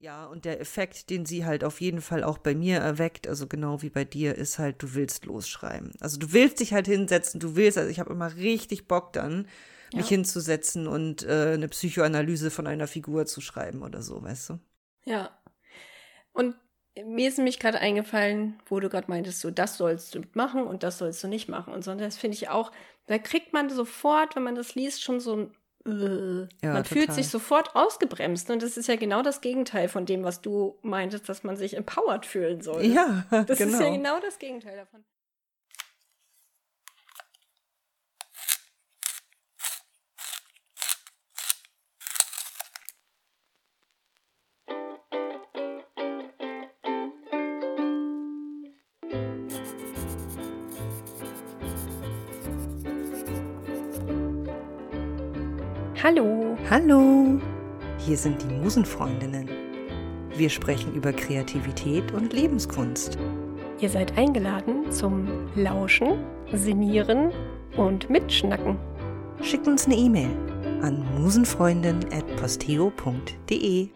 Ja, 0.00 0.26
und 0.26 0.44
der 0.44 0.60
Effekt, 0.60 1.10
den 1.10 1.26
sie 1.26 1.44
halt 1.44 1.64
auf 1.64 1.80
jeden 1.80 2.00
Fall 2.00 2.22
auch 2.22 2.38
bei 2.38 2.54
mir 2.54 2.78
erweckt, 2.78 3.26
also 3.26 3.48
genau 3.48 3.82
wie 3.82 3.90
bei 3.90 4.04
dir, 4.04 4.36
ist 4.36 4.60
halt, 4.60 4.80
du 4.80 4.94
willst 4.94 5.24
losschreiben. 5.24 5.92
Also 5.98 6.18
du 6.18 6.32
willst 6.32 6.60
dich 6.60 6.72
halt 6.72 6.86
hinsetzen, 6.86 7.40
du 7.40 7.56
willst, 7.56 7.78
also 7.78 7.90
ich 7.90 7.98
habe 7.98 8.12
immer 8.12 8.36
richtig 8.36 8.86
Bock 8.86 9.12
dann, 9.12 9.48
mich 9.92 10.04
ja. 10.04 10.16
hinzusetzen 10.16 10.86
und 10.86 11.24
äh, 11.24 11.52
eine 11.54 11.68
Psychoanalyse 11.68 12.50
von 12.50 12.68
einer 12.68 12.86
Figur 12.86 13.26
zu 13.26 13.40
schreiben 13.40 13.82
oder 13.82 14.02
so, 14.02 14.22
weißt 14.22 14.50
du? 14.50 14.58
Ja. 15.04 15.36
Und 16.32 16.54
mir 17.04 17.28
ist 17.28 17.38
nämlich 17.38 17.58
gerade 17.58 17.80
eingefallen, 17.80 18.60
wo 18.66 18.78
du 18.78 18.88
gerade 18.88 19.10
meintest, 19.10 19.40
so 19.40 19.50
das 19.50 19.78
sollst 19.78 20.14
du 20.14 20.22
machen 20.34 20.64
und 20.64 20.84
das 20.84 20.98
sollst 20.98 21.24
du 21.24 21.28
nicht 21.28 21.48
machen 21.48 21.72
und 21.72 21.82
so. 21.82 21.90
Und 21.90 21.98
das 21.98 22.16
finde 22.16 22.36
ich 22.36 22.48
auch, 22.50 22.70
da 23.06 23.18
kriegt 23.18 23.52
man 23.52 23.70
sofort, 23.70 24.36
wenn 24.36 24.42
man 24.44 24.54
das 24.54 24.74
liest, 24.74 25.02
schon 25.02 25.18
so 25.18 25.36
ein 25.36 25.50
ja, 25.84 25.92
man 25.92 26.48
total. 26.60 26.84
fühlt 26.84 27.12
sich 27.12 27.28
sofort 27.28 27.74
ausgebremst. 27.74 28.50
Und 28.50 28.62
das 28.62 28.76
ist 28.76 28.88
ja 28.88 28.96
genau 28.96 29.22
das 29.22 29.40
Gegenteil 29.40 29.88
von 29.88 30.06
dem, 30.06 30.24
was 30.24 30.40
du 30.40 30.78
meintest, 30.82 31.28
dass 31.28 31.44
man 31.44 31.56
sich 31.56 31.76
empowered 31.76 32.26
fühlen 32.26 32.60
soll. 32.60 32.84
Ja, 32.84 33.24
das 33.30 33.58
genau. 33.58 33.72
ist 33.72 33.80
ja 33.80 33.90
genau 33.90 34.20
das 34.20 34.38
Gegenteil 34.38 34.76
davon. 34.76 35.04
Hallo. 56.08 56.56
Hallo. 56.70 57.38
Hier 57.98 58.16
sind 58.16 58.42
die 58.42 58.46
Musenfreundinnen. 58.46 59.46
Wir 60.30 60.48
sprechen 60.48 60.94
über 60.94 61.12
Kreativität 61.12 62.12
und 62.12 62.32
Lebenskunst. 62.32 63.18
Ihr 63.78 63.90
seid 63.90 64.16
eingeladen 64.16 64.90
zum 64.90 65.50
Lauschen, 65.54 66.24
Sinieren 66.50 67.30
und 67.76 68.08
Mitschnacken. 68.08 68.78
Schickt 69.42 69.68
uns 69.68 69.84
eine 69.84 69.96
E-Mail 69.96 70.34
an 70.80 71.04
musenfreundin.posteo.de. 71.20 73.88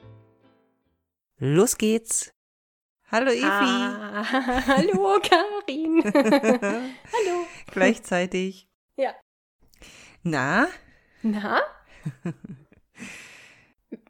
Los 1.39 1.79
geht's. 1.79 2.35
Hallo 3.11 3.31
Evi. 3.31 3.43
Ah, 3.43 4.23
hallo 4.67 5.19
Karin. 5.23 6.05
hallo. 6.05 7.47
Gleichzeitig. 7.73 8.69
Ja. 8.99 9.15
Na? 10.23 10.69
Na? 11.23 11.63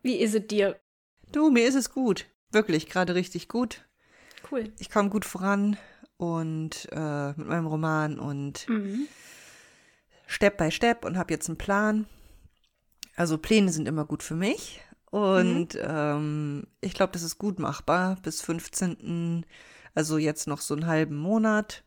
Wie 0.03 0.17
ist 0.17 0.35
es 0.35 0.47
dir? 0.47 0.81
Du, 1.31 1.51
mir 1.51 1.67
ist 1.67 1.75
es 1.75 1.91
gut. 1.91 2.27
Wirklich, 2.51 2.89
gerade 2.89 3.15
richtig 3.15 3.49
gut. 3.49 3.87
Cool. 4.51 4.73
Ich 4.79 4.91
komme 4.91 5.09
gut 5.09 5.25
voran 5.25 5.77
und 6.17 6.89
äh, 6.93 7.29
mit 7.31 7.47
meinem 7.47 7.67
Roman 7.67 8.19
und 8.19 8.69
mhm. 8.69 9.07
Step 10.27 10.59
by 10.59 10.71
Step 10.71 11.05
und 11.05 11.17
habe 11.17 11.33
jetzt 11.33 11.49
einen 11.49 11.59
Plan. 11.59 12.07
Also 13.17 13.39
Pläne 13.39 13.73
sind 13.73 13.89
immer 13.89 14.05
gut 14.05 14.23
für 14.23 14.35
mich. 14.35 14.81
Und 15.11 15.75
mhm. 15.75 15.81
ähm, 15.83 16.67
ich 16.81 16.95
glaube, 16.95 17.13
das 17.13 17.23
ist 17.23 17.39
gut 17.39 17.59
machbar. 17.59 18.17
Bis 18.23 18.41
15., 18.41 19.45
also 19.95 20.17
jetzt 20.19 20.47
noch 20.47 20.61
so 20.61 20.75
einen 20.75 20.87
halben 20.87 21.17
Monat, 21.17 21.85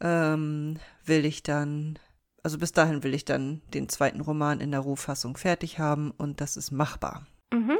ähm, 0.00 0.78
will 1.04 1.24
ich 1.24 1.42
dann 1.42 1.98
also 2.42 2.58
bis 2.58 2.72
dahin 2.72 3.02
will 3.02 3.14
ich 3.14 3.24
dann 3.24 3.62
den 3.72 3.88
zweiten 3.88 4.20
Roman 4.20 4.60
in 4.60 4.70
der 4.70 4.80
Rohfassung 4.80 5.36
fertig 5.36 5.78
haben 5.78 6.10
und 6.10 6.40
das 6.40 6.56
ist 6.56 6.70
machbar. 6.70 7.26
Mhm. 7.52 7.78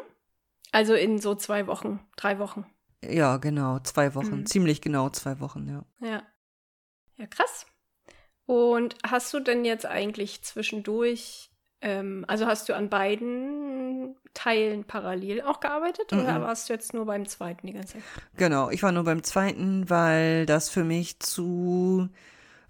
Also 0.71 0.95
in 0.95 1.19
so 1.19 1.35
zwei 1.35 1.67
Wochen, 1.67 2.01
drei 2.17 2.39
Wochen. 2.39 2.67
Ja, 3.05 3.37
genau, 3.39 3.81
zwei 3.81 4.15
Wochen. 4.15 4.41
Mhm. 4.41 4.47
Ziemlich 4.47 4.81
genau 4.81 5.11
zwei 5.11 5.41
Wochen, 5.41 5.69
ja. 5.69 5.85
Ja. 6.07 6.23
Ja, 7.17 7.27
krass. 7.27 7.67
Und 8.47 8.97
hast 9.05 9.33
du 9.35 9.41
denn 9.41 9.65
jetzt 9.65 9.87
eigentlich 9.87 10.43
zwischendurch, 10.43 11.51
ähm, 11.81 12.25
also 12.29 12.47
hast 12.47 12.69
du 12.69 12.77
an 12.77 12.89
beiden 12.89 14.17
Teilen 14.35 14.85
parallel 14.85 15.43
auch 15.43 15.61
gearbeitet 15.61 16.13
mhm. 16.13 16.21
oder 16.21 16.41
warst 16.41 16.69
du 16.69 16.73
jetzt 16.73 16.95
nur 16.95 17.07
beim 17.07 17.27
zweiten 17.27 17.67
die 17.67 17.73
ganze 17.73 17.95
Zeit? 17.95 18.03
Genau, 18.37 18.71
ich 18.71 18.83
war 18.83 18.93
nur 18.93 19.05
beim 19.05 19.23
zweiten, 19.23 19.91
weil 19.91 20.47
das 20.47 20.71
für 20.71 20.85
mich 20.85 21.21
zu 21.21 22.09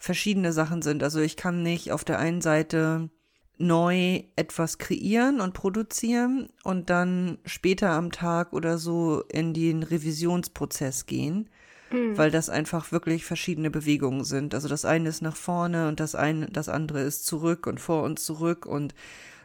verschiedene 0.03 0.53
Sachen 0.53 0.83
sind. 0.83 1.05
Also 1.05 1.21
ich 1.21 1.37
kann 1.37 1.63
nicht 1.63 1.93
auf 1.93 2.03
der 2.03 2.19
einen 2.19 2.41
Seite 2.41 3.09
neu 3.57 4.25
etwas 4.35 4.79
kreieren 4.79 5.41
und 5.41 5.55
produzieren 5.55 6.49
und 6.65 6.91
dann 6.91 7.39
später 7.45 7.91
am 7.91 8.11
Tag 8.11 8.53
oder 8.53 8.79
so 8.79 9.23
in 9.29 9.55
den 9.55 9.85
Revisionsprozess 9.85 11.07
gehen, 11.07 11.49
mhm. 11.93 12.19
weil 12.19 12.33
das 12.33 12.51
einfach 12.51 12.91
wirklich 12.91 13.25
verschiedene 13.25 13.71
Bewegungen 13.71 14.25
sind. 14.25 14.57
Also 14.57 14.67
das 14.67 14.85
eine 14.85 15.09
ist 15.09 15.23
nach 15.23 15.37
vorne 15.37 15.87
und 15.87 16.01
das 16.01 16.17
eine, 16.17 16.47
das 16.47 16.69
andere 16.69 17.03
ist 17.03 17.25
zurück 17.25 17.69
und 17.69 17.79
vor 17.79 18.03
und 18.03 18.19
zurück 18.19 18.67
und 18.67 18.97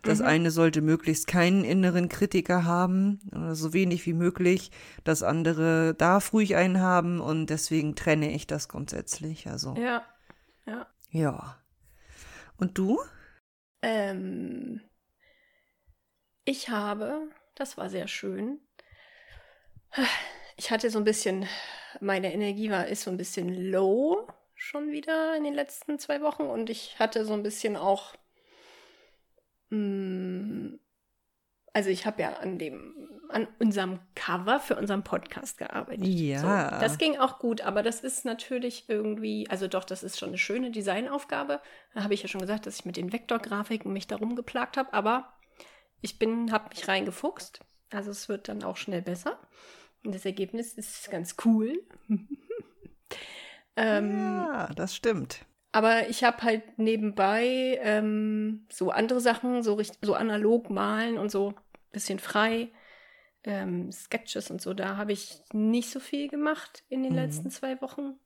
das 0.01 0.19
mhm. 0.19 0.25
eine 0.25 0.49
sollte 0.49 0.81
möglichst 0.81 1.27
keinen 1.27 1.63
inneren 1.63 2.09
Kritiker 2.09 2.65
haben, 2.65 3.19
oder 3.31 3.53
so 3.53 3.73
wenig 3.73 4.07
wie 4.07 4.13
möglich. 4.13 4.71
Das 5.03 5.21
andere 5.21 5.93
darf 5.93 6.33
ruhig 6.33 6.55
einen 6.55 6.79
haben 6.79 7.19
und 7.19 7.51
deswegen 7.51 7.93
trenne 7.93 8.33
ich 8.33 8.47
das 8.47 8.69
grundsätzlich. 8.69 9.47
Also. 9.47 9.75
Ja. 9.77 10.01
Ja. 10.67 10.87
Ja. 11.09 11.63
Und 12.57 12.77
du? 12.77 12.99
Ähm, 13.81 14.81
ich 16.45 16.69
habe, 16.69 17.29
das 17.55 17.77
war 17.77 17.89
sehr 17.89 18.07
schön. 18.07 18.59
Ich 20.57 20.71
hatte 20.71 20.89
so 20.89 20.97
ein 20.97 21.05
bisschen, 21.05 21.47
meine 22.01 22.33
Energie 22.33 22.69
war, 22.69 22.87
ist 22.87 23.03
so 23.03 23.11
ein 23.11 23.17
bisschen 23.17 23.71
low 23.71 24.27
schon 24.55 24.91
wieder 24.91 25.37
in 25.37 25.43
den 25.43 25.53
letzten 25.53 25.99
zwei 25.99 26.21
Wochen 26.21 26.43
und 26.43 26.69
ich 26.69 26.97
hatte 26.99 27.25
so 27.25 27.33
ein 27.33 27.43
bisschen 27.43 27.77
auch, 27.77 28.15
mh, 29.69 29.77
mm, 29.77 30.79
also 31.73 31.89
ich 31.89 32.05
habe 32.05 32.21
ja 32.21 32.33
an 32.33 32.57
dem 32.57 32.93
an 33.29 33.47
unserem 33.59 33.99
Cover 34.15 34.59
für 34.59 34.75
unseren 34.75 35.03
Podcast 35.03 35.57
gearbeitet. 35.57 36.05
Ja. 36.05 36.39
So, 36.39 36.79
das 36.79 36.97
ging 36.97 37.17
auch 37.17 37.39
gut, 37.39 37.61
aber 37.61 37.83
das 37.83 37.99
ist 38.01 38.25
natürlich 38.25 38.85
irgendwie, 38.87 39.49
also 39.49 39.67
doch, 39.67 39.83
das 39.83 40.03
ist 40.03 40.17
schon 40.17 40.29
eine 40.29 40.37
schöne 40.37 40.71
Designaufgabe. 40.71 41.61
Da 41.93 42.03
habe 42.03 42.13
ich 42.13 42.21
ja 42.21 42.27
schon 42.27 42.41
gesagt, 42.41 42.65
dass 42.65 42.79
ich 42.79 42.85
mit 42.85 42.97
den 42.97 43.11
Vektorgrafiken 43.11 43.91
mich 43.91 44.07
darum 44.07 44.35
geplagt 44.35 44.77
habe, 44.77 44.93
aber 44.93 45.33
ich 46.01 46.19
bin, 46.19 46.51
habe 46.51 46.69
mich 46.69 46.87
reingefuchst. 46.87 47.59
Also 47.91 48.11
es 48.11 48.29
wird 48.29 48.47
dann 48.47 48.63
auch 48.63 48.77
schnell 48.77 49.01
besser. 49.01 49.39
Und 50.03 50.13
das 50.13 50.25
Ergebnis 50.25 50.73
ist 50.73 51.09
ganz 51.09 51.35
cool. 51.45 51.83
ähm, 53.75 54.17
ja, 54.17 54.69
das 54.75 54.95
stimmt. 54.95 55.45
Aber 55.71 56.09
ich 56.09 56.23
habe 56.23 56.41
halt 56.43 56.79
nebenbei 56.79 57.79
ähm, 57.81 58.65
so 58.71 58.89
andere 58.89 59.19
Sachen, 59.19 59.63
so, 59.63 59.79
so 60.01 60.13
analog 60.13 60.69
malen 60.69 61.17
und 61.17 61.29
so 61.29 61.53
bisschen 61.91 62.19
frei 62.19 62.71
ähm, 63.47 63.91
Sketches 63.91 64.51
und 64.51 64.61
so, 64.61 64.73
da 64.73 64.97
habe 64.97 65.13
ich 65.13 65.41
nicht 65.53 65.89
so 65.89 65.99
viel 65.99 66.27
gemacht 66.27 66.83
in 66.89 67.03
den 67.03 67.13
mhm. 67.13 67.19
letzten 67.19 67.49
zwei 67.49 67.81
Wochen. 67.81 68.19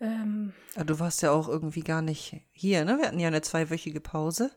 Ähm, 0.00 0.54
ja, 0.76 0.84
du 0.84 0.98
warst 0.98 1.22
ja 1.22 1.30
auch 1.30 1.48
irgendwie 1.48 1.82
gar 1.82 2.02
nicht 2.02 2.40
hier, 2.52 2.84
ne? 2.84 2.98
Wir 2.98 3.06
hatten 3.06 3.20
ja 3.20 3.28
eine 3.28 3.42
zweiwöchige 3.42 4.00
Pause. 4.00 4.50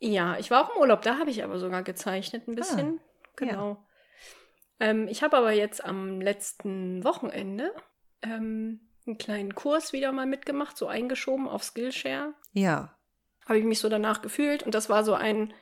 Ja, 0.00 0.38
ich 0.38 0.50
war 0.50 0.64
auch 0.64 0.74
im 0.74 0.80
Urlaub, 0.80 1.02
da 1.02 1.18
habe 1.18 1.30
ich 1.30 1.42
aber 1.42 1.58
sogar 1.58 1.82
gezeichnet 1.82 2.46
ein 2.46 2.54
bisschen. 2.54 3.00
Ah, 3.00 3.28
genau. 3.36 3.70
Ja. 3.70 4.88
Ähm, 4.90 5.08
ich 5.08 5.22
habe 5.22 5.36
aber 5.36 5.52
jetzt 5.52 5.84
am 5.84 6.20
letzten 6.20 7.02
Wochenende 7.04 7.72
ähm, 8.22 8.87
einen 9.08 9.18
kleinen 9.18 9.54
Kurs 9.54 9.92
wieder 9.92 10.12
mal 10.12 10.26
mitgemacht, 10.26 10.76
so 10.76 10.86
eingeschoben 10.86 11.48
auf 11.48 11.64
Skillshare. 11.64 12.34
Ja. 12.52 12.96
Habe 13.46 13.58
ich 13.58 13.64
mich 13.64 13.80
so 13.80 13.88
danach 13.88 14.22
gefühlt 14.22 14.62
und 14.62 14.74
das 14.74 14.88
war 14.88 15.04
so 15.04 15.14
ein 15.14 15.52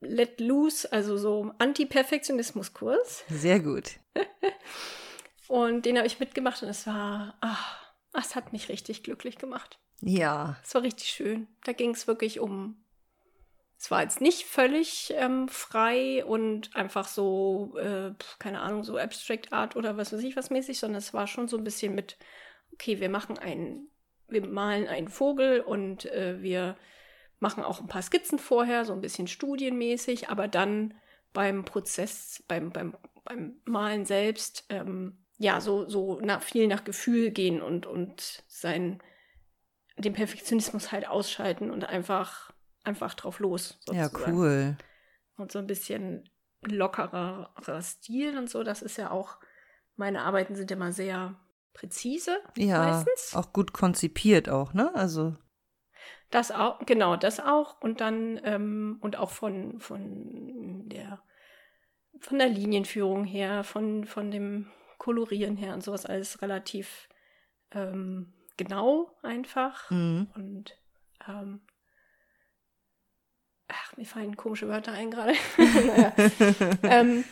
Let 0.00 0.40
Loose, 0.40 0.90
also 0.92 1.16
so 1.16 1.52
Anti-Perfektionismus-Kurs. 1.58 3.24
Sehr 3.28 3.60
gut. 3.60 3.92
und 5.48 5.86
den 5.86 5.96
habe 5.96 6.06
ich 6.06 6.20
mitgemacht 6.20 6.62
und 6.62 6.68
es 6.68 6.86
war, 6.86 7.36
ach, 7.40 7.92
es 8.12 8.34
hat 8.34 8.52
mich 8.52 8.68
richtig 8.68 9.02
glücklich 9.02 9.38
gemacht. 9.38 9.78
Ja. 10.00 10.56
Es 10.62 10.74
war 10.74 10.82
richtig 10.82 11.08
schön. 11.08 11.48
Da 11.64 11.72
ging 11.72 11.90
es 11.90 12.06
wirklich 12.06 12.40
um. 12.40 12.82
Es 13.78 13.90
war 13.90 14.02
jetzt 14.02 14.22
nicht 14.22 14.44
völlig 14.44 15.12
ähm, 15.16 15.48
frei 15.48 16.24
und 16.24 16.74
einfach 16.74 17.08
so, 17.08 17.76
äh, 17.78 18.12
keine 18.38 18.60
Ahnung, 18.60 18.84
so 18.84 18.96
Abstract 18.96 19.52
Art 19.52 19.76
oder 19.76 19.98
was 19.98 20.12
weiß 20.12 20.22
ich 20.22 20.34
was 20.34 20.48
mäßig, 20.48 20.78
sondern 20.78 20.98
es 20.98 21.12
war 21.12 21.26
schon 21.26 21.46
so 21.46 21.58
ein 21.58 21.64
bisschen 21.64 21.94
mit, 21.94 22.16
okay, 22.76 23.00
wir 23.00 23.08
machen 23.08 23.38
einen, 23.38 23.88
wir 24.28 24.46
malen 24.46 24.86
einen 24.86 25.08
Vogel 25.08 25.60
und 25.60 26.04
äh, 26.06 26.42
wir 26.42 26.76
machen 27.40 27.64
auch 27.64 27.80
ein 27.80 27.88
paar 27.88 28.02
Skizzen 28.02 28.38
vorher, 28.38 28.84
so 28.84 28.92
ein 28.92 29.00
bisschen 29.00 29.28
studienmäßig, 29.28 30.28
aber 30.28 30.46
dann 30.46 30.94
beim 31.32 31.64
Prozess, 31.64 32.44
beim, 32.48 32.70
beim, 32.70 32.96
beim 33.24 33.56
Malen 33.64 34.04
selbst, 34.04 34.64
ähm, 34.68 35.18
ja, 35.38 35.60
so, 35.60 35.88
so 35.88 36.20
nach, 36.20 36.42
viel 36.42 36.66
nach 36.66 36.84
Gefühl 36.84 37.30
gehen 37.30 37.60
und, 37.60 37.86
und 37.86 38.44
sein, 38.46 39.02
den 39.98 40.12
Perfektionismus 40.12 40.92
halt 40.92 41.08
ausschalten 41.08 41.70
und 41.70 41.84
einfach, 41.84 42.52
einfach 42.84 43.14
drauf 43.14 43.38
los. 43.38 43.78
Sozusagen. 43.86 44.18
Ja, 44.18 44.32
cool. 44.32 44.76
Und 45.36 45.52
so 45.52 45.58
ein 45.58 45.66
bisschen 45.66 46.30
lockerer 46.62 47.52
Stil 47.82 48.38
und 48.38 48.48
so. 48.48 48.62
Das 48.62 48.80
ist 48.80 48.96
ja 48.96 49.10
auch, 49.10 49.38
meine 49.96 50.22
Arbeiten 50.22 50.54
sind 50.54 50.70
immer 50.70 50.92
sehr 50.92 51.38
präzise 51.76 52.38
Ja, 52.56 52.78
meistens. 52.78 53.34
auch 53.34 53.52
gut 53.52 53.72
konzipiert 53.72 54.48
auch, 54.48 54.72
ne? 54.72 54.94
Also, 54.94 55.34
Das 56.30 56.50
auch, 56.50 56.80
genau, 56.86 57.16
das 57.16 57.38
auch. 57.38 57.80
Und 57.80 58.00
dann, 58.00 58.40
ähm, 58.44 58.98
und 59.00 59.16
auch 59.16 59.30
von, 59.30 59.78
von 59.78 60.88
der, 60.88 61.22
von 62.20 62.38
der 62.38 62.48
Linienführung 62.48 63.24
her, 63.24 63.62
von, 63.62 64.04
von 64.06 64.30
dem 64.30 64.70
Kolorieren 64.98 65.56
her 65.56 65.74
und 65.74 65.84
sowas 65.84 66.06
alles 66.06 66.42
relativ 66.42 67.08
ähm, 67.72 68.32
genau 68.56 69.10
einfach. 69.22 69.90
mhm. 69.90 70.28
Und 70.34 70.76
ähm, 71.28 71.60
ach, 73.68 73.96
mir 73.96 74.06
fallen 74.06 74.36
komische 74.36 74.68
Wörter 74.68 74.92
ein 74.92 75.10
gerade. 75.10 75.34
ähm, 76.82 77.24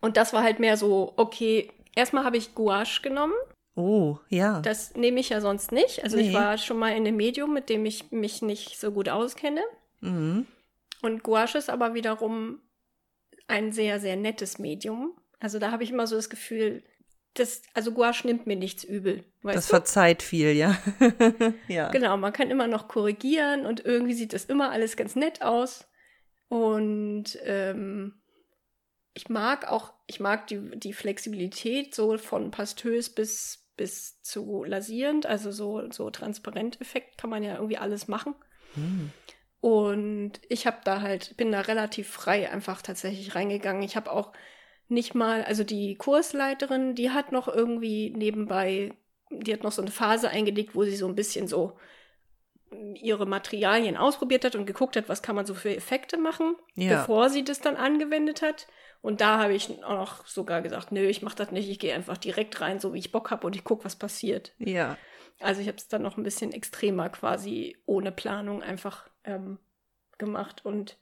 und 0.00 0.16
das 0.16 0.32
war 0.32 0.42
halt 0.42 0.60
mehr 0.60 0.76
so, 0.76 1.12
okay, 1.16 1.70
erstmal 1.94 2.24
habe 2.24 2.36
ich 2.36 2.54
Gouache 2.54 3.02
genommen. 3.02 3.34
Oh, 3.76 4.18
ja. 4.28 4.60
Das 4.62 4.94
nehme 4.96 5.20
ich 5.20 5.28
ja 5.28 5.40
sonst 5.40 5.70
nicht. 5.70 6.02
Also 6.02 6.16
Nee. 6.16 6.28
ich 6.28 6.34
war 6.34 6.58
schon 6.58 6.78
mal 6.78 6.90
in 6.90 7.06
einem 7.06 7.16
Medium, 7.16 7.52
mit 7.52 7.68
dem 7.68 7.86
ich 7.86 8.10
mich 8.10 8.42
nicht 8.42 8.80
so 8.80 8.90
gut 8.90 9.08
auskenne. 9.08 9.62
Mhm. 10.00 10.46
Und 11.02 11.22
Gouache 11.22 11.58
ist 11.58 11.70
aber 11.70 11.94
wiederum 11.94 12.60
ein 13.46 13.72
sehr, 13.72 14.00
sehr 14.00 14.16
nettes 14.16 14.58
Medium. 14.58 15.16
Also 15.38 15.58
da 15.58 15.70
habe 15.70 15.84
ich 15.84 15.90
immer 15.90 16.06
so 16.06 16.16
das 16.16 16.30
Gefühl, 16.30 16.82
das, 17.34 17.62
also 17.74 17.92
Gouache 17.92 18.26
nimmt 18.26 18.46
mir 18.46 18.56
nichts 18.56 18.82
übel. 18.82 19.24
Das 19.42 19.66
du? 19.66 19.70
verzeiht 19.74 20.22
viel, 20.22 20.52
ja. 20.52 20.76
ja. 21.68 21.88
Genau, 21.90 22.16
man 22.16 22.32
kann 22.32 22.50
immer 22.50 22.66
noch 22.66 22.88
korrigieren 22.88 23.66
und 23.66 23.84
irgendwie 23.84 24.14
sieht 24.14 24.32
das 24.32 24.46
immer 24.46 24.70
alles 24.70 24.96
ganz 24.96 25.14
nett 25.16 25.42
aus. 25.42 25.86
Und 26.48 27.38
ähm, 27.44 28.14
ich 29.14 29.28
mag 29.28 29.70
auch, 29.70 29.92
ich 30.06 30.20
mag 30.20 30.46
die, 30.46 30.60
die 30.78 30.92
Flexibilität 30.92 31.94
so 31.94 32.16
von 32.18 32.50
pastös 32.50 33.10
bis, 33.10 33.65
bis 33.76 34.20
zu 34.22 34.64
lasierend, 34.64 35.26
also 35.26 35.50
so, 35.52 35.90
so 35.90 36.10
Transparenteffekt 36.10 37.18
kann 37.18 37.30
man 37.30 37.42
ja 37.42 37.54
irgendwie 37.54 37.78
alles 37.78 38.08
machen. 38.08 38.34
Mhm. 38.74 39.10
Und 39.60 40.32
ich 40.48 40.66
habe 40.66 40.78
da 40.84 41.00
halt, 41.00 41.36
bin 41.36 41.52
da 41.52 41.60
relativ 41.62 42.08
frei 42.08 42.50
einfach 42.50 42.82
tatsächlich 42.82 43.34
reingegangen. 43.34 43.82
Ich 43.82 43.96
habe 43.96 44.12
auch 44.12 44.32
nicht 44.88 45.14
mal, 45.14 45.42
also 45.44 45.64
die 45.64 45.96
Kursleiterin, 45.96 46.94
die 46.94 47.10
hat 47.10 47.32
noch 47.32 47.48
irgendwie 47.48 48.10
nebenbei, 48.10 48.94
die 49.30 49.52
hat 49.52 49.64
noch 49.64 49.72
so 49.72 49.82
eine 49.82 49.90
Phase 49.90 50.28
eingelegt, 50.30 50.74
wo 50.74 50.84
sie 50.84 50.96
so 50.96 51.08
ein 51.08 51.16
bisschen 51.16 51.48
so 51.48 51.76
ihre 52.94 53.26
Materialien 53.26 53.96
ausprobiert 53.96 54.44
hat 54.44 54.56
und 54.56 54.66
geguckt 54.66 54.96
hat, 54.96 55.08
was 55.08 55.22
kann 55.22 55.36
man 55.36 55.46
so 55.46 55.54
für 55.54 55.74
Effekte 55.74 56.16
machen, 56.18 56.56
Ja. 56.74 57.00
bevor 57.00 57.30
sie 57.30 57.44
das 57.44 57.60
dann 57.60 57.76
angewendet 57.76 58.42
hat. 58.42 58.66
Und 59.02 59.20
da 59.20 59.38
habe 59.38 59.54
ich 59.54 59.82
auch 59.84 59.94
noch 59.94 60.26
sogar 60.26 60.62
gesagt, 60.62 60.92
nö, 60.92 61.06
ich 61.06 61.22
mache 61.22 61.36
das 61.36 61.50
nicht, 61.50 61.68
ich 61.68 61.78
gehe 61.78 61.94
einfach 61.94 62.18
direkt 62.18 62.60
rein, 62.60 62.80
so 62.80 62.94
wie 62.94 62.98
ich 62.98 63.12
Bock 63.12 63.30
habe 63.30 63.46
und 63.46 63.54
ich 63.54 63.64
gucke, 63.64 63.84
was 63.84 63.96
passiert. 63.96 64.52
Ja. 64.58 64.96
Also 65.40 65.60
ich 65.60 65.68
habe 65.68 65.76
es 65.76 65.88
dann 65.88 66.02
noch 66.02 66.16
ein 66.16 66.22
bisschen 66.22 66.52
extremer 66.52 67.08
quasi 67.10 67.76
ohne 67.86 68.10
Planung 68.10 68.62
einfach 68.62 69.08
ähm, 69.24 69.58
gemacht 70.18 70.64
und 70.64 70.98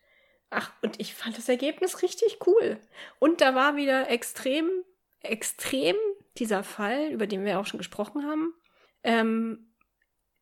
ach, 0.51 0.73
und 0.83 1.01
ich 1.01 1.15
fand 1.15 1.37
das 1.39 1.49
Ergebnis 1.49 2.03
richtig 2.03 2.39
cool. 2.47 2.79
Und 3.19 3.41
da 3.41 3.55
war 3.55 3.77
wieder 3.77 4.11
extrem, 4.11 4.69
extrem 5.21 5.97
dieser 6.39 6.65
Fall, 6.65 7.09
über 7.11 7.27
den 7.27 7.45
wir 7.45 7.59
auch 7.59 7.67
schon 7.67 7.79
gesprochen 7.79 8.25
haben, 8.25 8.55
ähm, 9.03 9.75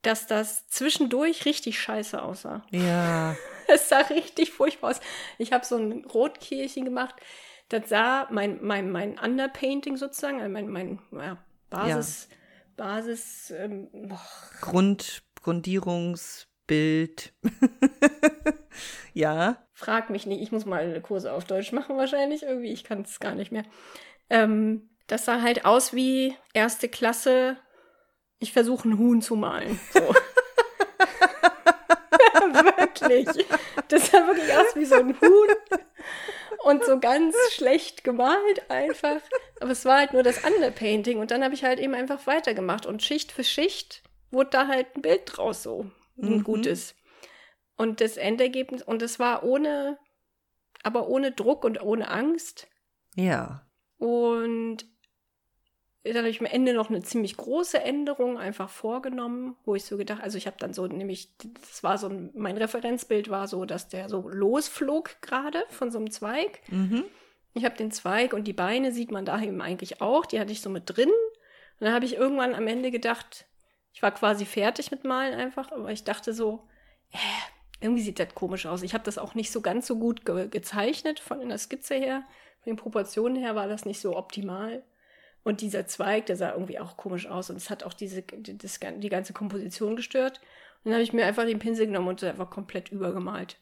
dass 0.03 0.27
das 0.27 0.67
zwischendurch 0.69 1.45
richtig 1.45 1.79
scheiße 1.81 2.21
aussah. 2.21 2.65
Ja. 2.71 3.37
Es 3.69 3.89
sah 3.89 4.01
richtig 4.01 4.53
furchtbar 4.53 4.91
aus. 4.91 5.01
Ich 5.39 5.53
habe 5.53 5.65
so 5.65 5.77
ein 5.77 6.05
Rotkehlchen 6.05 6.85
gemacht. 6.85 7.15
Das 7.69 7.89
sah 7.89 8.29
mein, 8.31 8.59
mein, 8.63 8.91
mein 8.91 9.19
Underpainting 9.19 9.97
sozusagen, 9.97 10.41
also 10.41 10.53
mein, 10.53 10.69
mein 10.69 10.99
ja, 11.13 11.39
Basis, 11.71 12.29
Basis, 12.77 13.51
ähm, 13.51 13.89
Grund, 14.61 15.23
Grundierungsbild. 15.43 17.33
ja. 19.15 19.57
frag 19.73 20.11
mich 20.11 20.27
nicht. 20.27 20.43
Ich 20.43 20.53
muss 20.53 20.67
mal 20.67 21.01
Kurse 21.01 21.33
auf 21.33 21.45
Deutsch 21.45 21.73
machen 21.73 21.97
wahrscheinlich 21.97 22.43
irgendwie. 22.43 22.73
Ich 22.73 22.85
kann 22.85 23.03
es 23.03 23.21
gar 23.21 23.35
nicht 23.35 23.53
mehr. 23.53 23.65
Ähm, 24.29 24.91
das 25.07 25.25
sah 25.25 25.41
halt 25.41 25.65
aus 25.65 25.95
wie 25.95 26.37
erste 26.53 26.89
Klasse. 26.89 27.57
Ich 28.39 28.53
versuche 28.53 28.89
ein 28.89 28.99
Huhn 28.99 29.23
zu 29.23 29.37
malen. 29.37 29.79
So. 29.93 30.01
wirklich. 33.09 33.47
Das 33.89 34.11
sah 34.11 34.27
wirklich 34.27 34.53
aus 34.55 34.75
wie 34.75 34.85
so 34.85 34.97
ein 34.97 35.21
Huhn. 35.21 35.49
Und 36.65 36.85
so 36.85 36.99
ganz 37.01 37.35
schlecht 37.53 38.05
gemalt 38.05 38.71
einfach. 38.71 39.21
Aber 39.61 39.71
es 39.73 39.85
war 39.85 39.99
halt 39.99 40.13
nur 40.13 40.23
das 40.23 40.45
Underpainting. 40.45 41.19
Und 41.19 41.31
dann 41.31 41.43
habe 41.43 41.55
ich 41.55 41.65
halt 41.65 41.81
eben 41.81 41.95
einfach 41.95 42.27
weitergemacht. 42.27 42.87
Und 42.87 43.03
Schicht 43.03 43.33
für 43.33 43.45
Schicht 43.45 44.03
wurde 44.31 44.51
da 44.51 44.67
halt 44.69 44.95
ein 44.97 45.03
Bild 45.03 45.23
draus 45.27 45.63
so. 45.63 45.91
Ein 46.21 46.39
Mhm. 46.39 46.45
gutes. 46.45 46.95
Und 47.77 48.01
das 48.01 48.17
Endergebnis, 48.17 48.83
und 48.83 49.03
es 49.03 49.19
war 49.19 49.43
ohne, 49.43 49.99
aber 50.83 51.09
ohne 51.09 51.33
Druck 51.33 51.65
und 51.65 51.83
ohne 51.83 52.09
Angst. 52.11 52.69
Ja. 53.17 53.67
Und 53.99 54.85
dann 56.05 56.17
habe 56.17 56.29
ich 56.29 56.41
am 56.41 56.47
Ende 56.47 56.75
noch 56.75 56.91
eine 56.91 57.03
ziemlich 57.03 57.37
große 57.37 57.81
Änderung 57.81 58.37
einfach 58.37 58.69
vorgenommen, 58.69 59.57
wo 59.65 59.77
ich 59.77 59.85
so 59.85 59.97
gedacht, 59.97 60.21
also 60.23 60.37
ich 60.37 60.47
habe 60.47 60.57
dann 60.59 60.75
so 60.75 60.87
nämlich, 60.87 61.31
das 61.61 61.85
war 61.85 61.97
so 61.97 62.09
ein, 62.09 62.31
mein 62.35 62.57
Referenzbild 62.57 63.31
war 63.31 63.47
so, 63.47 63.65
dass 63.65 63.89
der 63.89 64.09
so 64.09 64.29
losflog 64.29 65.23
gerade 65.23 65.65
von 65.69 65.93
so 65.93 65.99
einem 65.99 66.11
Zweig. 66.11 66.61
Mhm. 66.69 67.05
Ich 67.55 67.65
habe 67.65 67.77
den 67.77 67.93
Zweig 67.93 68.33
und 68.33 68.45
die 68.45 68.53
Beine 68.53 68.91
sieht 68.93 69.13
man 69.13 69.25
da 69.25 69.41
eben 69.41 69.61
eigentlich 69.61 70.01
auch, 70.01 70.27
die 70.27 70.41
hatte 70.41 70.53
ich 70.53 70.61
so 70.61 70.71
mit 70.71 70.85
drin. 70.87 71.11
Und 71.11 71.87
dann 71.87 71.95
habe 71.95 72.05
ich 72.05 72.17
irgendwann 72.17 72.55
am 72.55 72.67
Ende 72.67 72.91
gedacht, 72.91 73.47
ich 73.93 74.03
war 74.03 74.11
quasi 74.11 74.45
fertig 74.45 74.91
mit 74.91 75.05
Malen 75.05 75.35
einfach, 75.35 75.71
aber 75.71 75.93
ich 75.93 76.03
dachte 76.03 76.33
so, 76.33 76.67
äh, 77.13 77.19
irgendwie 77.81 78.03
sieht 78.03 78.19
das 78.19 78.35
komisch 78.35 78.67
aus. 78.67 78.83
Ich 78.83 78.95
habe 78.95 79.05
das 79.05 79.19
auch 79.19 79.35
nicht 79.35 79.53
so 79.53 79.61
ganz 79.61 79.87
so 79.87 79.99
gut 79.99 80.25
ge 80.25 80.49
gezeichnet 80.49 81.21
von 81.21 81.49
der 81.49 81.59
Skizze 81.59 81.95
her. 81.95 82.25
Von 82.61 82.73
den 82.73 82.77
Proportionen 82.77 83.37
her 83.37 83.55
war 83.55 83.69
das 83.69 83.85
nicht 83.85 84.01
so 84.01 84.17
optimal. 84.17 84.83
Und 85.45 85.61
dieser 85.61 85.87
Zweig, 85.87 86.27
der 86.27 86.37
sah 86.37 86.53
irgendwie 86.53 86.79
auch 86.79 86.97
komisch 86.97 87.27
aus 87.27 87.51
und 87.51 87.57
es 87.57 87.69
hat 87.69 87.83
auch 87.85 87.95
diese, 87.95 88.23
die, 88.23 88.57
das, 88.57 88.79
die 88.79 89.09
ganze 89.09 89.33
Komposition 89.33 89.97
gestört. 89.97 90.41
Und 90.85 90.91
dann 90.91 90.95
habe 90.95 91.03
ich 91.03 91.13
mir 91.13 91.27
einfach 91.27 91.45
den 91.45 91.59
Pinsel 91.59 91.87
genommen 91.87 92.09
und 92.09 92.23
einfach 92.23 92.51
komplett 92.51 92.91
übergemalt. 92.91 93.57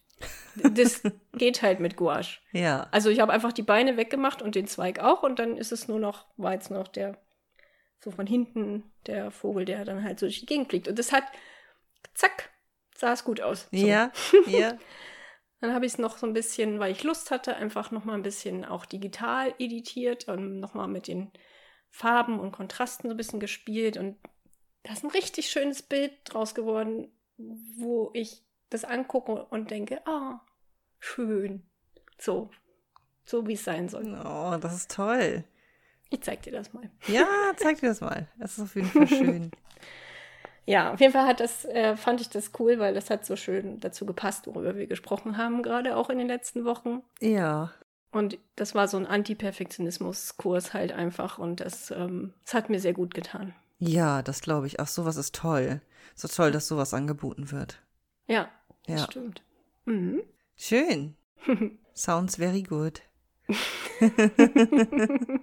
Das 0.57 1.03
geht 1.33 1.63
halt 1.63 1.81
mit 1.81 1.97
Gouache. 1.97 2.41
Ja. 2.53 2.89
Also 2.91 3.09
ich 3.09 3.21
habe 3.21 3.33
einfach 3.33 3.53
die 3.53 3.63
Beine 3.63 3.97
weggemacht 3.97 4.43
und 4.43 4.55
den 4.55 4.67
Zweig 4.67 4.99
auch 4.99 5.23
und 5.23 5.39
dann 5.39 5.57
ist 5.57 5.73
es 5.73 5.89
nur 5.89 5.99
noch, 5.99 6.27
war 6.37 6.53
jetzt 6.53 6.71
noch 6.71 6.89
der, 6.89 7.19
so 7.99 8.11
von 8.11 8.27
hinten 8.27 8.85
der 9.07 9.31
Vogel, 9.31 9.65
der 9.65 9.85
dann 9.85 10.05
halt 10.05 10.19
so 10.19 10.27
durch 10.27 10.41
die 10.41 10.47
Gegend 10.47 10.69
fliegt. 10.69 10.89
Und 10.89 10.99
das 10.99 11.13
hat, 11.13 11.25
zack, 12.15 12.51
sah 12.95 13.13
es 13.13 13.25
gut 13.25 13.41
aus. 13.41 13.69
So. 13.73 13.87
Ja. 13.87 14.13
Ja. 14.47 14.79
Dann 15.61 15.75
habe 15.75 15.85
ich 15.85 15.93
es 15.93 15.99
noch 15.99 16.17
so 16.17 16.27
ein 16.27 16.33
bisschen, 16.33 16.81
weil 16.81 16.91
ich 16.91 17.05
Lust 17.05 17.31
hatte, 17.31 17.55
einfach 17.57 17.91
noch 17.91 18.07
mal 18.07 18.15
ein 18.15 18.23
bisschen 18.23 18.65
auch 18.65 18.87
digital 18.87 19.53
editiert 19.59 20.27
und 20.27 20.59
noch 20.59 20.73
mal 20.73 20.87
mit 20.87 21.07
den 21.07 21.31
Farben 21.91 22.41
und 22.41 22.53
Kontrasten 22.53 23.09
so 23.09 23.15
ein 23.15 23.17
bisschen 23.17 23.41
gespielt 23.41 23.97
und 23.97 24.17
da 24.83 24.93
ist 24.93 25.05
ein 25.05 25.11
richtig 25.11 25.51
schönes 25.51 25.83
Bild 25.83 26.13
draus 26.25 26.55
geworden, 26.55 27.09
wo 27.37 28.11
ich 28.15 28.43
das 28.71 28.85
angucke 28.85 29.45
und 29.47 29.71
denke, 29.71 30.01
ah, 30.07 30.41
schön. 30.99 31.63
So, 32.19 32.51
so 33.25 33.47
wie 33.47 33.55
es 33.55 33.65
sein 33.65 33.89
soll. 33.89 34.19
Oh, 34.25 34.57
das 34.59 34.75
ist 34.75 34.91
toll. 34.91 35.45
Ich 36.09 36.23
zeig 36.23 36.43
dir 36.43 36.53
das 36.53 36.73
mal. 36.73 36.91
Ja, 37.07 37.27
zeig 37.57 37.81
dir 37.81 37.89
das 37.89 38.01
mal. 38.01 38.29
Das 38.39 38.53
ist 38.53 38.65
auf 38.65 38.75
jeden 38.75 38.89
Fall 38.89 39.09
schön. 39.09 39.51
Ja, 40.67 40.93
auf 40.93 41.01
jeden 41.01 41.13
Fall 41.13 41.27
hat 41.27 41.41
das, 41.41 41.65
äh, 41.65 41.97
fand 41.97 42.21
ich 42.21 42.29
das 42.29 42.53
cool, 42.61 42.79
weil 42.79 42.95
das 42.95 43.11
hat 43.11 43.27
so 43.27 43.35
schön 43.35 43.81
dazu 43.81 44.07
gepasst, 44.07 44.47
worüber 44.47 44.77
wir 44.77 44.87
gesprochen 44.87 45.37
haben, 45.37 45.65
gerade 45.65 45.97
auch 45.97 46.11
in 46.11 46.19
den 46.19 46.29
letzten 46.29 46.65
Wochen. 46.65 47.03
Ja. 47.21 47.73
Und 48.13 48.39
das 48.57 48.75
war 48.75 48.89
so 48.89 48.97
ein 48.97 49.07
Anti-Perfektionismus-Kurs 49.07 50.75
halt 50.75 50.93
einfach 50.93 51.39
und 51.39 51.61
das, 51.61 51.91
ähm, 51.93 52.35
das 52.45 52.55
hat 52.55 52.69
mir 52.71 52.81
sehr 52.81 52.93
gut 52.93 53.15
getan. 53.15 53.55
Ja, 53.79 54.23
das 54.23 54.41
glaube 54.41 54.67
ich. 54.67 54.81
Ach, 54.81 54.89
sowas 54.89 55.17
ist 55.17 55.35
toll. 55.35 55.81
So 56.15 56.27
toll, 56.29 56.51
dass 56.51 56.67
sowas 56.69 56.93
angeboten 56.93 57.51
wird. 57.53 57.81
Ja, 58.27 58.49
das 58.87 59.01
Ja. 59.01 59.07
stimmt. 59.11 59.43
Mhm. 59.85 60.23
Schön. 60.57 61.15
Sounds 61.95 62.37
very 62.37 62.63
good. 62.63 63.01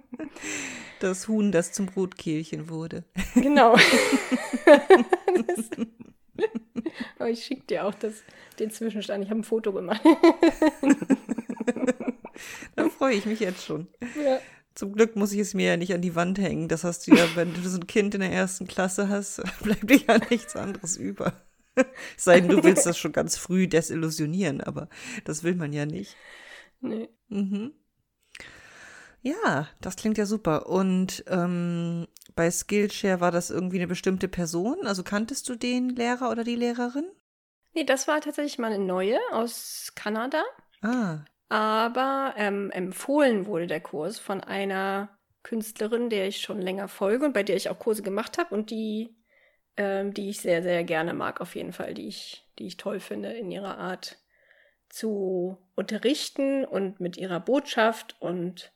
Das 1.00 1.28
Huhn, 1.28 1.52
das 1.52 1.70
zum 1.72 1.86
Brotkehlchen 1.86 2.68
wurde. 2.68 3.04
Genau. 3.34 3.76
das, 5.46 5.70
aber 7.20 7.30
ich 7.30 7.44
schicke 7.44 7.62
dir 7.66 7.84
auch 7.86 7.94
das, 7.94 8.14
den 8.58 8.72
Zwischenstand. 8.72 9.22
Ich 9.22 9.30
habe 9.30 9.38
ein 9.40 9.44
Foto 9.44 9.72
gemacht. 9.72 10.02
Da 12.76 12.88
freue 12.88 13.14
ich 13.14 13.26
mich 13.26 13.40
jetzt 13.40 13.64
schon. 13.64 13.88
ja. 14.22 14.40
Zum 14.74 14.92
Glück 14.92 15.16
muss 15.16 15.32
ich 15.32 15.40
es 15.40 15.54
mir 15.54 15.70
ja 15.70 15.76
nicht 15.76 15.92
an 15.92 16.02
die 16.02 16.14
Wand 16.14 16.38
hängen. 16.38 16.68
Das 16.68 16.84
hast 16.84 17.06
du 17.06 17.14
ja, 17.14 17.24
wenn 17.34 17.52
du 17.52 17.60
so 17.68 17.78
ein 17.78 17.88
Kind 17.88 18.14
in 18.14 18.20
der 18.20 18.30
ersten 18.30 18.68
Klasse 18.68 19.08
hast, 19.08 19.42
bleibt 19.62 19.90
dir 19.90 20.00
ja 20.06 20.18
nichts 20.30 20.54
anderes 20.54 20.96
über. 20.96 21.32
Es 21.74 21.86
sei 22.24 22.40
denn, 22.40 22.50
du 22.50 22.62
willst 22.62 22.86
das 22.86 22.96
schon 22.96 23.12
ganz 23.12 23.36
früh 23.36 23.66
desillusionieren, 23.66 24.60
aber 24.60 24.88
das 25.24 25.42
will 25.42 25.56
man 25.56 25.72
ja 25.72 25.84
nicht. 25.84 26.16
Nee. 26.80 27.08
Mhm. 27.28 27.72
Ja, 29.20 29.68
das 29.80 29.96
klingt 29.96 30.16
ja 30.16 30.26
super. 30.26 30.68
Und 30.68 31.24
ähm, 31.26 32.06
bei 32.36 32.50
Skillshare 32.50 33.20
war 33.20 33.32
das 33.32 33.50
irgendwie 33.50 33.78
eine 33.78 33.88
bestimmte 33.88 34.28
Person? 34.28 34.86
Also 34.86 35.02
kanntest 35.02 35.48
du 35.48 35.56
den 35.56 35.88
Lehrer 35.88 36.30
oder 36.30 36.44
die 36.44 36.54
Lehrerin? 36.54 37.10
Nee, 37.74 37.84
das 37.84 38.06
war 38.06 38.20
tatsächlich 38.20 38.58
mal 38.58 38.72
eine 38.72 38.84
neue 38.84 39.18
aus 39.32 39.92
Kanada. 39.94 40.42
Ah. 40.82 41.24
Aber 41.48 42.34
ähm, 42.36 42.70
empfohlen 42.70 43.46
wurde 43.46 43.66
der 43.66 43.80
Kurs 43.80 44.18
von 44.18 44.42
einer 44.42 45.18
Künstlerin, 45.42 46.10
der 46.10 46.28
ich 46.28 46.40
schon 46.40 46.60
länger 46.60 46.88
folge 46.88 47.24
und 47.24 47.32
bei 47.32 47.42
der 47.42 47.56
ich 47.56 47.70
auch 47.70 47.78
Kurse 47.78 48.02
gemacht 48.02 48.36
habe 48.38 48.54
und 48.54 48.70
die, 48.70 49.16
ähm, 49.76 50.12
die 50.12 50.28
ich 50.28 50.40
sehr, 50.40 50.62
sehr 50.62 50.84
gerne 50.84 51.14
mag, 51.14 51.40
auf 51.40 51.54
jeden 51.54 51.72
Fall, 51.72 51.94
die 51.94 52.08
ich, 52.08 52.46
die 52.58 52.66
ich 52.66 52.76
toll 52.76 53.00
finde 53.00 53.32
in 53.32 53.50
ihrer 53.50 53.78
Art 53.78 54.18
zu 54.90 55.58
unterrichten 55.74 56.64
und 56.64 57.00
mit 57.00 57.16
ihrer 57.16 57.40
Botschaft 57.40 58.16
und 58.20 58.72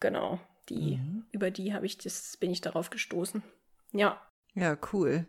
genau, 0.00 0.40
die, 0.68 0.96
mhm. 0.96 1.26
über 1.30 1.50
die 1.50 1.74
habe 1.74 1.86
ich 1.86 1.98
das, 1.98 2.36
bin 2.38 2.50
ich 2.50 2.60
darauf 2.60 2.90
gestoßen. 2.90 3.42
Ja. 3.92 4.20
Ja, 4.54 4.78
cool. 4.92 5.26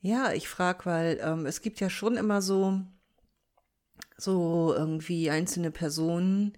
Ja, 0.00 0.32
ich 0.32 0.48
frage, 0.48 0.84
weil 0.86 1.20
ähm, 1.22 1.46
es 1.46 1.62
gibt 1.62 1.80
ja 1.80 1.90
schon 1.90 2.16
immer 2.16 2.42
so, 2.42 2.80
so 4.16 4.74
irgendwie 4.76 5.30
einzelne 5.30 5.70
Personen, 5.70 6.56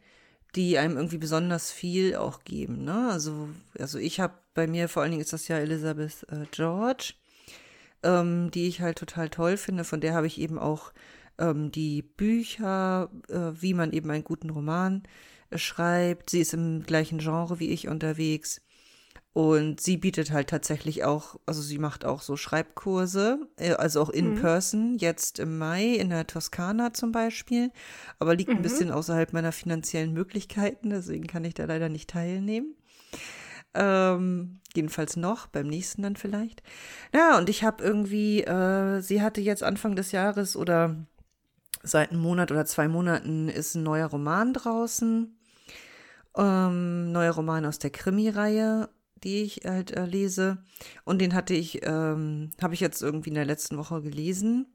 die 0.55 0.79
einem 0.79 0.97
irgendwie 0.97 1.19
besonders 1.19 1.71
viel 1.71 2.17
auch 2.17 2.45
geben. 2.45 2.85
Ne? 2.85 3.11
Also, 3.11 3.49
also 3.79 3.99
ich 3.99 4.21
habe 4.21 4.35
bei 4.55 4.67
mir, 4.67 4.89
vor 4.89 5.03
allen 5.03 5.13
Dingen 5.13 5.23
ist 5.23 5.33
das 5.33 5.49
ja 5.49 5.59
Elizabeth 5.59 6.27
äh, 6.31 6.47
George, 6.51 7.15
ähm, 8.03 8.51
die 8.51 8.67
ich 8.67 8.81
halt 8.81 8.99
total 8.99 9.29
toll 9.29 9.57
finde. 9.57 9.85
Von 9.85 10.01
der 10.01 10.15
habe 10.15 10.27
ich 10.27 10.41
eben 10.41 10.59
auch 10.59 10.93
ähm, 11.39 11.71
die 11.71 12.03
Bücher, 12.03 13.11
äh, 13.29 13.53
wie 13.61 13.75
man 13.75 13.93
eben 13.93 14.11
einen 14.11 14.25
guten 14.25 14.51
Roman 14.51 15.03
äh, 15.51 15.59
schreibt. 15.59 16.31
Sie 16.31 16.41
ist 16.41 16.55
im 16.55 16.83
gleichen 16.83 17.19
Genre 17.19 17.61
wie 17.61 17.69
ich 17.69 17.89
unterwegs. 17.89 18.63
Und 19.37 19.83
sie 19.83 19.99
bietet 19.99 20.31
halt 20.31 20.49
tatsächlich 20.49 21.05
auch, 21.05 21.39
also 21.45 21.61
sie 21.61 21.77
macht 21.77 22.07
auch 22.07 22.23
so 22.23 22.39
Schreibkurse, 22.39 23.39
äh, 23.59 23.73
also 23.73 24.01
auch 24.01 24.09
in 24.09 24.31
mhm. 24.31 24.41
person, 24.41 24.97
jetzt 24.97 25.39
im 25.39 25.59
Mai 25.59 25.89
in 25.89 26.09
der 26.09 26.27
Toskana 26.27 26.95
zum 26.95 27.13
Beispiel, 27.13 27.71
aber 28.19 28.35
liegt 28.35 28.49
mhm. 28.49 28.57
ein 28.57 28.63
bisschen 28.63 28.91
außerhalb 28.91 29.35
meiner 29.35 29.53
finanziellen 29.53 30.15
Möglichkeiten, 30.15 30.89
deswegen 30.89 31.27
kann 31.27 31.45
ich 31.45 31.53
da 31.53 31.67
leider 31.67 31.91
nicht 31.91 32.09
teilnehmen. 32.09 32.77
Ähm, 33.75 34.61
jedenfalls 34.75 35.17
noch, 35.17 35.49
beim 35.49 35.67
nächsten 35.67 36.01
dann 36.01 36.17
vielleicht. 36.17 36.63
Ja, 37.15 37.37
und 37.37 37.51
ich 37.51 37.63
habe 37.63 37.85
irgendwie, 37.85 38.41
äh, 38.43 39.03
sie 39.03 39.21
hatte 39.21 39.43
jetzt 39.43 39.63
Anfang 39.63 39.97
des 39.97 40.13
Jahres 40.13 40.57
oder 40.57 40.97
seit 41.83 42.11
einem 42.11 42.23
Monat 42.23 42.51
oder 42.53 42.65
zwei 42.65 42.89
Monaten 42.89 43.51
ist 43.51 43.75
ein 43.75 43.83
neuer 43.83 44.07
Roman 44.07 44.55
draußen. 44.55 45.37
Ähm, 46.39 47.13
neuer 47.13 47.33
Roman 47.33 47.67
aus 47.67 47.79
der 47.79 47.91
Krimi-Reihe 47.91 48.89
die 49.25 49.43
ich 49.43 49.63
halt 49.65 49.93
äh, 49.93 50.07
lese. 50.07 50.59
Und 51.05 51.21
den 51.21 51.35
hatte 51.35 51.55
ich, 51.55 51.81
ähm, 51.87 52.51
habe 52.61 52.75
ich 52.75 52.81
jetzt 52.81 53.03
irgendwie 53.03 53.31
in 53.31 53.35
der 53.35 53.45
letzten 53.45 53.77
Woche 53.79 54.03
gelesen. 54.03 54.67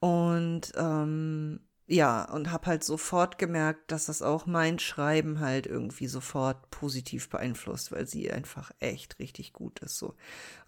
Und 0.00 0.72
ähm, 0.76 1.60
ja, 1.86 2.24
und 2.30 2.52
habe 2.52 2.66
halt 2.66 2.84
sofort 2.84 3.36
gemerkt, 3.38 3.90
dass 3.90 4.06
das 4.06 4.22
auch 4.22 4.46
mein 4.46 4.78
Schreiben 4.78 5.40
halt 5.40 5.66
irgendwie 5.66 6.06
sofort 6.06 6.70
positiv 6.70 7.28
beeinflusst, 7.28 7.90
weil 7.90 8.06
sie 8.06 8.30
einfach 8.30 8.70
echt 8.78 9.18
richtig 9.18 9.52
gut 9.52 9.80
ist. 9.80 9.98
So, 9.98 10.14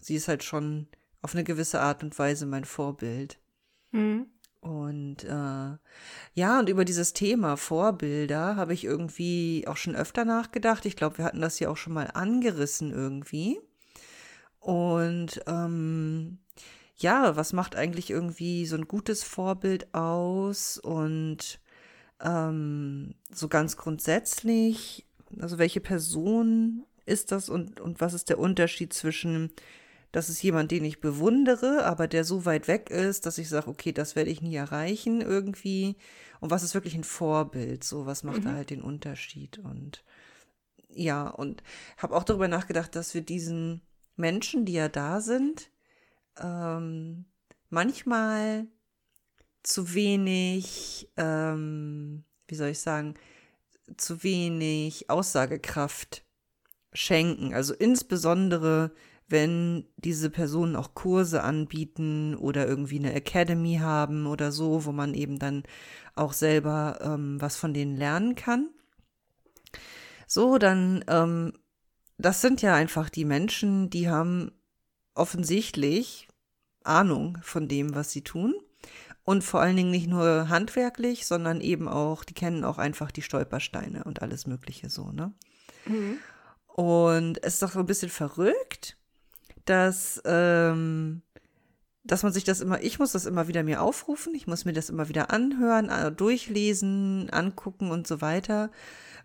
sie 0.00 0.16
ist 0.16 0.26
halt 0.26 0.42
schon 0.42 0.88
auf 1.22 1.34
eine 1.34 1.44
gewisse 1.44 1.80
Art 1.80 2.02
und 2.02 2.18
Weise 2.18 2.44
mein 2.46 2.64
Vorbild. 2.64 3.38
Mhm. 3.92 4.26
Und 4.62 5.24
äh, 5.24 5.76
ja, 6.34 6.58
und 6.60 6.68
über 6.68 6.84
dieses 6.84 7.12
Thema 7.12 7.56
Vorbilder 7.56 8.54
habe 8.54 8.72
ich 8.72 8.84
irgendwie 8.84 9.64
auch 9.66 9.76
schon 9.76 9.96
öfter 9.96 10.24
nachgedacht. 10.24 10.86
Ich 10.86 10.94
glaube, 10.94 11.18
wir 11.18 11.24
hatten 11.24 11.40
das 11.40 11.58
ja 11.58 11.68
auch 11.68 11.76
schon 11.76 11.92
mal 11.92 12.12
angerissen 12.14 12.92
irgendwie. 12.92 13.58
Und 14.60 15.42
ähm, 15.48 16.38
ja, 16.96 17.34
was 17.34 17.52
macht 17.52 17.74
eigentlich 17.74 18.08
irgendwie 18.08 18.64
so 18.66 18.76
ein 18.76 18.86
gutes 18.86 19.24
Vorbild 19.24 19.92
aus? 19.94 20.78
Und 20.78 21.58
ähm, 22.20 23.16
so 23.32 23.48
ganz 23.48 23.76
grundsätzlich, 23.76 25.04
also 25.40 25.58
welche 25.58 25.80
Person 25.80 26.84
ist 27.04 27.32
das 27.32 27.48
und, 27.48 27.80
und 27.80 28.00
was 28.00 28.14
ist 28.14 28.28
der 28.28 28.38
Unterschied 28.38 28.92
zwischen 28.92 29.50
das 30.12 30.28
ist 30.28 30.42
jemand, 30.42 30.70
den 30.70 30.84
ich 30.84 31.00
bewundere, 31.00 31.84
aber 31.84 32.06
der 32.06 32.24
so 32.24 32.44
weit 32.44 32.68
weg 32.68 32.90
ist, 32.90 33.24
dass 33.24 33.38
ich 33.38 33.48
sage, 33.48 33.68
okay, 33.68 33.92
das 33.92 34.14
werde 34.14 34.30
ich 34.30 34.42
nie 34.42 34.54
erreichen 34.54 35.22
irgendwie. 35.22 35.96
Und 36.40 36.50
was 36.50 36.62
ist 36.62 36.74
wirklich 36.74 36.94
ein 36.94 37.04
Vorbild? 37.04 37.82
So, 37.82 38.04
was 38.04 38.22
macht 38.22 38.40
mhm. 38.40 38.44
da 38.44 38.52
halt 38.52 38.70
den 38.70 38.82
Unterschied? 38.82 39.58
Und 39.58 40.04
ja, 40.88 41.28
und 41.28 41.62
habe 41.96 42.14
auch 42.14 42.24
darüber 42.24 42.46
nachgedacht, 42.46 42.94
dass 42.94 43.14
wir 43.14 43.22
diesen 43.22 43.80
Menschen, 44.16 44.66
die 44.66 44.74
ja 44.74 44.90
da 44.90 45.22
sind, 45.22 45.70
ähm, 46.38 47.24
manchmal 47.70 48.66
zu 49.62 49.94
wenig, 49.94 51.08
ähm, 51.16 52.24
wie 52.48 52.54
soll 52.54 52.68
ich 52.68 52.80
sagen, 52.80 53.14
zu 53.96 54.22
wenig 54.22 55.08
Aussagekraft 55.08 56.22
schenken. 56.92 57.54
Also 57.54 57.72
insbesondere 57.72 58.92
wenn 59.32 59.88
diese 59.96 60.30
Personen 60.30 60.76
auch 60.76 60.94
Kurse 60.94 61.42
anbieten 61.42 62.36
oder 62.36 62.68
irgendwie 62.68 62.98
eine 62.98 63.14
Academy 63.14 63.78
haben 63.80 64.26
oder 64.26 64.52
so, 64.52 64.84
wo 64.84 64.92
man 64.92 65.14
eben 65.14 65.38
dann 65.38 65.64
auch 66.14 66.32
selber 66.32 66.98
ähm, 67.02 67.40
was 67.40 67.56
von 67.56 67.74
denen 67.74 67.96
lernen 67.96 68.36
kann. 68.36 68.68
So, 70.26 70.58
dann, 70.58 71.04
ähm, 71.08 71.54
das 72.18 72.40
sind 72.40 72.62
ja 72.62 72.74
einfach 72.74 73.10
die 73.10 73.24
Menschen, 73.24 73.90
die 73.90 74.08
haben 74.08 74.52
offensichtlich 75.14 76.28
Ahnung 76.84 77.38
von 77.42 77.68
dem, 77.68 77.94
was 77.94 78.12
sie 78.12 78.22
tun. 78.22 78.54
Und 79.24 79.44
vor 79.44 79.60
allen 79.60 79.76
Dingen 79.76 79.90
nicht 79.90 80.08
nur 80.08 80.48
handwerklich, 80.48 81.26
sondern 81.26 81.60
eben 81.60 81.88
auch, 81.88 82.24
die 82.24 82.34
kennen 82.34 82.64
auch 82.64 82.78
einfach 82.78 83.12
die 83.12 83.22
Stolpersteine 83.22 84.04
und 84.04 84.20
alles 84.20 84.46
Mögliche 84.46 84.90
so, 84.90 85.12
ne? 85.12 85.32
Mhm. 85.86 86.18
Und 86.66 87.38
es 87.44 87.54
ist 87.54 87.62
doch 87.62 87.72
so 87.72 87.80
ein 87.80 87.86
bisschen 87.86 88.08
verrückt, 88.08 88.96
dass, 89.64 90.20
ähm, 90.24 91.22
dass 92.04 92.22
man 92.22 92.32
sich 92.32 92.44
das 92.44 92.60
immer, 92.60 92.82
ich 92.82 92.98
muss 92.98 93.12
das 93.12 93.26
immer 93.26 93.48
wieder 93.48 93.62
mir 93.62 93.82
aufrufen, 93.82 94.34
ich 94.34 94.46
muss 94.46 94.64
mir 94.64 94.72
das 94.72 94.90
immer 94.90 95.08
wieder 95.08 95.30
anhören, 95.30 96.16
durchlesen, 96.16 97.30
angucken 97.30 97.90
und 97.90 98.06
so 98.06 98.20
weiter, 98.20 98.70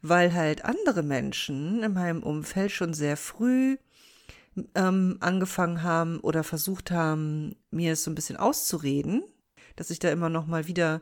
weil 0.01 0.33
halt 0.33 0.63
andere 0.65 1.03
Menschen 1.03 1.83
in 1.83 1.93
meinem 1.93 2.23
Umfeld 2.23 2.71
schon 2.71 2.93
sehr 2.93 3.17
früh 3.17 3.77
ähm, 4.75 5.17
angefangen 5.19 5.83
haben 5.83 6.19
oder 6.19 6.43
versucht 6.43 6.91
haben, 6.91 7.55
mir 7.71 7.93
es 7.93 8.03
so 8.03 8.11
ein 8.11 8.15
bisschen 8.15 8.37
auszureden, 8.37 9.23
dass 9.75 9.89
ich 9.89 9.99
da 9.99 10.09
immer 10.09 10.29
noch 10.29 10.47
mal 10.47 10.67
wieder 10.67 11.01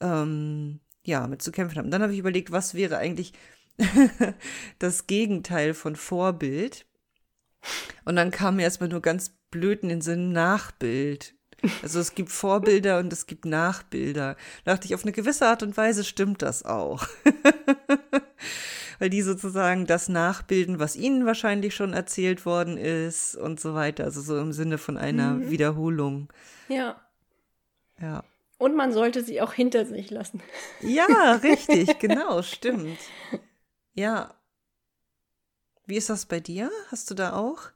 ähm, 0.00 0.80
ja 1.04 1.26
mit 1.26 1.42
zu 1.42 1.52
kämpfen 1.52 1.76
habe. 1.76 1.86
Und 1.86 1.90
dann 1.90 2.02
habe 2.02 2.12
ich 2.12 2.18
überlegt, 2.18 2.52
was 2.52 2.74
wäre 2.74 2.98
eigentlich 2.98 3.32
das 4.78 5.06
Gegenteil 5.06 5.74
von 5.74 5.96
Vorbild? 5.96 6.86
Und 8.04 8.16
dann 8.16 8.30
kam 8.30 8.56
mir 8.56 8.62
erstmal 8.62 8.88
nur 8.88 9.02
ganz 9.02 9.30
blöd 9.50 9.82
in 9.82 9.88
den 9.88 10.00
Sinn 10.00 10.32
Nachbild. 10.32 11.34
Also 11.82 12.00
es 12.00 12.14
gibt 12.14 12.30
Vorbilder 12.30 12.98
und 12.98 13.12
es 13.12 13.26
gibt 13.26 13.44
Nachbilder. 13.46 14.36
Da 14.64 14.72
dachte 14.72 14.86
ich, 14.86 14.94
auf 14.94 15.02
eine 15.02 15.12
gewisse 15.12 15.46
Art 15.46 15.62
und 15.62 15.76
Weise 15.76 16.04
stimmt 16.04 16.42
das 16.42 16.64
auch. 16.64 17.06
Weil 18.98 19.10
die 19.10 19.22
sozusagen 19.22 19.86
das 19.86 20.08
nachbilden, 20.08 20.78
was 20.78 20.96
ihnen 20.96 21.26
wahrscheinlich 21.26 21.74
schon 21.74 21.92
erzählt 21.92 22.46
worden 22.46 22.76
ist 22.76 23.34
und 23.36 23.60
so 23.60 23.74
weiter. 23.74 24.04
Also 24.04 24.20
so 24.20 24.38
im 24.38 24.52
Sinne 24.52 24.78
von 24.78 24.96
einer 24.96 25.34
mhm. 25.34 25.50
Wiederholung. 25.50 26.32
Ja. 26.68 27.00
Ja. 28.00 28.24
Und 28.58 28.76
man 28.76 28.92
sollte 28.92 29.22
sie 29.22 29.40
auch 29.40 29.52
hinter 29.52 29.84
sich 29.84 30.10
lassen. 30.10 30.40
Ja, 30.80 31.40
richtig, 31.42 31.98
genau, 31.98 32.42
stimmt. 32.42 32.98
Ja, 33.96 34.34
wie 35.86 35.96
ist 35.96 36.10
das 36.10 36.26
bei 36.26 36.40
dir? 36.40 36.70
Hast 36.90 37.10
du 37.10 37.14
da 37.14 37.34
auch 37.34 37.70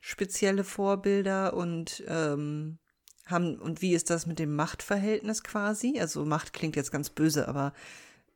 spezielle 0.00 0.64
Vorbilder 0.64 1.54
und 1.54 2.02
ähm, 2.08 2.78
haben 3.26 3.58
und 3.58 3.82
wie 3.82 3.94
ist 3.94 4.10
das 4.10 4.26
mit 4.26 4.38
dem 4.38 4.56
Machtverhältnis 4.56 5.42
quasi? 5.42 5.98
Also 6.00 6.24
Macht 6.24 6.52
klingt 6.52 6.76
jetzt 6.76 6.90
ganz 6.90 7.10
böse, 7.10 7.48
aber 7.48 7.72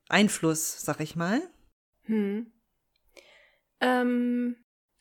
Einfluss, 0.08 0.80
sag 0.80 1.00
ich 1.00 1.16
mal. 1.16 1.40
Hm. 2.02 2.52
Ähm, 3.80 4.56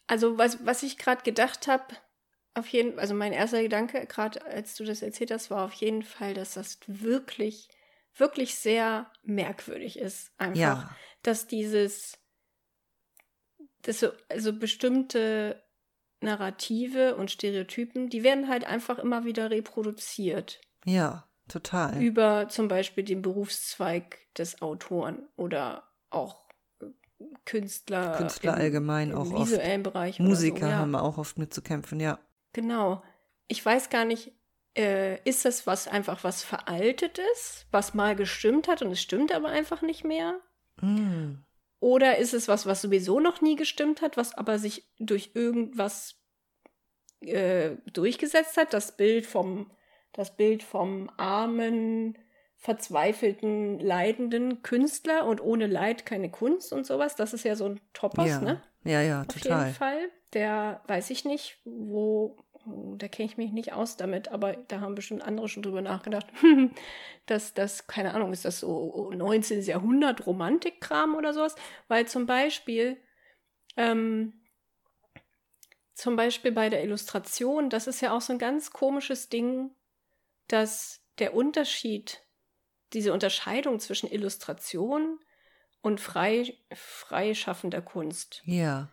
also 0.07 0.37
was, 0.37 0.65
was 0.65 0.83
ich 0.83 0.97
gerade 0.97 1.23
gedacht 1.23 1.67
habe, 1.67 1.95
auf 2.55 2.67
jeden, 2.67 2.99
also 2.99 3.13
mein 3.13 3.33
erster 3.33 3.61
Gedanke, 3.61 4.05
gerade 4.05 4.45
als 4.45 4.75
du 4.75 4.83
das 4.83 5.01
erzählt 5.01 5.31
hast, 5.31 5.49
war 5.49 5.65
auf 5.65 5.73
jeden 5.73 6.03
Fall, 6.03 6.33
dass 6.33 6.53
das 6.53 6.79
wirklich, 6.87 7.67
wirklich 8.15 8.55
sehr 8.55 9.11
merkwürdig 9.23 9.97
ist. 9.97 10.31
Einfach, 10.37 10.59
ja. 10.59 10.95
dass 11.23 11.47
dieses 11.47 12.19
dass 13.83 13.99
so 13.99 14.09
also 14.29 14.53
bestimmte 14.53 15.61
Narrative 16.21 17.15
und 17.15 17.31
Stereotypen, 17.31 18.09
die 18.09 18.23
werden 18.23 18.47
halt 18.47 18.65
einfach 18.65 18.97
immer 18.97 19.25
wieder 19.25 19.51
reproduziert. 19.51 20.61
Ja, 20.85 21.27
total. 21.47 22.01
Über 22.01 22.49
zum 22.49 22.67
Beispiel 22.67 23.03
den 23.03 23.21
Berufszweig 23.21 24.17
des 24.37 24.61
Autoren 24.61 25.27
oder 25.35 25.83
auch 26.09 26.45
äh, 26.81 26.85
Künstler. 27.45 28.15
Künstler 28.17 28.53
im, 28.55 28.61
allgemein 28.61 29.11
im 29.11 29.17
auch 29.17 29.31
oft. 29.31 29.51
visuellen 29.51 29.83
Bereich. 29.83 30.19
Musiker 30.19 30.65
so, 30.65 30.65
ja. 30.65 30.77
haben 30.77 30.95
auch 30.95 31.17
oft 31.17 31.37
mit 31.37 31.53
zu 31.53 31.61
kämpfen, 31.61 31.99
ja. 31.99 32.19
Genau. 32.53 33.03
Ich 33.47 33.63
weiß 33.63 33.89
gar 33.89 34.05
nicht, 34.05 34.31
äh, 34.75 35.19
ist 35.23 35.45
das 35.45 35.67
was 35.67 35.87
einfach 35.87 36.23
was 36.23 36.43
veraltet 36.43 37.19
ist, 37.33 37.67
was 37.71 37.93
mal 37.93 38.15
gestimmt 38.15 38.67
hat 38.67 38.81
und 38.81 38.91
es 38.91 39.01
stimmt 39.01 39.33
aber 39.33 39.49
einfach 39.49 39.81
nicht 39.81 40.03
mehr? 40.03 40.39
Mm. 40.81 41.43
Oder 41.83 42.17
ist 42.17 42.33
es 42.33 42.47
was, 42.47 42.65
was 42.65 42.81
sowieso 42.81 43.19
noch 43.19 43.41
nie 43.41 43.57
gestimmt 43.57 44.01
hat, 44.01 44.15
was 44.15 44.33
aber 44.33 44.57
sich 44.57 44.87
durch 44.99 45.31
irgendwas 45.33 46.15
äh, 47.19 47.71
durchgesetzt 47.91 48.55
hat? 48.55 48.73
Das 48.73 48.95
Bild 48.95 49.25
vom, 49.25 49.69
das 50.13 50.37
Bild 50.37 50.63
vom 50.63 51.09
armen, 51.17 52.17
verzweifelten, 52.55 53.79
leidenden 53.79 54.61
Künstler 54.63 55.25
und 55.27 55.41
ohne 55.41 55.67
Leid 55.67 56.05
keine 56.05 56.31
Kunst 56.31 56.71
und 56.71 56.85
sowas. 56.85 57.17
Das 57.17 57.33
ist 57.33 57.43
ja 57.43 57.57
so 57.57 57.65
ein 57.65 57.81
Topos, 57.91 58.29
Ja. 58.29 58.39
ne? 58.39 58.63
ja, 58.85 59.01
ja, 59.01 59.21
Auf 59.21 59.27
total. 59.27 59.63
jeden 59.65 59.75
Fall. 59.75 60.09
Der 60.31 60.81
weiß 60.87 61.09
ich 61.09 61.25
nicht, 61.25 61.59
wo, 61.65 62.37
da 62.65 63.07
kenne 63.07 63.27
ich 63.27 63.37
mich 63.37 63.51
nicht 63.51 63.73
aus 63.73 63.97
damit, 63.97 64.29
aber 64.29 64.53
da 64.53 64.79
haben 64.79 64.95
bestimmt 64.95 65.23
andere 65.23 65.49
schon 65.49 65.63
drüber 65.63 65.81
nachgedacht. 65.81 66.27
dass 67.25 67.53
das, 67.53 67.87
keine 67.87 68.13
Ahnung, 68.13 68.33
ist 68.33 68.45
das 68.45 68.59
so 68.59 69.11
19. 69.13 69.61
Jahrhundert 69.61 70.25
Romantikkram 70.25 71.15
oder 71.15 71.33
sowas? 71.33 71.55
Weil 71.87 72.07
zum 72.07 72.25
Beispiel, 72.25 72.97
ähm, 73.77 74.33
zum 75.93 76.15
Beispiel 76.15 76.51
bei 76.51 76.69
der 76.69 76.83
Illustration, 76.83 77.69
das 77.69 77.87
ist 77.87 78.01
ja 78.01 78.15
auch 78.15 78.21
so 78.21 78.33
ein 78.33 78.39
ganz 78.39 78.71
komisches 78.71 79.29
Ding, 79.29 79.71
dass 80.47 81.01
der 81.19 81.33
Unterschied, 81.35 82.21
diese 82.93 83.13
Unterscheidung 83.13 83.79
zwischen 83.79 84.09
Illustration 84.09 85.19
und 85.81 85.99
frei, 85.99 86.57
freischaffender 86.73 87.81
Kunst 87.81 88.41
Ja. 88.45 88.89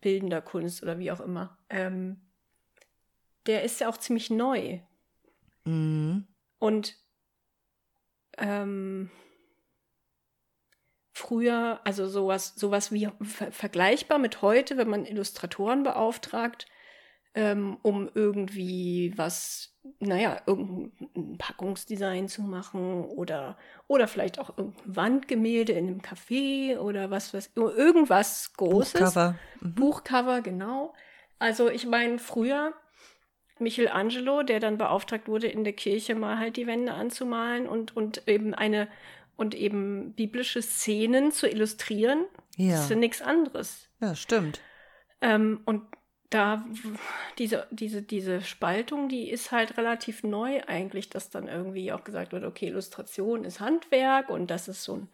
bildender 0.00 0.42
Kunst 0.42 0.82
oder 0.82 0.98
wie 0.98 1.10
auch 1.10 1.20
immer, 1.20 1.58
ähm, 1.70 2.27
der 3.48 3.64
ist 3.64 3.80
ja 3.80 3.88
auch 3.88 3.96
ziemlich 3.96 4.30
neu. 4.30 4.78
Mhm. 5.64 6.28
Und 6.58 6.94
ähm, 8.36 9.10
früher, 11.12 11.80
also 11.84 12.06
sowas, 12.06 12.54
sowas 12.56 12.92
wie 12.92 13.08
ver 13.22 13.50
vergleichbar 13.50 14.18
mit 14.18 14.42
heute, 14.42 14.76
wenn 14.76 14.88
man 14.88 15.06
Illustratoren 15.06 15.82
beauftragt, 15.82 16.66
ähm, 17.34 17.78
um 17.82 18.10
irgendwie 18.14 19.12
was, 19.16 19.74
naja, 19.98 20.40
irgendein 20.46 21.38
Packungsdesign 21.38 22.28
zu 22.28 22.42
machen 22.42 23.04
oder, 23.04 23.56
oder 23.86 24.08
vielleicht 24.08 24.38
auch 24.38 24.56
irgendein 24.58 24.96
Wandgemälde 24.96 25.72
in 25.72 25.86
einem 25.86 26.00
Café 26.00 26.78
oder 26.78 27.10
was, 27.10 27.32
was, 27.32 27.50
irgendwas 27.54 28.52
Großes. 28.54 28.92
Buchcover. 28.92 29.34
Mhm. 29.60 29.74
Buchcover, 29.74 30.40
genau. 30.42 30.94
Also 31.38 31.70
ich 31.70 31.86
meine, 31.86 32.18
früher 32.18 32.74
Michelangelo, 33.60 34.42
der 34.42 34.60
dann 34.60 34.78
beauftragt 34.78 35.28
wurde, 35.28 35.46
in 35.48 35.64
der 35.64 35.72
Kirche 35.72 36.14
mal 36.14 36.38
halt 36.38 36.56
die 36.56 36.66
Wände 36.66 36.92
anzumalen 36.94 37.66
und, 37.68 37.96
und 37.96 38.26
eben 38.28 38.54
eine 38.54 38.88
und 39.36 39.54
eben 39.54 40.14
biblische 40.14 40.60
Szenen 40.62 41.30
zu 41.30 41.48
illustrieren, 41.48 42.24
Ja. 42.56 42.72
das 42.72 42.84
ist 42.84 42.90
ja 42.90 42.96
nichts 42.96 43.22
anderes. 43.22 43.88
ja, 44.00 44.14
stimmt. 44.16 44.60
Ähm, 45.20 45.60
und 45.64 45.82
da 46.30 46.64
diese, 47.38 47.66
diese, 47.70 48.02
diese 48.02 48.42
Spaltung, 48.42 49.08
die 49.08 49.30
ist 49.30 49.50
halt 49.52 49.78
relativ 49.78 50.22
neu 50.24 50.60
eigentlich, 50.66 51.08
dass 51.08 51.30
dann 51.30 51.48
irgendwie 51.48 51.90
auch 51.92 52.04
gesagt 52.04 52.32
wird, 52.32 52.44
okay, 52.44 52.66
Illustration 52.66 53.44
ist 53.44 53.60
Handwerk 53.60 54.28
und 54.28 54.50
das 54.50 54.68
ist 54.68 54.84
so 54.84 54.96
ein 54.96 55.08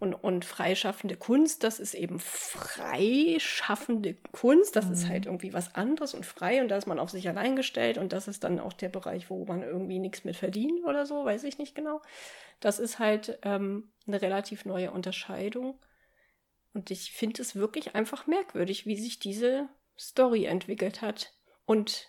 und, 0.00 0.14
und 0.14 0.46
freischaffende 0.46 1.14
Kunst, 1.14 1.62
das 1.62 1.78
ist 1.78 1.92
eben 1.94 2.18
freischaffende 2.18 4.14
Kunst, 4.32 4.74
das 4.74 4.88
ist 4.88 5.08
halt 5.08 5.26
irgendwie 5.26 5.52
was 5.52 5.74
anderes 5.74 6.14
und 6.14 6.24
frei 6.24 6.62
und 6.62 6.68
da 6.68 6.78
ist 6.78 6.86
man 6.86 6.98
auf 6.98 7.10
sich 7.10 7.28
allein 7.28 7.54
gestellt 7.54 7.98
und 7.98 8.14
das 8.14 8.26
ist 8.26 8.42
dann 8.42 8.58
auch 8.58 8.72
der 8.72 8.88
Bereich, 8.88 9.28
wo 9.28 9.44
man 9.44 9.62
irgendwie 9.62 9.98
nichts 9.98 10.24
mit 10.24 10.36
verdient 10.36 10.84
oder 10.84 11.04
so, 11.04 11.24
weiß 11.26 11.44
ich 11.44 11.58
nicht 11.58 11.74
genau. 11.74 12.00
Das 12.60 12.78
ist 12.78 12.98
halt 12.98 13.38
ähm, 13.42 13.92
eine 14.06 14.22
relativ 14.22 14.64
neue 14.64 14.90
Unterscheidung 14.90 15.78
und 16.72 16.90
ich 16.90 17.12
finde 17.12 17.42
es 17.42 17.54
wirklich 17.54 17.94
einfach 17.94 18.26
merkwürdig, 18.26 18.86
wie 18.86 18.96
sich 18.96 19.18
diese 19.18 19.68
Story 19.98 20.46
entwickelt 20.46 21.02
hat 21.02 21.34
und 21.66 22.08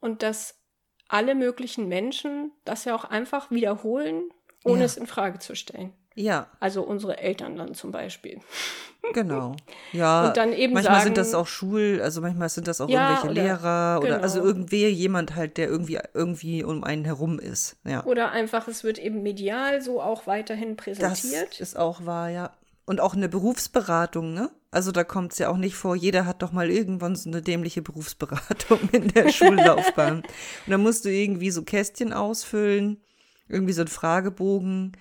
und 0.00 0.22
dass 0.22 0.62
alle 1.08 1.34
möglichen 1.34 1.88
Menschen 1.88 2.52
das 2.64 2.84
ja 2.84 2.94
auch 2.94 3.04
einfach 3.04 3.50
wiederholen, 3.50 4.30
ohne 4.64 4.80
Ja. 4.80 4.84
es 4.84 4.96
in 4.96 5.08
Frage 5.08 5.40
zu 5.40 5.56
stellen. 5.56 5.92
Ja, 6.20 6.48
Also 6.58 6.82
unsere 6.82 7.18
Eltern 7.18 7.56
dann 7.56 7.74
zum 7.74 7.92
Beispiel. 7.92 8.40
genau. 9.14 9.54
Ja, 9.92 10.26
Und 10.28 10.36
dann 10.36 10.52
eben 10.52 10.74
manchmal 10.74 10.94
sagen, 10.96 11.04
sind 11.04 11.16
das 11.16 11.32
auch 11.34 11.46
Schul, 11.46 12.00
also 12.02 12.20
manchmal 12.20 12.48
sind 12.48 12.66
das 12.66 12.80
auch 12.80 12.88
Ja, 12.88 13.10
irgendwelche 13.22 13.30
oder- 13.32 13.42
Lehrer 13.42 14.00
oder 14.02 14.22
also 14.22 14.40
genau. 14.40 14.46
irgendwer, 14.48 14.90
jemand 14.90 15.36
halt, 15.36 15.56
der 15.58 15.68
irgendwie 15.68 15.98
irgendwie 16.14 16.64
um 16.64 16.82
einen 16.82 17.04
herum 17.04 17.38
ist. 17.38 17.76
Ja. 17.84 18.04
Oder 18.04 18.32
einfach, 18.32 18.66
es 18.66 18.82
wird 18.82 18.98
eben 18.98 19.22
medial 19.22 19.80
so 19.80 20.02
auch 20.02 20.26
weiterhin 20.26 20.76
Das 20.76 20.84
präsentiert. 20.84 21.60
ist 21.60 21.78
auch 21.78 22.04
wahr, 22.04 22.28
ja. 22.30 22.50
Und 22.84 23.00
auch 23.00 23.14
eine 23.14 23.28
Berufsberatung, 23.28 24.32
ne? 24.34 24.50
Also 24.70 24.92
da 24.92 25.04
kommt 25.04 25.32
es 25.32 25.38
ja 25.38 25.50
auch 25.50 25.56
nicht 25.56 25.76
vor, 25.76 25.94
jeder 25.94 26.26
hat 26.26 26.42
doch 26.42 26.52
mal 26.52 26.68
irgendwann 26.70 27.14
so 27.16 27.30
eine 27.30 27.42
dämliche 27.42 27.80
Berufsberatung 27.82 28.80
in 28.92 29.08
der 29.08 29.28
Schullaufbahn. 29.32 30.16
Und 30.22 30.24
da 30.70 30.78
musst 30.78 31.04
du 31.04 31.10
irgendwie 31.10 31.50
so 31.50 31.62
Kästchen 31.62 32.12
ausfüllen, 32.12 33.00
irgendwie 33.48 33.72
so 33.72 33.82
ein 33.82 33.88
Fragebogen. 33.88 34.92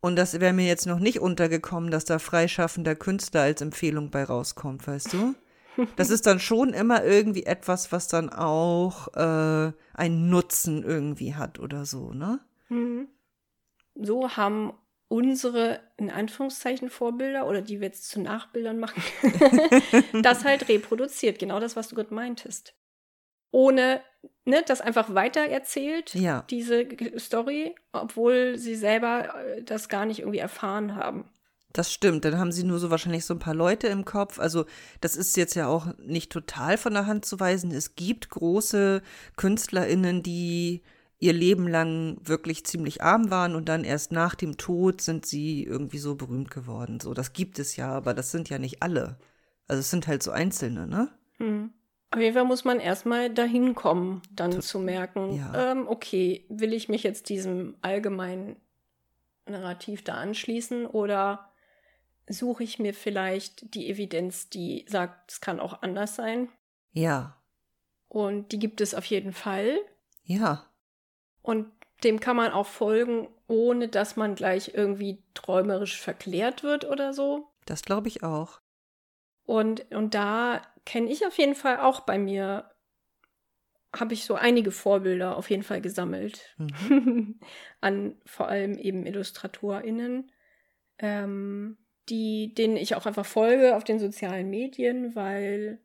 Und 0.00 0.16
das 0.16 0.40
wäre 0.40 0.52
mir 0.52 0.66
jetzt 0.66 0.86
noch 0.86 1.00
nicht 1.00 1.20
untergekommen, 1.20 1.90
dass 1.90 2.04
da 2.04 2.18
freischaffender 2.18 2.94
Künstler 2.94 3.42
als 3.42 3.60
Empfehlung 3.60 4.10
bei 4.10 4.24
rauskommt, 4.24 4.86
weißt 4.86 5.12
du? 5.12 5.34
Das 5.96 6.10
ist 6.10 6.26
dann 6.26 6.40
schon 6.40 6.72
immer 6.72 7.04
irgendwie 7.04 7.44
etwas, 7.44 7.92
was 7.92 8.08
dann 8.08 8.30
auch 8.30 9.14
äh, 9.14 9.72
einen 9.94 10.28
Nutzen 10.28 10.82
irgendwie 10.82 11.34
hat 11.34 11.58
oder 11.58 11.84
so, 11.84 12.12
ne? 12.12 12.40
Mhm. 12.68 13.08
So 13.94 14.36
haben 14.36 14.72
unsere, 15.08 15.80
in 15.96 16.10
Anführungszeichen, 16.10 16.90
Vorbilder 16.90 17.46
oder 17.46 17.62
die 17.62 17.80
wir 17.80 17.88
jetzt 17.88 18.08
zu 18.08 18.20
Nachbildern 18.20 18.78
machen, 18.78 19.02
das 20.22 20.44
halt 20.44 20.68
reproduziert. 20.68 21.38
Genau 21.38 21.60
das, 21.60 21.76
was 21.76 21.88
du 21.88 21.96
gerade 21.96 22.14
meintest. 22.14 22.74
Ohne, 23.50 24.00
ne, 24.44 24.62
das 24.66 24.80
einfach 24.80 25.14
weitererzählt, 25.14 26.14
Ja. 26.14 26.44
diese 26.50 26.86
Story, 27.18 27.74
obwohl 27.92 28.58
sie 28.58 28.74
selber 28.74 29.34
äh, 29.34 29.62
das 29.62 29.88
gar 29.88 30.06
nicht 30.06 30.20
irgendwie 30.20 30.38
erfahren 30.38 30.94
haben. 30.96 31.30
Das 31.72 31.92
stimmt, 31.92 32.24
dann 32.24 32.38
haben 32.38 32.50
sie 32.50 32.64
nur 32.64 32.78
so 32.78 32.90
wahrscheinlich 32.90 33.24
so 33.26 33.34
ein 33.34 33.38
paar 33.38 33.54
Leute 33.54 33.88
im 33.88 34.04
Kopf. 34.04 34.38
Also 34.38 34.64
das 35.00 35.16
ist 35.16 35.36
jetzt 35.36 35.54
ja 35.54 35.66
auch 35.68 35.86
nicht 35.98 36.32
total 36.32 36.78
von 36.78 36.94
der 36.94 37.06
Hand 37.06 37.26
zu 37.26 37.38
weisen. 37.40 37.70
Es 37.70 37.94
gibt 37.94 38.30
große 38.30 39.02
KünstlerInnen, 39.36 40.22
die 40.22 40.82
ihr 41.20 41.32
Leben 41.32 41.68
lang 41.68 42.16
wirklich 42.22 42.64
ziemlich 42.64 43.02
arm 43.02 43.30
waren 43.30 43.54
und 43.54 43.68
dann 43.68 43.84
erst 43.84 44.12
nach 44.12 44.34
dem 44.34 44.56
Tod 44.56 45.00
sind 45.02 45.26
sie 45.26 45.64
irgendwie 45.64 45.98
so 45.98 46.14
berühmt 46.14 46.50
geworden. 46.50 47.00
So, 47.00 47.12
das 47.12 47.32
gibt 47.32 47.58
es 47.58 47.76
ja, 47.76 47.90
aber 47.90 48.14
das 48.14 48.30
sind 48.30 48.48
ja 48.48 48.58
nicht 48.58 48.82
alle. 48.82 49.18
Also 49.66 49.80
es 49.80 49.90
sind 49.90 50.06
halt 50.06 50.22
so 50.22 50.30
Einzelne, 50.30 50.86
ne? 50.86 51.10
Hm. 51.36 51.72
Auf 52.10 52.20
jeden 52.20 52.34
Fall 52.34 52.44
muss 52.44 52.64
man 52.64 52.80
erstmal 52.80 53.28
dahin 53.28 53.74
kommen, 53.74 54.22
dann 54.30 54.62
zu 54.62 54.78
merken, 54.78 55.36
ja. 55.36 55.72
ähm, 55.72 55.86
okay, 55.88 56.46
will 56.48 56.72
ich 56.72 56.88
mich 56.88 57.02
jetzt 57.02 57.28
diesem 57.28 57.76
allgemeinen 57.82 58.56
Narrativ 59.46 60.04
da 60.04 60.14
anschließen 60.14 60.86
oder 60.86 61.52
suche 62.28 62.64
ich 62.64 62.78
mir 62.78 62.94
vielleicht 62.94 63.74
die 63.74 63.90
Evidenz, 63.90 64.48
die 64.48 64.86
sagt, 64.88 65.32
es 65.32 65.40
kann 65.40 65.60
auch 65.60 65.82
anders 65.82 66.14
sein? 66.14 66.48
Ja, 66.92 67.36
Und 68.08 68.52
die 68.52 68.58
gibt 68.58 68.80
es 68.80 68.94
auf 68.94 69.04
jeden 69.04 69.32
Fall. 69.32 69.78
ja, 70.24 70.64
Und 71.42 71.70
dem 72.04 72.20
kann 72.20 72.36
man 72.36 72.52
auch 72.52 72.66
folgen, 72.66 73.28
ohne 73.48 73.88
dass 73.88 74.16
man 74.16 74.34
gleich 74.34 74.72
irgendwie 74.74 75.22
träumerisch 75.34 76.00
verklärt 76.00 76.62
wird 76.62 76.84
oder 76.86 77.12
so. 77.12 77.48
das 77.66 77.82
glaube 77.82 78.08
ich 78.08 78.22
auch. 78.22 78.60
Und, 79.44 79.90
und 79.92 80.14
da 80.14 80.62
kenne 80.88 81.10
ich 81.12 81.26
auf 81.26 81.36
jeden 81.36 81.54
Fall 81.54 81.80
auch 81.80 82.00
bei 82.00 82.18
mir, 82.18 82.70
habe 83.94 84.14
ich 84.14 84.24
so 84.24 84.36
einige 84.36 84.70
Vorbilder 84.70 85.36
auf 85.36 85.50
jeden 85.50 85.62
Fall 85.62 85.82
gesammelt. 85.82 86.56
Mhm. 86.56 87.38
An 87.82 88.16
vor 88.24 88.48
allem 88.48 88.78
eben 88.78 89.04
IllustratorInnen, 89.04 90.32
ähm, 90.98 91.76
die, 92.08 92.54
denen 92.54 92.78
ich 92.78 92.94
auch 92.94 93.04
einfach 93.04 93.26
folge 93.26 93.76
auf 93.76 93.84
den 93.84 93.98
sozialen 93.98 94.48
Medien, 94.48 95.14
weil, 95.14 95.78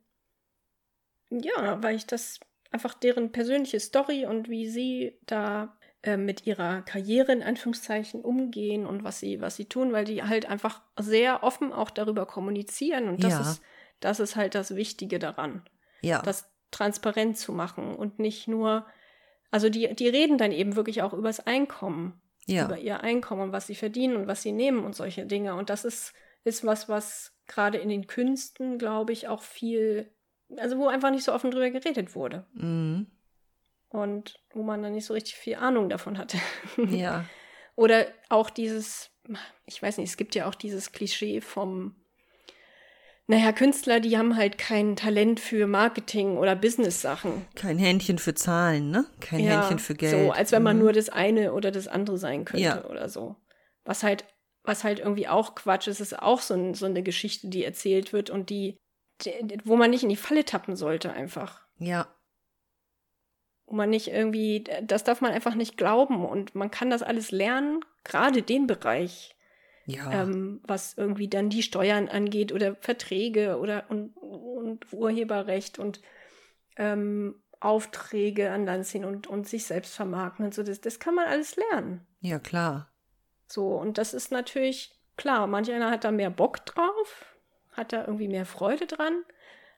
ja, 1.30 1.84
weil 1.84 1.98
ich 1.98 2.06
das 2.08 2.40
einfach 2.72 2.94
deren 2.94 3.34
persönliche 3.34 3.82
Story 3.82 4.26
und 4.26 4.50
wie 4.50 4.70
sie 4.70 5.20
da 5.26 5.78
äh, 6.02 6.16
mit 6.16 6.48
ihrer 6.48 6.82
Karriere 6.82 7.34
in 7.34 7.44
Anführungszeichen 7.44 8.22
umgehen 8.22 8.86
und 8.86 9.04
was 9.04 9.20
sie, 9.20 9.42
was 9.42 9.58
sie 9.58 9.66
tun, 9.66 9.92
weil 9.92 10.06
die 10.06 10.24
halt 10.24 10.46
einfach 10.46 10.82
sehr 10.98 11.44
offen 11.44 11.74
auch 11.74 11.90
darüber 11.90 12.26
kommunizieren 12.26 13.10
und 13.10 13.26
das 13.26 13.34
Ja. 13.34 13.42
ist, 13.42 13.62
das 14.04 14.20
ist 14.20 14.36
halt 14.36 14.56
das 14.56 14.76
Wichtige 14.76 15.20
daran 15.20 15.64
Ja, 16.02 16.22
das 16.22 16.50
transparent 16.72 17.38
zu 17.38 17.52
machen 17.52 17.96
und 17.96 18.20
nicht 18.20 18.48
nur, 18.48 18.86
also 19.52 19.70
die, 19.70 19.94
die 19.96 20.08
reden 20.08 20.38
dann 20.38 20.52
eben 20.52 20.76
wirklich 20.76 21.02
auch 21.02 21.14
übers 21.14 21.40
Einkommen, 21.40 22.22
ja, 22.46 22.66
über 22.66 22.78
ihr 22.78 23.02
Einkommen 23.02 23.42
und 23.42 23.52
was 23.52 23.68
sie 23.68 23.76
verdienen 23.76 24.16
und 24.16 24.28
was 24.28 24.42
sie 24.42 24.52
nehmen 24.52 24.84
und 24.84 24.96
solche 24.96 25.26
Dinge. 25.26 25.56
Und 25.56 25.70
das 25.70 25.86
ist 25.86 26.14
ist 26.44 26.66
was, 26.66 26.90
was 26.90 27.34
gerade 27.48 27.78
in 27.78 27.90
den 27.90 28.08
Künsten, 28.08 28.78
glaube 28.78 29.14
ich, 29.14 29.28
auch 29.28 29.42
viel, 29.42 30.12
also 30.58 30.78
wo 30.78 30.88
einfach 30.88 31.12
nicht 31.12 31.24
so 31.24 31.34
offen 31.34 31.52
drüber 31.52 31.70
geredet 31.70 32.16
wurde. 32.16 32.46
Mhm. 32.54 33.08
Und 33.90 34.40
wo 34.52 34.64
man 34.64 34.82
dann 34.82 34.94
nicht 34.94 35.06
so 35.06 35.14
richtig 35.14 35.36
viel 35.36 35.56
Ahnung 35.56 35.88
davon 35.88 36.18
hatte. 36.18 36.38
Ja. 36.78 37.26
Oder 37.76 38.08
auch 38.30 38.50
dieses, 38.50 39.12
ich 39.66 39.82
weiß 39.82 39.98
nicht, 39.98 40.10
es 40.10 40.18
gibt 40.18 40.36
ja 40.36 40.48
auch 40.48 40.56
dieses 40.56 40.92
Klischee 40.92 41.42
vom, 41.42 41.96
naja, 43.28 43.52
Künstler, 43.54 44.00
die 44.00 44.18
haben 44.18 44.36
halt 44.36 44.58
kein 44.58 44.96
Talent 44.96 45.40
für 45.40 45.66
Marketing 45.68 46.38
oder 46.38 46.56
Business-Sachen. 46.56 47.46
Kein 47.56 47.78
Händchen 47.78 48.18
für 48.18 48.34
Zahlen, 48.34 48.92
ne? 48.92 49.06
Kein 49.22 49.40
Ja, 49.40 49.62
Händchen 49.62 49.80
für 49.80 49.94
Geld. 49.96 50.12
So, 50.28 50.32
als 50.32 50.52
wenn 50.52 50.64
man 50.64 50.76
Mhm. 50.78 50.84
nur 50.84 50.94
das 50.94 51.10
eine 51.10 51.54
oder 51.54 51.72
das 51.72 51.88
andere 51.88 52.18
sein 52.18 52.44
könnte 52.46 52.64
Ja. 52.66 52.86
oder 52.86 53.08
so. 53.10 53.36
Was 53.86 54.04
halt, 54.04 54.26
was 54.64 54.84
halt 54.84 55.00
irgendwie 55.00 55.28
auch 55.28 55.56
Quatsch 55.56 55.88
ist, 55.88 56.00
ist 56.02 56.20
auch 56.22 56.42
so, 56.42 56.54
ein, 56.54 56.74
so 56.74 56.86
eine 56.86 57.02
Geschichte, 57.04 57.48
die 57.50 57.64
erzählt 57.64 58.12
wird 58.14 58.30
und 58.30 58.50
die, 58.50 58.78
die, 59.24 59.58
wo 59.64 59.76
man 59.78 59.90
nicht 59.92 60.04
in 60.04 60.10
die 60.10 60.16
Falle 60.18 60.44
tappen 60.44 60.76
sollte 60.76 61.14
einfach. 61.14 61.62
Ja. 61.80 62.08
Wo 63.66 63.76
man 63.76 63.90
nicht 63.90 64.10
irgendwie, 64.10 64.66
das 64.84 65.04
darf 65.06 65.22
man 65.22 65.32
einfach 65.32 65.56
nicht 65.56 65.78
glauben 65.78 66.26
und 66.26 66.54
man 66.56 66.70
kann 66.72 66.90
das 66.90 67.02
alles 67.04 67.32
lernen, 67.32 67.80
gerade 68.04 68.42
den 68.42 68.68
Bereich, 68.68 69.33
Ja. 69.86 70.24
ähm, 70.24 70.62
was 70.64 70.98
irgendwie 70.98 71.28
dann 71.28 71.50
die 71.50 71.64
Steuern 71.64 72.08
angeht 72.08 72.52
oder 72.52 72.76
Verträge 72.76 73.60
oder 73.60 73.86
und, 73.90 74.16
und 74.16 74.94
Urheberrecht 74.94 75.78
und 75.78 76.02
ähm, 76.78 77.42
Aufträge 77.60 78.52
an 78.52 78.66
Land 78.66 78.86
ziehen 78.86 79.06
und, 79.06 79.28
und 79.28 79.48
sich 79.48 79.66
selbst 79.66 79.96
vermarkten 79.96 80.46
und 80.46 80.54
so. 80.54 80.64
Das, 80.64 80.82
das 80.82 81.00
kann 81.00 81.16
man 81.16 81.26
alles 81.26 81.56
lernen. 81.56 82.06
ja, 82.22 82.40
klar. 82.40 82.90
So, 83.48 83.76
und 83.76 83.98
das 83.98 84.14
ist 84.14 84.32
natürlich 84.32 85.00
klar, 85.16 85.48
manch 85.48 85.72
einer 85.72 85.92
hat 85.92 86.04
da 86.04 86.12
mehr 86.12 86.32
Bock 86.32 86.66
drauf, 86.66 87.26
hat 87.74 87.94
da 87.94 88.06
irgendwie 88.06 88.28
mehr 88.28 88.46
Freude 88.46 88.88
dran, 88.88 89.24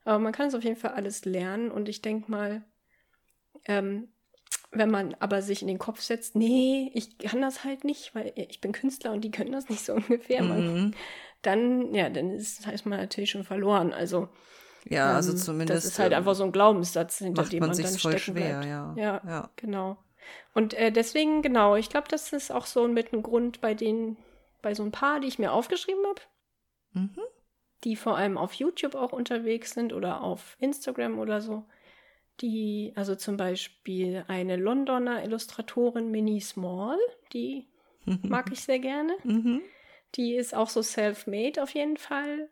aber 0.05 0.19
man 0.19 0.31
kann 0.31 0.47
es 0.47 0.55
auf 0.55 0.63
jeden 0.63 0.77
Fall 0.77 0.91
alles 0.91 1.25
lernen 1.25 1.71
und 1.71 1.89
ich 1.89 2.01
denke 2.01 2.31
mal, 2.31 2.63
ähm, 3.65 4.13
wenn 4.77 4.91
man 4.91 5.15
aber 5.19 5.41
sich 5.41 5.61
in 5.61 5.67
den 5.67 5.79
Kopf 5.79 6.01
setzt, 6.01 6.35
nee, 6.35 6.91
ich 6.93 7.17
kann 7.17 7.41
das 7.41 7.63
halt 7.63 7.83
nicht, 7.83 8.13
weil 8.15 8.33
ich 8.35 8.61
bin 8.61 8.71
Künstler 8.71 9.11
und 9.11 9.21
die 9.21 9.31
können 9.31 9.51
das 9.51 9.69
nicht 9.69 9.83
so 9.85 9.93
ungefähr, 9.95 10.43
Mhm. 10.43 10.91
dann, 11.41 11.93
ja, 11.93 12.09
dann 12.09 12.31
ist, 12.31 12.67
ist 12.67 12.85
man 12.85 12.99
natürlich 12.99 13.31
schon 13.31 13.43
verloren. 13.43 13.93
Also, 13.93 14.29
Ja, 14.89 15.13
also 15.15 15.31
ähm, 15.31 15.37
zumindest. 15.37 15.85
das 15.85 15.91
ist 15.93 15.99
halt 15.99 16.11
ähm, 16.11 16.19
einfach 16.19 16.35
so 16.35 16.43
ein 16.43 16.51
Glaubenssatz, 16.51 17.19
hinter 17.19 17.43
macht 17.43 17.53
dem 17.53 17.59
man 17.59 17.69
man, 17.69 17.75
sich 17.75 17.85
dann 17.85 17.97
voll 17.97 18.17
stecken 18.17 18.37
schwer, 18.37 18.59
bleibt. 18.59 18.65
ja. 18.65 18.93
Ja, 18.97 19.21
ja. 19.27 19.49
Genau. 19.55 19.97
Und 20.53 20.73
äh, 20.73 20.91
deswegen, 20.91 21.41
genau, 21.41 21.75
ich 21.75 21.89
glaube, 21.89 22.07
das 22.09 22.33
ist 22.33 22.51
auch 22.51 22.65
so 22.65 22.87
mit 22.87 23.13
ein 23.13 23.21
Grund 23.23 23.61
bei 23.61 23.73
den, 23.75 24.17
bei 24.61 24.73
so 24.73 24.83
ein 24.83 24.91
paar, 24.91 25.19
die 25.19 25.27
ich 25.27 25.37
mir 25.39 25.51
aufgeschrieben 25.51 26.03
habe, 26.07 26.21
Mhm. 26.93 27.19
die 27.83 27.95
vor 27.95 28.17
allem 28.17 28.37
auf 28.37 28.53
YouTube 28.53 28.95
auch 28.95 29.11
unterwegs 29.11 29.71
sind 29.71 29.93
oder 29.93 30.21
auf 30.21 30.55
Instagram 30.59 31.19
oder 31.19 31.41
so. 31.41 31.65
Die, 32.41 32.91
also 32.95 33.15
zum 33.15 33.37
Beispiel 33.37 34.25
eine 34.27 34.57
Londoner 34.57 35.23
Illustratorin 35.23 36.11
Minnie 36.11 36.41
Small, 36.41 36.97
die 37.33 37.67
mag 38.23 38.51
ich 38.51 38.61
sehr 38.61 38.79
gerne. 38.79 39.15
Mhm. 39.23 39.61
Die 40.15 40.35
ist 40.35 40.55
auch 40.55 40.69
so 40.69 40.81
self-made 40.81 41.61
auf 41.61 41.71
jeden 41.71 41.97
Fall. 41.97 42.49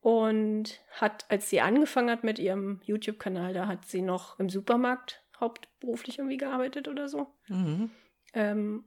Und 0.00 0.80
hat, 0.92 1.26
als 1.28 1.50
sie 1.50 1.60
angefangen 1.60 2.10
hat 2.10 2.22
mit 2.22 2.38
ihrem 2.38 2.80
YouTube-Kanal, 2.84 3.52
da 3.52 3.66
hat 3.66 3.86
sie 3.86 4.02
noch 4.02 4.38
im 4.38 4.48
Supermarkt 4.48 5.22
hauptberuflich 5.40 6.18
irgendwie 6.18 6.36
gearbeitet 6.36 6.88
oder 6.88 7.08
so. 7.08 7.26
Mhm. 7.48 7.90
Ähm, 8.32 8.84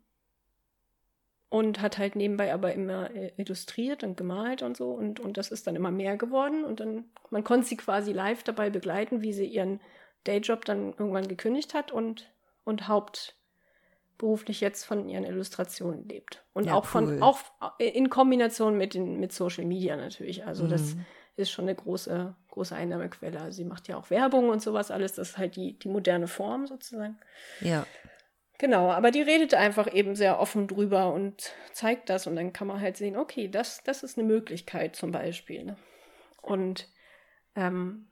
und 1.50 1.82
hat 1.82 1.98
halt 1.98 2.16
nebenbei 2.16 2.54
aber 2.54 2.74
immer 2.74 3.14
äh, 3.14 3.34
illustriert 3.36 4.06
und 4.06 4.16
gemalt 4.16 4.62
und 4.64 4.78
so. 4.78 4.92
Und, 4.92 5.20
und 5.20 5.36
das 5.36 5.52
ist 5.52 5.68
dann 5.68 5.76
immer 5.76 5.92
mehr 5.92 6.16
geworden. 6.16 6.64
Und 6.64 6.80
dann, 6.80 7.06
man 7.30 7.44
konnte 7.44 7.68
sie 7.68 7.76
quasi 7.76 8.14
live 8.14 8.44
dabei 8.44 8.70
begleiten, 8.70 9.22
wie 9.22 9.34
sie 9.34 9.48
ihren 9.48 9.82
Dayjob 10.26 10.66
dann 10.66 10.94
irgendwann 10.94 11.28
gekündigt 11.28 11.74
hat 11.74 11.92
und, 11.92 12.32
und 12.64 12.88
hauptberuflich 12.88 14.62
jetzt 14.62 14.86
von 14.86 15.08
ihren 15.10 15.24
Illustrationen 15.24 16.08
lebt. 16.08 16.44
Und 16.54 16.68
Ja, 16.68 16.76
auch 16.76 16.86
von, 16.86 17.08
cool. 17.08 17.22
auch 17.22 17.40
in 17.80 18.10
Kombination 18.10 18.78
mit, 18.78 18.94
den, 18.94 19.20
mit 19.20 19.34
Social 19.34 19.66
Media 19.66 19.96
natürlich. 19.96 20.46
Also 20.46 20.68
das 20.68 20.96
Mhm. 20.96 21.06
ist 21.38 21.52
schon 21.52 21.66
eine 21.66 21.76
große, 21.76 22.36
große 22.50 22.76
Einnahmequelle. 22.76 23.40
Also 23.42 23.58
sie 23.58 23.66
macht 23.66 23.88
ja 23.88 23.98
auch 23.98 24.10
Werbung 24.10 24.50
und 24.50 24.62
sowas 24.62 24.92
alles. 24.92 25.14
Das 25.14 25.30
ist 25.32 25.38
halt 25.38 25.56
die, 25.56 25.78
die 25.80 25.90
moderne 25.90 26.28
Form 26.28 26.68
sozusagen. 26.68 27.18
Ja. 27.62 27.86
Genau, 28.60 28.92
aber 28.92 29.10
die 29.10 29.24
redet 29.24 29.56
einfach 29.56 29.92
eben 29.92 30.16
sehr 30.16 30.40
offen 30.40 30.68
drüber 30.68 31.12
und 31.12 31.52
zeigt 31.74 32.10
das 32.12 32.28
und 32.28 32.36
dann 32.36 32.54
kann 32.54 32.68
man 32.68 32.80
halt 32.80 32.96
sehen, 32.96 33.18
okay, 33.18 33.48
das, 33.48 33.82
das 33.84 34.04
ist 34.04 34.20
eine 34.20 34.28
Möglichkeit 34.28 34.96
zum 34.96 35.12
Beispiel. 35.12 35.64
Ne? 35.64 35.78
Und 36.44 36.88
ähm, 37.56 38.11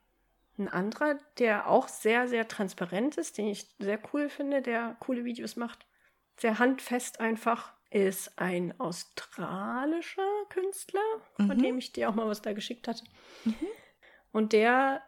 ein 0.60 0.68
anderer, 0.68 1.18
der 1.38 1.68
auch 1.70 1.88
sehr, 1.88 2.28
sehr 2.28 2.48
transparent 2.48 3.18
ist, 3.18 3.38
den 3.38 3.48
ich 3.48 3.68
sehr 3.80 4.00
cool 4.14 4.30
finde, 4.30 4.62
der 4.62 4.98
coole 5.00 5.24
Videos 5.26 5.56
macht, 5.56 5.86
sehr 6.38 6.60
handfest 6.60 7.20
einfach, 7.20 7.74
ist 7.92 8.38
ein 8.38 8.80
australischer 8.80 10.46
Künstler, 10.50 11.02
von 11.36 11.58
Mhm. 11.58 11.64
dem 11.64 11.78
ich 11.80 11.92
dir 11.92 12.10
auch 12.10 12.16
mal 12.16 12.28
was 12.28 12.42
da 12.42 12.54
geschickt 12.54 12.88
hatte. 12.88 13.04
Und 14.32 14.54
der, 14.54 15.02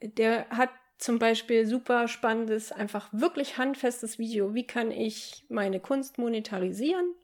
der 0.00 0.48
hat 0.50 0.70
zum 0.98 1.18
Beispiel 1.18 1.66
super 1.66 2.08
spannendes, 2.08 2.72
einfach 2.72 3.08
wirklich 3.12 3.58
handfestes 3.58 4.18
Video. 4.18 4.54
Wie 4.54 4.66
kann 4.66 4.90
ich 4.90 5.44
meine 5.48 5.80
Kunst 5.80 6.18
monetarisieren? 6.18 7.14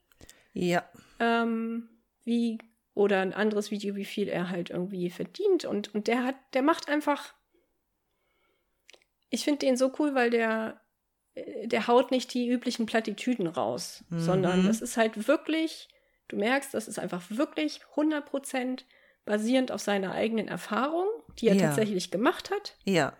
Ja. 0.52 0.88
Ähm, 1.18 1.88
wie, 2.24 2.58
oder 2.94 3.20
ein 3.20 3.34
anderes 3.34 3.70
Video, 3.70 3.96
wie 3.96 4.04
viel 4.04 4.28
er 4.28 4.50
halt 4.50 4.70
irgendwie 4.70 5.10
verdient. 5.10 5.64
Und, 5.64 5.94
und 5.94 6.06
der 6.06 6.24
hat, 6.24 6.36
der 6.54 6.62
macht 6.62 6.88
einfach. 6.88 7.34
Ich 9.30 9.44
finde 9.44 9.60
den 9.60 9.76
so 9.76 9.92
cool, 9.98 10.14
weil 10.14 10.30
der, 10.30 10.80
äh, 11.34 11.66
der 11.66 11.86
haut 11.88 12.10
nicht 12.10 12.32
die 12.34 12.48
üblichen 12.48 12.86
Plattitüden 12.86 13.46
raus, 13.46 14.04
Mhm. 14.10 14.20
sondern 14.20 14.66
das 14.66 14.80
ist 14.80 14.96
halt 14.96 15.26
wirklich, 15.28 15.88
du 16.28 16.36
merkst, 16.36 16.72
das 16.72 16.88
ist 16.88 16.98
einfach 16.98 17.22
wirklich 17.30 17.80
100% 17.96 18.84
basierend 19.24 19.72
auf 19.72 19.80
seiner 19.80 20.12
eigenen 20.12 20.48
Erfahrung, 20.48 21.06
die 21.38 21.48
er 21.48 21.54
Ja. 21.56 21.66
tatsächlich 21.66 22.10
gemacht 22.10 22.50
hat. 22.50 22.76
Ja. 22.84 23.16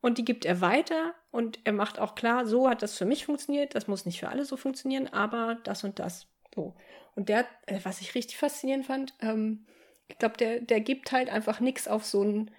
Und 0.00 0.18
die 0.18 0.24
gibt 0.24 0.44
er 0.44 0.60
weiter 0.60 1.14
und 1.32 1.58
er 1.64 1.72
macht 1.72 1.98
auch 1.98 2.14
klar, 2.14 2.46
so 2.46 2.68
hat 2.70 2.82
das 2.82 2.96
für 2.96 3.04
mich 3.06 3.24
funktioniert, 3.24 3.74
das 3.74 3.88
muss 3.88 4.06
nicht 4.06 4.20
für 4.20 4.28
alle 4.28 4.44
so 4.44 4.56
funktionieren, 4.56 5.08
aber 5.08 5.56
das 5.64 5.82
und 5.82 5.98
das. 5.98 6.28
So. 6.54 6.74
Und 7.14 7.28
der, 7.28 7.46
äh, 7.66 7.80
was 7.82 8.00
ich 8.00 8.14
richtig 8.14 8.36
faszinierend 8.38 8.86
fand, 8.86 9.14
ähm, 9.20 9.66
ich 10.08 10.18
glaube, 10.18 10.36
der, 10.36 10.60
der 10.60 10.80
gibt 10.80 11.12
halt 11.12 11.28
einfach 11.28 11.60
nichts 11.60 11.88
auf 11.88 12.04
so 12.04 12.22
ein, 12.22 12.50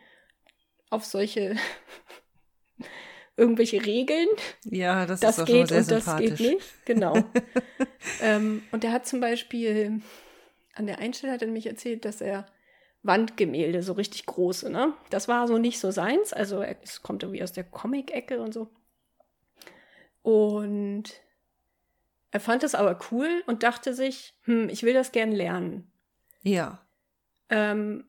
auf 0.89 1.05
solche 1.05 1.55
irgendwelche 3.37 3.85
Regeln. 3.85 4.27
Ja, 4.65 5.05
das, 5.05 5.21
Das 5.21 5.37
ist 5.37 5.43
auch 5.43 5.47
schon 5.47 5.55
geht 5.55 5.69
sehr 5.69 5.79
und 5.79 5.91
das 5.91 6.17
geht 6.17 6.39
nicht. 6.39 6.85
Genau. 6.85 7.15
ähm, 8.21 8.63
und 8.71 8.83
der 8.83 8.91
hat 8.91 9.07
zum 9.07 9.19
Beispiel, 9.19 10.01
an 10.75 10.87
der 10.87 10.99
einen 10.99 11.13
Stelle 11.13 11.33
hat 11.33 11.41
er 11.41 11.47
nämlich 11.47 11.67
erzählt, 11.67 12.05
dass 12.05 12.21
er 12.21 12.45
Wandgemälde, 13.01 13.81
so 13.81 13.93
richtig 13.93 14.25
große, 14.25 14.69
ne? 14.69 14.93
Das 15.09 15.27
war 15.27 15.47
so 15.47 15.57
nicht 15.57 15.79
so 15.79 15.89
seins. 15.89 16.33
Also 16.33 16.61
es 16.61 17.01
kommt 17.01 17.23
irgendwie 17.23 17.43
aus 17.43 17.53
der 17.53 17.63
Comic-Ecke 17.63 18.41
und 18.41 18.53
so. 18.53 18.69
Und 20.21 21.05
er 22.31 22.39
fand 22.39 22.63
es 22.63 22.75
aber 22.75 22.99
cool 23.11 23.43
und 23.47 23.63
dachte 23.63 23.93
sich, 23.93 24.33
hm, 24.43 24.69
ich 24.69 24.83
will 24.83 24.93
das 24.93 25.11
gern 25.11 25.31
lernen. 25.31 25.91
Ja. 26.43 26.79
Ähm, 27.49 28.05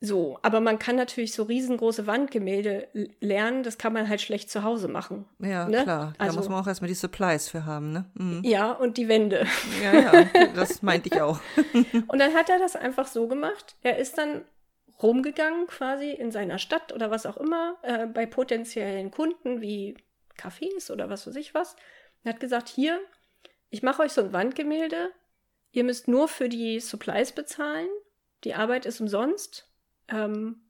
so, 0.00 0.38
aber 0.42 0.60
man 0.60 0.78
kann 0.78 0.96
natürlich 0.96 1.32
so 1.32 1.44
riesengroße 1.44 2.06
Wandgemälde 2.06 2.88
lernen, 3.20 3.62
das 3.62 3.78
kann 3.78 3.94
man 3.94 4.06
halt 4.08 4.20
schlecht 4.20 4.50
zu 4.50 4.62
Hause 4.62 4.86
machen. 4.88 5.24
Ja, 5.38 5.66
Ne? 5.66 5.82
klar. 5.82 6.12
Da 6.18 6.24
Also- 6.26 6.36
muss 6.38 6.48
man 6.50 6.60
auch 6.62 6.66
erstmal 6.66 6.88
die 6.88 6.94
Supplies 6.94 7.48
für 7.48 7.64
haben, 7.64 7.92
ne? 7.92 8.04
Mhm. 8.14 8.42
Ja, 8.44 8.72
und 8.72 8.98
die 8.98 9.08
Wände. 9.08 9.46
Ja, 9.82 9.94
ja, 9.98 10.24
das 10.54 10.82
meinte 10.82 11.08
ich 11.10 11.22
auch. 11.22 11.40
Und 12.08 12.18
dann 12.18 12.34
hat 12.34 12.50
er 12.50 12.58
das 12.58 12.76
einfach 12.76 13.06
so 13.06 13.28
gemacht. 13.28 13.76
Er 13.82 13.96
ist 13.96 14.18
dann 14.18 14.42
rumgegangen 15.02 15.66
quasi 15.68 16.10
in 16.10 16.30
seiner 16.30 16.58
Stadt 16.58 16.92
oder 16.92 17.10
was 17.10 17.24
auch 17.24 17.38
immer, 17.38 17.76
äh, 17.82 18.06
bei 18.06 18.26
potenziellen 18.26 19.10
Kunden 19.10 19.62
wie 19.62 19.96
Cafés 20.38 20.90
oder 20.92 21.08
was 21.08 21.26
weiß 21.26 21.36
ich 21.36 21.54
was. 21.54 21.76
Und 22.22 22.30
hat 22.32 22.40
gesagt, 22.40 22.68
hier, 22.68 23.00
ich 23.74 23.82
mache 23.82 24.02
euch 24.02 24.12
so 24.12 24.20
ein 24.20 24.32
Wandgemälde. 24.32 25.10
Ihr 25.72 25.82
müsst 25.84 26.06
nur 26.06 26.28
für 26.28 26.48
die 26.48 26.78
Supplies 26.78 27.32
bezahlen. 27.32 27.88
Die 28.44 28.54
Arbeit 28.54 28.86
ist 28.86 29.00
umsonst. 29.00 29.68
Ähm, 30.08 30.60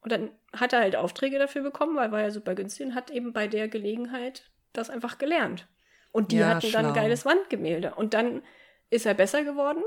und 0.00 0.10
dann 0.10 0.30
hat 0.52 0.72
er 0.72 0.80
halt 0.80 0.96
Aufträge 0.96 1.38
dafür 1.38 1.62
bekommen, 1.62 1.94
weil 1.96 2.10
war 2.10 2.20
ja 2.20 2.30
super 2.32 2.54
günstig 2.56 2.86
und 2.86 2.94
hat 2.96 3.10
eben 3.12 3.32
bei 3.32 3.46
der 3.46 3.68
Gelegenheit 3.68 4.50
das 4.72 4.90
einfach 4.90 5.18
gelernt. 5.18 5.68
Und 6.10 6.32
die 6.32 6.38
Ja, 6.38 6.48
hatten 6.48 6.72
dann 6.72 6.86
ein 6.86 6.92
schlau. 6.92 7.02
geiles 7.02 7.24
Wandgemälde. 7.24 7.94
Und 7.94 8.12
dann 8.14 8.42
ist 8.90 9.06
er 9.06 9.14
besser 9.14 9.44
geworden 9.44 9.82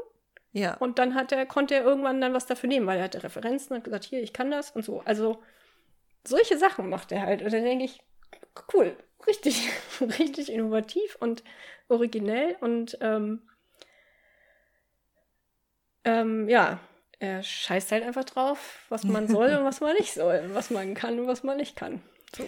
Ja. 0.54 0.76
und 0.78 0.98
dann 0.98 1.14
hat 1.16 1.32
er, 1.34 1.46
konnte 1.46 1.76
er 1.76 1.84
irgendwann 1.84 2.22
dann 2.22 2.34
was 2.34 2.46
dafür 2.46 2.70
nehmen, 2.70 2.88
weil 2.88 2.98
er 3.00 3.04
hatte 3.04 3.22
Referenzen 3.24 3.72
und 3.74 3.78
hat 3.80 3.84
gesagt, 3.84 4.06
hier, 4.06 4.22
ich 4.24 4.32
kann 4.34 4.50
das 4.50 4.72
und 4.72 4.86
so. 4.86 5.02
Also 5.04 5.44
solche 6.26 6.58
Sachen 6.58 6.90
macht 6.90 7.12
er 7.12 7.24
halt. 7.24 7.42
Und 7.42 7.52
dann 7.52 7.64
denke 7.66 7.84
ich, 7.84 8.00
cool, 8.74 8.96
richtig, 9.28 9.70
richtig 10.02 10.52
innovativ 10.52 11.16
und 11.20 11.44
originell 11.88 12.56
und 12.62 12.98
ähm, 13.02 13.42
ähm, 16.04 16.48
ja, 16.48 16.80
er 17.20 17.44
scheißt 17.44 17.92
halt 17.92 18.04
einfach 18.04 18.26
drauf, 18.26 18.86
was 18.90 19.04
man 19.04 19.28
soll 19.30 19.54
und 19.56 19.66
was 19.66 19.82
man 19.82 19.96
nicht 19.96 20.14
soll, 20.14 20.50
was 20.54 20.70
man 20.70 20.94
kann 20.94 21.20
und 21.20 21.28
was 21.28 21.44
man 21.44 21.58
nicht 21.58 21.76
kann. 21.76 22.02
So. 22.36 22.46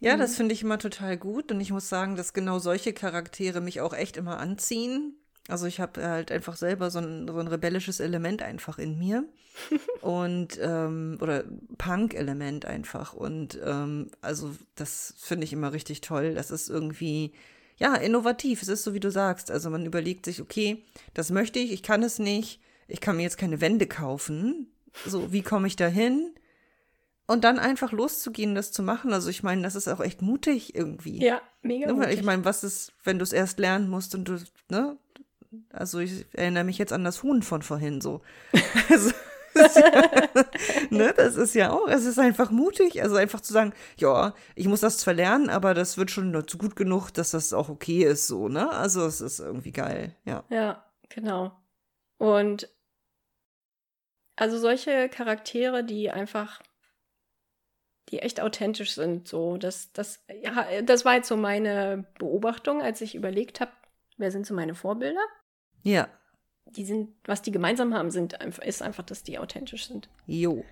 Ja, 0.00 0.16
das 0.16 0.36
finde 0.36 0.54
ich 0.54 0.62
immer 0.62 0.78
total 0.78 1.16
gut 1.16 1.50
und 1.50 1.60
ich 1.60 1.72
muss 1.72 1.88
sagen, 1.88 2.14
dass 2.14 2.32
genau 2.32 2.60
solche 2.60 2.92
Charaktere 2.92 3.60
mich 3.60 3.80
auch 3.80 3.92
echt 3.92 4.16
immer 4.16 4.38
anziehen. 4.38 5.16
Also 5.48 5.66
ich 5.66 5.80
habe 5.80 6.06
halt 6.06 6.30
einfach 6.30 6.56
selber 6.56 6.90
so 6.90 6.98
ein, 6.98 7.26
so 7.26 7.38
ein 7.38 7.48
rebellisches 7.48 8.00
Element 8.00 8.42
einfach 8.42 8.78
in 8.78 8.98
mir 8.98 9.24
und 10.02 10.58
ähm, 10.60 11.18
oder 11.20 11.44
Punk-Element 11.78 12.66
einfach 12.66 13.14
und 13.14 13.58
ähm, 13.64 14.10
also 14.20 14.54
das 14.74 15.14
finde 15.18 15.44
ich 15.44 15.52
immer 15.54 15.72
richtig 15.72 16.02
toll. 16.02 16.34
Das 16.34 16.50
ist 16.50 16.68
irgendwie 16.68 17.32
ja 17.78 17.94
innovativ. 17.94 18.60
Es 18.60 18.68
ist 18.68 18.84
so 18.84 18.92
wie 18.92 19.00
du 19.00 19.10
sagst. 19.10 19.50
Also 19.50 19.70
man 19.70 19.86
überlegt 19.86 20.26
sich, 20.26 20.40
okay, 20.42 20.84
das 21.14 21.30
möchte 21.30 21.58
ich, 21.58 21.72
ich 21.72 21.82
kann 21.82 22.02
es 22.02 22.18
nicht, 22.18 22.60
ich 22.86 23.00
kann 23.00 23.16
mir 23.16 23.22
jetzt 23.22 23.38
keine 23.38 23.60
Wände 23.60 23.86
kaufen. 23.86 24.70
So 25.06 25.32
wie 25.32 25.42
komme 25.42 25.66
ich 25.66 25.76
da 25.76 25.86
hin? 25.86 26.34
Und 27.26 27.44
dann 27.44 27.58
einfach 27.58 27.92
loszugehen, 27.92 28.54
das 28.54 28.72
zu 28.72 28.82
machen. 28.82 29.12
Also 29.12 29.28
ich 29.28 29.42
meine, 29.42 29.62
das 29.62 29.76
ist 29.76 29.86
auch 29.88 30.00
echt 30.00 30.22
mutig 30.22 30.74
irgendwie. 30.74 31.22
Ja, 31.22 31.42
mega 31.62 31.86
Ne, 31.86 31.92
mutig. 31.92 32.14
Ich 32.14 32.22
meine, 32.22 32.44
was 32.46 32.64
ist, 32.64 32.92
wenn 33.04 33.18
du 33.18 33.22
es 33.22 33.34
erst 33.34 33.58
lernen 33.58 33.90
musst 33.90 34.14
und 34.14 34.24
du, 34.28 34.38
ne? 34.70 34.96
Also 35.70 35.98
ich 35.98 36.26
erinnere 36.32 36.64
mich 36.64 36.78
jetzt 36.78 36.92
an 36.92 37.04
das 37.04 37.22
Huhn 37.22 37.42
von 37.42 37.62
vorhin 37.62 38.00
so. 38.00 38.22
Also, 38.90 39.12
das 39.54 39.76
ist 39.76 39.82
ja, 39.82 40.02
ne, 40.90 41.14
das 41.16 41.36
ist 41.36 41.54
ja 41.54 41.72
auch, 41.72 41.88
es 41.88 42.04
ist 42.04 42.18
einfach 42.18 42.50
mutig. 42.50 43.02
Also 43.02 43.16
einfach 43.16 43.40
zu 43.40 43.52
sagen, 43.52 43.72
ja, 43.96 44.34
ich 44.54 44.68
muss 44.68 44.80
das 44.80 44.98
zwar 44.98 45.14
lernen, 45.14 45.50
aber 45.50 45.74
das 45.74 45.98
wird 45.98 46.10
schon 46.10 46.32
dazu 46.32 46.58
gut 46.58 46.76
genug, 46.76 47.10
dass 47.10 47.32
das 47.32 47.52
auch 47.52 47.68
okay 47.68 48.04
ist, 48.04 48.26
so, 48.28 48.48
ne? 48.48 48.70
Also 48.70 49.04
es 49.06 49.20
ist 49.20 49.40
irgendwie 49.40 49.72
geil, 49.72 50.14
ja. 50.24 50.44
Ja, 50.50 50.84
genau. 51.08 51.52
Und 52.18 52.68
also 54.36 54.58
solche 54.58 55.08
Charaktere, 55.08 55.82
die 55.82 56.10
einfach, 56.10 56.62
die 58.10 58.20
echt 58.20 58.40
authentisch 58.40 58.94
sind, 58.94 59.26
so, 59.26 59.56
das, 59.56 59.92
das, 59.92 60.22
ja, 60.42 60.82
das 60.82 61.04
war 61.04 61.14
jetzt 61.14 61.28
so 61.28 61.36
meine 61.36 62.06
Beobachtung, 62.18 62.80
als 62.80 63.00
ich 63.00 63.16
überlegt 63.16 63.60
habe, 63.60 63.72
wer 64.18 64.30
sind 64.30 64.46
so 64.46 64.54
meine 64.54 64.74
Vorbilder? 64.74 65.20
Ja, 65.82 66.08
Die 66.66 66.84
sind, 66.84 67.14
was 67.24 67.40
die 67.42 67.50
gemeinsam 67.50 67.94
haben, 67.94 68.10
sind 68.10 68.40
einfach, 68.40 68.62
ist 68.62 68.82
einfach, 68.82 69.04
dass 69.04 69.22
die 69.22 69.38
authentisch 69.38 69.86
sind. 69.88 70.08
jo. 70.26 70.64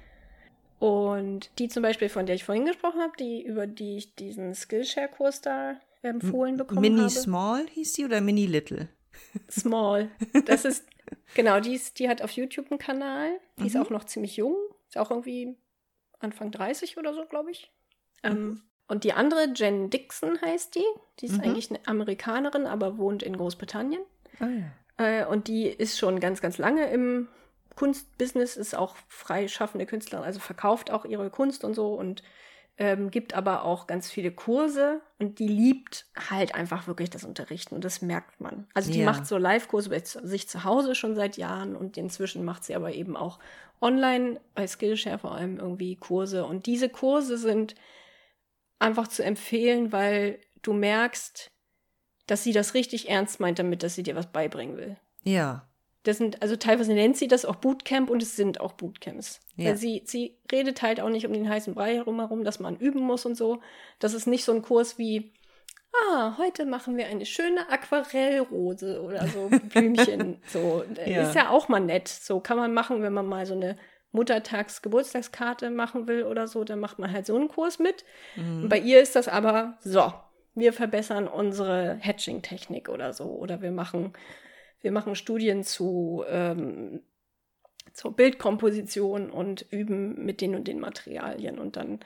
Und 0.79 1.59
die 1.59 1.69
zum 1.69 1.83
Beispiel, 1.83 2.11
von 2.11 2.27
der 2.27 2.35
ich 2.35 2.45
vorhin 2.45 2.67
gesprochen 2.67 3.01
habe, 3.01 3.15
die, 3.19 3.43
über 3.43 3.67
die 3.67 3.97
ich 3.97 4.15
diesen 4.15 4.55
Skillshare-Kurs 4.55 5.41
da 5.41 5.81
empfohlen 6.03 6.59
bekommen 6.59 6.83
Mini 6.83 6.99
habe. 6.99 7.11
Small 7.11 7.67
hieß 7.69 7.95
die 7.95 8.05
oder 8.05 8.21
Mini 8.21 8.45
Little? 8.45 8.89
Small. 9.51 10.11
Das 10.45 10.67
ist, 10.67 10.87
genau, 11.35 11.61
die, 11.61 11.75
ist, 11.75 11.99
die 11.99 12.11
hat 12.11 12.21
auf 12.21 12.33
YouTube 12.33 12.71
einen 12.71 12.79
Kanal. 12.79 13.41
Die 13.59 13.67
ist 13.69 13.75
Mhm. 13.75 13.81
auch 13.83 13.91
noch 13.91 14.05
ziemlich 14.05 14.37
jung. 14.37 14.55
Ist 14.89 14.99
auch 14.99 15.11
irgendwie 15.11 15.57
Anfang 16.19 16.51
30 16.51 16.99
oder 16.99 17.15
so, 17.15 17.25
glaube 17.25 17.51
ich. 17.53 17.73
Ähm, 18.23 18.61
und 18.89 19.05
die 19.05 19.13
andere, 19.13 19.49
Jen 19.55 19.91
Dixon 19.91 20.41
heißt 20.41 20.75
die. 20.75 20.85
Die 21.21 21.27
ist 21.27 21.39
Mhm. 21.39 21.45
eigentlich 21.45 21.71
eine 21.71 21.81
Amerikanerin, 21.87 22.67
aber 22.67 22.99
wohnt 22.99 23.23
in 23.23 23.37
Großbritannien. 23.37 24.03
Ah 24.41 24.47
ja. 24.47 25.23
Äh, 25.23 25.27
und 25.27 25.49
die 25.49 25.67
ist 25.67 25.99
schon 25.99 26.21
ganz, 26.21 26.41
ganz 26.41 26.59
lange 26.59 26.91
im 26.91 27.29
Kunstbusiness, 27.75 28.57
ist 28.57 28.75
auch 28.75 28.97
freischaffende 29.09 29.87
Künstlerin, 29.87 30.25
also 30.25 30.41
verkauft 30.41 30.91
auch 30.91 31.05
ihre 31.05 31.31
Kunst 31.31 31.63
und 31.65 31.75
so 31.75 31.95
und 31.95 32.23
ähm, 32.79 33.11
gibt 33.11 33.35
aber 33.35 33.65
auch 33.65 33.87
ganz 33.87 34.11
viele 34.11 34.31
Kurse 34.31 35.01
und 35.19 35.39
die 35.39 35.49
liebt 35.49 36.07
halt 36.31 36.55
einfach 36.55 36.87
wirklich 36.87 37.09
das 37.11 37.25
Unterrichten 37.25 37.75
und 37.75 37.85
das 37.85 38.03
merkt 38.03 38.41
man. 38.41 38.67
Also 38.75 38.91
die 38.91 39.01
Ja. 39.01 39.07
macht 39.07 39.27
so 39.27 39.39
Live-Kurse 39.39 39.89
bei 39.91 40.01
sich 40.01 40.49
zu 40.49 40.65
Hause 40.65 40.95
schon 40.95 41.15
seit 41.15 41.37
Jahren 41.39 41.75
und 41.77 41.97
inzwischen 41.97 42.45
macht 42.45 42.65
sie 42.65 42.75
aber 42.75 42.93
eben 42.93 43.17
auch 43.17 43.39
online 43.81 44.41
bei 44.55 44.67
Skillshare 44.67 45.19
vor 45.19 45.33
allem 45.35 45.59
irgendwie 45.59 45.97
Kurse 45.97 46.45
und 46.45 46.67
diese 46.67 46.89
Kurse 46.91 47.39
sind 47.39 47.75
einfach 48.79 49.09
zu 49.09 49.23
empfehlen, 49.25 49.93
weil 49.93 50.39
du 50.63 50.73
merkst, 50.73 51.49
dass 52.27 52.43
sie 52.43 52.53
das 52.53 52.75
richtig 52.75 53.09
ernst 53.09 53.41
meint 53.41 53.59
damit, 53.59 53.83
dass 53.83 53.95
sie 53.95 54.03
dir 54.03 54.17
was 54.17 54.33
beibringen 54.33 54.77
will. 54.77 54.97
Ja, 55.23 55.69
Das 56.03 56.19
sind, 56.19 56.41
also 56.43 56.55
teilweise 56.57 56.93
nennt 56.95 57.17
sie 57.17 57.27
das 57.29 57.45
auch 57.45 57.57
Bootcamp 57.57 58.11
und 58.11 58.23
es 58.23 58.37
sind 58.37 58.61
auch 58.61 58.73
Bootcamps. 58.75 59.41
Ja. 59.57 59.71
Weil 59.71 59.77
sie, 59.77 60.03
sie 60.07 60.39
redet 60.53 60.83
halt 60.83 61.01
auch 61.01 61.09
nicht 61.09 61.27
um 61.27 61.33
den 61.33 61.49
heißen 61.49 61.75
Brei 61.75 61.95
herum, 61.95 62.45
dass 62.45 62.61
man 62.61 62.77
üben 62.77 63.01
muss 63.01 63.27
und 63.27 63.35
so. 63.37 63.61
Das 63.99 64.13
ist 64.15 64.27
nicht 64.27 64.45
so 64.45 64.53
ein 64.53 64.63
Kurs 64.63 64.99
wie, 64.99 65.33
ah, 66.11 66.37
heute 66.39 66.65
machen 66.67 66.97
wir 66.97 67.07
eine 67.07 67.27
schöne 67.27 67.69
Aquarellrose 67.71 69.03
oder 69.03 69.27
so 69.29 69.49
Blümchen. 69.49 70.41
so, 70.53 70.85
Ja. 71.07 71.23
ist 71.29 71.35
ja 71.35 71.51
auch 71.51 71.69
mal 71.69 71.81
nett. 71.81 72.09
So 72.09 72.41
kann 72.41 72.57
man 72.57 72.73
machen, 72.75 73.03
wenn 73.03 73.13
man 73.13 73.27
mal 73.27 73.47
so 73.47 73.55
eine 73.55 73.77
Muttertags-Geburtstagskarte 74.17 75.71
machen 75.71 76.09
will 76.09 76.25
oder 76.25 76.49
so, 76.49 76.65
dann 76.65 76.81
macht 76.81 76.99
man 76.99 77.13
halt 77.13 77.27
so 77.27 77.37
einen 77.37 77.49
Kurs 77.49 77.79
mit. 77.79 78.05
Mhm. 78.35 78.69
Bei 78.69 78.79
ihr 78.79 79.01
ist 79.01 79.15
das 79.15 79.29
aber 79.29 79.79
so. 79.81 80.13
Wir 80.55 80.73
verbessern 80.73 81.29
unsere 81.29 81.99
Hatching-Technik 82.01 82.89
oder 82.89 83.13
so. 83.13 83.27
Oder 83.27 83.63
wir 83.63 83.71
machen, 83.71 84.15
wir 84.81 84.91
machen 84.91 85.15
Studien 85.15 85.63
zu, 85.63 86.25
ähm, 86.29 87.03
zur 87.93 88.17
Bildkomposition 88.17 89.31
und 89.31 89.67
üben 89.71 90.25
mit 90.25 90.41
den 90.41 90.55
und 90.55 90.67
den 90.67 90.81
Materialien. 90.81 91.59
Und 91.59 91.77
dann 91.77 92.01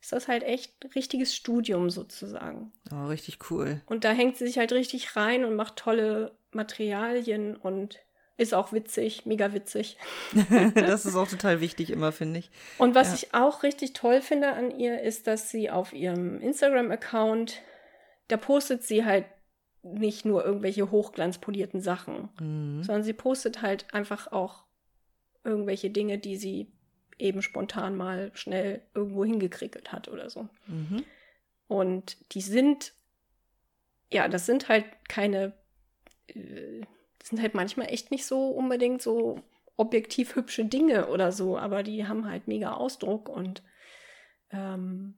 ist 0.00 0.12
das 0.12 0.28
halt 0.28 0.42
echt 0.42 0.82
ein 0.82 0.90
richtiges 0.92 1.34
Studium 1.34 1.90
sozusagen. 1.90 2.72
oh, 2.92 3.06
richtig 3.06 3.50
cool. 3.50 3.82
Und 3.86 4.04
da 4.04 4.12
hängt 4.12 4.38
sie 4.38 4.46
sich 4.46 4.58
halt 4.58 4.72
richtig 4.72 5.14
rein 5.14 5.44
und 5.44 5.56
macht 5.56 5.76
tolle 5.76 6.32
Materialien 6.52 7.54
und 7.56 8.00
ist 8.40 8.54
auch 8.54 8.72
witzig, 8.72 9.26
mega 9.26 9.52
witzig. 9.52 9.96
das 10.74 11.04
ist 11.06 11.14
auch 11.16 11.28
total 11.28 11.60
wichtig 11.60 11.90
immer, 11.90 12.10
finde 12.12 12.40
ich. 12.40 12.50
Und 12.78 12.94
was 12.94 13.08
Ja. 13.08 13.14
ich 13.14 13.34
auch 13.34 13.62
richtig 13.62 13.92
toll 13.92 14.20
finde 14.22 14.52
an 14.54 14.70
ihr, 14.78 15.00
ist, 15.02 15.26
dass 15.26 15.50
sie 15.50 15.70
auf 15.70 15.92
ihrem 15.92 16.40
Instagram-Account, 16.40 17.60
da 18.28 18.36
postet 18.36 18.82
sie 18.82 19.04
halt 19.04 19.26
nicht 19.82 20.24
nur 20.24 20.44
irgendwelche 20.44 20.90
hochglanzpolierten 20.90 21.80
Sachen, 21.80 22.28
Mhm. 22.40 22.82
sondern 22.82 23.02
sie 23.02 23.12
postet 23.14 23.62
halt 23.62 23.92
einfach 23.94 24.30
auch 24.32 24.64
irgendwelche 25.44 25.90
Dinge, 25.90 26.18
die 26.18 26.36
sie 26.36 26.70
eben 27.18 27.42
spontan 27.42 27.96
mal 27.96 28.30
schnell 28.34 28.82
irgendwo 28.94 29.24
hingekrickelt 29.24 29.92
hat 29.92 30.08
oder 30.08 30.28
so. 30.30 30.48
Mhm. 30.66 31.04
Und 31.68 32.16
die 32.34 32.40
sind, 32.40 32.92
ja, 34.10 34.28
das 34.28 34.46
sind 34.46 34.68
halt 34.68 34.84
keine, 35.08 35.52
äh, 36.28 36.80
das 37.20 37.28
sind 37.28 37.40
halt 37.40 37.54
manchmal 37.54 37.86
echt 37.92 38.10
nicht 38.10 38.26
so 38.26 38.48
unbedingt 38.48 39.00
so 39.02 39.40
objektiv 39.76 40.34
hübsche 40.34 40.64
Dinge 40.64 41.06
oder 41.06 41.30
so, 41.32 41.56
aber 41.56 41.82
die 41.82 42.06
haben 42.06 42.28
halt 42.28 42.48
mega 42.48 42.72
Ausdruck 42.74 43.28
und 43.28 43.62
ähm, 44.50 45.14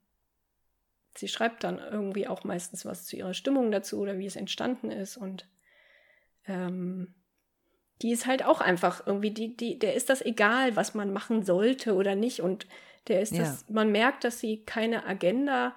sie 1.17 1.29
schreibt 1.29 1.65
dann 1.65 1.79
irgendwie 1.79 2.29
auch 2.29 2.45
meistens 2.45 2.85
was 2.85 3.07
zu 3.07 3.17
ihrer 3.17 3.35
Stimmung 3.35 3.71
dazu 3.73 3.99
oder 4.01 4.19
wie 4.19 4.27
es 4.27 4.37
entstanden 4.37 4.91
ist 4.91 5.17
und 5.17 5.49
ähm, 6.47 7.15
die 8.03 8.11
ist 8.11 8.27
halt 8.27 8.45
auch 8.45 8.61
einfach 8.61 9.07
irgendwie, 9.07 9.31
die, 9.31 9.57
die, 9.57 9.79
der 9.79 9.95
ist 9.95 10.11
das 10.11 10.23
egal, 10.23 10.75
was 10.77 10.95
man 10.95 11.13
machen 11.13 11.45
sollte 11.45 11.95
oder 11.95 12.15
nicht 12.15 12.41
und 12.41 12.67
der 13.09 13.21
ist 13.21 13.33
Ja. 13.33 13.41
das, 13.41 13.69
man 13.69 13.91
merkt, 13.93 14.25
dass 14.25 14.41
sie 14.41 14.65
keine 14.65 15.07
Agenda 15.07 15.75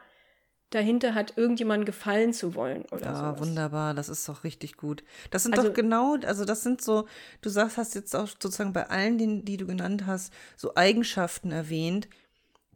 dahinter 0.72 1.14
hat, 1.14 1.38
irgendjemandem 1.38 1.86
gefallen 1.86 2.34
zu 2.34 2.56
wollen 2.56 2.84
oder 2.92 3.06
Ja, 3.06 3.36
so. 3.38 3.46
wunderbar, 3.46 3.94
das 3.94 4.10
ist 4.10 4.28
doch 4.28 4.44
richtig 4.44 4.76
gut. 4.78 5.04
Das 5.32 5.44
sind 5.44 5.56
Also- 5.58 5.70
doch 5.70 5.76
genau, 5.76 6.18
also 6.26 6.44
das 6.46 6.64
sind 6.64 6.82
so, 6.82 7.08
du 7.42 7.50
sagst, 7.50 7.78
hast 7.78 7.96
jetzt 7.96 8.16
auch 8.16 8.28
sozusagen 8.28 8.74
bei 8.74 8.90
allen, 8.90 9.18
den, 9.18 9.46
die 9.46 9.58
du 9.58 9.66
genannt 9.68 10.06
hast, 10.06 10.34
so 10.58 10.76
Eigenschaften 10.76 11.52
erwähnt, 11.52 12.08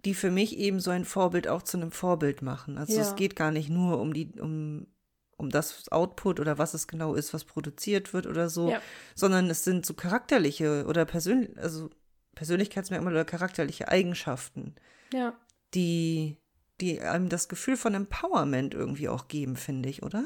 die 0.05 0.13
für 0.13 0.31
mich 0.31 0.57
eben 0.57 0.79
so 0.79 0.91
ein 0.91 1.03
Vorbild 1.03 1.47
auch 1.49 1.61
zu 1.63 1.75
einem 1.77 1.91
Vorbild 1.91 2.41
machen. 2.41 2.77
Also 2.77 2.93
Ja. 2.93 3.01
es 3.01 3.15
geht 3.15 3.35
gar 3.35 3.51
nicht 3.51 3.69
nur 3.69 3.99
um 3.99 4.13
die, 4.13 4.31
um, 4.39 4.87
um 5.35 5.49
das 5.49 5.91
Output 5.91 6.39
oder 6.39 6.57
was 6.57 6.73
es 6.73 6.87
genau 6.87 7.15
ist, 7.15 7.33
was 7.33 7.43
produziert 7.43 8.13
wird 8.13 8.27
oder 8.27 8.49
so, 8.49 8.69
Ja. 8.71 8.81
sondern 9.15 9.49
es 9.49 9.63
sind 9.65 9.85
so 9.85 9.93
charakterliche 9.93 10.85
oder 10.87 11.03
persönlich, 11.05 11.57
also 11.57 11.89
Persönlichkeitsmerkmale 12.35 13.15
oder 13.17 13.25
charakterliche 13.25 13.89
Eigenschaften, 13.89 14.75
Ja, 15.13 15.33
die, 15.73 16.37
die 16.81 16.99
einem 17.01 17.29
das 17.29 17.47
Gefühl 17.49 17.77
von 17.77 17.93
Empowerment 17.93 18.73
irgendwie 18.73 19.09
auch 19.09 19.27
geben, 19.27 19.55
finde 19.55 19.89
ich, 19.89 20.03
oder? 20.03 20.23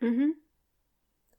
mhm. 0.00 0.34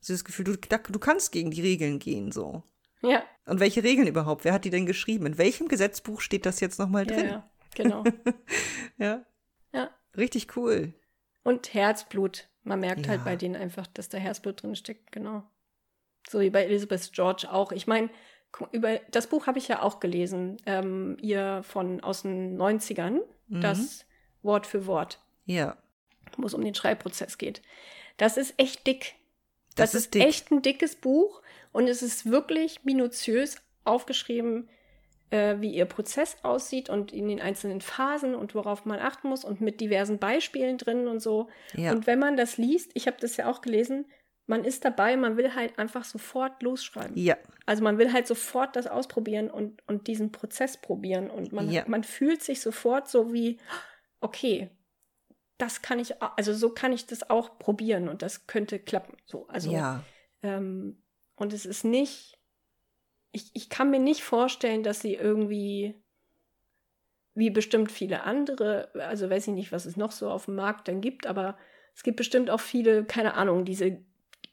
Das 0.07 0.23
Gefühl, 0.23 0.45
du, 0.45 0.55
du 0.55 0.99
kannst 0.99 1.31
gegen 1.31 1.49
die 1.49 1.61
Regeln 1.61 1.97
gehen, 1.97 2.31
so. 2.31 2.61
ja, 3.01 3.23
Und 3.45 3.59
welche 3.59 3.83
Regeln 3.83 4.07
überhaupt? 4.07 4.43
Wer 4.45 4.53
hat 4.53 4.63
die 4.63 4.69
denn 4.69 4.85
geschrieben? 4.85 5.25
In 5.25 5.39
welchem 5.39 5.67
Gesetzbuch 5.67 6.21
steht 6.21 6.45
das 6.45 6.59
jetzt 6.59 6.77
nochmal 6.77 7.09
ja, 7.09 7.15
drin? 7.15 7.25
ja, 7.27 7.49
genau. 7.75 8.03
Ja. 8.99 9.25
Ja. 9.73 9.89
Richtig 10.15 10.55
cool. 10.55 10.93
Und 11.43 11.73
Herzblut. 11.73 12.47
Man 12.63 12.79
merkt 12.81 13.07
halt 13.07 13.19
Ja. 13.21 13.25
bei 13.25 13.35
denen 13.35 13.55
einfach, 13.55 13.87
dass 13.87 14.07
da 14.09 14.17
Herzblut 14.19 14.61
drin 14.61 14.75
steckt, 14.75 15.11
genau. 15.11 15.43
So 16.29 16.39
wie 16.39 16.49
bei 16.51 16.63
Elizabeth 16.65 17.11
George 17.11 17.47
auch. 17.51 17.71
Ich 17.71 17.87
meine, 17.87 18.09
über 18.71 18.99
das 19.11 19.27
Buch 19.27 19.47
habe 19.47 19.57
ich 19.57 19.67
ja 19.67 19.81
auch 19.81 19.99
gelesen, 19.99 20.57
ähm, 20.67 21.17
ihr 21.19 21.61
von 21.63 21.99
aus 22.01 22.21
den 22.21 22.57
90ern, 22.57 23.21
Mhm. 23.47 23.61
das 23.61 24.04
Wort 24.45 24.65
für 24.67 24.85
Wort, 24.87 25.19
Ja. 25.45 25.77
wo 26.37 26.47
es 26.47 26.53
um 26.53 26.63
den 26.63 26.75
Schreibprozess 26.75 27.37
geht. 27.37 27.61
Das 28.17 28.37
ist 28.37 28.53
echt 28.57 28.85
dick. 28.87 29.15
Das 29.75 29.91
Das, 29.91 30.01
ist 30.01 30.13
dick. 30.13 30.23
echt 30.23 30.51
ein 30.51 30.61
dickes 30.61 30.95
Buch 30.95 31.41
und 31.73 31.87
es 31.87 32.01
ist 32.01 32.29
wirklich 32.31 32.85
minutiös 32.85 33.57
aufgeschrieben, 33.83 34.69
äh, 35.31 35.55
wie 35.59 35.71
ihr 35.73 35.85
Prozess 35.85 36.37
aussieht 36.43 36.89
und 36.89 37.11
in 37.11 37.27
den 37.27 37.41
einzelnen 37.41 37.81
Phasen 37.81 38.35
und 38.35 38.55
worauf 38.55 38.85
man 38.85 38.99
achten 38.99 39.27
muss 39.27 39.43
und 39.43 39.59
mit 39.59 39.81
diversen 39.81 40.17
Beispielen 40.19 40.77
drin 40.77 41.07
und 41.07 41.19
so. 41.19 41.49
Ja. 41.73 41.91
Und 41.91 42.07
wenn 42.07 42.19
man 42.19 42.37
das 42.37 42.57
liest, 42.57 42.91
ich 42.93 43.07
habe 43.07 43.17
das 43.19 43.35
ja 43.37 43.49
auch 43.49 43.61
gelesen, 43.61 44.05
man 44.47 44.63
ist 44.63 44.85
dabei, 44.85 45.17
man 45.17 45.37
will 45.37 45.55
halt 45.55 45.77
einfach 45.79 46.03
sofort 46.05 46.61
losschreiben. 46.61 47.17
Ja. 47.17 47.35
Also 47.65 47.83
man 47.83 47.97
will 47.97 48.13
halt 48.13 48.27
sofort 48.27 48.75
das 48.75 48.85
ausprobieren 48.85 49.49
und, 49.49 49.81
und 49.87 50.05
diesen 50.07 50.31
Prozess 50.31 50.77
probieren. 50.77 51.31
Und 51.31 51.51
man, 51.51 51.69
Ja. 51.71 51.83
man 51.87 52.03
fühlt 52.03 52.43
sich 52.43 52.61
sofort 52.61 53.09
so 53.09 53.33
wie, 53.33 53.57
okay, 54.25 54.69
das 55.57 55.81
kann 55.81 55.99
ich, 55.99 56.21
also 56.21 56.53
so 56.53 56.71
kann 56.71 56.91
ich 56.91 57.05
das 57.05 57.29
auch 57.29 57.59
probieren 57.59 58.09
und 58.09 58.21
das 58.21 58.47
könnte 58.47 58.79
klappen. 58.79 59.15
So, 59.25 59.47
also 59.47 59.71
ja. 59.71 60.03
ähm, 60.41 61.01
und 61.35 61.53
es 61.53 61.65
ist 61.65 61.85
nicht, 61.85 62.37
ich, 63.31 63.51
ich 63.53 63.69
kann 63.69 63.91
mir 63.91 63.99
nicht 63.99 64.23
vorstellen, 64.23 64.83
dass 64.83 64.99
sie 64.99 65.13
irgendwie, 65.13 65.95
wie 67.35 67.51
bestimmt 67.51 67.91
viele 67.91 68.23
andere, 68.23 68.89
also 68.95 69.29
weiß 69.29 69.47
ich 69.47 69.53
nicht, 69.53 69.71
was 69.71 69.85
es 69.85 69.95
noch 69.95 70.11
so 70.11 70.29
auf 70.29 70.45
dem 70.45 70.55
Markt 70.55 70.87
dann 70.87 71.01
gibt, 71.01 71.27
aber 71.27 71.57
es 71.93 72.03
gibt 72.03 72.17
bestimmt 72.17 72.49
auch 72.49 72.59
viele, 72.59 73.05
keine 73.05 73.35
Ahnung, 73.35 73.63
diese 73.63 74.03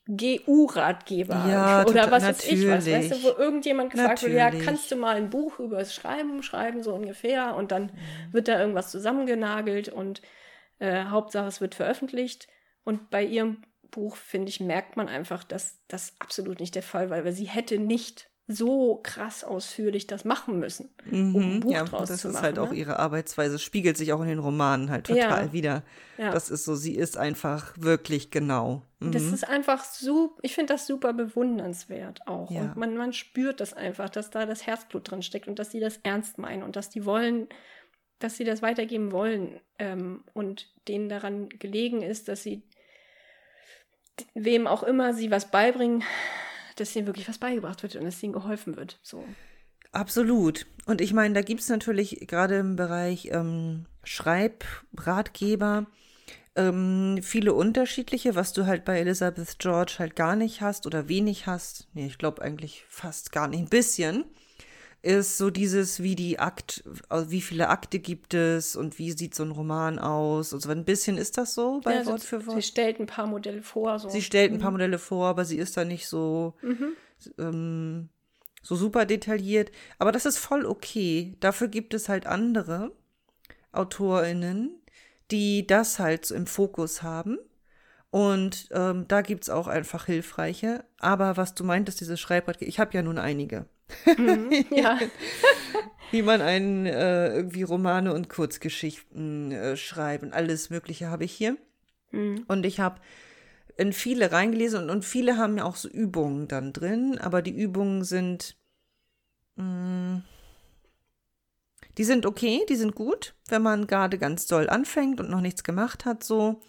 GU-Ratgeber 0.06 1.48
Ja, 1.48 1.84
oder 1.86 2.10
was 2.10 2.24
weiß 2.24 2.48
ich 2.48 2.66
was, 2.68 2.86
weißt 2.90 3.12
du, 3.12 3.22
wo 3.22 3.28
irgendjemand 3.40 3.90
gefragt 3.92 4.22
wird, 4.22 4.32
ja, 4.34 4.50
kannst 4.50 4.90
du 4.90 4.96
mal 4.96 5.16
ein 5.16 5.30
Buch 5.30 5.58
über 5.58 5.78
das 5.78 5.94
Schreiben 5.94 6.42
schreiben, 6.42 6.82
so 6.82 6.94
ungefähr, 6.94 7.54
und 7.54 7.70
dann 7.72 7.84
Mhm. 7.84 8.32
wird 8.32 8.48
da 8.48 8.58
irgendwas 8.60 8.90
zusammengenagelt 8.90 9.88
und 9.88 10.22
äh, 10.78 11.04
Hauptsache 11.04 11.46
es 11.46 11.60
wird 11.60 11.74
veröffentlicht. 11.74 12.48
Und 12.84 13.10
bei 13.10 13.22
ihrem 13.22 13.62
Buch, 13.90 14.16
finde 14.16 14.48
ich, 14.48 14.58
merkt 14.58 14.96
man 14.96 15.08
einfach, 15.08 15.44
dass 15.44 15.78
das 15.86 16.14
absolut 16.18 16.58
nicht 16.58 16.74
der 16.74 16.82
Fall 16.82 17.10
war, 17.10 17.24
weil 17.24 17.32
sie 17.32 17.44
hätte 17.44 17.78
nicht 17.78 18.28
so 18.48 18.96
krass 19.02 19.44
ausführlich 19.44 20.08
das 20.08 20.24
machen 20.24 20.58
müssen, 20.58 20.90
um 21.10 21.36
ein 21.36 21.54
Mhm. 21.54 21.60
Buch 21.60 21.72
ja, 21.72 21.84
draus 21.84 22.08
das 22.08 22.20
zu 22.22 22.28
ist 22.28 22.34
machen. 22.34 22.44
halt 22.44 22.58
auch 22.58 22.70
ne? 22.70 22.76
ihre 22.76 22.98
Arbeitsweise, 22.98 23.58
spiegelt 23.58 23.96
sich 23.96 24.12
auch 24.12 24.20
in 24.20 24.26
den 24.28 24.40
Romanen 24.40 24.90
halt 24.90 25.06
total 25.06 25.46
Ja. 25.46 25.52
wieder. 25.52 25.82
Ja. 26.18 26.32
Das 26.32 26.50
ist 26.50 26.64
so, 26.64 26.74
sie 26.74 26.96
ist 26.96 27.16
einfach 27.16 27.72
wirklich 27.78 28.30
genau. 28.32 28.82
Mhm. 28.98 29.12
Das 29.12 29.22
ist 29.22 29.48
einfach 29.48 29.84
super, 29.84 30.38
ich 30.42 30.54
finde 30.54 30.74
das 30.74 30.86
super 30.88 31.12
bewundernswert 31.12 32.26
auch. 32.26 32.50
Ja. 32.50 32.62
Und 32.62 32.76
man, 32.76 32.96
man 32.96 33.12
spürt 33.12 33.60
das 33.60 33.74
einfach, 33.74 34.10
dass 34.10 34.30
da 34.30 34.44
das 34.44 34.66
Herzblut 34.66 35.08
drin 35.10 35.22
steckt 35.22 35.46
und 35.46 35.58
dass 35.60 35.70
sie 35.70 35.80
das 35.80 35.98
ernst 36.02 36.38
meinen 36.38 36.64
und 36.64 36.74
dass 36.74 36.90
die 36.90 37.04
wollen, 37.06 37.48
dass 38.18 38.36
sie 38.36 38.44
das 38.44 38.60
weitergeben 38.60 39.12
wollen 39.12 39.60
ähm, 39.78 40.24
und 40.34 40.68
denen 40.88 41.08
daran 41.08 41.48
gelegen 41.48 42.02
ist, 42.02 42.28
dass 42.28 42.42
sie 42.42 42.62
wem 44.34 44.66
auch 44.66 44.82
immer 44.82 45.14
sie 45.14 45.30
was 45.30 45.50
beibringen, 45.50 46.02
dass 46.76 46.94
ihnen 46.96 47.06
wirklich 47.06 47.28
was 47.28 47.38
beigebracht 47.38 47.82
wird 47.82 47.96
und 47.96 48.04
dass 48.04 48.22
ihnen 48.22 48.32
geholfen 48.32 48.76
wird. 48.76 48.98
So. 49.02 49.24
Absolut. 49.92 50.66
Und 50.86 51.00
ich 51.00 51.12
meine, 51.12 51.34
da 51.34 51.42
gibt 51.42 51.60
es 51.60 51.68
natürlich 51.68 52.26
gerade 52.26 52.58
im 52.58 52.76
Bereich 52.76 53.28
ähm, 53.30 53.86
Schreibratgeber 54.04 55.86
ähm, 56.56 57.18
viele 57.22 57.54
unterschiedliche, 57.54 58.34
was 58.34 58.52
du 58.52 58.66
halt 58.66 58.84
bei 58.84 58.98
Elizabeth 58.98 59.58
George 59.58 59.96
halt 59.98 60.16
gar 60.16 60.36
nicht 60.36 60.60
hast 60.60 60.86
oder 60.86 61.08
wenig 61.08 61.46
hast. 61.46 61.88
Nee, 61.94 62.06
ich 62.06 62.18
glaube 62.18 62.42
eigentlich 62.42 62.84
fast 62.88 63.32
gar 63.32 63.48
nicht. 63.48 63.60
Ein 63.60 63.68
bisschen 63.68 64.24
ist 65.02 65.36
so 65.36 65.50
dieses, 65.50 66.00
wie 66.02 66.14
die 66.14 66.38
Akt, 66.38 66.84
also 67.08 67.30
wie 67.32 67.40
viele 67.40 67.68
Akte 67.68 67.98
gibt 67.98 68.34
es 68.34 68.76
und 68.76 68.98
wie 68.98 69.10
sieht 69.12 69.34
so 69.34 69.42
ein 69.42 69.50
Roman 69.50 69.98
aus. 69.98 70.54
Also 70.54 70.70
ein 70.70 70.84
bisschen 70.84 71.18
ist 71.18 71.38
das 71.38 71.54
so 71.54 71.80
bei 71.82 71.94
Ja, 71.94 72.06
Wort 72.06 72.20
sie, 72.20 72.26
für 72.28 72.46
Wort. 72.46 72.56
sie 72.56 72.62
stellt 72.62 73.00
ein 73.00 73.06
paar 73.06 73.26
Modelle 73.26 73.62
vor. 73.62 73.98
So. 73.98 74.08
Sie 74.08 74.22
stellt 74.22 74.52
ein 74.52 74.60
paar 74.60 74.70
Modelle 74.70 74.98
vor, 75.00 75.26
aber 75.26 75.44
sie 75.44 75.58
ist 75.58 75.76
da 75.76 75.84
nicht 75.84 76.06
so, 76.06 76.54
ähm, 77.38 78.10
so 78.62 78.76
super 78.76 79.04
detailliert. 79.04 79.72
Aber 79.98 80.12
das 80.12 80.24
ist 80.24 80.38
voll 80.38 80.64
okay. 80.64 81.36
Dafür 81.40 81.66
gibt 81.66 81.94
es 81.94 82.08
halt 82.08 82.26
andere 82.26 82.92
AutorInnen, 83.72 84.80
die 85.30 85.66
das 85.66 85.98
halt 85.98 86.26
so 86.26 86.34
im 86.34 86.46
Fokus 86.46 87.02
haben. 87.02 87.38
Und 88.12 88.68
ähm, 88.72 89.08
da 89.08 89.22
gibt 89.22 89.44
es 89.44 89.48
auch 89.48 89.68
einfach 89.68 90.04
hilfreiche. 90.04 90.84
Aber 90.98 91.38
was 91.38 91.54
du 91.54 91.64
meintest, 91.64 91.98
diese 91.98 92.18
Schreibratgeber, 92.18 92.68
ich 92.68 92.78
habe 92.78 92.92
ja 92.92 93.00
nun 93.00 93.16
einige. 93.16 93.64
Mhm. 94.18 94.52
ja. 94.70 94.98
Wie 96.10 96.20
man 96.20 96.42
einen 96.42 96.84
äh, 96.84 97.34
irgendwie 97.34 97.62
Romane 97.62 98.12
und 98.12 98.28
Kurzgeschichten 98.28 99.50
äh, 99.50 99.76
schreiben. 99.78 100.34
Alles 100.34 100.68
Mögliche 100.68 101.08
habe 101.08 101.24
ich 101.24 101.32
hier. 101.32 101.56
Mhm. 102.10 102.44
Und 102.48 102.66
ich 102.66 102.80
habe 102.80 103.00
in 103.78 103.94
viele 103.94 104.30
reingelesen 104.30 104.82
und, 104.82 104.90
und 104.90 105.06
viele 105.06 105.38
haben 105.38 105.56
ja 105.56 105.64
auch 105.64 105.76
so 105.76 105.88
Übungen 105.88 106.48
dann 106.48 106.74
drin, 106.74 107.16
aber 107.18 107.40
die 107.40 107.56
Übungen 107.56 108.04
sind, 108.04 108.58
mh, 109.56 110.22
die 111.98 112.04
sind 112.04 112.26
okay, 112.26 112.64
die 112.68 112.76
sind 112.76 112.94
gut, 112.94 113.34
wenn 113.48 113.62
man 113.62 113.86
gerade 113.86 114.18
ganz 114.18 114.46
doll 114.46 114.68
anfängt 114.68 115.20
und 115.20 115.30
noch 115.30 115.40
nichts 115.40 115.64
gemacht 115.64 116.04
hat, 116.04 116.24
so, 116.24 116.60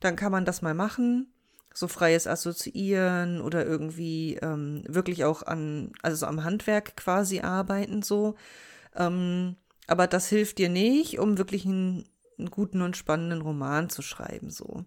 dann 0.00 0.16
kann 0.16 0.32
man 0.32 0.44
das 0.44 0.62
mal 0.62 0.74
machen. 0.74 1.32
So 1.72 1.86
freies 1.86 2.26
Assoziieren 2.26 3.40
oder 3.40 3.64
irgendwie 3.64 4.36
ähm, 4.42 4.82
wirklich 4.88 5.24
auch 5.24 5.42
an, 5.42 5.92
also 6.02 6.16
so 6.16 6.26
am 6.26 6.42
Handwerk 6.42 6.96
quasi 6.96 7.40
arbeiten, 7.40 8.02
so. 8.02 8.34
Ähm, 8.96 9.56
aber 9.86 10.06
das 10.06 10.28
hilft 10.28 10.58
dir 10.58 10.68
nicht, 10.68 11.18
um 11.18 11.38
wirklich 11.38 11.64
einen, 11.64 12.06
einen 12.38 12.50
guten 12.50 12.82
und 12.82 12.96
spannenden 12.96 13.40
Roman 13.42 13.88
zu 13.88 14.02
schreiben, 14.02 14.50
so. 14.50 14.84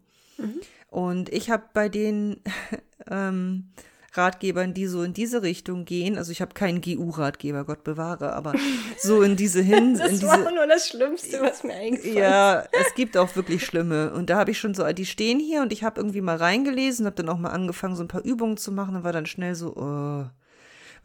Und 0.90 1.30
ich 1.30 1.50
habe 1.50 1.64
bei 1.74 1.90
den 1.90 2.42
ähm, 3.10 3.72
Ratgebern, 4.16 4.74
die 4.74 4.86
so 4.88 5.02
in 5.04 5.14
diese 5.14 5.42
Richtung 5.42 5.86
gehen, 5.86 6.18
also 6.18 6.32
ich 6.32 6.42
habe 6.42 6.54
keinen 6.54 6.82
GU-Ratgeber, 6.82 7.66
Gott 7.66 7.84
bewahre, 7.84 8.34
aber 8.34 8.54
so 9.00 9.22
in 9.24 9.36
diese 9.36 9.62
hin, 9.64 9.98
Das 9.98 10.22
in 10.22 10.28
war 10.28 10.38
diese, 10.38 10.54
nur 10.54 10.68
das 10.68 10.88
Schlimmste, 10.88 11.42
was 11.42 11.64
mir 11.64 11.74
eingefallen 11.74 12.14
ist. 12.14 12.20
ja, 12.20 12.64
es 12.72 12.94
gibt 12.96 13.18
auch 13.18 13.36
wirklich 13.36 13.66
schlimme. 13.66 14.14
Und 14.14 14.30
da 14.30 14.38
habe 14.38 14.52
ich 14.52 14.60
schon 14.60 14.74
so, 14.76 14.84
die 14.94 15.06
stehen 15.06 15.40
hier 15.40 15.62
und 15.62 15.74
ich 15.74 15.84
habe 15.84 16.00
irgendwie 16.00 16.22
mal 16.22 16.38
reingelesen, 16.38 17.06
habe 17.06 17.16
dann 17.16 17.30
auch 17.30 17.40
mal 17.40 17.50
angefangen, 17.50 17.96
so 17.96 18.04
ein 18.04 18.08
paar 18.08 18.24
Übungen 18.24 18.58
zu 18.58 18.72
machen 18.72 18.96
und 18.96 19.04
war 19.04 19.14
dann 19.14 19.26
schnell 19.26 19.56
so, 19.56 19.76
oh. 19.76 20.26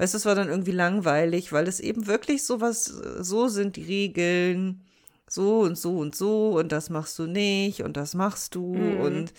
Weißt 0.01 0.15
du, 0.15 0.19
es 0.19 0.27
war 0.27 0.37
dann 0.37 0.49
irgendwie 0.49 0.71
langweilig, 0.71 1.53
weil 1.53 1.67
es 1.67 1.81
eben 1.81 2.07
wirklich 2.07 2.45
so 2.45 2.61
was, 2.61 2.85
so 2.85 3.49
sind 3.49 3.75
die 3.75 3.83
Regeln, 3.83 4.83
so 5.29 5.61
und 5.61 5.77
so 5.77 5.97
und 5.99 6.15
so 6.15 6.51
und 6.59 6.71
das 6.73 6.89
machst 6.89 7.19
du 7.19 7.27
nicht 7.27 7.83
und 7.83 7.97
das 7.97 8.15
machst 8.15 8.55
du 8.55 8.75
Mhm. 8.75 9.01
und 9.01 9.33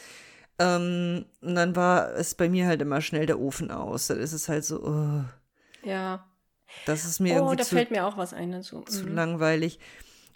ähm, 0.60 1.26
und 1.42 1.56
dann 1.56 1.76
war 1.76 2.14
es 2.16 2.36
bei 2.36 2.50
mir 2.50 2.68
halt 2.68 2.82
immer 2.82 3.02
schnell 3.02 3.26
der 3.26 3.40
Ofen 3.40 3.72
aus. 3.72 4.08
Dann 4.08 4.20
ist 4.20 4.34
es 4.34 4.50
halt 4.50 4.66
so, 4.66 4.84
oh, 4.84 5.24
Ja. 5.88 6.26
das 6.86 7.06
ist 7.06 7.20
mir 7.20 7.34
Oh, 7.36 7.38
irgendwie 7.38 7.56
da 7.58 7.64
zu, 7.64 7.76
fällt 7.76 7.92
mir 7.92 8.06
auch 8.06 8.18
was 8.18 8.34
ein 8.34 8.52
dazu. 8.52 8.82
zu 8.82 9.06
Mhm. 9.06 9.16
langweilig. 9.16 9.80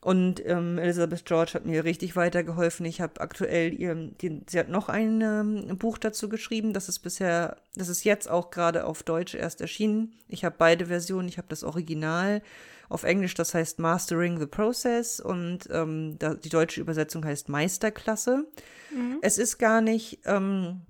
Und 0.02 0.46
ähm, 0.46 0.78
Elizabeth 0.80 1.24
George 1.26 1.52
hat 1.54 1.66
mir 1.66 1.86
richtig 1.86 2.18
weitergeholfen. 2.18 2.86
Ich 2.86 3.00
habe 3.00 3.22
aktuell 3.22 3.74
ihr, 3.74 3.96
die, 3.96 4.42
sie 4.50 4.60
hat 4.60 4.68
noch 4.68 4.90
ein 4.90 5.22
ähm, 5.22 5.78
Buch 5.78 5.98
dazu 5.98 6.28
geschrieben. 6.28 6.74
Das 6.74 6.90
ist 6.90 7.00
bisher, 7.00 7.56
das 7.76 7.88
ist 7.88 8.04
jetzt 8.04 8.30
auch 8.30 8.52
gerade 8.52 8.86
auf 8.86 9.04
Deutsch 9.04 9.34
erst 9.34 9.62
erschienen. 9.62 10.14
Ich 10.28 10.44
habe 10.44 10.56
beide 10.58 10.88
Versionen. 10.88 11.30
Ich 11.30 11.38
habe 11.38 11.48
das 11.48 11.64
Original 11.64 12.42
auf 12.90 13.04
Englisch, 13.04 13.34
das 13.34 13.54
heißt 13.54 13.80
Mastering 13.80 14.40
the 14.40 14.46
Process 14.46 15.20
und 15.20 15.68
ähm, 15.72 16.18
da, 16.20 16.36
die 16.36 16.50
deutsche 16.50 16.82
Übersetzung 16.82 17.26
heißt 17.26 17.50
Meisterklasse. 17.50 18.46
Es 19.22 19.38
ist 19.38 19.58
gar 19.58 19.82
nicht, 19.82 20.20
ähm, 20.26 20.82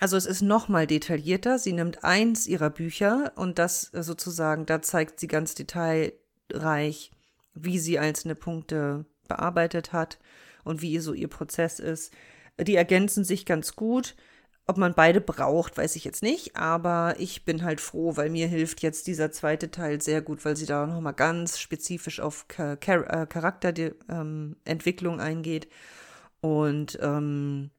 also 0.00 0.16
es 0.16 0.26
ist 0.26 0.42
noch 0.42 0.68
mal 0.68 0.86
detaillierter. 0.86 1.58
Sie 1.58 1.72
nimmt 1.72 2.04
eins 2.04 2.46
ihrer 2.46 2.70
Bücher 2.70 3.32
und 3.36 3.58
das 3.58 3.90
sozusagen, 3.92 4.66
da 4.66 4.82
zeigt 4.82 5.20
sie 5.20 5.28
ganz 5.28 5.54
detailreich, 5.54 7.10
wie 7.54 7.78
sie 7.78 7.98
einzelne 7.98 8.34
Punkte 8.34 9.06
bearbeitet 9.28 9.92
hat 9.92 10.18
und 10.64 10.82
wie 10.82 10.98
so 10.98 11.12
ihr 11.14 11.28
Prozess 11.28 11.80
ist. 11.80 12.12
Die 12.60 12.76
ergänzen 12.76 13.24
sich 13.24 13.46
ganz 13.46 13.76
gut. 13.76 14.16
Ob 14.70 14.76
man 14.76 14.94
beide 14.94 15.20
braucht, 15.22 15.78
weiß 15.78 15.96
ich 15.96 16.04
jetzt 16.04 16.22
nicht, 16.22 16.54
aber 16.56 17.16
ich 17.18 17.46
bin 17.46 17.64
halt 17.64 17.80
froh, 17.80 18.16
weil 18.16 18.28
mir 18.28 18.46
hilft 18.48 18.82
jetzt 18.82 19.06
dieser 19.06 19.32
zweite 19.32 19.70
Teil 19.70 20.02
sehr 20.02 20.20
gut, 20.20 20.44
weil 20.44 20.56
sie 20.56 20.66
da 20.66 20.86
noch 20.86 21.00
mal 21.00 21.12
ganz 21.12 21.58
spezifisch 21.58 22.20
auf 22.20 22.46
Char 22.54 22.74
äh, 23.10 23.26
Charakterentwicklung 23.26 25.14
ähm, 25.14 25.20
eingeht 25.20 25.68
und 26.40 26.98
ähm, 27.02 27.70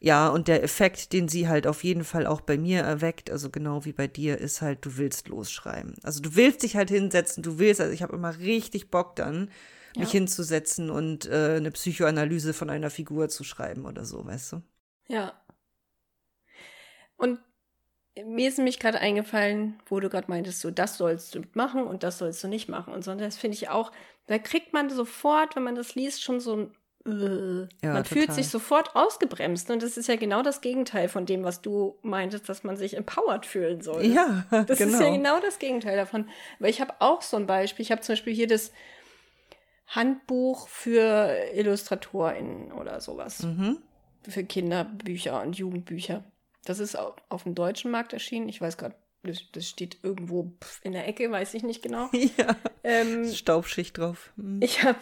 ja, 0.00 0.28
und 0.28 0.48
der 0.48 0.62
Effekt, 0.62 1.12
den 1.12 1.28
sie 1.28 1.48
halt 1.48 1.66
auf 1.66 1.82
jeden 1.84 2.04
Fall 2.04 2.26
auch 2.26 2.40
bei 2.42 2.58
mir 2.58 2.80
erweckt, 2.82 3.30
also 3.30 3.50
genau 3.50 3.84
wie 3.84 3.92
bei 3.92 4.06
dir, 4.06 4.38
ist 4.38 4.62
halt, 4.62 4.84
du 4.86 4.96
willst 4.96 5.28
losschreiben. 5.28 5.94
Also 6.04 6.20
du 6.22 6.36
willst 6.36 6.62
dich 6.62 6.76
halt 6.76 6.90
hinsetzen, 6.90 7.42
du 7.42 7.58
willst, 7.58 7.80
also 7.80 7.92
ich 7.92 8.02
habe 8.02 8.14
immer 8.14 8.38
richtig 8.38 8.90
Bock 8.90 9.16
dann, 9.16 9.50
mich 9.98 10.10
Ja. 10.10 10.12
hinzusetzen 10.12 10.90
und 10.90 11.26
äh, 11.26 11.56
eine 11.56 11.72
Psychoanalyse 11.72 12.54
von 12.54 12.70
einer 12.70 12.90
Figur 12.90 13.28
zu 13.28 13.44
schreiben 13.44 13.86
oder 13.86 14.04
so, 14.04 14.24
weißt 14.24 14.52
du? 14.52 14.62
Ja. 15.08 15.32
Und 17.18 17.38
mir 18.24 18.48
ist 18.48 18.56
nämlich 18.56 18.78
gerade 18.80 18.98
eingefallen, 19.00 19.78
wo 19.86 20.00
du 20.00 20.08
gerade 20.08 20.30
meintest, 20.30 20.60
so 20.60 20.70
das 20.70 20.96
sollst 20.96 21.34
du 21.34 21.42
machen 21.52 21.84
und 21.86 22.02
das 22.02 22.18
sollst 22.18 22.42
du 22.42 22.48
nicht 22.48 22.68
machen 22.68 22.92
und 22.94 23.04
so. 23.04 23.10
Und 23.10 23.20
das 23.20 23.36
finde 23.36 23.56
ich 23.56 23.68
auch, 23.68 23.92
da 24.26 24.38
kriegt 24.38 24.72
man 24.72 24.88
sofort, 24.90 25.54
wenn 25.54 25.62
man 25.64 25.74
das 25.74 25.94
liest, 25.94 26.22
schon 26.22 26.40
so 26.40 26.56
ein 26.56 26.74
äh, 27.06 27.68
Ja, 27.86 27.92
man 27.92 28.04
fühlt 28.04 28.26
total. 28.26 28.34
sich 28.34 28.48
sofort 28.48 28.96
ausgebremst. 28.96 29.70
Und 29.70 29.82
das 29.82 29.96
ist 29.96 30.08
ja 30.08 30.16
genau 30.16 30.42
das 30.42 30.60
Gegenteil 30.60 31.08
von 31.08 31.26
dem, 31.26 31.44
was 31.44 31.62
du 31.62 31.96
meintest, 32.02 32.48
dass 32.48 32.64
man 32.64 32.76
sich 32.76 32.96
empowered 32.96 33.46
fühlen 33.46 33.80
soll. 33.82 34.04
Ja, 34.04 34.44
Das 34.66 34.78
genau. 34.78 34.94
ist 34.94 35.00
ja 35.00 35.10
genau 35.10 35.38
das 35.40 35.58
Gegenteil 35.58 35.96
davon. 35.96 36.28
Aber 36.58 36.68
ich 36.68 36.80
habe 36.80 36.94
auch 36.98 37.22
so 37.22 37.36
ein 37.36 37.46
Beispiel. 37.46 37.84
Ich 37.84 37.92
habe 37.92 38.00
zum 38.00 38.14
Beispiel 38.14 38.34
hier 38.34 38.48
das 38.48 38.72
Handbuch 39.86 40.68
für 40.68 41.34
IllustratorInnen 41.54 42.72
oder 42.72 43.00
sowas. 43.00 43.42
Mhm. 43.42 43.78
Für 44.28 44.44
Kinderbücher 44.44 45.40
und 45.40 45.56
Jugendbücher. 45.56 46.24
Das 46.68 46.78
ist 46.80 46.96
au- 46.98 47.16
auf 47.28 47.44
dem 47.44 47.54
deutschen 47.54 47.90
Markt 47.90 48.12
erschienen. 48.12 48.48
Ich 48.48 48.60
weiß 48.60 48.76
gerade, 48.76 48.94
das, 49.22 49.42
das 49.52 49.68
steht 49.68 49.98
irgendwo 50.02 50.52
in 50.82 50.92
der 50.92 51.08
Ecke, 51.08 51.30
weiß 51.30 51.54
ich 51.54 51.62
nicht 51.62 51.82
genau. 51.82 52.10
Ja, 52.36 52.56
Ähm, 52.84 53.24
Staubschicht 53.32 53.96
drauf. 53.98 54.32
Mhm. 54.36 54.60
ich 54.62 54.82
habe 54.82 54.98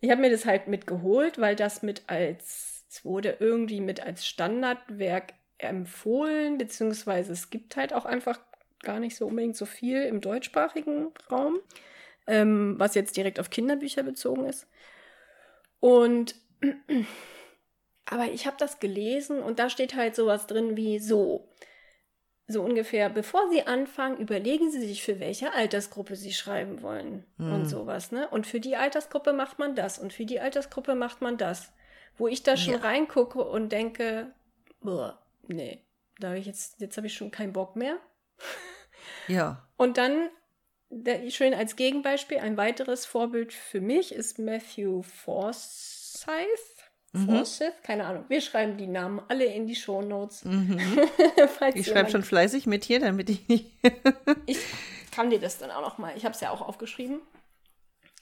ich 0.00 0.10
hab 0.10 0.18
mir 0.18 0.30
das 0.30 0.46
halt 0.46 0.66
mitgeholt, 0.68 1.38
weil 1.38 1.56
das 1.56 1.82
mit 1.82 2.04
als, 2.06 2.84
es 2.88 3.04
wurde 3.04 3.36
irgendwie 3.40 3.80
mit 3.80 4.00
als 4.00 4.26
Standardwerk 4.26 5.34
empfohlen, 5.58 6.56
beziehungsweise 6.56 7.32
es 7.32 7.50
gibt 7.50 7.76
halt 7.76 7.92
auch 7.92 8.06
einfach 8.06 8.40
gar 8.82 8.98
nicht 8.98 9.14
so 9.16 9.26
unbedingt 9.26 9.56
so 9.56 9.66
viel 9.66 10.02
im 10.02 10.20
deutschsprachigen 10.22 11.08
Raum, 11.30 11.58
ähm, 12.26 12.76
was 12.78 12.94
jetzt 12.94 13.16
direkt 13.16 13.38
auf 13.38 13.50
Kinderbücher 13.50 14.02
bezogen 14.02 14.46
ist. 14.46 14.66
Und 15.80 16.34
aber 18.10 18.26
ich 18.26 18.46
habe 18.46 18.56
das 18.58 18.80
gelesen 18.80 19.42
und 19.42 19.58
da 19.58 19.70
steht 19.70 19.94
halt 19.94 20.14
sowas 20.14 20.46
drin 20.46 20.76
wie 20.76 20.98
so. 20.98 21.48
So 22.48 22.62
ungefähr, 22.62 23.08
bevor 23.10 23.48
Sie 23.50 23.62
anfangen, 23.62 24.18
überlegen 24.18 24.72
Sie 24.72 24.80
sich, 24.80 25.04
für 25.04 25.20
welche 25.20 25.52
Altersgruppe 25.52 26.16
Sie 26.16 26.32
schreiben 26.32 26.82
wollen 26.82 27.24
Hm. 27.38 27.52
und 27.52 27.66
sowas, 27.66 28.10
ne? 28.10 28.28
Und 28.28 28.44
für 28.46 28.58
die 28.58 28.74
Altersgruppe 28.74 29.32
macht 29.32 29.60
man 29.60 29.76
das 29.76 29.98
und 30.00 30.12
für 30.12 30.24
die 30.26 30.40
Altersgruppe 30.40 30.96
macht 30.96 31.20
man 31.22 31.38
das. 31.38 31.72
Wo 32.18 32.26
ich 32.26 32.42
da 32.42 32.56
schon 32.56 32.74
Ja. 32.74 32.80
reingucke 32.80 33.42
und 33.44 33.70
denke, 33.70 34.32
boah, 34.80 35.18
nee, 35.46 35.84
da 36.18 36.34
ich 36.34 36.46
jetzt, 36.46 36.80
jetzt 36.80 36.96
habe 36.96 37.06
ich 37.06 37.14
schon 37.14 37.30
keinen 37.30 37.52
Bock 37.52 37.76
mehr. 37.76 37.98
Ja. 39.28 39.66
Und 39.76 39.96
dann, 39.96 40.28
schön 41.28 41.54
als 41.54 41.76
Gegenbeispiel, 41.76 42.38
ein 42.38 42.56
weiteres 42.56 43.06
Vorbild 43.06 43.52
für 43.52 43.80
mich 43.80 44.12
ist 44.12 44.38
Matthew 44.38 45.02
Forsyth. 45.02 46.79
Mhm. 47.12 47.44
Keine 47.82 48.06
Ahnung. 48.06 48.24
Wir 48.28 48.40
schreiben 48.40 48.76
die 48.76 48.86
Namen 48.86 49.20
alle 49.28 49.44
in 49.46 49.66
die 49.66 49.74
Shownotes. 49.74 50.44
Mhm. 50.44 50.78
Ich 51.74 51.86
schreibe 51.88 52.10
schon 52.10 52.22
fleißig 52.22 52.66
mit 52.66 52.84
hier, 52.84 53.00
damit 53.00 53.28
ich 53.30 53.48
nicht. 53.48 53.66
Ich 54.46 54.58
kann 55.10 55.30
dir 55.30 55.40
das 55.40 55.58
dann 55.58 55.70
auch 55.70 55.80
noch 55.80 55.98
mal. 55.98 56.16
Ich 56.16 56.24
habe 56.24 56.34
es 56.34 56.40
ja 56.40 56.50
auch 56.50 56.60
aufgeschrieben. 56.60 57.20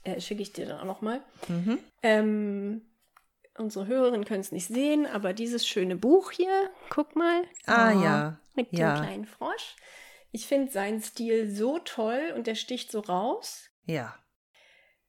Äh, 0.04 0.20
Schicke 0.20 0.42
ich 0.42 0.52
dir 0.52 0.66
dann 0.66 0.80
auch 0.80 0.84
noch 0.84 1.00
mal. 1.02 1.20
Mhm. 1.48 1.78
Ähm, 2.02 2.82
unsere 3.58 3.86
Hörerinnen 3.86 4.24
können 4.24 4.40
es 4.40 4.52
nicht 4.52 4.68
sehen, 4.68 5.06
aber 5.06 5.32
dieses 5.34 5.66
schöne 5.66 5.96
Buch 5.96 6.30
hier, 6.30 6.70
guck 6.88 7.14
mal. 7.14 7.42
Ah 7.66 7.92
Oh, 7.94 8.02
ja. 8.02 8.40
Mit 8.54 8.72
Ja. 8.72 8.94
dem 8.94 9.02
kleinen 9.04 9.24
Frosch. 9.26 9.76
Ich 10.32 10.46
finde 10.46 10.70
seinen 10.72 11.02
Stil 11.02 11.50
so 11.50 11.78
toll 11.78 12.32
und 12.36 12.46
der 12.46 12.54
sticht 12.54 12.90
so 12.90 13.00
raus, 13.00 13.68
Ja. 13.86 14.14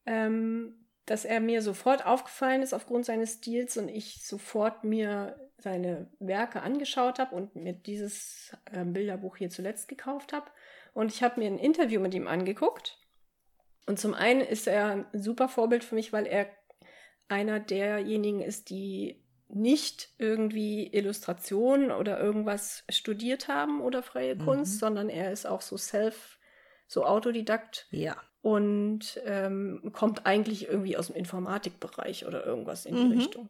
ähm, 0.06 0.79
dass 1.10 1.26
er 1.26 1.40
mir 1.40 1.62
sofort 1.62 2.06
aufgefallen 2.06 2.62
ist 2.62 2.74
aufgrund 2.74 3.06
seines 3.06 3.36
Stils 3.36 3.78
und 3.78 3.90
ich 3.90 4.24
sofort 4.24 4.84
mir 4.84 5.40
seine 5.58 6.08
Werke 6.20 6.62
angeschaut 6.62 7.18
habe 7.20 7.36
und 7.36 7.56
mir 7.56 7.74
dieses 7.74 8.56
ähm, 8.72 8.94
Bilderbuch 8.94 9.38
hier 9.38 9.50
zuletzt 9.50 9.88
gekauft 9.88 10.34
habe. 10.34 10.46
Und 10.94 11.12
ich 11.12 11.24
habe 11.24 11.40
mir 11.40 11.48
ein 11.48 11.58
Interview 11.58 12.00
mit 12.00 12.14
ihm 12.14 12.28
angeguckt. 12.28 12.98
Und 13.88 14.00
zum 14.00 14.14
einen 14.14 14.42
ist 14.42 14.68
er 14.68 14.86
ein 14.86 15.06
super 15.14 15.50
Vorbild 15.50 15.84
für 15.84 15.96
mich, 15.96 16.14
weil 16.14 16.28
er 16.28 16.48
einer 17.28 17.60
derjenigen 17.60 18.42
ist, 18.42 18.70
die 18.70 19.24
nicht 19.48 20.10
irgendwie 20.20 20.94
Illustration 20.94 21.92
oder 21.92 22.20
irgendwas 22.20 22.84
studiert 22.90 23.48
haben 23.48 23.82
oder 23.82 24.04
freie 24.04 24.36
Mhm. 24.36 24.46
Kunst, 24.46 24.80
sondern 24.80 25.10
er 25.10 25.32
ist 25.32 25.48
auch 25.48 25.62
so 25.62 25.76
self, 25.76 26.38
so 26.88 27.04
Autodidakt 27.04 27.88
Ja. 27.90 28.16
Und 28.42 29.20
ähm, 29.26 29.92
kommt 29.94 30.26
eigentlich 30.26 30.68
irgendwie 30.68 30.98
aus 30.98 31.08
dem 31.08 31.16
Informatikbereich 31.16 32.26
oder 32.26 32.46
irgendwas 32.46 32.86
in 32.86 32.96
die 32.96 33.04
Mhm. 33.04 33.12
Richtung. 33.20 33.50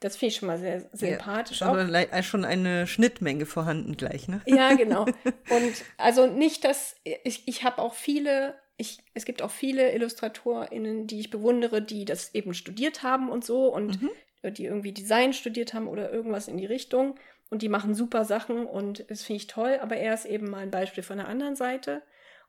Das 0.00 0.16
finde 0.16 0.32
ich 0.32 0.36
schon 0.36 0.46
mal 0.46 0.58
sehr 0.58 0.88
sympathisch. 0.92 1.60
Aber 1.62 1.84
auch. 1.84 1.88
le- 1.88 2.10
äh, 2.10 2.22
schon 2.22 2.44
eine 2.44 2.86
Schnittmenge 2.86 3.46
vorhanden 3.46 3.96
gleich, 3.96 4.28
ne? 4.28 4.40
Ja, 4.46 4.74
genau. 4.76 5.04
Und 5.04 5.72
also 5.96 6.26
nicht, 6.26 6.64
dass 6.64 6.96
ich, 7.24 7.46
ich 7.48 7.64
habe 7.64 7.82
auch 7.82 7.94
viele, 7.94 8.54
ich, 8.76 8.98
es 9.14 9.24
gibt 9.24 9.42
auch 9.42 9.50
viele 9.50 9.92
IllustratorInnen, 9.94 11.06
die 11.08 11.18
ich 11.20 11.30
bewundere, 11.30 11.82
die 11.82 12.04
das 12.04 12.32
eben 12.34 12.54
studiert 12.54 13.02
haben 13.02 13.28
und 13.28 13.44
so 13.44 13.74
und 13.74 14.00
Mhm. 14.02 14.10
die 14.52 14.66
irgendwie 14.66 14.92
Design 14.92 15.32
studiert 15.32 15.74
haben 15.74 15.88
oder 15.88 16.12
irgendwas 16.12 16.46
in 16.46 16.56
die 16.58 16.66
Richtung 16.66 17.16
und 17.50 17.62
die 17.62 17.68
machen 17.68 17.92
super 17.94 18.24
Sachen 18.24 18.66
und 18.66 19.04
das 19.10 19.22
finde 19.24 19.38
ich 19.42 19.46
toll, 19.48 19.78
aber 19.82 19.96
er 19.96 20.14
ist 20.14 20.26
eben 20.26 20.48
mal 20.48 20.58
ein 20.62 20.70
Beispiel 20.70 21.02
von 21.02 21.16
der 21.16 21.26
anderen 21.26 21.56
Seite 21.56 22.02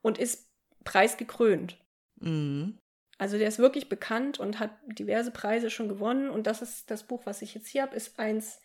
und 0.03 0.19
ist 0.19 0.48
preisgekrönt. 0.83 1.77
Mhm. 2.17 2.77
Also 3.17 3.37
der 3.37 3.47
ist 3.49 3.59
wirklich 3.59 3.89
bekannt 3.89 4.39
und 4.39 4.59
hat 4.59 4.71
diverse 4.87 5.31
Preise 5.31 5.69
schon 5.69 5.89
gewonnen. 5.89 6.29
Und 6.29 6.47
das 6.47 6.61
ist 6.61 6.89
das 6.89 7.03
Buch, 7.03 7.25
was 7.25 7.41
ich 7.41 7.53
jetzt 7.53 7.67
hier 7.67 7.81
habe, 7.81 7.95
ist 7.95 8.17
eins 8.17 8.61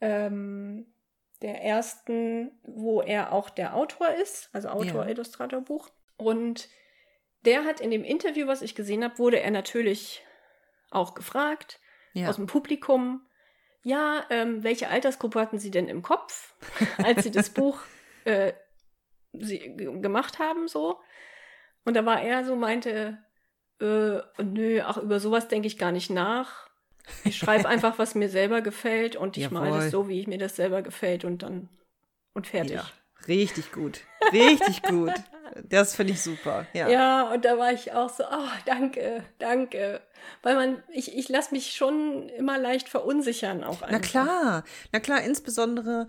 ähm, 0.00 0.86
der 1.42 1.62
ersten, 1.62 2.50
wo 2.62 3.00
er 3.00 3.32
auch 3.32 3.50
der 3.50 3.76
Autor 3.76 4.08
ist, 4.14 4.50
also 4.52 4.68
Autor, 4.68 5.04
Ja. 5.04 5.08
Illustrator 5.10 5.60
Buch. 5.60 5.90
Und 6.16 6.68
der 7.44 7.64
hat 7.64 7.80
in 7.80 7.92
dem 7.92 8.02
Interview, 8.02 8.48
was 8.48 8.62
ich 8.62 8.74
gesehen 8.74 9.04
habe, 9.04 9.18
wurde 9.18 9.40
er 9.40 9.52
natürlich 9.52 10.24
auch 10.90 11.14
gefragt 11.14 11.80
Ja. 12.14 12.28
aus 12.28 12.36
dem 12.36 12.46
Publikum. 12.46 13.24
Ja, 13.84 14.24
ähm, 14.30 14.64
welche 14.64 14.88
Altersgruppe 14.88 15.40
hatten 15.40 15.60
Sie 15.60 15.70
denn 15.70 15.88
im 15.88 16.02
Kopf, 16.02 16.54
als 17.04 17.22
Sie 17.22 17.30
das 17.30 17.50
Buch 17.50 17.78
äh, 18.24 18.52
sie, 19.32 19.76
gemacht 19.76 20.38
haben, 20.38 20.68
so? 20.68 21.00
Und 21.84 21.94
da 21.94 22.04
war 22.04 22.20
er 22.20 22.44
so, 22.44 22.56
meinte, 22.56 23.18
äh, 23.80 24.18
nö, 24.42 24.80
ach, 24.84 24.98
über 24.98 25.20
sowas 25.20 25.48
denke 25.48 25.66
ich 25.66 25.78
gar 25.78 25.92
nicht 25.92 26.10
nach. 26.10 26.68
Ich 27.24 27.36
schreibe 27.36 27.68
einfach, 27.68 27.98
was 27.98 28.14
mir 28.14 28.28
selber 28.28 28.60
gefällt 28.60 29.16
und 29.16 29.36
ich 29.36 29.50
male 29.50 29.76
das 29.76 29.90
so, 29.90 30.08
wie 30.08 30.20
ich 30.20 30.26
mir 30.26 30.38
das 30.38 30.56
selber 30.56 30.82
gefällt 30.82 31.24
und 31.24 31.42
dann 31.42 31.68
und 32.34 32.46
fertig. 32.46 32.76
Ja. 32.76 32.84
Richtig 33.26 33.72
gut. 33.72 34.00
Richtig 34.32 34.82
gut. 34.82 35.12
Das 35.68 35.96
finde 35.96 36.12
ich 36.12 36.22
super. 36.22 36.66
Ja. 36.72 36.88
Ja. 36.88 37.32
und 37.32 37.44
da 37.44 37.58
war 37.58 37.72
ich 37.72 37.92
auch 37.92 38.10
so, 38.10 38.24
oh, 38.24 38.48
danke, 38.64 39.24
danke. 39.38 40.00
Weil 40.42 40.54
man, 40.54 40.82
ich, 40.92 41.16
ich 41.16 41.28
lasse 41.28 41.52
mich 41.52 41.74
schon 41.74 42.28
immer 42.28 42.58
leicht 42.58 42.88
verunsichern 42.88 43.64
auch 43.64 43.82
einfach. 43.82 43.90
Na 43.90 43.98
klar, 43.98 44.64
na 44.92 45.00
klar, 45.00 45.22
insbesondere, 45.22 46.08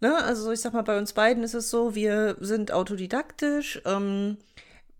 ne, 0.00 0.22
also 0.24 0.50
ich 0.52 0.60
sag 0.60 0.72
mal, 0.72 0.82
bei 0.82 0.98
uns 0.98 1.12
beiden 1.12 1.42
ist 1.42 1.54
es 1.54 1.70
so, 1.70 1.94
wir 1.94 2.36
sind 2.40 2.72
autodidaktisch, 2.72 3.80
ähm, 3.84 4.36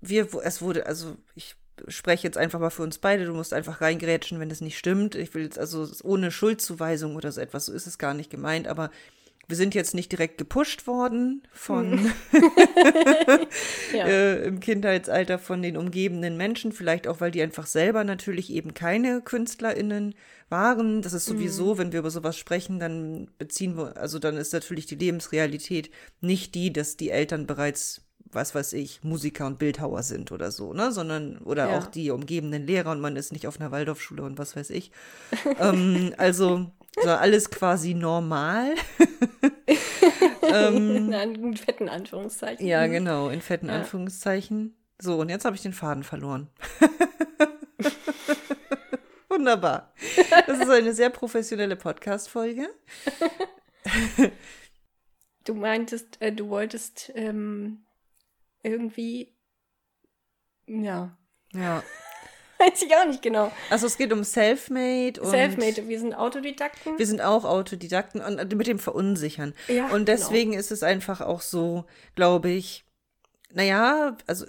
wir, 0.01 0.29
es 0.43 0.61
wurde, 0.63 0.87
also 0.87 1.17
ich 1.35 1.57
spreche 1.89 2.27
jetzt 2.27 2.39
einfach 2.39 2.59
mal 2.59 2.71
für 2.71 2.83
uns 2.83 2.99
beide, 2.99 3.27
du 3.27 3.35
musst 3.35 3.53
einfach 3.53 3.81
reingrätschen, 3.81 4.41
wenn 4.41 4.51
es 4.51 4.61
nicht 4.61 4.79
stimmt. 4.79 5.15
Ich 5.15 5.35
will 5.35 5.43
jetzt 5.43 5.59
also 5.59 5.87
ohne 6.05 6.31
Schuldzuweisung 6.31 7.17
oder 7.17 7.33
so 7.33 7.41
etwas, 7.41 7.67
so 7.67 7.73
ist 7.73 7.87
es 7.87 7.99
gar 7.99 8.15
nicht 8.15 8.31
gemeint, 8.31 8.67
aber 8.67 8.91
wir 9.49 9.57
sind 9.57 9.75
jetzt 9.75 9.95
nicht 9.95 10.11
direkt 10.13 10.39
gepusht 10.39 10.87
worden 10.87 11.43
von 11.53 12.11
Ja. 13.93 14.07
äh, 14.07 14.45
im 14.45 14.61
Kindheitsalter 14.61 15.39
von 15.39 15.63
den 15.63 15.77
umgebenden 15.77 16.37
Menschen, 16.37 16.73
vielleicht 16.73 17.07
auch, 17.07 17.21
weil 17.21 17.31
die 17.31 17.43
einfach 17.43 17.67
selber 17.67 18.05
natürlich 18.05 18.51
eben 18.53 18.75
keine 18.75 19.21
KünstlerInnen 19.23 20.15
waren. 20.49 21.03
Das 21.03 21.13
ist 21.13 21.27
sowieso, 21.27 21.75
Mhm. 21.75 21.79
wenn 21.79 21.93
wir 21.93 22.01
über 22.01 22.11
sowas 22.11 22.37
sprechen, 22.37 22.79
dann 22.79 23.29
beziehen 23.39 23.77
wir, 23.77 23.97
also 23.97 24.19
dann 24.19 24.37
ist 24.37 24.53
natürlich 24.53 24.87
die 24.87 24.97
Lebensrealität 24.97 25.91
nicht 26.21 26.55
die, 26.55 26.73
dass 26.73 26.97
die 26.97 27.11
Eltern 27.11 27.47
bereits 27.47 28.03
was 28.33 28.55
weiß 28.55 28.73
ich, 28.75 29.03
Musiker 29.05 29.47
und 29.47 29.59
Bildhauer 29.59 30.03
sind 30.03 30.31
oder 30.33 30.51
so, 30.51 30.75
ne, 30.75 30.91
sondern, 30.93 31.39
oder 31.39 31.69
Ja. 31.71 31.79
auch 31.79 31.87
die 31.87 32.11
umgebenden 32.11 32.67
Lehrer 32.67 32.91
und 32.91 33.01
man 33.01 33.17
ist 33.17 33.33
nicht 33.33 33.47
auf 33.47 33.59
einer 33.61 33.71
Waldorfschule 33.71 34.23
und 34.25 34.37
was 34.37 34.57
weiß 34.57 34.71
ich. 34.71 34.91
ähm, 35.59 36.13
also, 36.19 36.67
so 37.03 37.11
alles 37.11 37.51
quasi 37.51 37.95
normal. 37.95 38.75
In 40.43 41.13
einem 41.13 41.57
fetten 41.57 41.89
Anführungszeichen. 41.89 42.67
Ja, 42.67 42.87
genau, 42.87 43.29
in 43.29 43.41
fetten 43.41 43.69
Ja. 43.69 43.77
Anführungszeichen. 43.77 44.77
So, 45.01 45.19
und 45.19 45.29
jetzt 45.29 45.45
habe 45.45 45.57
ich 45.57 45.63
den 45.63 45.73
Faden 45.73 46.05
verloren. 46.05 46.49
Wunderbar. 49.29 49.93
Das 50.47 50.61
ist 50.61 50.71
eine 50.71 50.95
sehr 50.95 51.11
professionelle 51.11 51.77
Podcast-Folge. 51.77 52.69
Du 55.45 55.55
meintest, 55.55 56.21
äh, 56.23 56.33
du 56.33 56.49
wolltest 56.49 57.13
ähm, 57.15 57.85
irgendwie, 58.63 59.35
ja, 60.67 61.17
Ja. 61.53 61.83
weiß 62.73 62.83
ich 62.83 62.95
auch 62.97 63.07
nicht 63.07 63.23
genau. 63.23 63.53
Also 63.71 63.87
es 63.87 63.97
geht 63.99 64.13
um 64.13 64.25
Selfmade 64.25 65.21
und 65.21 65.31
Selfmade, 65.31 65.89
wir 65.89 65.99
sind 66.01 66.15
Autodidakten. 66.15 66.99
wir 66.99 67.07
sind 67.07 67.21
auch 67.23 67.45
Autodidakten 67.45 68.21
und 68.21 68.39
äh, 68.39 68.55
mit 68.55 68.67
dem 68.67 68.79
Verunsichern. 68.79 69.55
Ja, 69.69 69.85
und 69.87 69.91
genau. 69.91 70.05
deswegen 70.07 70.53
ist 70.55 70.71
es 70.71 70.83
einfach 70.83 71.21
auch 71.21 71.41
so, 71.41 71.85
glaube 72.15 72.51
ich, 72.51 72.85
naja, 73.53 74.17
also 74.27 74.47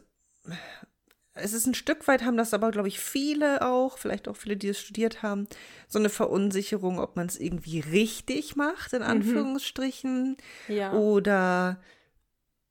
es 1.39 1.53
ist 1.53 1.67
ein 1.67 1.75
Stück 1.75 2.07
weit, 2.07 2.23
haben 2.23 2.37
das 2.37 2.53
aber, 2.53 2.71
glaube 2.71 2.87
ich, 2.87 2.99
viele 2.99 3.61
auch, 3.67 3.97
vielleicht 3.99 4.27
auch 4.27 4.35
viele, 4.35 4.57
die 4.57 4.69
es 4.69 4.79
studiert 4.79 5.21
haben, 5.21 5.47
so 5.87 5.99
eine 5.99 6.09
Verunsicherung, 6.09 6.99
ob 6.99 7.15
man 7.15 7.27
es 7.27 7.39
irgendwie 7.39 7.79
richtig 7.79 8.55
macht, 8.55 8.93
in 8.93 9.03
Anführungsstrichen, 9.03 10.37
Mhm. 10.67 10.73
Ja. 10.75 10.93
oder 10.93 11.79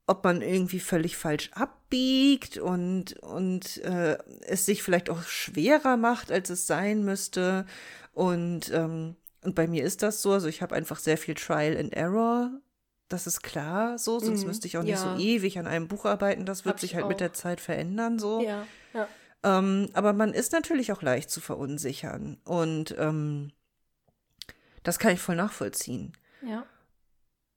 ob 0.09 0.25
man 0.25 0.43
irgendwie 0.43 0.81
völlig 0.81 1.17
falsch 1.17 1.51
abbiegt 1.87 2.59
und, 2.59 3.15
und 3.21 3.79
äh, 3.79 4.19
es 4.43 4.67
sich 4.67 4.83
vielleicht 4.83 5.11
auch 5.11 5.23
schwerer 5.23 5.97
macht, 5.97 6.33
als 6.33 6.51
es 6.51 6.67
sein 6.67 7.05
müsste. 7.05 7.67
Und, 8.13 8.71
ähm, 8.73 9.17
und 9.43 9.55
bei 9.55 9.67
mir 9.67 9.85
ist 9.85 10.03
das 10.03 10.23
so, 10.23 10.33
also 10.33 10.49
ich 10.49 10.63
habe 10.63 10.75
einfach 10.75 10.99
sehr 10.99 11.19
viel 11.19 11.35
Trial 11.35 11.77
and 11.77 11.93
Error. 11.95 12.51
Das 13.09 13.27
ist 13.29 13.43
klar 13.43 13.99
so, 13.99 14.19
sonst 14.19 14.41
Mhm, 14.41 14.49
müsste 14.49 14.67
ich 14.67 14.77
auch 14.79 14.83
nicht 14.83 14.93
ja. 14.93 15.17
so 15.17 15.21
ewig 15.23 15.59
an 15.59 15.69
einem 15.69 15.87
Buch 15.87 16.05
arbeiten. 16.07 16.45
Das 16.45 16.65
wird 16.65 16.75
Hab 16.75 16.81
sich 16.81 16.91
ich 16.91 16.97
halt 16.97 17.07
mit 17.07 17.17
auch. 17.17 17.19
der 17.19 17.33
Zeit 17.33 17.61
verändern 17.61 18.19
so. 18.19 18.43
Ja, 18.43 18.67
ja. 18.93 19.09
Ähm, 19.45 19.89
aber 19.93 20.13
man 20.13 20.35
ist 20.35 20.53
natürlich 20.53 20.91
auch 20.91 21.03
leicht 21.03 21.31
zu 21.31 21.41
verunsichern. 21.41 22.39
Und 22.45 22.97
ähm, 22.99 23.53
das 24.83 24.99
kann 24.99 25.13
ich 25.13 25.21
voll 25.21 25.37
nachvollziehen. 25.37 26.13
Ja. 26.43 26.67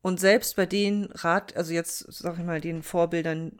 Und 0.01 0.19
selbst 0.19 0.55
bei 0.55 0.67
den 0.67 1.05
Rat, 1.05 1.57
also 1.57 1.73
jetzt 1.73 2.05
sag 2.09 2.37
ich 2.37 2.45
mal, 2.45 2.61
den 2.61 2.83
Vorbildern 2.83 3.59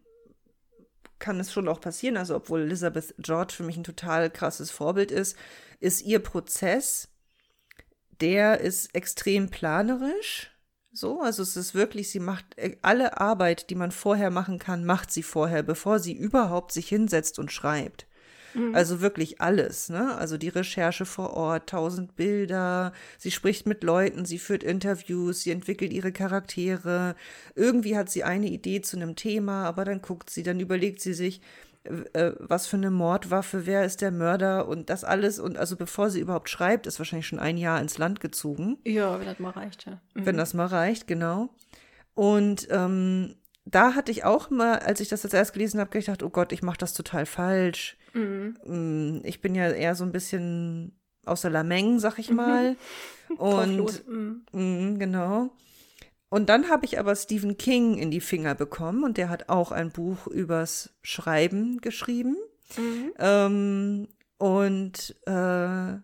kann 1.20 1.40
es 1.40 1.52
schon 1.52 1.68
auch 1.68 1.82
passieren. 1.82 2.18
Also 2.18 2.36
obwohl 2.36 2.62
Elizabeth 2.62 3.14
George 3.20 3.54
für 3.56 3.64
mich 3.64 3.78
ein 3.78 3.84
total 3.84 4.30
krasses 4.30 4.72
Vorbild 4.72 5.12
ist, 5.12 5.38
ist 5.80 6.02
ihr 6.02 6.20
Prozess, 6.20 7.10
der 8.22 8.60
ist 8.60 8.96
extrem 8.96 9.50
planerisch. 9.50 10.52
So, 10.92 11.22
also 11.22 11.44
es 11.44 11.56
ist 11.56 11.76
wirklich, 11.76 12.10
sie 12.10 12.20
macht 12.20 12.58
äh, 12.58 12.78
alle 12.82 13.20
Arbeit, 13.20 13.70
die 13.70 13.76
man 13.76 13.92
vorher 13.92 14.32
machen 14.32 14.58
kann, 14.58 14.86
macht 14.86 15.12
sie 15.12 15.24
vorher, 15.24 15.62
bevor 15.62 16.00
sie 16.00 16.14
überhaupt 16.14 16.72
sich 16.72 16.90
hinsetzt 16.90 17.38
und 17.38 17.52
schreibt. 17.52 18.08
Also 18.74 19.02
wirklich 19.02 19.42
alles, 19.42 19.90
ne? 19.90 20.16
Also 20.18 20.38
die 20.38 20.50
Recherche 20.50 21.06
vor 21.06 21.34
Ort, 21.34 21.70
tausend 21.70 22.16
Bilder, 22.16 22.94
sie 23.18 23.32
spricht 23.32 23.66
mit 23.66 23.84
Leuten, 23.84 24.26
sie 24.26 24.40
führt 24.40 24.64
Interviews, 24.64 25.42
sie 25.42 25.52
entwickelt 25.52 25.94
ihre 25.94 26.12
Charaktere. 26.12 27.16
Irgendwie 27.56 27.98
hat 27.98 28.10
sie 28.10 28.24
eine 28.24 28.48
Idee 28.48 28.82
zu 28.82 28.98
einem 28.98 29.16
Thema, 29.16 29.66
aber 29.66 29.86
dann 29.86 30.02
guckt 30.02 30.30
sie, 30.30 30.44
dann 30.44 30.60
überlegt 30.60 31.02
sie 31.02 31.14
sich, 31.14 31.42
äh, 31.84 32.34
was 32.40 32.68
für 32.68 32.78
eine 32.78 32.92
Mordwaffe, 32.92 33.66
wer 33.66 33.86
ist 33.86 34.02
der 34.02 34.12
Mörder 34.12 34.68
und 34.68 34.90
das 34.90 35.04
alles. 35.04 35.40
Und 35.40 35.58
also 35.58 35.76
bevor 35.76 36.10
sie 36.10 36.20
überhaupt 36.20 36.50
schreibt, 36.50 36.88
ist 36.88 37.00
wahrscheinlich 37.00 37.28
schon 37.28 37.40
ein 37.40 37.58
Jahr 37.58 37.82
ins 37.82 37.98
Land 37.98 38.20
gezogen 38.20 38.78
Ja, 38.84 39.20
wenn 39.20 39.26
das 39.26 39.40
mal 39.40 39.52
reicht, 39.52 39.86
ja. 39.86 40.00
Mhm. 40.14 40.26
wenn 40.26 40.38
das 40.38 40.54
mal 40.54 40.68
reicht, 40.68 41.08
genau. 41.08 41.50
Und 42.16 42.68
ähm, 42.70 43.36
da 43.72 43.96
hatte 43.96 44.12
ich 44.12 44.24
auch 44.24 44.50
mal, 44.50 44.80
als 44.80 45.00
ich 45.00 45.10
das 45.10 45.24
jetzt 45.24 45.34
erst 45.34 45.54
gelesen 45.54 45.80
habe, 45.80 45.90
gedacht, 45.92 46.24
oh 46.24 46.30
Gott, 46.30 46.52
ich 46.52 46.64
mache 46.64 46.78
das 46.78 46.94
total 46.94 47.26
falsch. 47.26 47.98
Mhm. 48.14 48.58
Mm, 48.66 49.22
Ich 49.24 49.42
bin 49.42 49.56
ja 49.56 49.70
eher 49.70 49.96
so 49.96 50.04
ein 50.04 50.12
bisschen 50.12 50.94
außer 51.26 51.50
Lameng, 51.50 52.00
sag 52.00 52.18
ich 52.20 52.32
mal. 52.32 52.76
Drauf 53.38 53.64
Und. 53.68 54.08
Mhm. 54.08 54.42
mm, 54.52 55.00
genau. 55.00 55.52
Und 56.30 56.50
dann 56.50 56.70
habe 56.70 56.86
ich 56.86 57.00
aber 57.00 57.16
Stephen 57.16 57.58
King 57.58 57.98
in 57.98 58.12
die 58.12 58.22
Finger 58.22 58.54
bekommen 58.56 59.04
und 59.04 59.18
der 59.18 59.30
hat 59.30 59.50
auch 59.50 59.72
ein 59.72 59.90
Buch 59.92 60.28
übers 60.28 60.92
Schreiben 61.02 61.82
geschrieben. 61.82 62.36
Mhm. 62.78 63.12
Ähm, 63.18 64.08
und 64.38 65.16
äh, 65.26 65.98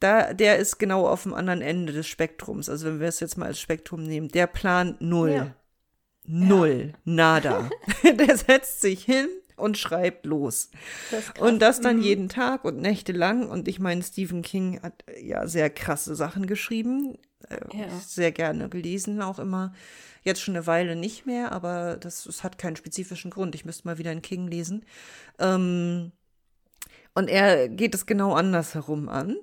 da, 0.00 0.32
der 0.34 0.58
ist 0.58 0.78
genau 0.78 1.06
auf 1.06 1.22
dem 1.24 1.34
anderen 1.34 1.60
Ende 1.62 1.92
des 1.92 2.06
Spektrums. 2.08 2.68
Also 2.68 2.86
wenn 2.86 3.00
wir 3.00 3.08
es 3.08 3.20
jetzt 3.20 3.36
mal 3.36 3.46
als 3.46 3.60
Spektrum 3.60 4.02
nehmen, 4.02 4.28
der 4.28 4.46
plant 4.46 5.00
null. 5.00 5.30
Ja. 5.30 5.54
Null. 6.24 6.92
Nada. 7.04 7.68
der 8.04 8.36
setzt 8.36 8.80
sich 8.80 9.04
hin 9.04 9.28
und 9.56 9.78
schreibt 9.78 10.26
los. 10.26 10.70
Das. 11.10 11.24
Und 11.40 11.60
das 11.60 11.80
dann 11.80 11.96
Mhm. 11.98 12.02
jeden 12.02 12.28
Tag 12.28 12.64
und 12.64 12.78
nächtelang. 12.80 13.48
Und 13.48 13.68
ich 13.68 13.78
meine, 13.80 14.02
Stephen 14.02 14.42
King 14.42 14.80
hat 14.82 15.04
äh, 15.06 15.24
ja 15.24 15.46
sehr 15.46 15.70
krasse 15.70 16.14
Sachen 16.14 16.46
geschrieben. 16.46 17.18
Äh, 17.48 17.58
Ja. 17.78 17.88
Sehr 18.06 18.32
gerne 18.32 18.68
gelesen, 18.68 19.20
auch 19.22 19.38
immer. 19.38 19.72
Jetzt 20.24 20.40
schon 20.40 20.54
eine 20.56 20.66
Weile 20.68 20.94
nicht 20.94 21.26
mehr, 21.26 21.50
aber 21.52 21.96
das, 21.96 22.24
das 22.24 22.44
hat 22.44 22.56
keinen 22.56 22.76
spezifischen 22.76 23.30
Grund. 23.30 23.54
Ich 23.56 23.64
müsste 23.64 23.88
mal 23.88 23.98
wieder 23.98 24.12
einen 24.12 24.22
King 24.22 24.46
lesen. 24.46 24.84
Ähm, 25.40 26.12
und 27.14 27.28
er 27.28 27.68
geht 27.68 27.94
es 27.94 28.06
genau 28.06 28.32
andersherum 28.32 29.08
an. 29.08 29.36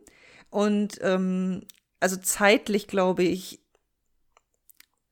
Und 0.50 0.98
ähm, 1.02 1.62
also 2.00 2.16
zeitlich 2.16 2.88
glaube 2.88 3.24
ich, 3.24 3.60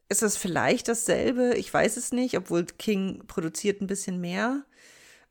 ist 0.09 0.23
es 0.23 0.37
vielleicht 0.37 0.87
dasselbe. 0.87 1.53
Ich 1.55 1.73
weiß 1.73 1.97
es 1.97 2.11
nicht, 2.11 2.37
obwohl 2.37 2.65
King 2.65 3.23
produziert 3.27 3.81
ein 3.81 3.87
bisschen 3.87 4.19
mehr. 4.19 4.63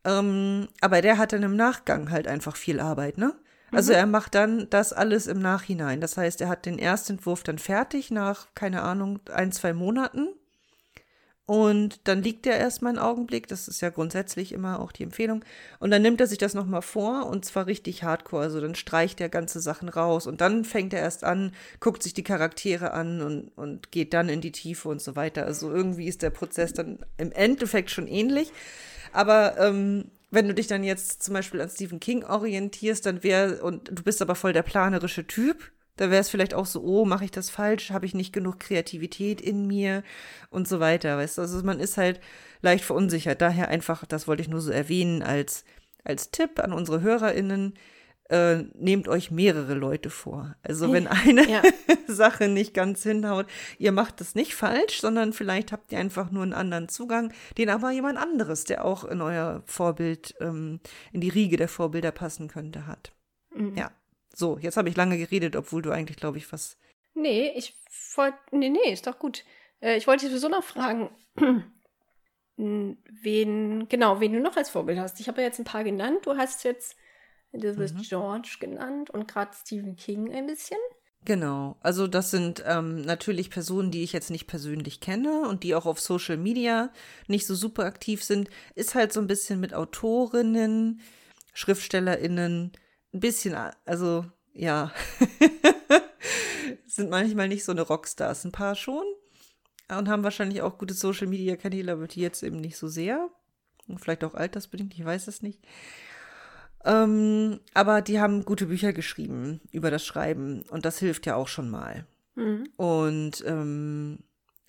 Ähm, 0.04 0.68
aber 0.80 1.02
der 1.02 1.18
hat 1.18 1.32
dann 1.32 1.42
im 1.42 1.56
Nachgang 1.56 2.10
halt 2.10 2.28
einfach 2.28 2.56
viel 2.56 2.80
Arbeit, 2.80 3.18
ne? 3.18 3.34
Also 3.72 3.92
er 3.92 4.06
macht 4.06 4.34
dann 4.34 4.70
das 4.70 4.92
alles 4.92 5.26
im 5.26 5.40
Nachhinein. 5.40 6.00
Das 6.00 6.16
heißt, 6.16 6.40
er 6.40 6.48
hat 6.48 6.66
den 6.66 6.78
Erstentwurf 6.78 7.42
dann 7.42 7.58
fertig 7.58 8.10
nach, 8.10 8.46
keine 8.54 8.82
Ahnung, 8.82 9.18
ein, 9.32 9.50
zwei 9.50 9.72
Monaten. 9.72 10.28
Und 11.46 12.00
dann 12.08 12.24
liegt 12.24 12.44
er 12.46 12.58
erstmal 12.58 12.90
einen 12.90 12.98
Augenblick. 12.98 13.46
Das 13.46 13.68
ist 13.68 13.80
ja 13.80 13.90
grundsätzlich 13.90 14.52
immer 14.52 14.80
auch 14.80 14.90
die 14.90 15.04
Empfehlung. 15.04 15.44
Und 15.78 15.92
dann 15.92 16.02
nimmt 16.02 16.20
er 16.20 16.26
sich 16.26 16.38
das 16.38 16.54
nochmal 16.54 16.82
vor 16.82 17.26
und 17.26 17.44
zwar 17.44 17.66
richtig 17.66 18.02
hardcore. 18.02 18.42
Also 18.42 18.60
dann 18.60 18.74
streicht 18.74 19.20
er 19.20 19.28
ganze 19.28 19.60
Sachen 19.60 19.88
raus 19.88 20.26
und 20.26 20.40
dann 20.40 20.64
fängt 20.64 20.92
er 20.92 21.00
erst 21.00 21.22
an, 21.22 21.52
guckt 21.78 22.02
sich 22.02 22.14
die 22.14 22.24
Charaktere 22.24 22.92
an 22.92 23.22
und, 23.22 23.52
und 23.56 23.92
geht 23.92 24.12
dann 24.12 24.28
in 24.28 24.40
die 24.40 24.50
Tiefe 24.50 24.88
und 24.88 25.00
so 25.00 25.14
weiter. 25.14 25.46
Also 25.46 25.70
irgendwie 25.70 26.08
ist 26.08 26.22
der 26.22 26.30
Prozess 26.30 26.72
dann 26.72 26.98
im 27.16 27.30
Endeffekt 27.30 27.92
schon 27.92 28.08
ähnlich. 28.08 28.52
Aber 29.12 29.56
ähm, 29.58 30.10
wenn 30.32 30.48
du 30.48 30.54
dich 30.54 30.66
dann 30.66 30.82
jetzt 30.82 31.22
zum 31.22 31.34
Beispiel 31.34 31.60
an 31.60 31.70
Stephen 31.70 32.00
King 32.00 32.24
orientierst, 32.24 33.06
dann 33.06 33.22
wäre, 33.22 33.62
und 33.62 33.88
du 33.96 34.02
bist 34.02 34.20
aber 34.20 34.34
voll 34.34 34.52
der 34.52 34.62
planerische 34.62 35.28
Typ, 35.28 35.70
da 35.96 36.10
wäre 36.10 36.20
es 36.20 36.28
vielleicht 36.28 36.54
auch 36.54 36.66
so, 36.66 36.82
oh, 36.82 37.04
mache 37.04 37.24
ich 37.24 37.30
das 37.30 37.50
falsch? 37.50 37.90
Habe 37.90 38.06
ich 38.06 38.14
nicht 38.14 38.32
genug 38.32 38.60
Kreativität 38.60 39.40
in 39.40 39.66
mir 39.66 40.02
und 40.50 40.68
so 40.68 40.80
weiter, 40.80 41.16
weißt 41.16 41.38
du? 41.38 41.42
Also 41.42 41.62
man 41.62 41.80
ist 41.80 41.96
halt 41.96 42.20
leicht 42.62 42.84
verunsichert. 42.84 43.40
Daher 43.40 43.68
einfach, 43.68 44.04
das 44.04 44.28
wollte 44.28 44.42
ich 44.42 44.48
nur 44.48 44.60
so 44.60 44.70
erwähnen 44.70 45.22
als, 45.22 45.64
als 46.04 46.30
Tipp 46.30 46.60
an 46.60 46.72
unsere 46.72 47.00
HörerInnen, 47.00 47.74
äh, 48.28 48.64
nehmt 48.74 49.08
euch 49.08 49.30
mehrere 49.30 49.74
Leute 49.74 50.10
vor. 50.10 50.56
Also 50.62 50.92
wenn 50.92 51.06
eine 51.06 51.48
Ja. 51.48 51.62
Sache 52.08 52.48
nicht 52.48 52.74
ganz 52.74 53.02
hinhaut, 53.02 53.46
ihr 53.78 53.92
macht 53.92 54.20
es 54.20 54.34
nicht 54.34 54.54
falsch, 54.54 55.00
sondern 55.00 55.32
vielleicht 55.32 55.72
habt 55.72 55.92
ihr 55.92 55.98
einfach 55.98 56.30
nur 56.30 56.42
einen 56.42 56.52
anderen 56.52 56.88
Zugang, 56.88 57.32
den 57.56 57.70
aber 57.70 57.90
jemand 57.92 58.18
anderes, 58.18 58.64
der 58.64 58.84
auch 58.84 59.04
in 59.04 59.20
euer 59.20 59.62
Vorbild, 59.66 60.34
ähm, 60.40 60.80
in 61.12 61.20
die 61.20 61.28
Riege 61.28 61.56
der 61.56 61.68
Vorbilder 61.68 62.10
passen 62.10 62.48
könnte, 62.48 62.86
hat. 62.86 63.12
Mhm. 63.54 63.76
Ja. 63.76 63.90
So, 64.38 64.58
jetzt 64.58 64.76
habe 64.76 64.90
ich 64.90 64.96
lange 64.96 65.16
geredet, 65.16 65.56
obwohl 65.56 65.80
du 65.80 65.90
eigentlich, 65.90 66.18
glaube 66.18 66.36
ich, 66.36 66.52
was. 66.52 66.76
Nee, 67.14 67.52
ich 67.56 67.72
wollte. 68.16 68.36
Nee, 68.50 68.68
nee, 68.68 68.92
ist 68.92 69.06
doch 69.06 69.18
gut. 69.18 69.44
Äh, 69.80 69.96
ich 69.96 70.06
wollte 70.06 70.26
dich 70.26 70.30
sowieso 70.30 70.50
noch 70.50 70.62
fragen, 70.62 71.08
wen, 72.56 73.88
genau, 73.88 74.20
wen 74.20 74.32
du 74.34 74.40
noch 74.40 74.56
als 74.58 74.68
Vorbild 74.68 74.98
hast. 74.98 75.20
Ich 75.20 75.28
habe 75.28 75.40
ja 75.40 75.46
jetzt 75.46 75.58
ein 75.58 75.64
paar 75.64 75.84
genannt. 75.84 76.26
Du 76.26 76.36
hast 76.36 76.64
jetzt 76.64 76.96
Elizabeth 77.52 77.94
Mhm. 77.94 78.02
George 78.02 78.56
genannt 78.60 79.08
und 79.08 79.26
gerade 79.26 79.52
Stephen 79.56 79.96
King 79.96 80.30
ein 80.34 80.46
bisschen. 80.46 80.78
Genau. 81.24 81.76
Also, 81.80 82.06
das 82.06 82.30
sind 82.30 82.62
ähm, 82.66 83.00
natürlich 83.00 83.48
Personen, 83.48 83.90
die 83.90 84.02
ich 84.02 84.12
jetzt 84.12 84.30
nicht 84.30 84.46
persönlich 84.46 85.00
kenne 85.00 85.48
und 85.48 85.62
die 85.62 85.74
auch 85.74 85.86
auf 85.86 85.98
Social 85.98 86.36
Media 86.36 86.92
nicht 87.26 87.46
so 87.46 87.54
super 87.54 87.86
aktiv 87.86 88.22
sind. 88.22 88.50
Ist 88.74 88.94
halt 88.94 89.14
so 89.14 89.20
ein 89.20 89.26
bisschen 89.26 89.60
mit 89.60 89.72
Autorinnen, 89.72 91.00
SchriftstellerInnen, 91.54 92.72
ein 93.12 93.20
bisschen, 93.20 93.56
also, 93.84 94.26
ja. 94.52 94.92
sind 96.86 97.10
manchmal 97.10 97.48
nicht 97.48 97.64
so 97.64 97.72
eine 97.72 97.82
Rockstars. 97.82 98.44
Ein 98.44 98.52
paar 98.52 98.74
schon. 98.74 99.04
Und 99.88 100.08
haben 100.08 100.24
wahrscheinlich 100.24 100.62
auch 100.62 100.78
gute 100.78 100.94
Social 100.94 101.28
Media 101.28 101.56
Kanäle, 101.56 101.92
aber 101.92 102.08
die 102.08 102.20
jetzt 102.20 102.42
eben 102.42 102.60
nicht 102.60 102.76
so 102.76 102.88
sehr. 102.88 103.28
Und 103.86 104.00
vielleicht 104.00 104.24
auch 104.24 104.34
altersbedingt, 104.34 104.94
ich 104.94 105.04
weiß 105.04 105.28
es 105.28 105.42
nicht. 105.42 105.60
Ähm, 106.84 107.60
aber 107.74 108.02
die 108.02 108.20
haben 108.20 108.44
gute 108.44 108.66
Bücher 108.66 108.92
geschrieben 108.92 109.60
über 109.70 109.90
das 109.90 110.04
Schreiben 110.04 110.62
und 110.70 110.84
das 110.84 110.98
hilft 110.98 111.26
ja 111.26 111.36
auch 111.36 111.48
schon 111.48 111.70
mal. 111.70 112.06
Mhm. 112.34 112.68
Und 112.76 113.44
ähm, 113.46 114.18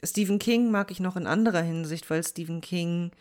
Stephen 0.03 0.39
King 0.39 0.71
mag 0.71 0.91
ich 0.91 0.99
noch 0.99 1.15
in 1.15 1.27
anderer 1.27 1.61
Hinsicht, 1.61 2.09
weil 2.09 2.23
Stephen 2.23 2.61
King, 2.61 3.11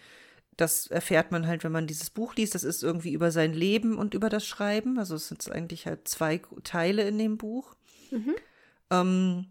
das 0.57 0.86
erfährt 0.86 1.32
man 1.32 1.46
halt, 1.46 1.64
wenn 1.64 1.72
man 1.72 1.86
dieses 1.86 2.11
Buch 2.11 2.34
liest, 2.34 2.54
das 2.54 2.64
ist 2.64 2.82
irgendwie 2.82 3.12
über 3.12 3.30
sein 3.30 3.52
Leben 3.52 3.98
und 3.98 4.14
über 4.14 4.28
das 4.28 4.46
Schreiben. 4.46 4.98
Also 4.98 5.14
es 5.14 5.28
sind 5.28 5.50
eigentlich 5.50 5.86
halt 5.86 6.09
zwei 6.09 6.40
Teile 6.64 7.07
in 7.07 7.18
dem 7.18 7.36
Buch. 7.36 7.74
Mhm. 8.11 8.34
Ähm, 8.90 9.46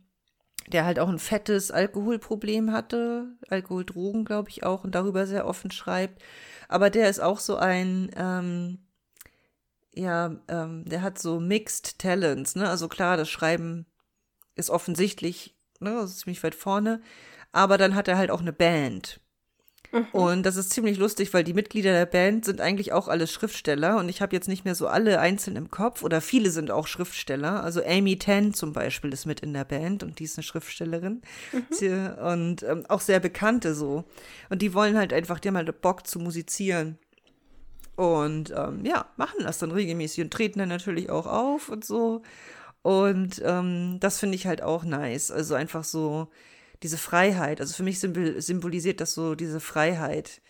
der 0.68 0.86
halt 0.86 1.00
auch 1.00 1.10
ein 1.10 1.20
fettes 1.20 1.70
Alkoholproblem 1.72 2.72
hatte, 2.72 3.28
Alkohol, 3.50 3.86
Drogen, 3.86 4.26
glaube 4.26 4.50
ich 4.50 4.64
auch, 4.64 4.84
und 4.84 4.96
darüber 4.96 5.28
sehr 5.28 5.46
offen 5.46 5.72
schreibt. 5.72 6.22
Aber 6.68 6.90
der 6.90 7.10
ist 7.10 7.20
auch 7.20 7.40
so 7.40 7.58
ein, 7.58 8.10
ähm, 8.16 8.80
ja, 9.94 10.36
ähm, 10.48 10.86
der 10.86 11.02
hat 11.02 11.20
so 11.20 11.40
Mixed 11.40 12.00
Talents, 12.00 12.56
ne? 12.56 12.68
Also 12.68 12.88
klar, 12.88 13.16
das 13.18 13.30
Schreiben 13.30 13.86
ist 14.56 14.70
offensichtlich, 14.70 15.56
ne, 15.80 15.92
das 15.92 16.12
ist 16.12 16.20
ziemlich 16.22 16.44
weit 16.44 16.56
vorne, 16.56 17.02
aber 17.52 17.78
dann 17.78 17.96
hat 17.96 18.08
er 18.08 18.18
halt 18.18 18.32
auch 18.32 18.42
eine 18.42 18.54
Band. 18.54 19.22
Mhm. 19.96 20.08
Und 20.12 20.44
das 20.46 20.58
ist 20.58 20.72
ziemlich 20.72 20.98
lustig, 20.98 21.34
weil 21.34 21.46
die 21.46 21.54
Mitglieder 21.54 21.94
der 21.94 22.06
Band 22.06 22.44
sind 22.44 22.60
eigentlich 22.60 22.92
auch 22.92 23.08
alle 23.08 23.28
Schriftsteller 23.28 23.98
und 23.98 24.10
ich 24.10 24.22
habe 24.22 24.36
jetzt 24.36 24.50
nicht 24.50 24.66
mehr 24.66 24.76
so 24.76 24.88
alle 24.88 25.20
einzeln 25.20 25.56
im 25.56 25.72
Kopf 25.72 26.04
oder 26.04 26.20
viele 26.20 26.50
sind 26.50 26.70
auch 26.70 26.88
Schriftsteller. 26.88 27.64
Also 27.64 27.82
Amy 27.84 28.20
Tan 28.20 28.54
zum 28.54 28.74
Beispiel 28.74 29.14
ist 29.14 29.26
mit 29.26 29.40
in 29.40 29.54
der 29.54 29.64
Band 29.64 30.04
und 30.04 30.20
die 30.20 30.26
ist 30.26 30.38
eine 30.38 30.44
Schriftstellerin 30.44 31.22
mhm. 31.54 31.66
Sie, 31.70 31.90
und 31.90 32.64
ähm, 32.64 32.86
auch 32.90 33.02
sehr 33.02 33.22
bekannte 33.22 33.74
so. 33.74 34.04
Und 34.50 34.62
die 34.62 34.74
wollen 34.74 34.98
halt 34.98 35.14
einfach, 35.14 35.40
die 35.40 35.48
haben 35.48 35.58
halt 35.58 35.82
Bock 35.82 36.06
zu 36.06 36.20
musizieren. 36.20 36.98
Und 37.96 38.54
ähm, 38.56 38.84
ja, 38.84 39.06
machen 39.16 39.40
das 39.44 39.60
dann 39.60 39.72
regelmäßig 39.72 40.26
und 40.26 40.32
treten 40.32 40.60
dann 40.60 40.68
natürlich 40.68 41.10
auch 41.10 41.28
auf 41.28 41.70
und 41.70 41.86
so. 41.86 42.24
Und 42.82 43.42
ähm, 43.44 43.98
das 44.02 44.20
finde 44.20 44.36
ich 44.36 44.46
halt 44.46 44.62
auch 44.62 44.84
nice. 44.84 45.32
Also 45.32 45.56
einfach 45.56 45.86
so 45.86 46.28
diese 46.84 46.98
Freiheit. 46.98 47.62
Also 47.62 47.74
für 47.74 47.84
mich 47.84 48.00
symbolisiert 48.00 49.02
das 49.02 49.14
so 49.14 49.36
diese 49.36 49.60
Freiheit 49.60 50.42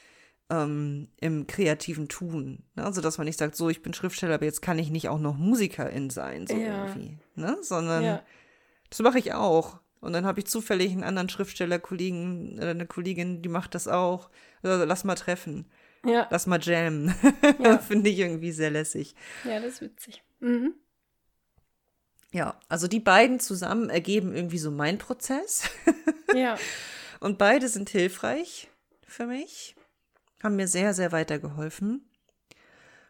ähm, 0.50 1.10
im 1.20 1.48
kreativen 1.48 2.08
Tun. 2.08 2.64
Ne? 2.76 2.84
Also 2.84 3.02
dass 3.02 3.18
man 3.18 3.26
nicht 3.26 3.40
sagt, 3.40 3.56
so 3.56 3.70
ich 3.70 3.82
bin 3.82 3.94
Schriftsteller, 3.94 4.36
aber 4.36 4.46
jetzt 4.46 4.62
kann 4.62 4.80
ich 4.80 4.90
nicht 4.90 5.10
auch 5.10 5.20
noch 5.20 5.38
Musikerin 5.38 6.10
sein, 6.10 6.48
so 6.48 6.56
ja. 6.56 6.86
irgendwie. 6.86 7.18
Ne? 7.36 7.58
Sondern 7.62 8.04
ja. 8.04 8.24
das 8.90 9.00
mache 9.00 9.20
ich 9.20 9.34
auch. 9.34 9.80
Und 10.02 10.14
dann 10.14 10.26
habe 10.26 10.40
ich 10.40 10.46
zufällig 10.46 10.92
einen 10.92 11.04
anderen 11.04 11.30
Schriftstellerkollegen 11.30 12.58
oder 12.58 12.70
eine 12.70 12.86
Kollegin, 12.86 13.42
die 13.42 13.50
macht 13.50 13.74
das 13.74 13.88
auch. 13.88 14.30
Also, 14.62 14.86
lass 14.86 15.04
mal 15.04 15.16
treffen. 15.16 15.66
Ja. 16.06 16.28
Lass 16.30 16.46
mal 16.46 16.62
jammen. 16.62 17.16
Ja. 17.58 17.78
Finde 17.80 18.12
ich 18.12 18.20
irgendwie 18.20 18.52
sehr 18.52 18.70
lässig. 18.70 19.16
Ja, 19.44 19.60
das 19.60 19.74
ist 19.74 19.82
witzig. 19.82 20.24
Mhm. 20.40 20.76
Ja, 22.36 22.60
also 22.68 22.90
die 22.90 23.00
beiden 23.00 23.40
zusammen 23.40 23.90
ergeben 23.90 24.36
irgendwie 24.36 24.58
so 24.58 24.70
mein 24.70 24.98
Prozess. 24.98 25.70
Ja. 26.36 26.58
Und 27.22 27.38
beide 27.38 27.70
sind 27.70 27.90
hilfreich 27.90 28.68
für 29.08 29.26
mich, 29.26 29.78
haben 30.44 30.58
mir 30.58 30.68
sehr, 30.68 30.94
sehr 30.94 31.14
weitergeholfen. 31.14 32.10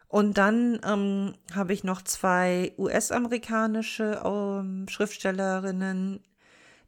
Und 0.08 0.38
dann 0.38 0.80
ähm, 0.86 1.34
habe 1.56 1.74
ich 1.74 1.84
noch 1.84 2.04
zwei 2.04 2.74
US-amerikanische 2.78 4.22
ähm, 4.24 4.86
Schriftstellerinnen, 4.88 6.24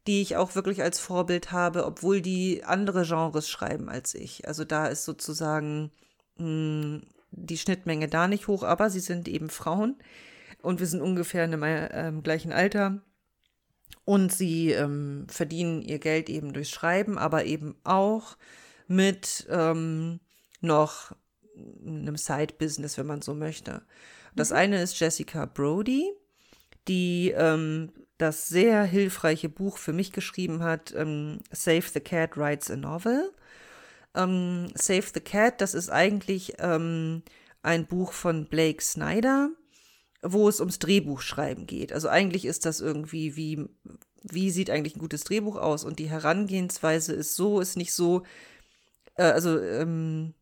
die 0.06 0.22
ich 0.22 0.36
auch 0.36 0.54
wirklich 0.54 0.80
als 0.80 1.00
Vorbild 1.00 1.50
habe, 1.50 1.84
obwohl 1.84 2.20
die 2.20 2.62
andere 2.62 3.04
Genres 3.04 3.50
schreiben 3.50 3.88
als 3.88 4.14
ich. 4.14 4.46
Also 4.46 4.64
da 4.64 4.86
ist 4.86 5.04
sozusagen 5.04 5.90
mh, 6.36 6.44
hm, 6.44 7.02
die 7.32 7.58
Schnittmenge 7.58 8.06
da 8.06 8.28
nicht 8.28 8.46
hoch, 8.46 8.62
aber 8.62 8.90
sie 8.90 9.00
sind 9.00 9.26
eben 9.26 9.50
Frauen 9.50 9.96
und 10.62 10.80
wir 10.80 10.86
sind 10.86 11.00
ungefähr 11.00 11.44
in 11.44 11.54
einem 11.54 12.18
äh, 12.18 12.22
gleichen 12.22 12.52
Alter. 12.52 13.00
Und 14.04 14.32
sie 14.32 14.72
ähm, 14.72 15.26
verdienen 15.28 15.82
ihr 15.82 15.98
Geld 15.98 16.30
eben 16.30 16.52
durch 16.52 16.70
Schreiben, 16.70 17.18
aber 17.18 17.44
eben 17.44 17.76
auch 17.84 18.36
mit 18.86 19.46
ähm, 19.50 20.20
noch 20.60 21.12
einem 21.56 22.16
Side-Business, 22.16 22.96
wenn 22.96 23.06
man 23.06 23.22
so 23.22 23.34
möchte. 23.34 23.82
Das 24.34 24.50
mhm. 24.50 24.56
eine 24.56 24.82
ist 24.82 24.98
Jessica 24.98 25.44
Brody, 25.44 26.10
die 26.86 27.34
ähm, 27.36 27.92
das 28.16 28.48
sehr 28.48 28.82
hilfreiche 28.84 29.48
Buch 29.48 29.78
für 29.78 29.92
mich 29.92 30.12
geschrieben 30.12 30.62
hat, 30.62 30.94
ähm, 30.96 31.40
Save 31.50 31.84
the 31.92 32.00
Cat 32.00 32.36
Writes 32.36 32.70
a 32.70 32.76
Novel. 32.76 33.30
Ähm, 34.14 34.68
Save 34.74 35.04
the 35.14 35.20
Cat, 35.20 35.60
das 35.60 35.74
ist 35.74 35.90
eigentlich 35.90 36.54
ähm, 36.58 37.22
ein 37.62 37.86
Buch 37.86 38.12
von 38.12 38.46
Blake 38.46 38.82
Snyder 38.82 39.50
wo 40.22 40.48
es 40.48 40.60
ums 40.60 40.78
Drehbuchschreiben 40.78 41.66
geht. 41.66 41.92
Also 41.92 42.08
eigentlich 42.08 42.44
ist 42.44 42.66
das 42.66 42.80
irgendwie 42.80 43.36
wie, 43.36 43.66
wie 44.22 44.50
sieht 44.50 44.70
eigentlich 44.70 44.96
ein 44.96 45.00
gutes 45.00 45.24
Drehbuch 45.24 45.56
aus? 45.56 45.84
Und 45.84 45.98
die 45.98 46.10
Herangehensweise 46.10 47.12
ist 47.12 47.36
so, 47.36 47.60
ist 47.60 47.76
nicht 47.76 47.92
so, 47.92 48.24
äh, 49.14 49.22
also 49.22 49.60
ähm, 49.60 50.34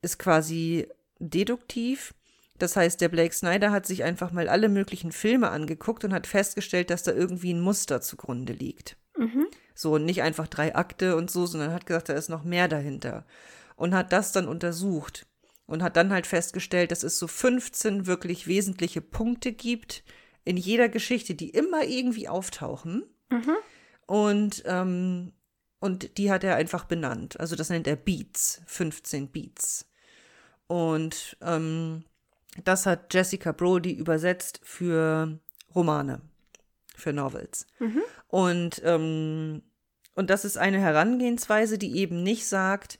ist 0.00 0.18
quasi 0.18 0.88
deduktiv. 1.18 2.14
Das 2.58 2.76
heißt, 2.76 3.00
der 3.00 3.08
Blake 3.08 3.34
Snyder 3.34 3.70
hat 3.70 3.86
sich 3.86 4.04
einfach 4.04 4.32
mal 4.32 4.48
alle 4.48 4.68
möglichen 4.68 5.12
Filme 5.12 5.50
angeguckt 5.50 6.04
und 6.04 6.12
hat 6.12 6.26
festgestellt, 6.26 6.90
dass 6.90 7.02
da 7.02 7.12
irgendwie 7.12 7.52
ein 7.54 7.60
Muster 7.60 8.00
zugrunde 8.00 8.52
liegt. 8.52 8.96
Mhm. 9.16 9.46
So, 9.74 9.98
nicht 9.98 10.22
einfach 10.22 10.48
drei 10.48 10.74
Akte 10.74 11.16
und 11.16 11.30
so, 11.30 11.46
sondern 11.46 11.72
hat 11.72 11.86
gesagt, 11.86 12.08
da 12.08 12.14
ist 12.14 12.28
noch 12.28 12.44
mehr 12.44 12.68
dahinter. 12.68 13.24
Und 13.76 13.94
hat 13.94 14.12
das 14.12 14.32
dann 14.32 14.48
untersucht 14.48 15.26
und 15.66 15.82
hat 15.82 15.96
dann 15.96 16.12
halt 16.12 16.26
festgestellt, 16.26 16.90
dass 16.90 17.02
es 17.02 17.18
so 17.18 17.26
15 17.26 18.06
wirklich 18.06 18.46
wesentliche 18.46 19.00
Punkte 19.00 19.52
gibt 19.52 20.04
in 20.44 20.56
jeder 20.56 20.88
Geschichte, 20.88 21.34
die 21.34 21.50
immer 21.50 21.84
irgendwie 21.84 22.28
auftauchen. 22.28 23.04
Mhm. 23.30 23.56
Und, 24.06 24.62
ähm, 24.66 25.32
und 25.78 26.18
die 26.18 26.30
hat 26.30 26.44
er 26.44 26.56
einfach 26.56 26.84
benannt. 26.84 27.38
Also 27.40 27.56
das 27.56 27.70
nennt 27.70 27.86
er 27.86 27.96
Beats, 27.96 28.60
15 28.66 29.28
Beats. 29.28 29.88
Und 30.66 31.36
ähm, 31.40 32.04
das 32.64 32.86
hat 32.86 33.12
Jessica 33.14 33.52
Brody 33.52 33.92
übersetzt 33.92 34.60
für 34.62 35.38
Romane, 35.74 36.20
für 36.94 37.12
Novels. 37.12 37.66
Mhm. 37.78 38.02
Und, 38.28 38.82
ähm, 38.84 39.62
und 40.14 40.30
das 40.30 40.44
ist 40.44 40.58
eine 40.58 40.78
Herangehensweise, 40.78 41.78
die 41.78 41.96
eben 41.96 42.22
nicht 42.22 42.46
sagt, 42.46 42.98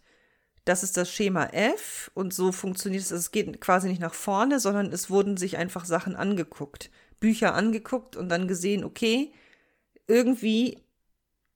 das 0.65 0.83
ist 0.83 0.97
das 0.97 1.11
Schema 1.11 1.47
F 1.47 2.11
und 2.15 2.33
so 2.33 2.53
funktioniert 2.53 3.03
es. 3.03 3.13
Also 3.13 3.23
es 3.23 3.31
geht 3.31 3.61
quasi 3.61 3.89
nicht 3.89 4.01
nach 4.01 4.15
vorne, 4.15 4.61
sondern 4.61 4.93
es 4.93 5.11
wurden 5.11 5.37
sich 5.37 5.57
einfach 5.57 5.85
Sachen 5.85 6.15
angeguckt, 6.15 6.91
Bücher 7.21 7.55
angeguckt 7.55 8.17
und 8.17 8.29
dann 8.29 8.49
gesehen, 8.49 8.85
okay, 8.85 9.33
irgendwie, 10.07 10.79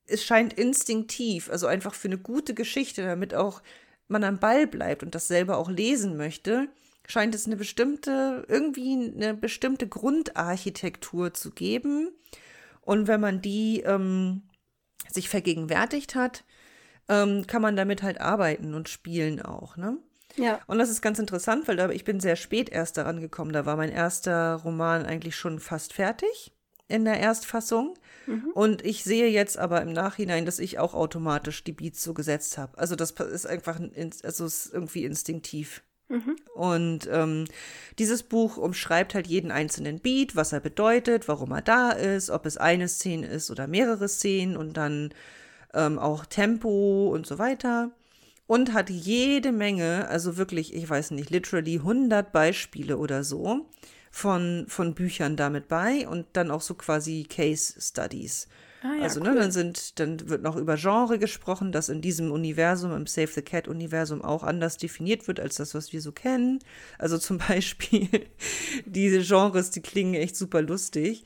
es 0.07 0.25
scheint 0.25 0.53
instinktiv, 0.55 1.51
also 1.51 1.67
einfach 1.67 1.95
für 1.95 2.09
eine 2.09 2.19
gute 2.19 2.55
Geschichte, 2.55 3.03
damit 3.03 3.35
auch 3.35 3.63
man 4.09 4.25
am 4.25 4.39
Ball 4.39 4.67
bleibt 4.67 5.03
und 5.03 5.15
das 5.15 5.29
selber 5.29 5.57
auch 5.57 5.71
lesen 5.71 6.17
möchte, 6.17 6.69
scheint 7.09 7.35
es 7.35 7.47
eine 7.47 7.57
bestimmte, 7.57 8.45
irgendwie 8.49 9.13
eine 9.15 9.35
bestimmte 9.35 9.89
Grundarchitektur 9.89 11.35
zu 11.35 11.51
geben. 11.53 12.11
Und 12.83 13.09
wenn 13.09 13.21
man 13.21 13.41
die 13.41 13.81
ähm, 13.81 14.43
sich 15.11 15.29
vergegenwärtigt 15.29 16.15
hat, 16.15 16.45
ähm, 17.09 17.47
kann 17.47 17.63
man 17.63 17.77
damit 17.77 18.03
halt 18.03 18.21
arbeiten 18.21 18.75
und 18.75 18.89
spielen 18.89 19.41
auch, 19.43 19.77
ne? 19.77 19.99
Ja. 20.37 20.61
Und 20.67 20.79
das 20.79 20.91
ist 20.91 21.01
ganz 21.01 21.19
interessant, 21.19 21.67
weil 21.67 21.77
da, 21.77 21.89
ich 21.91 22.05
bin 22.05 22.21
sehr 22.21 22.37
spät 22.37 22.69
erst 22.69 22.97
daran 22.97 23.21
gekommen. 23.21 23.53
Da 23.53 23.65
war 23.65 23.77
mein 23.77 23.91
erster 23.91 24.57
Roman 24.57 25.07
eigentlich 25.07 25.35
schon 25.35 25.61
fast 25.61 25.95
fertig 25.95 26.53
in 26.89 27.05
der 27.05 27.19
Erstfassung. 27.19 27.95
Mhm. 28.27 28.51
Und 28.55 28.85
ich 28.85 29.03
sehe 29.03 29.29
jetzt 29.29 29.59
aber 29.59 29.83
im 29.83 29.93
Nachhinein, 29.93 30.45
dass 30.45 30.59
ich 30.59 30.79
auch 30.79 30.95
automatisch 30.95 31.65
die 31.65 31.73
Beats 31.73 32.03
so 32.03 32.15
gesetzt 32.15 32.59
habe. 32.59 32.77
Also 32.79 32.97
das 32.97 33.13
ist 33.13 33.47
einfach, 33.47 33.81
also 34.23 34.45
ist 34.45 34.73
irgendwie 34.73 35.05
instinktiv. 35.05 35.83
Mhm. 36.09 36.37
Und 36.55 37.09
ähm, 37.11 37.47
dieses 37.99 38.23
Buch 38.23 38.57
umschreibt 38.57 39.15
halt 39.15 39.27
jeden 39.27 39.51
einzelnen 39.51 39.99
Beat, 39.99 40.37
was 40.37 40.53
er 40.53 40.61
bedeutet, 40.61 41.27
warum 41.27 41.51
er 41.51 41.63
da 41.63 41.91
ist, 41.91 42.31
ob 42.31 42.47
es 42.47 42.57
eine 42.57 42.89
Szene 42.89 43.27
ist 43.27 43.51
oder 43.51 43.67
mehrere 43.67 44.09
Szenen 44.09 44.57
und 44.57 44.77
dann 44.77 45.13
ähm, 45.77 45.99
auch 45.99 46.27
Tempo 46.27 47.11
und 47.13 47.27
so 47.27 47.39
weiter. 47.39 47.93
Und 48.49 48.73
hat 48.73 48.91
jede 48.91 49.53
Menge, 49.53 50.09
also 50.09 50.37
wirklich, 50.37 50.75
ich 50.75 50.89
weiß 50.89 51.11
nicht, 51.13 51.31
literally 51.31 51.77
100 51.77 52.33
Beispiele 52.33 52.97
oder 52.97 53.25
so 53.25 53.67
von, 54.13 54.67
von 54.69 54.95
Büchern 54.95 55.37
damit 55.37 55.69
bei 55.69 56.07
und 56.09 56.27
dann 56.33 56.51
auch 56.51 56.61
so 56.61 56.75
quasi 56.75 57.27
Case 57.29 57.75
Studies. 57.81 58.49
Ah, 58.83 58.95
ja, 58.99 59.03
also, 59.03 59.21
ne, 59.21 59.35
dann 59.35 59.51
sind, 59.51 59.99
dann 59.99 60.29
wird 60.29 60.43
noch 60.43 60.55
über 60.55 60.77
Genre 60.77 61.19
gesprochen, 61.19 61.73
das 61.73 61.89
in 61.89 62.01
diesem 62.03 62.31
Universum, 62.31 62.93
im 62.95 63.07
Save 63.07 63.27
the 63.29 63.43
Cat-Universum 63.43 64.23
auch 64.23 64.45
anders 64.45 64.77
definiert 64.77 65.27
wird 65.27 65.41
als 65.41 65.57
das, 65.57 65.75
was 65.75 65.93
wir 65.93 66.01
so 66.01 66.13
kennen. 66.13 66.61
Also 66.99 67.19
zum 67.19 67.39
Beispiel 67.49 68.09
diese 68.85 69.21
Genres, 69.23 69.71
die 69.71 69.83
klingen 69.83 70.15
echt 70.15 70.37
super 70.37 70.63
lustig. 70.63 71.25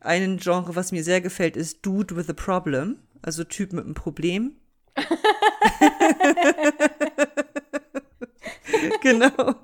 Ein 0.00 0.38
Genre, 0.38 0.74
was 0.74 0.90
mir 0.90 1.04
sehr 1.04 1.20
gefällt, 1.20 1.56
ist 1.56 1.84
Dude 1.84 2.16
with 2.16 2.30
a 2.30 2.32
Problem 2.32 2.96
also 3.22 3.44
Typ 3.44 3.72
mit 3.72 3.84
einem 3.84 3.94
Problem. 3.94 4.56
genau. 9.02 9.54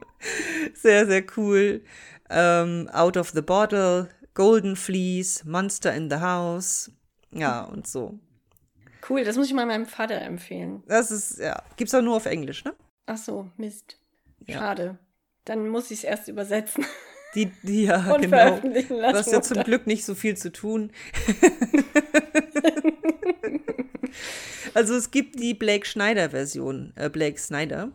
Sehr, 0.74 1.06
sehr 1.06 1.24
cool. 1.36 1.82
Ähm, 2.30 2.88
Out 2.92 3.16
of 3.16 3.30
the 3.30 3.42
Bottle, 3.42 4.08
Golden 4.34 4.76
Fleece, 4.76 5.44
Monster 5.44 5.94
in 5.94 6.10
the 6.10 6.16
House. 6.16 6.90
Ja, 7.30 7.62
und 7.62 7.86
so. 7.86 8.18
Cool, 9.08 9.24
das 9.24 9.36
muss 9.36 9.46
ich 9.46 9.54
mal 9.54 9.66
meinem 9.66 9.86
Vater 9.86 10.20
empfehlen. 10.20 10.82
Das 10.86 11.10
ist, 11.10 11.38
ja, 11.38 11.62
gibt's 11.76 11.94
auch 11.94 12.02
nur 12.02 12.16
auf 12.16 12.26
Englisch, 12.26 12.64
ne? 12.64 12.74
Ach 13.06 13.16
so, 13.16 13.50
Mist. 13.56 13.98
Schade. 14.48 14.84
Ja. 14.84 14.98
Dann 15.44 15.68
muss 15.68 15.90
ich 15.90 15.98
es 15.98 16.04
erst 16.04 16.28
übersetzen. 16.28 16.84
Die, 17.34 17.46
die 17.62 17.84
ja, 17.84 17.96
und 18.14 18.22
genau. 18.22 18.36
veröffentlichen 18.36 18.96
lassen. 18.96 19.12
Du 19.12 19.18
hast 19.18 19.32
ja 19.32 19.42
zum 19.42 19.62
Glück 19.62 19.86
nicht 19.86 20.04
so 20.04 20.14
viel 20.14 20.36
zu 20.36 20.52
tun. 20.52 20.92
Also 24.74 24.94
es 24.94 25.10
gibt 25.10 25.38
die 25.40 25.54
Blake 25.54 25.86
Schneider-Version, 25.86 26.92
äh, 26.96 27.08
Blake 27.08 27.38
Snyder, 27.38 27.90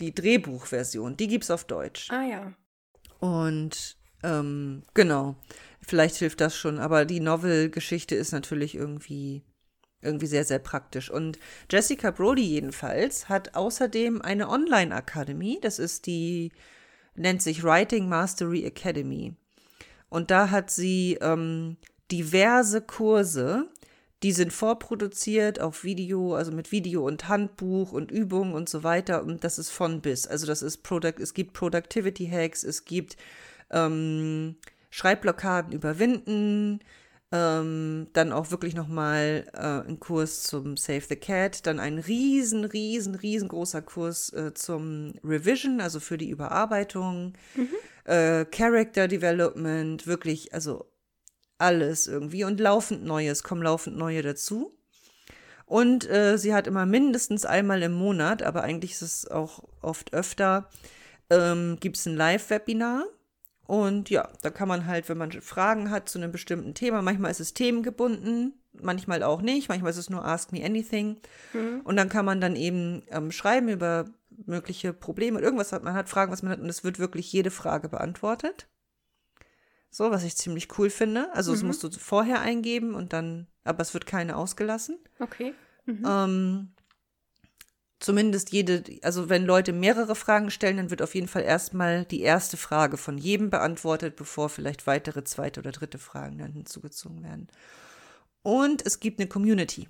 die 0.00 0.14
Drehbuchversion, 0.14 1.16
die 1.16 1.28
gibt 1.28 1.44
es 1.44 1.50
auf 1.50 1.64
Deutsch. 1.64 2.10
Ah 2.10 2.24
ja. 2.24 2.52
Und 3.20 3.96
ähm, 4.22 4.82
genau, 4.94 5.36
vielleicht 5.80 6.16
hilft 6.16 6.40
das 6.40 6.56
schon, 6.56 6.78
aber 6.78 7.04
die 7.04 7.20
Novel-Geschichte 7.20 8.14
ist 8.14 8.32
natürlich 8.32 8.74
irgendwie 8.74 9.42
irgendwie 10.04 10.26
sehr, 10.26 10.44
sehr 10.44 10.58
praktisch. 10.58 11.10
Und 11.10 11.38
Jessica 11.70 12.10
Brody 12.10 12.42
jedenfalls 12.42 13.28
hat 13.28 13.54
außerdem 13.54 14.22
eine 14.22 14.48
Online-Akademie. 14.48 15.58
Das 15.60 15.78
ist 15.78 16.06
die, 16.06 16.52
nennt 17.14 17.42
sich 17.42 17.64
Writing 17.64 18.08
Mastery 18.08 18.64
Academy. 18.64 19.34
Und 20.08 20.30
da 20.30 20.50
hat 20.50 20.70
sie 20.70 21.18
ähm, 21.20 21.76
diverse 22.12 22.82
Kurse, 22.82 23.70
die 24.24 24.32
sind 24.32 24.54
vorproduziert 24.54 25.60
auf 25.60 25.84
Video, 25.84 26.34
also 26.34 26.50
mit 26.50 26.72
Video 26.72 27.06
und 27.06 27.28
Handbuch 27.28 27.92
und 27.92 28.10
Übungen 28.10 28.54
und 28.54 28.70
so 28.70 28.82
weiter. 28.82 29.22
Und 29.22 29.44
das 29.44 29.58
ist 29.58 29.68
von 29.68 30.00
bis. 30.00 30.26
Also 30.26 30.46
das 30.46 30.62
ist 30.62 30.78
Product, 30.78 31.20
es 31.20 31.34
gibt 31.34 31.52
Productivity 31.52 32.26
Hacks, 32.26 32.64
es 32.64 32.86
gibt 32.86 33.18
ähm, 33.70 34.56
Schreibblockaden 34.88 35.74
überwinden, 35.74 36.80
ähm, 37.32 38.06
dann 38.14 38.32
auch 38.32 38.50
wirklich 38.50 38.74
nochmal 38.74 39.44
äh, 39.52 39.86
ein 39.86 40.00
Kurs 40.00 40.44
zum 40.44 40.78
Save 40.78 41.02
the 41.06 41.16
Cat, 41.16 41.66
dann 41.66 41.78
ein 41.78 41.98
riesen, 41.98 42.64
riesen, 42.64 43.16
riesengroßer 43.16 43.82
Kurs 43.82 44.32
äh, 44.32 44.54
zum 44.54 45.12
Revision, 45.22 45.82
also 45.82 46.00
für 46.00 46.16
die 46.16 46.30
Überarbeitung, 46.30 47.34
mhm. 47.56 47.68
äh, 48.10 48.46
Character 48.46 49.06
Development, 49.06 50.06
wirklich, 50.06 50.54
also 50.54 50.86
alles 51.64 52.06
irgendwie 52.06 52.44
und 52.44 52.60
laufend 52.60 53.04
Neues, 53.04 53.42
kommen 53.42 53.62
laufend 53.62 53.96
neue 53.96 54.22
dazu. 54.22 54.76
Und 55.66 56.08
äh, 56.08 56.36
sie 56.36 56.54
hat 56.54 56.66
immer 56.66 56.86
mindestens 56.86 57.46
einmal 57.46 57.82
im 57.82 57.92
Monat, 57.92 58.42
aber 58.42 58.62
eigentlich 58.62 58.92
ist 58.92 59.02
es 59.02 59.30
auch 59.30 59.64
oft 59.80 60.12
öfter, 60.12 60.68
ähm, 61.30 61.78
gibt 61.80 61.96
es 61.96 62.06
ein 62.06 62.16
Live-Webinar 62.16 63.06
und 63.66 64.10
ja, 64.10 64.28
da 64.42 64.50
kann 64.50 64.68
man 64.68 64.86
halt, 64.86 65.08
wenn 65.08 65.18
man 65.18 65.32
Fragen 65.32 65.90
hat 65.90 66.08
zu 66.08 66.18
einem 66.18 66.32
bestimmten 66.32 66.74
Thema, 66.74 67.00
manchmal 67.00 67.30
ist 67.30 67.40
es 67.40 67.54
themengebunden, 67.54 68.52
manchmal 68.72 69.22
auch 69.22 69.40
nicht, 69.40 69.68
manchmal 69.68 69.90
ist 69.90 69.96
es 69.96 70.10
nur 70.10 70.24
Ask 70.24 70.52
Me 70.52 70.64
Anything. 70.64 71.16
Mhm. 71.54 71.80
Und 71.84 71.96
dann 71.96 72.10
kann 72.10 72.26
man 72.26 72.40
dann 72.40 72.56
eben 72.56 73.02
ähm, 73.08 73.30
schreiben 73.30 73.68
über 73.68 74.04
mögliche 74.46 74.92
Probleme, 74.92 75.40
irgendwas 75.40 75.72
hat 75.72 75.84
man 75.84 75.94
hat, 75.94 76.08
Fragen, 76.08 76.32
was 76.32 76.42
man 76.42 76.52
hat, 76.52 76.60
und 76.60 76.68
es 76.68 76.84
wird 76.84 76.98
wirklich 76.98 77.32
jede 77.32 77.50
Frage 77.50 77.88
beantwortet. 77.88 78.66
So, 79.94 80.10
was 80.10 80.24
ich 80.24 80.34
ziemlich 80.34 80.76
cool 80.76 80.90
finde. 80.90 81.32
Also, 81.34 81.52
mhm. 81.52 81.54
das 81.54 81.62
musst 81.62 81.84
du 81.84 81.90
vorher 81.92 82.40
eingeben 82.40 82.96
und 82.96 83.12
dann, 83.12 83.46
aber 83.62 83.80
es 83.80 83.94
wird 83.94 84.06
keine 84.06 84.34
ausgelassen. 84.34 84.98
Okay. 85.20 85.54
Mhm. 85.86 86.04
Ähm, 86.04 86.68
zumindest 88.00 88.50
jede, 88.50 88.82
also 89.02 89.28
wenn 89.28 89.44
Leute 89.44 89.72
mehrere 89.72 90.16
Fragen 90.16 90.50
stellen, 90.50 90.78
dann 90.78 90.90
wird 90.90 91.00
auf 91.00 91.14
jeden 91.14 91.28
Fall 91.28 91.42
erstmal 91.42 92.04
die 92.06 92.22
erste 92.22 92.56
Frage 92.56 92.96
von 92.96 93.18
jedem 93.18 93.50
beantwortet, 93.50 94.16
bevor 94.16 94.48
vielleicht 94.48 94.88
weitere 94.88 95.22
zweite 95.22 95.60
oder 95.60 95.70
dritte 95.70 95.98
Fragen 95.98 96.38
dann 96.38 96.50
hinzugezogen 96.50 97.22
werden. 97.22 97.46
Und 98.42 98.84
es 98.84 98.98
gibt 98.98 99.20
eine 99.20 99.28
Community. 99.28 99.88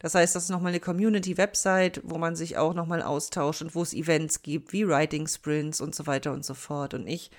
Das 0.00 0.14
heißt, 0.14 0.36
das 0.36 0.44
ist 0.44 0.50
nochmal 0.50 0.72
eine 0.72 0.80
Community-Website, 0.80 2.02
wo 2.04 2.18
man 2.18 2.36
sich 2.36 2.58
auch 2.58 2.74
nochmal 2.74 3.00
austauscht 3.00 3.62
und 3.62 3.74
wo 3.74 3.80
es 3.80 3.94
Events 3.94 4.42
gibt, 4.42 4.74
wie 4.74 4.86
Writing 4.86 5.26
Sprints 5.26 5.80
und 5.80 5.94
so 5.94 6.06
weiter 6.06 6.34
und 6.34 6.44
so 6.44 6.52
fort. 6.52 6.92
Und 6.92 7.06
ich 7.06 7.30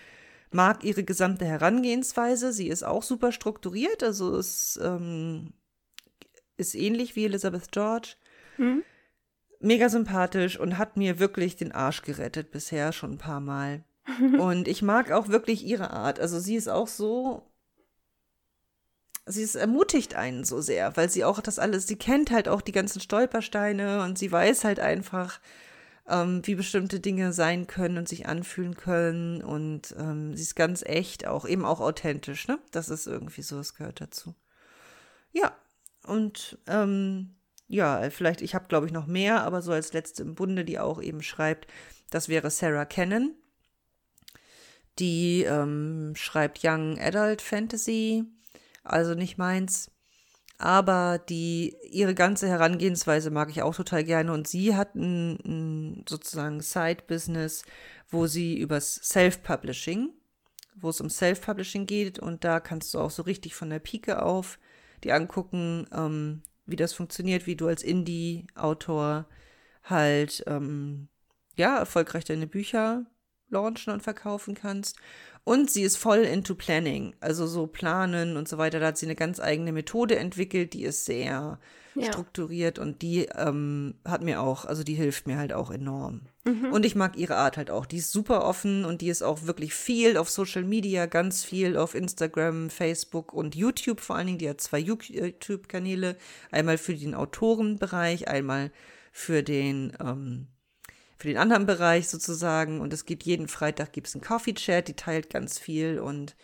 mag 0.52 0.84
ihre 0.84 1.04
gesamte 1.04 1.46
Herangehensweise. 1.46 2.54
Sie 2.54 2.68
ist 2.68 2.84
auch 2.84 3.04
super 3.04 3.32
strukturiert, 3.32 4.04
also 4.04 4.36
es 4.38 4.80
ähm, 4.82 5.54
ist 6.58 6.76
ähnlich 6.76 7.16
wie 7.16 7.26
Elizabeth 7.26 7.72
George. 7.72 8.16
Mhm 8.58 8.84
mega 9.60 9.90
sympathisch 9.90 10.60
und 10.60 10.78
hat 10.78 10.98
mir 10.98 11.20
wirklich 11.20 11.56
den 11.56 11.72
Arsch 11.72 12.02
gerettet 12.02 12.52
bisher 12.52 12.92
schon 12.92 13.14
ein 13.14 13.18
paar 13.18 13.42
Mal. 13.42 13.84
und 14.40 14.68
ich 14.68 14.82
mag 14.82 15.12
auch 15.12 15.28
wirklich 15.28 15.64
ihre 15.64 15.92
Art. 15.92 16.20
Also 16.20 16.40
sie 16.40 16.56
ist 16.56 16.70
auch 16.70 16.88
so. 16.88 17.46
Sie 19.26 19.44
ist, 19.44 19.54
ermutigt 19.54 20.16
einen 20.16 20.44
so 20.44 20.60
sehr, 20.60 20.98
weil 20.98 21.08
sie 21.08 21.24
auch 21.24 21.40
das 21.40 21.60
alles, 21.60 21.86
sie 21.86 21.98
kennt 21.98 22.32
halt 22.32 22.48
auch 22.48 22.62
die 22.62 22.72
ganzen 22.72 23.00
Stolpersteine 23.00 24.02
und 24.02 24.18
sie 24.18 24.32
weiß 24.32 24.64
halt 24.64 24.80
einfach, 24.80 25.40
ähm, 26.10 26.42
wie 26.46 26.56
bestimmte 26.56 27.00
Dinge 27.00 27.32
sein 27.34 27.68
können 27.68 27.98
und 27.98 28.10
sich 28.10 28.28
anfühlen 28.28 28.76
können. 28.76 29.42
Und 29.42 29.96
ähm, 29.98 30.36
sie 30.36 30.44
ist 30.44 30.56
ganz 30.56 30.84
echt, 30.84 31.28
auch 31.28 31.48
eben 31.48 31.66
auch 31.66 31.80
authentisch, 31.80 32.48
ne? 32.48 32.60
Das 32.72 32.90
ist 32.90 33.08
irgendwie 33.08 33.42
so, 33.42 33.60
es 33.60 33.76
gehört 33.76 34.02
dazu. 34.02 34.36
Ja, 35.32 35.56
und 36.04 36.58
ähm, 36.68 37.36
ja, 37.68 38.10
vielleicht, 38.10 38.42
ich 38.42 38.56
habe 38.56 38.68
glaube 38.68 38.88
ich 38.88 38.92
noch 38.92 39.06
mehr, 39.06 39.44
aber 39.44 39.62
so 39.62 39.72
als 39.72 39.94
letzte 39.94 40.24
im 40.24 40.36
Bunde, 40.36 40.66
die 40.66 40.80
auch 40.80 41.02
eben 41.02 41.22
schreibt, 41.22 41.68
das 42.10 42.28
wäre 42.28 42.50
Sarah 42.50 42.86
Cannon. 42.86 43.36
Die 44.98 45.44
ähm, 45.44 46.14
schreibt 46.16 46.60
Young 46.64 47.00
Adult 47.00 47.42
Fantasy, 47.42 48.26
also 48.84 49.14
nicht 49.14 49.38
meins. 49.38 49.92
Aber 50.62 51.20
die, 51.20 51.78
ihre 51.90 52.14
ganze 52.14 52.50
Herangehensweise 52.50 53.32
mag 53.32 53.50
ich 53.50 53.62
auch 53.62 53.74
total 53.74 54.04
gerne. 54.04 54.34
Und 54.34 54.46
sie 54.46 54.76
hat 54.76 54.94
ein, 54.94 55.40
ein 55.46 56.06
sozusagen 56.08 56.60
Side-Business, 56.60 57.64
wo 58.10 58.28
sie 58.28 58.60
übers 58.60 58.96
Self-Publishing, 58.96 60.10
wo 60.76 60.90
es 60.90 61.00
um 61.00 61.10
Self-Publishing 61.10 61.86
geht. 61.86 62.20
Und 62.20 62.44
da 62.44 62.60
kannst 62.60 62.94
du 62.94 63.00
auch 63.00 63.10
so 63.10 63.24
richtig 63.24 63.56
von 63.56 63.70
der 63.70 63.80
Pike 63.80 64.22
auf 64.22 64.60
die 65.06 65.14
angucken, 65.14 65.88
ähm, 65.94 66.44
wie 66.66 66.76
das 66.76 66.92
funktioniert, 66.92 67.48
wie 67.48 67.56
du 67.56 67.68
als 67.68 67.82
Indie-Autor 67.82 69.28
halt 69.84 70.44
ähm, 70.46 71.08
ja 71.56 71.78
erfolgreich 71.78 72.26
deine 72.26 72.48
Bücher 72.48 73.06
launchen 73.48 73.94
und 73.94 74.04
verkaufen 74.04 74.56
kannst. 74.56 74.98
Und 75.50 75.72
sie 75.72 75.82
ist 75.82 75.98
voll 75.98 76.20
into 76.20 76.54
Planning, 76.54 77.16
also 77.22 77.48
so 77.48 77.66
planen 77.66 78.38
und 78.38 78.48
so 78.48 78.60
weiter. 78.60 78.80
Da 78.80 78.86
hat 78.86 79.00
sie 79.00 79.08
eine 79.08 79.16
ganz 79.16 79.40
eigene 79.40 79.72
Methode 79.72 80.16
entwickelt, 80.16 80.74
die 80.74 80.84
ist 80.84 81.06
sehr 81.06 81.58
ja. 81.96 82.06
strukturiert 82.06 82.78
und 82.78 83.02
die 83.02 83.26
ähm, 83.36 83.96
hat 84.06 84.22
mir 84.22 84.42
auch, 84.44 84.66
also 84.66 84.84
die 84.84 84.94
hilft 84.94 85.26
mir 85.26 85.40
halt 85.40 85.52
auch 85.52 85.72
enorm. 85.72 86.28
Mhm. 86.46 86.72
Und 86.72 86.86
ich 86.86 86.94
mag 86.94 87.18
ihre 87.18 87.36
Art 87.38 87.58
halt 87.58 87.72
auch. 87.72 87.88
Die 87.88 87.98
ist 87.98 88.12
super 88.12 88.46
offen 88.46 88.86
und 88.86 89.02
die 89.02 89.10
ist 89.10 89.24
auch 89.24 89.48
wirklich 89.48 89.74
viel 89.74 90.18
auf 90.18 90.30
Social 90.30 90.64
Media, 90.64 91.08
ganz 91.08 91.44
viel 91.44 91.78
auf 91.78 91.96
Instagram, 91.96 92.70
Facebook 92.70 93.34
und 93.34 93.56
YouTube 93.56 94.02
vor 94.02 94.18
allen 94.18 94.28
Dingen. 94.28 94.38
Die 94.38 94.50
hat 94.50 94.62
zwei 94.62 94.78
YouTube-Kanäle, 94.78 96.16
einmal 96.52 96.78
für 96.78 96.94
den 96.94 97.16
Autorenbereich, 97.16 98.28
einmal 98.28 98.72
für 99.12 99.42
den 99.42 99.98
ähm, 100.00 100.46
für 101.20 101.28
den 101.28 101.38
anderen 101.38 101.66
Bereich 101.66 102.08
sozusagen. 102.08 102.82
Und 102.82 102.94
es 102.94 103.06
gibt 103.06 103.24
jeden 103.24 103.48
Freitag 103.48 103.92
gibt's 103.92 104.16
einen 104.16 104.24
Coffee-Chat, 104.24 104.88
die 104.88 104.96
teilt 104.96 105.30
ganz 105.30 105.60
viel 105.60 106.00
und 106.00 106.36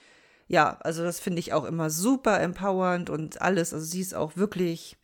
ja, 0.48 0.78
also 0.82 1.04
das 1.04 1.20
finde 1.20 1.40
ich 1.40 1.54
auch 1.54 1.64
immer 1.64 1.90
super 1.90 2.40
empowernd 2.40 3.10
und 3.10 3.42
alles. 3.42 3.74
Also 3.74 3.86
sie 3.86 4.02
ist 4.02 4.14
auch 4.14 4.36
wirklich, 4.36 4.96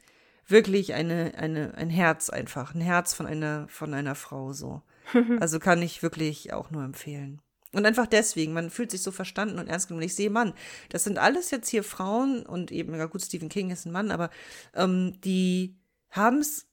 wirklich 0.45 0.93
eine, 0.93 1.33
eine, 1.35 1.73
ein 1.75 1.89
Herz 1.89 2.29
einfach, 2.29 2.75
ein 2.75 2.81
Herz 2.81 3.13
von 3.13 3.25
einer, 3.25 3.67
von 3.67 3.93
einer 3.93 4.15
Frau 4.15 4.53
so. 4.53 4.81
Also 5.39 5.59
kann 5.59 5.81
ich 5.81 6.03
wirklich 6.03 6.53
auch 6.53 6.69
nur 6.69 6.83
empfehlen. 6.83 7.41
Und 7.73 7.85
einfach 7.85 8.05
deswegen, 8.05 8.53
man 8.53 8.69
fühlt 8.69 8.91
sich 8.91 9.01
so 9.01 9.11
verstanden 9.11 9.57
und 9.57 9.67
ernst 9.67 9.87
genommen. 9.87 10.05
Ich 10.05 10.15
sehe, 10.15 10.29
Mann, 10.29 10.53
das 10.89 11.05
sind 11.05 11.17
alles 11.17 11.51
jetzt 11.51 11.69
hier 11.69 11.83
Frauen 11.83 12.45
und 12.45 12.71
eben, 12.71 12.93
ja 12.95 13.05
gut, 13.05 13.23
Stephen 13.23 13.49
King 13.49 13.71
ist 13.71 13.85
ein 13.85 13.93
Mann, 13.93 14.11
aber 14.11 14.29
ähm, 14.75 15.19
die 15.23 15.75
haben 16.09 16.39
es 16.39 16.67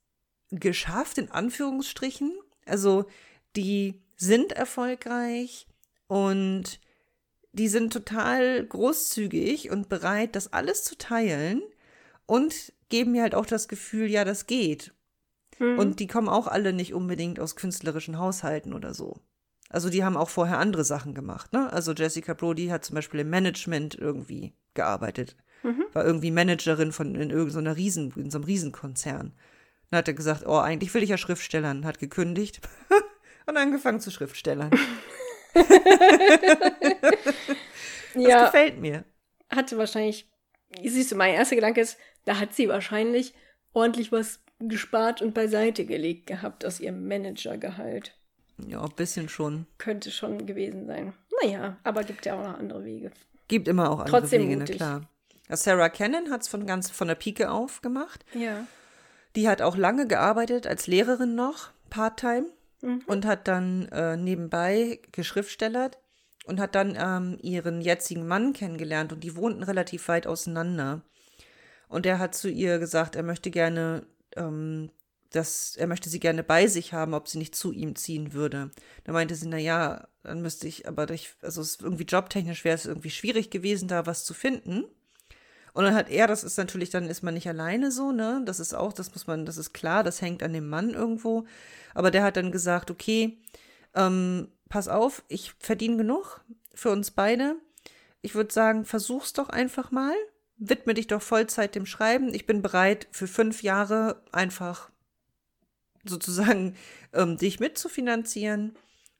geschafft, 0.51 1.19
in 1.19 1.31
Anführungsstrichen, 1.31 2.33
also 2.69 3.07
die 3.57 4.03
sind 4.17 4.53
erfolgreich 4.53 5.67
und 6.07 6.81
die 7.53 7.69
sind 7.69 7.93
total 7.93 8.65
großzügig 8.65 9.71
und 9.71 9.89
bereit, 9.89 10.37
das 10.37 10.53
alles 10.53 10.85
zu 10.85 10.97
teilen 10.97 11.63
und 12.27 12.73
geben 12.89 13.13
mir 13.13 13.23
halt 13.23 13.35
auch 13.35 13.47
das 13.47 13.69
Gefühl, 13.69 14.09
ja, 14.09 14.25
das 14.25 14.47
geht. 14.47 14.93
Mhm. 15.59 15.79
Und 15.79 16.01
die 16.01 16.07
kommen 16.07 16.29
auch 16.29 16.47
alle 16.47 16.73
nicht 16.73 16.95
unbedingt 16.95 17.41
aus 17.41 17.57
künstlerischen 17.57 18.19
Haushalten 18.19 18.73
oder 18.73 18.95
so. 18.95 19.17
Also 19.71 19.91
die 19.91 20.05
haben 20.05 20.17
auch 20.17 20.31
vorher 20.31 20.59
andere 20.59 20.85
Sachen 20.85 21.15
gemacht. 21.15 21.53
Ne? 21.53 21.71
Also 21.73 21.93
Jessica 21.93 22.33
Brody 22.35 22.69
hat 22.69 22.85
zum 22.85 22.95
Beispiel 22.95 23.21
im 23.21 23.31
Management 23.31 23.95
irgendwie 23.95 24.55
gearbeitet. 24.75 25.37
Mhm. 25.63 25.85
War 25.93 26.05
irgendwie 26.05 26.31
Managerin 26.31 26.93
von 26.93 27.15
in 27.15 27.31
irgendeiner 27.31 27.77
Riesen, 27.77 28.13
in 28.17 28.31
so 28.31 28.39
einem 28.39 28.45
Riesenkonzern. 28.45 29.33
Dann 29.91 29.99
hat 29.99 30.09
er 30.09 30.15
gesagt, 30.15 30.47
oh, 30.47 30.59
eigentlich 30.59 30.93
will 30.95 31.03
ich 31.03 31.11
ja 31.11 31.19
Schriftstellern, 31.19 31.85
hat 31.85 31.99
gekündigt 31.99 32.61
und 33.47 33.57
angefangen 33.57 34.01
zu 34.01 34.11
Schriftstellern. 34.11 34.71
das 35.55 35.67
ja, 38.15 38.45
gefällt 38.47 38.79
mir. 38.79 39.05
Hatte 39.51 39.79
wahrscheinlich, 39.79 40.31
siehst 40.83 41.11
du, 41.13 41.17
mein 41.17 41.35
erster 41.35 41.57
Gedanke 41.57 41.81
ist, 41.81 41.97
da 42.27 42.39
hat 42.39 42.55
sie 42.55 42.69
wahrscheinlich 42.69 43.35
ordentlich 43.73 44.13
was 44.13 44.41
gespart 44.61 45.23
und 45.23 45.35
beiseite 45.35 45.87
gelegt 45.87 46.27
gehabt 46.27 46.67
aus 46.67 46.81
ihrem 46.81 47.07
Managergehalt. 47.07 48.15
Ja, 48.67 48.83
ein 48.83 48.95
bisschen 48.97 49.29
schon. 49.29 49.67
Könnte 49.79 50.11
schon 50.11 50.47
gewesen 50.47 50.87
sein. 50.87 51.15
Naja, 51.43 51.79
aber 51.85 52.03
gibt 52.03 52.27
ja 52.27 52.35
auch 52.35 52.45
noch 52.45 52.59
andere 52.59 52.85
Wege. 52.85 53.13
Gibt 53.47 53.69
immer 53.69 53.91
auch 53.91 54.01
andere 54.01 54.21
Trotzdem 54.21 54.43
Wege, 54.43 54.59
mutig. 54.59 54.77
na 54.81 54.99
klar. 54.99 55.57
Sarah 55.57 55.89
Cannon 55.89 56.31
hat 56.31 56.43
es 56.43 56.49
von 56.49 56.67
ganz 56.67 56.91
von 56.91 57.09
der 57.09 57.15
Pike 57.15 57.51
auf 57.51 57.81
gemacht. 57.81 58.25
Ja. 58.35 58.67
Die 59.37 59.49
hat 59.49 59.63
auch 59.63 59.77
lange 59.77 60.07
gearbeitet 60.07 60.67
als 60.67 60.87
Lehrerin 60.87 61.35
noch, 61.35 61.71
part-time, 61.91 62.47
mhm. 62.81 63.03
und 63.07 63.27
hat 63.27 63.49
dann 63.49 63.87
äh, 63.89 64.17
nebenbei 64.17 65.01
geschriftstellert 65.13 65.99
und 66.47 66.61
hat 66.61 66.75
dann 66.75 66.97
ähm, 66.99 67.39
ihren 67.43 67.81
jetzigen 67.81 68.27
Mann 68.27 68.53
kennengelernt 68.53 69.13
und 69.13 69.23
die 69.23 69.37
wohnten 69.37 69.63
relativ 69.63 70.09
weit 70.09 70.27
auseinander. 70.27 71.03
Und 71.89 72.05
der 72.05 72.19
hat 72.19 72.35
zu 72.35 72.49
ihr 72.49 72.79
gesagt, 72.79 73.17
er 73.17 73.23
möchte 73.23 73.51
gerne, 73.51 74.07
ähm, 74.37 74.91
dass 75.31 75.77
er 75.77 75.87
möchte 75.87 76.09
sie 76.09 76.21
gerne 76.21 76.43
bei 76.43 76.67
sich 76.67 76.93
haben, 76.93 77.15
ob 77.15 77.29
sie 77.29 77.39
nicht 77.39 77.55
zu 77.55 77.73
ihm 77.73 77.97
ziehen 77.97 78.33
würde. 78.33 78.71
Da 79.05 79.13
meinte 79.13 79.35
sie, 79.35 79.49
na 79.49 79.59
ja, 79.59 80.09
dann 80.23 80.41
müsste 80.41 80.69
ich, 80.69 80.89
aber 80.89 81.07
durch, 81.07 81.35
also 81.43 81.61
es 81.61 81.79
irgendwie 81.81 82.05
jobtechnisch 82.05 82.65
wäre 82.65 82.75
es 82.75 82.87
irgendwie 82.87 83.11
schwierig 83.11 83.51
gewesen, 83.51 83.89
da 83.89 84.07
was 84.07 84.25
zu 84.25 84.33
finden. 84.33 84.85
Und 85.73 85.85
dann 85.85 85.95
hat 85.95 86.11
er, 86.11 86.27
das 86.27 86.45
ist 86.45 86.57
natürlich, 86.59 86.91
dann 86.91 87.09
ist 87.09 87.23
man 87.23 87.35
nicht 87.35 87.49
alleine 87.49 87.91
so, 87.91 88.13
ne? 88.13 88.43
Das 88.45 88.61
ist 88.61 88.75
auch, 88.75 88.93
das 88.93 89.13
muss 89.13 89.27
man, 89.27 89.47
das 89.47 89.57
ist 89.57 89.73
klar, 89.73 90.03
das 90.03 90.23
hängt 90.23 90.43
an 90.43 90.53
dem 90.53 90.69
Mann 90.69 90.91
irgendwo. 90.91 91.47
Aber 91.95 92.11
der 92.11 92.23
hat 92.23 92.37
dann 92.37 92.53
gesagt, 92.53 92.91
okay, 92.91 93.39
ähm, 93.95 94.49
pass 94.69 94.89
auf, 94.89 95.23
ich 95.29 95.55
verdiene 95.59 95.97
genug 95.97 96.41
für 96.75 96.91
uns 96.91 97.11
beide. 97.11 97.57
Ich 98.23 98.35
würde 98.35 98.53
sagen, 98.53 98.85
versuch's 98.85 99.33
doch 99.33 99.49
einfach 99.49 99.91
mal. 99.91 100.15
Widme 100.57 100.95
dich 100.95 101.07
doch 101.07 101.23
Vollzeit 101.23 101.75
dem 101.75 101.87
Schreiben. 101.87 102.35
Ich 102.35 102.47
bin 102.47 102.63
bereit, 102.63 103.07
für 103.13 103.29
fünf 103.29 103.63
Jahre 103.63 104.23
einfach 104.33 104.91
sozusagen 106.05 106.75
ähm, 107.13 107.37
dich 107.37 107.61
mitzufinanzieren. 107.61 108.77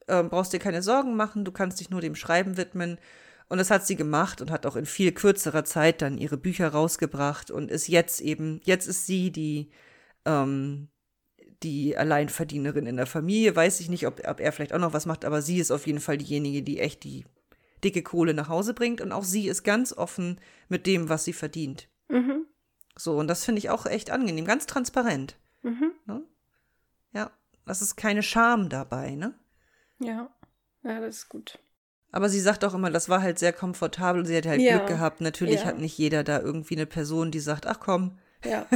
Ähm, 0.09 0.31
brauchst 0.31 0.53
dir 0.53 0.59
keine 0.59 0.83
Sorgen 0.83 1.17
machen, 1.17 1.45
du 1.45 1.53
kannst 1.53 1.81
dich 1.81 1.91
nur 1.91 2.01
dem 2.01 2.15
Schreiben 2.15 2.57
widmen. 2.57 2.99
Und 3.49 3.59
das 3.59 3.71
hat 3.71 3.87
sie 3.87 3.97
gemacht 3.97 4.41
und 4.41 4.51
hat 4.51 4.67
auch 4.67 4.77
in 4.77 4.85
viel 4.85 5.13
kürzerer 5.13 5.65
Zeit 5.65 6.03
dann 6.03 6.19
ihre 6.19 6.37
Bücher 6.37 6.69
rausgebracht 6.69 7.51
und 7.51 7.71
ist 7.71 7.89
jetzt 7.89 8.21
eben, 8.21 8.61
jetzt 8.65 8.87
ist 8.87 9.07
sie 9.07 9.31
die, 9.31 9.71
ähm, 10.27 10.89
die 11.63 11.97
Alleinverdienerin 11.97 12.87
in 12.87 12.97
der 12.97 13.07
Familie. 13.07 13.57
Weiß 13.57 13.81
ich 13.81 13.89
nicht, 13.89 14.07
ob, 14.07 14.21
ob 14.29 14.41
er 14.41 14.53
vielleicht 14.53 14.75
auch 14.75 14.79
noch 14.79 14.93
was 14.93 15.07
macht, 15.07 15.25
aber 15.25 15.41
sie 15.41 15.59
ist 15.59 15.71
auf 15.71 15.87
jeden 15.87 16.01
Fall 16.01 16.19
diejenige, 16.19 16.63
die 16.63 16.79
echt 16.79 17.05
die 17.05 17.25
dicke 17.83 18.03
Kohle 18.03 18.35
nach 18.35 18.49
Hause 18.49 18.75
bringt. 18.75 19.01
Und 19.01 19.13
auch 19.13 19.25
sie 19.25 19.49
ist 19.49 19.63
ganz 19.63 19.93
offen 19.93 20.39
mit 20.69 20.87
dem, 20.87 21.09
was 21.09 21.25
sie 21.25 21.33
verdient. 21.33 21.89
Mhm. 22.09 22.47
So, 22.97 23.17
und 23.17 23.29
das 23.29 23.45
finde 23.45 23.61
ich 23.61 23.71
auch 23.71 23.87
echt 23.87 24.11
angenehm, 24.11 24.45
ganz 24.45 24.67
transparent. 24.67 25.39
Mhm. 25.63 25.93
Ne? 26.05 26.23
Ja, 27.13 27.31
das 27.65 27.81
ist 27.81 27.97
keine 27.97 28.23
Scham 28.23 28.69
dabei, 28.69 29.15
ne? 29.15 29.35
Ja, 30.01 30.31
ja, 30.83 31.01
das 31.01 31.17
ist 31.17 31.29
gut. 31.29 31.59
Aber 32.11 32.29
sie 32.29 32.41
sagt 32.41 32.65
auch 32.65 32.75
immer, 32.75 32.91
das 32.91 33.09
war 33.09 33.23
halt 33.23 33.39
sehr 33.39 33.53
komfortabel. 33.53 34.25
Sie 34.25 34.37
hat 34.37 34.47
halt 34.47 34.61
ja. 34.61 34.77
Glück 34.77 34.89
gehabt. 34.89 35.21
Natürlich 35.21 35.61
ja. 35.61 35.67
hat 35.67 35.79
nicht 35.79 35.99
jeder 35.99 36.25
da 36.25 36.41
irgendwie 36.41 36.77
eine 36.77 36.87
Person, 36.87 37.31
die 37.31 37.41
sagt, 37.41 37.67
ach 37.67 37.81
komm. 37.81 38.19
Ja. 38.45 38.67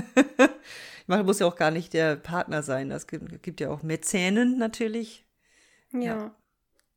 Man 1.07 1.25
muss 1.25 1.39
ja 1.39 1.47
auch 1.47 1.57
gar 1.57 1.71
nicht 1.71 1.95
der 1.95 2.17
Partner 2.17 2.63
sein. 2.63 2.91
Es 2.91 3.07
gibt, 3.07 3.43
gibt 3.43 3.61
ja 3.61 3.71
auch 3.71 3.83
Mäzenen 3.83 4.59
natürlich. 4.59 5.27
Ja. 5.93 6.01
ja. 6.01 6.37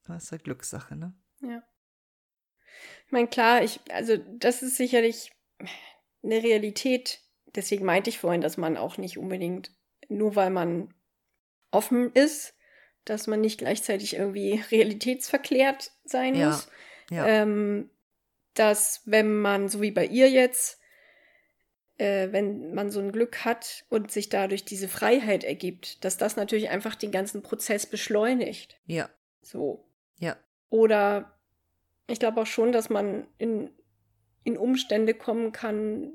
Das 0.06 0.26
ist 0.26 0.32
halt 0.32 0.44
Glückssache, 0.44 0.96
ne? 0.96 1.14
Ja. 1.42 1.64
Ich 3.06 3.12
meine, 3.12 3.28
klar, 3.28 3.64
ich, 3.64 3.80
also 3.92 4.18
das 4.18 4.62
ist 4.62 4.78
sicherlich 4.78 5.32
eine 6.24 6.44
Realität. 6.44 7.22
Deswegen 7.56 7.86
meinte 7.86 8.10
ich 8.10 8.20
vorhin, 8.20 8.42
dass 8.42 8.58
man 8.58 8.78
auch 8.78 8.98
nicht 8.98 9.18
unbedingt, 9.18 9.72
nur 10.10 10.36
weil 10.36 10.50
man 10.50 10.94
offen 11.72 12.12
ist, 12.14 12.55
dass 13.06 13.28
man 13.28 13.42
nicht 13.42 13.60
gleichzeitig 13.60 14.16
irgendwie 14.16 14.62
realitätsverklärt 14.72 15.92
sein 16.04 16.36
ja, 16.36 16.48
muss. 16.48 16.68
Ja. 17.10 17.28
Ähm, 17.28 17.90
dass 18.56 19.02
wenn 19.06 19.40
man, 19.42 19.70
so 19.70 19.82
wie 19.82 19.92
bei 19.92 20.06
ihr 20.06 20.30
jetzt, 20.30 20.80
äh, 21.98 22.32
wenn 22.32 22.74
man 22.74 22.90
so 22.90 23.00
ein 23.00 23.12
Glück 23.12 23.46
hat 23.46 23.86
und 23.90 24.12
sich 24.12 24.30
dadurch 24.30 24.66
diese 24.66 24.88
Freiheit 24.88 25.44
ergibt, 25.44 26.04
dass 26.04 26.18
das 26.18 26.36
natürlich 26.36 26.70
einfach 26.70 26.96
den 26.96 27.12
ganzen 27.12 27.42
Prozess 27.42 27.86
beschleunigt. 27.86 28.80
Ja. 28.86 29.10
So. 29.42 29.86
Ja. 30.18 30.38
Oder 30.70 31.38
ich 32.08 32.20
glaube 32.20 32.42
auch 32.42 32.48
schon, 32.48 32.72
dass 32.72 32.90
man 32.90 33.28
in, 33.38 33.70
in 34.44 34.58
Umstände 34.58 35.14
kommen 35.14 35.52
kann, 35.52 36.12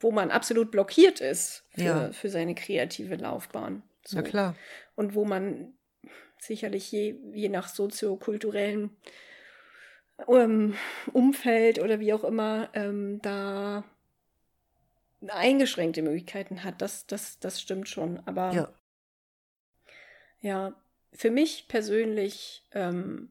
wo 0.00 0.10
man 0.10 0.30
absolut 0.30 0.70
blockiert 0.70 1.20
ist 1.20 1.64
für, 1.70 1.82
ja. 1.82 2.12
für 2.12 2.28
seine 2.28 2.54
kreative 2.54 3.16
Laufbahn. 3.16 3.82
So. 4.04 4.16
Na 4.16 4.22
klar. 4.22 4.56
Und 4.94 5.14
wo 5.14 5.24
man 5.24 5.74
sicherlich 6.38 6.90
je, 6.90 7.16
je 7.32 7.48
nach 7.48 7.68
soziokulturellen 7.68 8.96
ähm, 10.28 10.74
Umfeld 11.12 11.78
oder 11.78 12.00
wie 12.00 12.12
auch 12.12 12.24
immer 12.24 12.68
ähm, 12.74 13.20
da 13.22 13.84
eingeschränkte 15.28 16.02
Möglichkeiten 16.02 16.64
hat. 16.64 16.82
Das, 16.82 17.06
das, 17.06 17.38
das 17.38 17.60
stimmt 17.60 17.88
schon. 17.88 18.20
Aber 18.26 18.52
ja, 18.52 18.74
ja 20.40 20.82
für 21.12 21.30
mich 21.30 21.68
persönlich, 21.68 22.64
ähm, 22.72 23.30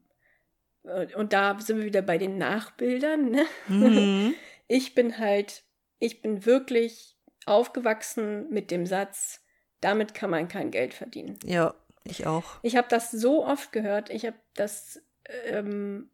äh, 0.83 1.13
und 1.15 1.33
da 1.33 1.59
sind 1.59 1.77
wir 1.77 1.85
wieder 1.85 2.01
bei 2.01 2.17
den 2.17 2.37
Nachbildern, 2.37 3.29
ne? 3.29 3.45
mhm. 3.67 4.33
ich 4.67 4.95
bin 4.95 5.17
halt, 5.17 5.63
ich 5.99 6.21
bin 6.21 6.45
wirklich 6.45 7.17
aufgewachsen 7.45 8.49
mit 8.49 8.71
dem 8.71 8.85
Satz, 8.85 9.40
damit 9.81 10.13
kann 10.13 10.29
man 10.29 10.47
kein 10.47 10.71
Geld 10.71 10.93
verdienen. 10.93 11.37
Ja, 11.43 11.73
ich 12.03 12.25
auch. 12.25 12.43
Ich 12.61 12.75
habe 12.75 12.87
das 12.89 13.11
so 13.11 13.45
oft 13.45 13.71
gehört. 13.71 14.09
Ich 14.09 14.25
habe 14.25 14.37
das, 14.55 15.01
ähm, 15.45 16.09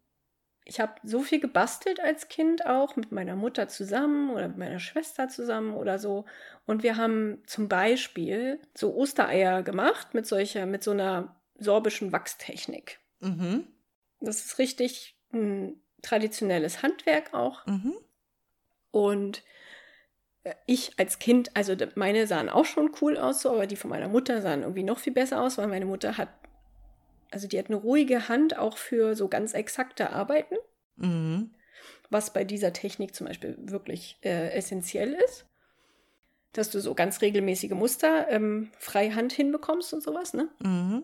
ich 0.66 0.80
habe 0.80 0.94
so 1.04 1.22
viel 1.22 1.40
gebastelt 1.40 2.00
als 2.00 2.28
Kind 2.28 2.66
auch 2.66 2.96
mit 2.96 3.12
meiner 3.12 3.36
Mutter 3.36 3.68
zusammen 3.68 4.32
oder 4.32 4.48
mit 4.48 4.58
meiner 4.58 4.80
Schwester 4.80 5.30
zusammen 5.30 5.74
oder 5.76 6.00
so. 6.00 6.26
Und 6.66 6.84
wir 6.84 6.98
haben 6.98 7.44
zum 7.46 7.70
Beispiel 7.70 8.60
so 8.74 8.96
Ostereier 8.96 9.64
gemacht 9.64 10.14
mit 10.14 10.26
solcher, 10.26 10.66
mit 10.66 10.84
so 10.84 10.92
einer 10.92 11.36
sorbischen 11.58 12.12
Wachstechnik. 12.12 13.00
Mhm. 13.20 13.68
Das 14.20 14.46
ist 14.46 14.60
richtig 14.60 15.16
ein 15.32 15.80
traditionelles 16.02 16.84
Handwerk 16.84 17.34
auch. 17.34 17.66
Mhm. 17.66 17.94
Und 18.92 19.44
ich 20.66 20.92
als 20.98 21.20
Kind, 21.20 21.56
also 21.56 21.76
meine 21.96 22.28
sahen 22.28 22.50
auch 22.50 22.66
schon 22.66 22.92
cool 23.02 23.18
aus, 23.18 23.42
so, 23.42 23.52
aber 23.52 23.68
die 23.68 23.76
von 23.76 23.90
meiner 23.90 24.08
Mutter 24.08 24.42
sahen 24.42 24.62
irgendwie 24.62 24.84
noch 24.84 25.00
viel 25.00 25.14
besser 25.14 25.42
aus, 25.42 25.58
weil 25.58 25.68
meine 25.68 25.86
Mutter 25.86 26.18
hat, 26.18 26.30
also 27.32 27.48
die 27.48 27.58
hat 27.58 27.68
eine 27.68 27.76
ruhige 27.76 28.30
Hand 28.30 28.58
auch 28.58 28.78
für 28.78 29.16
so 29.16 29.28
ganz 29.28 29.54
exakte 29.54 30.12
Arbeiten, 30.12 30.56
mhm. 30.98 31.52
was 32.10 32.34
bei 32.34 32.44
dieser 32.44 32.74
Technik 32.74 33.16
zum 33.16 33.28
Beispiel 33.28 33.58
wirklich 33.60 34.18
äh, 34.24 34.52
essentiell 34.52 35.14
ist, 35.14 35.46
dass 36.54 36.70
du 36.72 36.80
so 36.80 36.94
ganz 36.96 37.22
regelmäßige 37.22 37.72
Muster 37.72 38.28
ähm, 38.30 38.72
frei 38.78 39.12
Hand 39.12 39.34
hinbekommst 39.34 39.94
und 39.94 40.02
sowas, 40.02 40.34
ne? 40.34 40.50
Mhm. 40.60 41.04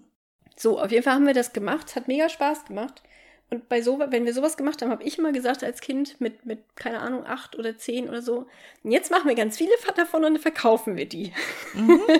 So, 0.55 0.79
auf 0.79 0.91
jeden 0.91 1.03
Fall 1.03 1.13
haben 1.13 1.27
wir 1.27 1.33
das 1.33 1.53
gemacht, 1.53 1.95
hat 1.95 2.07
mega 2.07 2.29
Spaß 2.29 2.65
gemacht. 2.65 3.01
Und 3.49 3.69
bei 3.69 3.81
so, 3.81 3.99
wenn 3.99 4.25
wir 4.25 4.33
sowas 4.33 4.57
gemacht 4.57 4.81
haben, 4.81 4.89
habe 4.89 5.03
ich 5.03 5.19
immer 5.19 5.31
gesagt 5.31 5.63
als 5.63 5.79
Kind 5.81 6.19
mit, 6.19 6.45
mit, 6.45 6.75
keine 6.75 6.99
Ahnung, 6.99 7.25
acht 7.25 7.57
oder 7.57 7.77
zehn 7.77 8.09
oder 8.09 8.21
so, 8.21 8.47
jetzt 8.83 9.11
machen 9.11 9.27
wir 9.27 9.35
ganz 9.35 9.57
viele 9.57 9.71
davon 9.95 10.25
und 10.25 10.33
dann 10.33 10.41
verkaufen 10.41 10.95
wir 10.95 11.07
die. 11.07 11.31
Mhm. 11.73 12.01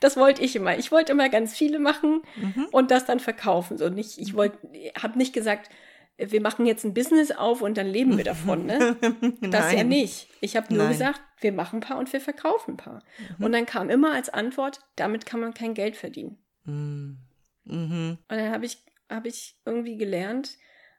Das 0.00 0.16
wollte 0.16 0.42
ich 0.42 0.56
immer. 0.56 0.76
Ich 0.76 0.90
wollte 0.90 1.12
immer 1.12 1.28
ganz 1.28 1.56
viele 1.56 1.78
machen 1.78 2.22
mhm. 2.34 2.66
und 2.72 2.90
das 2.90 3.04
dann 3.04 3.20
verkaufen. 3.20 3.78
So 3.78 3.88
nicht, 3.88 4.18
ich 4.18 4.34
wollte, 4.34 4.58
habe 5.00 5.16
nicht 5.16 5.32
gesagt, 5.32 5.70
wir 6.18 6.40
machen 6.40 6.66
jetzt 6.66 6.84
ein 6.84 6.94
Business 6.94 7.30
auf 7.30 7.62
und 7.62 7.76
dann 7.76 7.86
leben 7.86 8.16
wir 8.16 8.24
davon. 8.24 8.66
Ne? 8.66 8.96
das 9.40 9.72
ja 9.72 9.84
nicht. 9.84 10.28
Ich 10.40 10.56
habe 10.56 10.72
nur 10.72 10.84
Nein. 10.84 10.92
gesagt, 10.92 11.20
wir 11.40 11.52
machen 11.52 11.78
ein 11.78 11.80
paar 11.80 11.98
und 11.98 12.12
wir 12.12 12.20
verkaufen 12.20 12.72
ein 12.72 12.76
paar. 12.76 13.02
Mhm. 13.38 13.44
Und 13.44 13.52
dann 13.52 13.66
kam 13.66 13.90
immer 13.90 14.12
als 14.12 14.28
Antwort, 14.28 14.80
damit 14.96 15.26
kann 15.26 15.40
man 15.40 15.54
kein 15.54 15.74
Geld 15.74 15.96
verdienen. 15.96 16.38
Mhm. 16.64 17.18
mhm. 17.64 18.18
Und 18.28 18.36
dann 18.36 18.50
habe 18.52 18.66
ich 18.66 18.78
habe 19.14 19.28
ich 19.28 19.56
irgendwie 19.64 19.96
gelernt, 19.96 20.56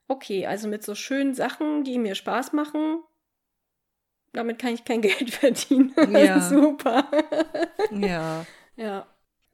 okay, 0.08 0.46
also 0.46 0.68
mit 0.68 0.84
so 0.84 0.96
schönen 0.96 1.34
Sachen, 1.34 1.84
die 1.84 1.98
mir 1.98 2.16
Spaß 2.16 2.54
machen, 2.54 3.02
damit 4.34 4.60
kann 4.60 4.74
ich 4.74 4.84
kein 4.84 5.02
Geld 5.02 5.32
verdienen. 5.32 5.94
Ja. 6.12 6.42
Super. 6.42 7.10
ja. 7.92 8.46
Ja. 8.76 9.06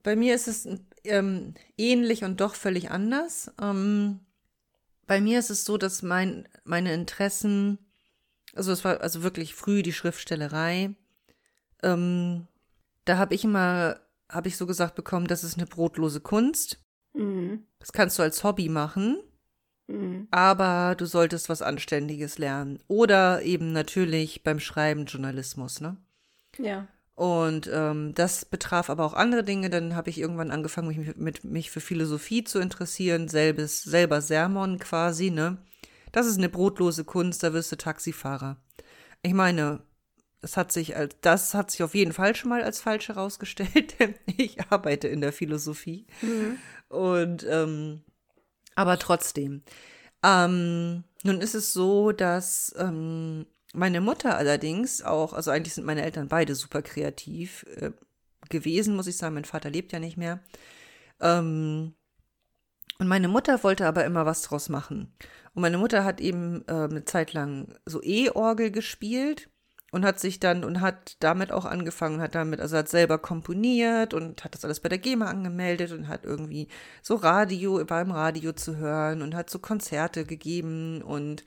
Bei 0.01 0.15
mir 0.15 0.33
ist 0.33 0.47
es 0.47 0.65
ähm, 1.03 1.53
ähnlich 1.77 2.23
und 2.23 2.39
doch 2.39 2.55
völlig 2.55 2.89
anders. 2.89 3.51
Ähm, 3.61 4.21
bei 5.07 5.19
mir 5.19 5.39
ist 5.39 5.49
es 5.49 5.65
so, 5.65 5.77
dass 5.77 6.03
mein, 6.03 6.47
meine 6.63 6.93
Interessen, 6.93 7.79
also 8.53 8.71
es 8.71 8.85
war 8.85 9.01
also 9.01 9.21
wirklich 9.21 9.55
früh 9.55 9.83
die 9.83 9.91
Schriftstellerei, 9.91 10.95
ähm, 11.83 12.47
da 13.03 13.17
habe 13.17 13.35
ich 13.35 13.43
immer, 13.43 13.99
habe 14.29 14.47
ich 14.47 14.55
so 14.55 14.65
gesagt 14.65 14.95
bekommen, 14.95 15.27
das 15.27 15.43
ist 15.43 15.57
eine 15.57 15.67
brotlose 15.67 16.21
Kunst. 16.21 16.79
Mhm. 17.13 17.63
Das 17.79 17.91
kannst 17.91 18.19
du 18.19 18.23
als 18.23 18.43
Hobby 18.43 18.69
machen, 18.69 19.19
mhm. 19.87 20.27
aber 20.31 20.95
du 20.95 21.05
solltest 21.05 21.49
was 21.49 21.61
Anständiges 21.61 22.37
lernen. 22.37 22.79
Oder 22.87 23.41
eben 23.43 23.71
natürlich 23.71 24.43
beim 24.43 24.59
Schreiben 24.59 25.05
Journalismus, 25.05 25.81
ne? 25.81 25.97
Ja. 26.57 26.87
Und 27.15 27.69
ähm, 27.73 28.13
das 28.15 28.45
betraf 28.45 28.89
aber 28.89 29.03
auch 29.03 29.13
andere 29.13 29.43
Dinge. 29.43 29.69
Dann 29.69 29.93
habe 29.93 30.09
ich 30.09 30.19
irgendwann 30.19 30.51
angefangen, 30.51 30.87
mich 30.87 30.97
mit, 30.97 31.17
mit, 31.17 31.43
mich 31.43 31.69
für 31.69 31.81
Philosophie 31.81 32.45
zu 32.45 32.59
interessieren, 32.59 33.27
selbes, 33.27 33.83
selber 33.83 34.21
Sermon 34.21 34.79
quasi, 34.79 35.29
ne? 35.29 35.57
Das 36.11 36.25
ist 36.25 36.37
eine 36.37 36.49
brotlose 36.49 37.03
Kunst, 37.03 37.43
da 37.43 37.53
wirst 37.53 37.71
du 37.71 37.75
Taxifahrer. 37.75 38.57
Ich 39.21 39.33
meine, 39.33 39.81
das 40.41 40.55
hat 40.55 40.71
sich 40.71 40.95
als, 40.95 41.15
das 41.21 41.53
hat 41.53 41.71
sich 41.71 41.83
auf 41.83 41.93
jeden 41.93 42.13
Fall 42.13 42.35
schon 42.35 42.49
mal 42.49 42.63
als 42.63 42.79
falsch 42.79 43.09
herausgestellt. 43.09 43.95
ich 44.37 44.61
arbeite 44.69 45.07
in 45.07 45.21
der 45.21 45.33
Philosophie. 45.33 46.07
Mhm. 46.21 46.57
Und 46.89 47.45
ähm, 47.47 48.01
aber 48.75 48.97
trotzdem. 48.97 49.63
Ähm, 50.23 51.03
nun 51.23 51.41
ist 51.41 51.55
es 51.55 51.73
so, 51.73 52.11
dass 52.11 52.73
ähm, 52.77 53.45
meine 53.73 54.01
Mutter 54.01 54.37
allerdings 54.37 55.01
auch, 55.01 55.33
also 55.33 55.51
eigentlich 55.51 55.73
sind 55.73 55.85
meine 55.85 56.03
Eltern 56.03 56.27
beide 56.27 56.55
super 56.55 56.81
kreativ 56.81 57.65
äh, 57.75 57.91
gewesen, 58.49 58.95
muss 58.95 59.07
ich 59.07 59.17
sagen. 59.17 59.35
Mein 59.35 59.45
Vater 59.45 59.69
lebt 59.69 59.91
ja 59.91 59.99
nicht 59.99 60.17
mehr. 60.17 60.39
Ähm, 61.21 61.93
und 62.97 63.07
meine 63.07 63.27
Mutter 63.27 63.63
wollte 63.63 63.85
aber 63.85 64.05
immer 64.05 64.25
was 64.25 64.41
draus 64.41 64.69
machen. 64.69 65.13
Und 65.53 65.61
meine 65.61 65.77
Mutter 65.77 66.03
hat 66.03 66.19
eben 66.19 66.63
äh, 66.67 66.73
eine 66.73 67.05
Zeit 67.05 67.33
lang 67.33 67.75
so 67.85 68.01
E-Orgel 68.03 68.71
gespielt 68.71 69.49
und 69.91 70.05
hat 70.05 70.19
sich 70.19 70.39
dann 70.39 70.63
und 70.63 70.81
hat 70.81 71.17
damit 71.19 71.51
auch 71.51 71.65
angefangen, 71.65 72.21
hat 72.21 72.35
damit, 72.35 72.59
also 72.59 72.77
hat 72.77 72.89
selber 72.89 73.17
komponiert 73.17 74.13
und 74.13 74.43
hat 74.43 74.53
das 74.53 74.65
alles 74.65 74.79
bei 74.79 74.89
der 74.89 74.99
GEMA 74.99 75.25
angemeldet 75.25 75.91
und 75.91 76.07
hat 76.07 76.25
irgendwie 76.25 76.67
so 77.01 77.15
Radio, 77.15 77.89
war 77.89 78.01
im 78.01 78.11
Radio 78.11 78.53
zu 78.53 78.77
hören 78.77 79.21
und 79.21 79.35
hat 79.35 79.49
so 79.49 79.59
Konzerte 79.59 80.25
gegeben 80.25 81.01
und 81.01 81.43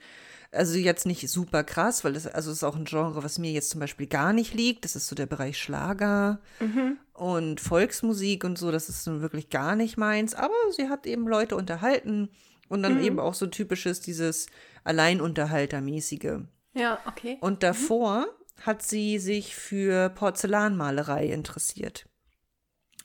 also 0.53 0.77
jetzt 0.77 1.05
nicht 1.05 1.27
super 1.29 1.63
krass, 1.63 2.03
weil 2.03 2.13
das, 2.13 2.27
also 2.27 2.51
ist 2.51 2.63
auch 2.63 2.75
ein 2.75 2.85
Genre, 2.85 3.23
was 3.23 3.39
mir 3.39 3.51
jetzt 3.51 3.71
zum 3.71 3.79
Beispiel 3.79 4.07
gar 4.07 4.33
nicht 4.33 4.53
liegt. 4.53 4.85
Das 4.85 4.95
ist 4.95 5.07
so 5.07 5.15
der 5.15 5.25
Bereich 5.25 5.57
Schlager 5.57 6.39
mhm. 6.59 6.97
und 7.13 7.59
Volksmusik 7.59 8.43
und 8.43 8.57
so. 8.57 8.71
Das 8.71 8.87
ist 8.87 9.07
nun 9.07 9.21
wirklich 9.21 9.49
gar 9.49 9.75
nicht 9.75 9.97
meins. 9.97 10.35
Aber 10.35 10.53
sie 10.75 10.89
hat 10.89 11.07
eben 11.07 11.27
Leute 11.27 11.55
unterhalten 11.55 12.29
und 12.69 12.83
dann 12.83 12.99
mhm. 12.99 13.03
eben 13.03 13.19
auch 13.19 13.33
so 13.33 13.47
typisches, 13.47 13.99
dieses 13.99 14.45
Alleinunterhaltermäßige. 14.83 16.43
Ja, 16.73 16.99
okay. 17.05 17.37
Und 17.41 17.63
davor 17.63 18.21
mhm. 18.21 18.63
hat 18.65 18.81
sie 18.81 19.19
sich 19.19 19.55
für 19.55 20.09
Porzellanmalerei 20.09 21.27
interessiert. 21.27 22.07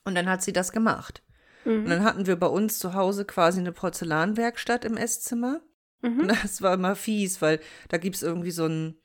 Und 0.05 0.15
dann 0.15 0.29
hat 0.29 0.43
sie 0.43 0.53
das 0.53 0.73
gemacht. 0.73 1.23
Mhm. 1.65 1.85
Und 1.85 1.91
dann 1.91 2.05
hatten 2.05 2.27
wir 2.27 2.37
bei 2.37 2.47
uns 2.47 2.79
zu 2.79 2.95
Hause 2.95 3.25
quasi 3.25 3.61
eine 3.61 3.73
Porzellanwerkstatt 3.73 4.85
im 4.85 4.97
Esszimmer. 4.97 5.61
Mhm. 6.03 6.29
Das 6.43 6.63
war 6.63 6.75
immer 6.75 6.97
fies, 6.97 7.43
weil 7.43 7.61
da 7.89 7.99
gibt 7.99 8.17
es 8.17 8.23
irgendwie 8.23 8.53
so 8.53 8.67
ein, 8.67 8.97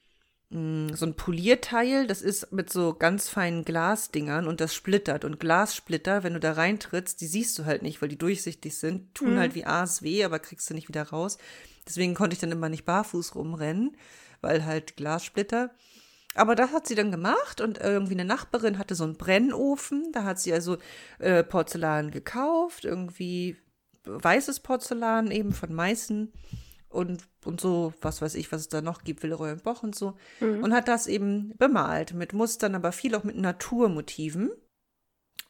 mm, 0.50 0.94
so 0.94 1.06
ein 1.06 1.16
Polierteil, 1.16 2.08
das 2.08 2.22
ist 2.22 2.54
mit 2.54 2.72
so 2.72 2.94
ganz 2.94 3.28
feinen 3.28 3.66
Glasdingern 3.66 4.48
und 4.48 4.62
das 4.62 4.74
splittert. 4.74 5.26
Und 5.26 5.40
Glassplitter, 5.40 6.24
wenn 6.24 6.36
du 6.36 6.40
da 6.40 6.54
reintrittst, 6.54 7.20
die 7.20 7.28
siehst 7.28 7.60
du 7.60 7.66
halt 7.66 7.82
nicht, 7.82 8.02
weil 8.02 8.10
die 8.10 8.18
durchsichtig 8.18 8.78
sind, 8.78 9.14
tun 9.14 9.34
mhm. 9.34 9.40
halt 9.40 9.56
wie 9.56 9.66
Aas 9.66 10.04
weh, 10.04 10.24
aber 10.24 10.40
kriegst 10.40 10.70
du 10.70 10.74
nicht 10.74 10.88
wieder 10.88 11.04
raus. 11.04 11.38
Deswegen 11.86 12.14
konnte 12.14 12.34
ich 12.36 12.40
dann 12.40 12.52
immer 12.52 12.70
nicht 12.70 12.86
barfuß 12.86 13.36
rumrennen, 13.36 13.98
weil 14.44 14.66
halt 14.66 14.96
Glassplitter. 14.96 15.72
Aber 16.36 16.56
das 16.56 16.72
hat 16.72 16.88
sie 16.88 16.96
dann 16.96 17.12
gemacht 17.12 17.62
und 17.62 17.80
irgendwie 17.80 18.14
eine 18.14 18.26
Nachbarin 18.26 18.78
hatte 18.78 18.96
so 18.96 19.04
einen 19.04 19.18
Brennofen. 19.18 20.12
Da 20.14 20.24
hat 20.24 20.40
sie 20.40 20.54
also 20.54 20.78
äh, 21.20 21.44
Porzellan 21.44 22.12
gekauft, 22.12 22.86
irgendwie 22.86 23.58
weißes 24.06 24.62
Porzellan 24.62 25.32
eben 25.32 25.54
von 25.54 25.74
Meißen 25.74 26.34
und, 26.90 27.28
und 27.44 27.60
so, 27.60 27.94
was 28.02 28.22
weiß 28.22 28.36
ich, 28.36 28.52
was 28.52 28.62
es 28.62 28.70
da 28.70 28.82
noch 28.82 29.04
gibt, 29.04 29.24
Villeroy 29.24 29.52
und 29.52 29.64
Boch 29.64 29.84
und 29.84 29.96
so. 29.96 30.16
Mhm. 30.40 30.64
Und 30.64 30.74
hat 30.74 30.88
das 30.88 31.08
eben 31.08 31.56
bemalt 31.58 32.14
mit 32.14 32.34
Mustern, 32.34 32.76
aber 32.76 32.92
viel 32.92 33.16
auch 33.16 33.24
mit 33.24 33.38
Naturmotiven. 33.38 34.52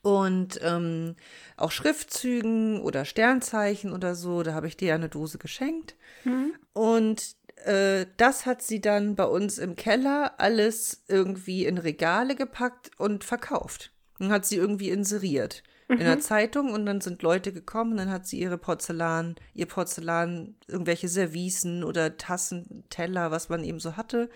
Und 0.01 0.59
ähm, 0.61 1.15
auch 1.55 1.71
Schriftzügen 1.71 2.81
oder 2.81 3.05
Sternzeichen 3.05 3.93
oder 3.93 4.15
so, 4.15 4.43
da 4.43 4.53
habe 4.53 4.67
ich 4.67 4.75
dir 4.75 4.89
ja 4.89 4.95
eine 4.95 5.07
Dose 5.07 5.37
geschenkt. 5.37 5.95
Mhm. 6.25 6.55
Und 6.73 7.35
äh, 7.65 8.05
das 8.17 8.45
hat 8.45 8.61
sie 8.61 8.81
dann 8.81 9.15
bei 9.15 9.25
uns 9.25 9.57
im 9.57 9.75
Keller 9.75 10.33
alles 10.39 11.03
irgendwie 11.07 11.65
in 11.65 11.77
Regale 11.77 12.35
gepackt 12.35 12.91
und 12.97 13.23
verkauft. 13.23 13.91
Und 14.19 14.31
hat 14.31 14.45
sie 14.45 14.57
irgendwie 14.57 14.89
inseriert 14.89 15.63
in 15.89 16.05
der 16.05 16.15
mhm. 16.15 16.21
Zeitung 16.21 16.71
und 16.71 16.85
dann 16.85 17.01
sind 17.01 17.21
Leute 17.21 17.51
gekommen 17.53 17.97
dann 17.97 18.11
hat 18.11 18.25
sie 18.27 18.39
ihre 18.39 18.57
Porzellan, 18.57 19.35
ihr 19.53 19.65
Porzellan, 19.65 20.55
irgendwelche 20.67 21.07
Servicen 21.07 21.83
oder 21.83 22.17
Tassen, 22.17 22.85
Teller, 22.89 23.31
was 23.31 23.49
man 23.49 23.63
eben 23.63 23.79
so 23.79 23.97
hatte 23.97 24.29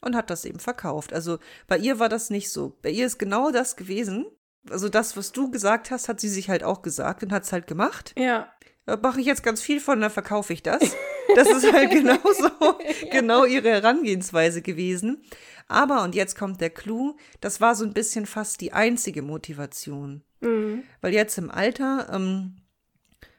und 0.00 0.16
hat 0.16 0.30
das 0.30 0.44
eben 0.44 0.58
verkauft. 0.58 1.12
Also 1.12 1.38
bei 1.66 1.78
ihr 1.78 1.98
war 1.98 2.08
das 2.08 2.30
nicht 2.30 2.50
so. 2.50 2.76
Bei 2.82 2.90
ihr 2.90 3.06
ist 3.06 3.18
genau 3.18 3.50
das 3.50 3.76
gewesen. 3.76 4.26
Also 4.70 4.88
das, 4.88 5.16
was 5.16 5.32
du 5.32 5.50
gesagt 5.50 5.90
hast, 5.90 6.08
hat 6.08 6.20
sie 6.20 6.28
sich 6.28 6.48
halt 6.48 6.64
auch 6.64 6.82
gesagt 6.82 7.22
und 7.22 7.32
hat 7.32 7.44
es 7.44 7.52
halt 7.52 7.66
gemacht. 7.66 8.14
Ja. 8.16 8.50
Da 8.84 8.96
mache 8.96 9.20
ich 9.20 9.26
jetzt 9.26 9.42
ganz 9.42 9.60
viel 9.60 9.80
von, 9.80 10.00
dann 10.00 10.10
verkaufe 10.10 10.52
ich 10.52 10.62
das. 10.62 10.80
Das 11.34 11.48
ist 11.48 11.72
halt 11.72 11.90
genauso, 11.90 12.48
ja. 12.48 13.08
genau 13.10 13.44
ihre 13.44 13.70
Herangehensweise 13.70 14.62
gewesen. 14.62 15.22
Aber, 15.68 16.02
und 16.02 16.14
jetzt 16.14 16.38
kommt 16.38 16.60
der 16.60 16.70
Clou, 16.70 17.16
das 17.40 17.60
war 17.60 17.74
so 17.74 17.84
ein 17.84 17.92
bisschen 17.92 18.26
fast 18.26 18.60
die 18.60 18.72
einzige 18.72 19.22
Motivation. 19.22 20.22
Mhm. 20.40 20.84
Weil 21.00 21.12
jetzt 21.12 21.38
im 21.38 21.50
Alter 21.50 22.08
ähm, 22.12 22.56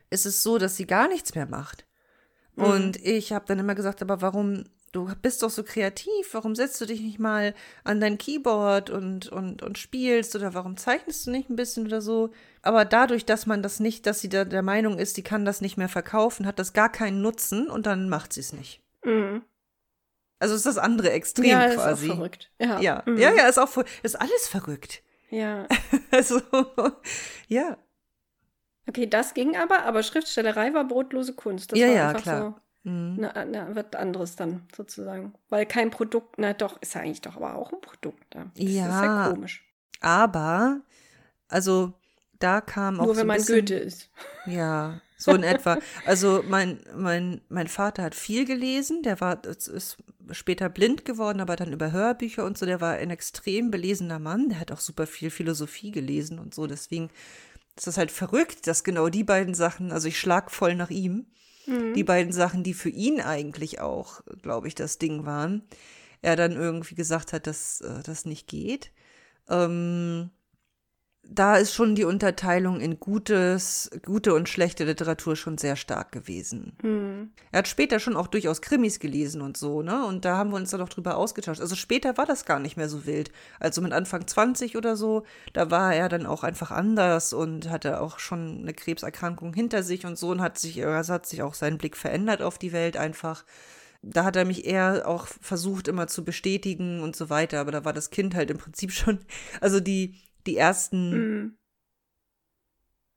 ist 0.10 0.26
es 0.26 0.44
so, 0.44 0.58
dass 0.58 0.76
sie 0.76 0.88
gar 0.88 1.08
nichts 1.08 1.36
mehr 1.36 1.48
macht. 1.48 1.86
Mhm. 2.56 2.64
Und 2.64 3.06
ich 3.06 3.32
habe 3.32 3.46
dann 3.46 3.60
immer 3.60 3.76
gesagt, 3.76 4.02
aber 4.02 4.22
warum, 4.22 4.66
du 4.98 5.10
bist 5.22 5.44
doch 5.44 5.50
so 5.50 5.64
kreativ, 5.64 6.34
warum 6.34 6.56
setzt 6.56 6.82
du 6.82 6.86
dich 6.86 7.02
nicht 7.02 7.20
mal 7.20 7.54
an 7.84 8.00
dein 8.00 8.18
Keyboard 8.18 8.90
und, 8.90 9.30
und, 9.30 9.62
und 9.62 9.78
spielst 9.78 10.36
oder 10.36 10.54
warum 10.54 10.76
zeichnest 10.76 11.28
du 11.28 11.32
nicht 11.32 11.50
ein 11.50 11.56
bisschen 11.56 11.86
oder 11.86 12.02
so? 12.02 12.32
Aber 12.64 12.84
dadurch, 12.84 13.26
dass 13.26 13.46
man 13.46 13.62
das 13.62 13.80
nicht, 13.80 14.08
dass 14.08 14.20
sie 14.20 14.30
da 14.30 14.44
der 14.44 14.64
Meinung 14.64 14.98
ist, 14.98 15.18
die 15.18 15.24
kann 15.24 15.46
das 15.46 15.62
nicht 15.62 15.78
mehr 15.78 15.90
verkaufen, 15.90 16.48
hat 16.48 16.58
das 16.58 16.74
gar 16.74 16.92
keinen 16.92 17.22
Nutzen 17.22 17.70
und 17.70 17.86
dann 17.86 18.10
macht 18.10 18.34
sie 18.34 18.40
es 18.40 18.54
nicht. 18.54 18.82
Mhm. 19.04 19.44
Also 20.40 20.56
ist 20.56 20.66
das 20.66 20.78
andere 20.78 21.12
Extrem 21.12 21.46
ja, 21.46 21.70
quasi. 21.70 22.06
Ist 22.06 22.12
auch 22.12 22.16
verrückt. 22.16 22.52
Ja, 22.60 22.80
ja, 22.80 23.04
mhm. 23.06 23.18
ja, 23.18 23.34
ja, 23.34 23.48
ist 23.48 23.60
auch 23.60 23.72
ist 24.04 24.20
alles 24.20 24.48
verrückt. 24.48 25.04
Ja. 25.30 25.68
also, 26.12 26.42
ja. 27.48 27.78
Okay, 28.88 29.08
das 29.08 29.34
ging 29.34 29.58
aber, 29.58 29.84
aber 29.84 30.02
Schriftstellerei 30.02 30.74
war 30.74 30.86
brotlose 30.86 31.34
Kunst. 31.34 31.72
Das 31.72 31.80
ja, 31.80 31.88
war 31.88 31.94
ja, 31.94 32.14
klar. 32.14 32.42
so. 32.42 32.67
Mhm. 32.88 33.18
Na, 33.20 33.44
na, 33.44 33.76
wird 33.76 33.98
anderes 33.98 34.38
dann 34.38 34.62
sozusagen. 34.76 35.34
Weil 35.50 35.66
kein 35.66 35.92
Produkt, 35.92 36.36
na 36.38 36.54
doch, 36.54 36.82
ist 36.82 36.96
ja 36.96 37.02
eigentlich 37.02 37.20
doch 37.20 37.36
aber 37.36 37.56
auch 37.56 37.74
ein 37.74 37.82
Produkt. 37.82 38.24
Da. 38.30 38.46
Das 38.56 38.64
ja, 38.64 38.86
ist 38.86 39.04
ja 39.04 39.30
komisch. 39.34 39.66
Aber, 40.00 40.80
also, 41.50 41.92
da 42.40 42.62
kam 42.62 43.02
auch. 43.02 43.06
Nur 43.06 43.16
so 43.16 43.20
wenn 43.20 43.28
man 43.28 43.38
bisschen, 43.38 43.56
Goethe 43.56 43.76
ist. 43.76 44.10
Ja, 44.46 45.02
so 45.18 45.34
in 45.34 45.44
etwa. 45.44 45.80
Also 46.06 46.46
mein, 46.48 46.80
mein, 46.96 47.42
mein 47.50 47.68
Vater 47.68 48.04
hat 48.04 48.16
viel 48.16 48.46
gelesen, 48.46 49.04
der 49.04 49.20
war, 49.20 49.44
ist 49.44 49.98
später 50.32 50.70
blind 50.70 51.04
geworden, 51.04 51.42
aber 51.42 51.58
dann 51.58 51.74
über 51.74 51.92
Hörbücher 51.92 52.46
und 52.46 52.58
so, 52.58 52.66
der 52.66 52.80
war 52.80 52.94
ein 52.94 53.10
extrem 53.10 53.70
belesener 53.70 54.20
Mann, 54.20 54.48
der 54.48 54.62
hat 54.62 54.72
auch 54.72 54.80
super 54.80 55.08
viel 55.08 55.30
Philosophie 55.30 55.92
gelesen 55.92 56.40
und 56.40 56.54
so, 56.56 56.68
deswegen 56.68 57.10
ist 57.76 57.88
das 57.88 57.98
halt 57.98 58.12
verrückt, 58.12 58.68
dass 58.68 58.84
genau 58.84 59.10
die 59.10 59.24
beiden 59.24 59.56
Sachen, 59.56 59.92
also 59.92 60.08
ich 60.08 60.20
schlag 60.20 60.52
voll 60.52 60.76
nach 60.76 60.92
ihm, 60.92 61.26
mhm. 61.68 61.94
die 61.94 62.04
beiden 62.04 62.34
Sachen, 62.34 62.64
die 62.64 62.74
für 62.74 62.90
ihn 62.90 63.22
eigentlich 63.22 63.80
auch, 63.80 64.22
glaube 64.42 64.68
ich, 64.68 64.76
das 64.76 64.98
Ding 64.98 65.26
waren, 65.26 65.64
er 66.22 66.36
dann 66.36 66.54
irgendwie 66.54 66.96
gesagt 66.96 67.34
hat, 67.34 67.48
dass 67.48 67.82
äh, 67.82 68.02
das 68.04 68.26
nicht 68.26 68.48
geht. 68.48 68.92
Ähm, 69.50 70.32
da 71.30 71.58
ist 71.58 71.74
schon 71.74 71.96
die 71.96 72.06
Unterteilung 72.06 72.80
in 72.80 73.00
gutes, 73.00 73.90
gute 74.06 74.34
und 74.34 74.50
schlechte 74.50 74.86
Literatur 74.86 75.36
schon 75.36 75.58
sehr 75.58 75.76
stark 75.76 76.12
gewesen. 76.12 76.74
Hm. 76.82 77.32
Er 77.52 77.60
hat 77.60 77.68
später 77.68 78.00
schon 78.00 78.16
auch 78.16 78.28
durchaus 78.28 78.62
Krimis 78.62 79.00
gelesen 79.00 79.42
und 79.42 79.58
so, 79.58 79.82
ne? 79.82 80.06
Und 80.06 80.26
da 80.26 80.38
haben 80.38 80.52
wir 80.52 80.58
uns 80.58 80.72
dann 80.72 80.82
auch 80.82 80.90
drüber 80.90 81.18
ausgetauscht. 81.18 81.62
Also 81.62 81.76
später 81.76 82.18
war 82.18 82.26
das 82.26 82.46
gar 82.46 82.60
nicht 82.60 82.78
mehr 82.78 82.90
so 82.90 83.06
wild. 83.06 83.32
Also 83.60 83.82
mit 83.82 83.94
Anfang 83.94 84.26
20 84.26 84.78
oder 84.78 84.96
so, 84.96 85.24
da 85.54 85.70
war 85.72 85.94
er 85.94 86.10
dann 86.10 86.26
auch 86.26 86.44
einfach 86.44 86.72
anders 86.72 87.34
und 87.34 87.70
hatte 87.70 88.02
auch 88.02 88.20
schon 88.20 88.60
eine 88.62 88.74
Krebserkrankung 88.74 89.54
hinter 89.54 89.84
sich 89.84 90.06
und 90.06 90.18
so 90.18 90.30
und 90.30 90.42
hat 90.42 90.58
sich, 90.58 90.86
also 90.86 91.14
hat 91.14 91.26
sich 91.26 91.42
auch 91.42 91.54
sein 91.54 91.78
Blick 91.78 91.98
verändert 91.98 92.42
auf 92.42 92.58
die 92.58 92.74
Welt 92.74 92.98
einfach 92.98 93.44
da 94.04 94.24
hat 94.24 94.36
er 94.36 94.46
mich 94.46 94.66
eher 94.66 95.08
auch 95.08 95.28
versucht 95.28 95.88
immer 95.88 96.08
zu 96.08 96.24
bestätigen 96.24 97.02
und 97.02 97.16
so 97.16 97.30
weiter, 97.30 97.60
aber 97.60 97.72
da 97.72 97.84
war 97.84 97.94
das 97.94 98.10
Kind 98.10 98.36
halt 98.36 98.52
im 98.52 98.58
Prinzip 98.58 98.92
schon, 98.94 99.20
also 99.60 99.80
die, 99.80 100.16
die 100.48 100.58
ersten. 100.58 101.12
Mhm. 101.12 101.58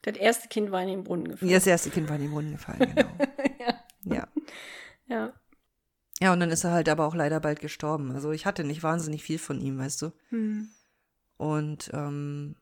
Das 0.03 0.17
erste 0.17 0.49
Kind 0.49 0.71
war 0.71 0.83
in 0.83 0.89
den 0.89 1.05
Brunnen 1.05 1.29
gefallen. 1.29 1.51
Ja, 1.51 1.59
das 1.59 1.67
erste 1.67 1.91
Kind 1.91 2.09
war 2.09 2.17
in 2.17 2.23
den 2.23 2.31
Brunnen 2.31 2.53
gefallen, 2.53 2.95
genau. 2.95 3.11
ja. 3.59 3.79
ja. 4.05 4.29
Ja. 5.07 5.35
Ja, 6.23 6.33
und 6.35 6.41
dann 6.41 6.51
ist 6.51 6.65
er 6.65 6.73
halt 6.73 6.89
aber 6.89 7.07
auch 7.07 7.15
leider 7.15 7.41
bald 7.41 7.61
gestorben. 7.61 8.13
Also 8.13 8.31
ich 8.31 8.45
hatte 8.45 8.63
nicht 8.63 8.83
wahnsinnig 8.83 9.23
viel 9.23 9.39
von 9.39 9.61
ihm, 9.61 9.79
weißt 9.79 10.03
du. 10.03 10.13
Mhm. 10.31 10.69
Und 11.37 11.91
ähm, 11.95 12.57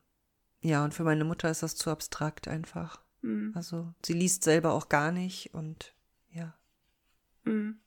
ja, 0.61 0.83
und 0.83 0.93
für 0.93 1.03
meine 1.03 1.25
Mutter 1.25 1.49
ist 1.49 1.63
das 1.63 1.75
zu 1.75 1.89
abstrakt 1.89 2.47
einfach. 2.47 3.01
Mhm. 3.21 3.51
Also 3.55 3.93
sie 4.05 4.13
liest 4.13 4.43
selber 4.43 4.73
auch 4.73 4.87
gar 4.87 5.11
nicht 5.11 5.53
und 5.53 5.93
ja. 6.31 6.53
Mhm. 7.43 7.79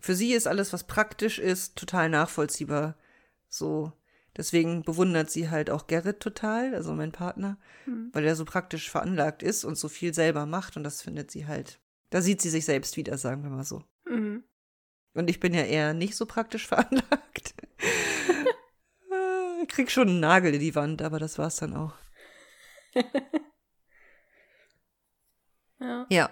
Für 0.00 0.14
sie 0.14 0.32
ist 0.32 0.46
alles, 0.46 0.72
was 0.72 0.84
praktisch 0.84 1.38
ist, 1.38 1.76
total 1.76 2.08
nachvollziehbar. 2.08 2.96
So, 3.48 3.92
deswegen 4.36 4.82
bewundert 4.82 5.30
sie 5.30 5.50
halt 5.50 5.70
auch 5.70 5.86
Gerrit 5.86 6.20
total, 6.20 6.74
also 6.74 6.92
mein 6.94 7.12
Partner, 7.12 7.58
mhm. 7.86 8.10
weil 8.12 8.24
er 8.24 8.36
so 8.36 8.44
praktisch 8.44 8.90
veranlagt 8.90 9.42
ist 9.42 9.64
und 9.64 9.76
so 9.76 9.88
viel 9.88 10.14
selber 10.14 10.46
macht 10.46 10.76
und 10.76 10.84
das 10.84 11.02
findet 11.02 11.30
sie 11.30 11.46
halt. 11.46 11.80
Da 12.10 12.22
sieht 12.22 12.40
sie 12.40 12.50
sich 12.50 12.64
selbst 12.64 12.96
wieder, 12.96 13.18
sagen 13.18 13.42
wir 13.42 13.50
mal 13.50 13.64
so. 13.64 13.82
Mhm. 14.06 14.44
Und 15.14 15.28
ich 15.30 15.40
bin 15.40 15.54
ja 15.54 15.62
eher 15.62 15.94
nicht 15.94 16.16
so 16.16 16.26
praktisch 16.26 16.66
veranlagt. 16.68 17.54
ich 19.62 19.68
krieg 19.68 19.90
schon 19.90 20.08
einen 20.08 20.20
Nagel 20.20 20.54
in 20.54 20.60
die 20.60 20.74
Wand, 20.74 21.02
aber 21.02 21.18
das 21.18 21.38
war's 21.38 21.56
dann 21.56 21.74
auch. 21.74 21.94
ja. 25.80 26.06
Ja. 26.08 26.30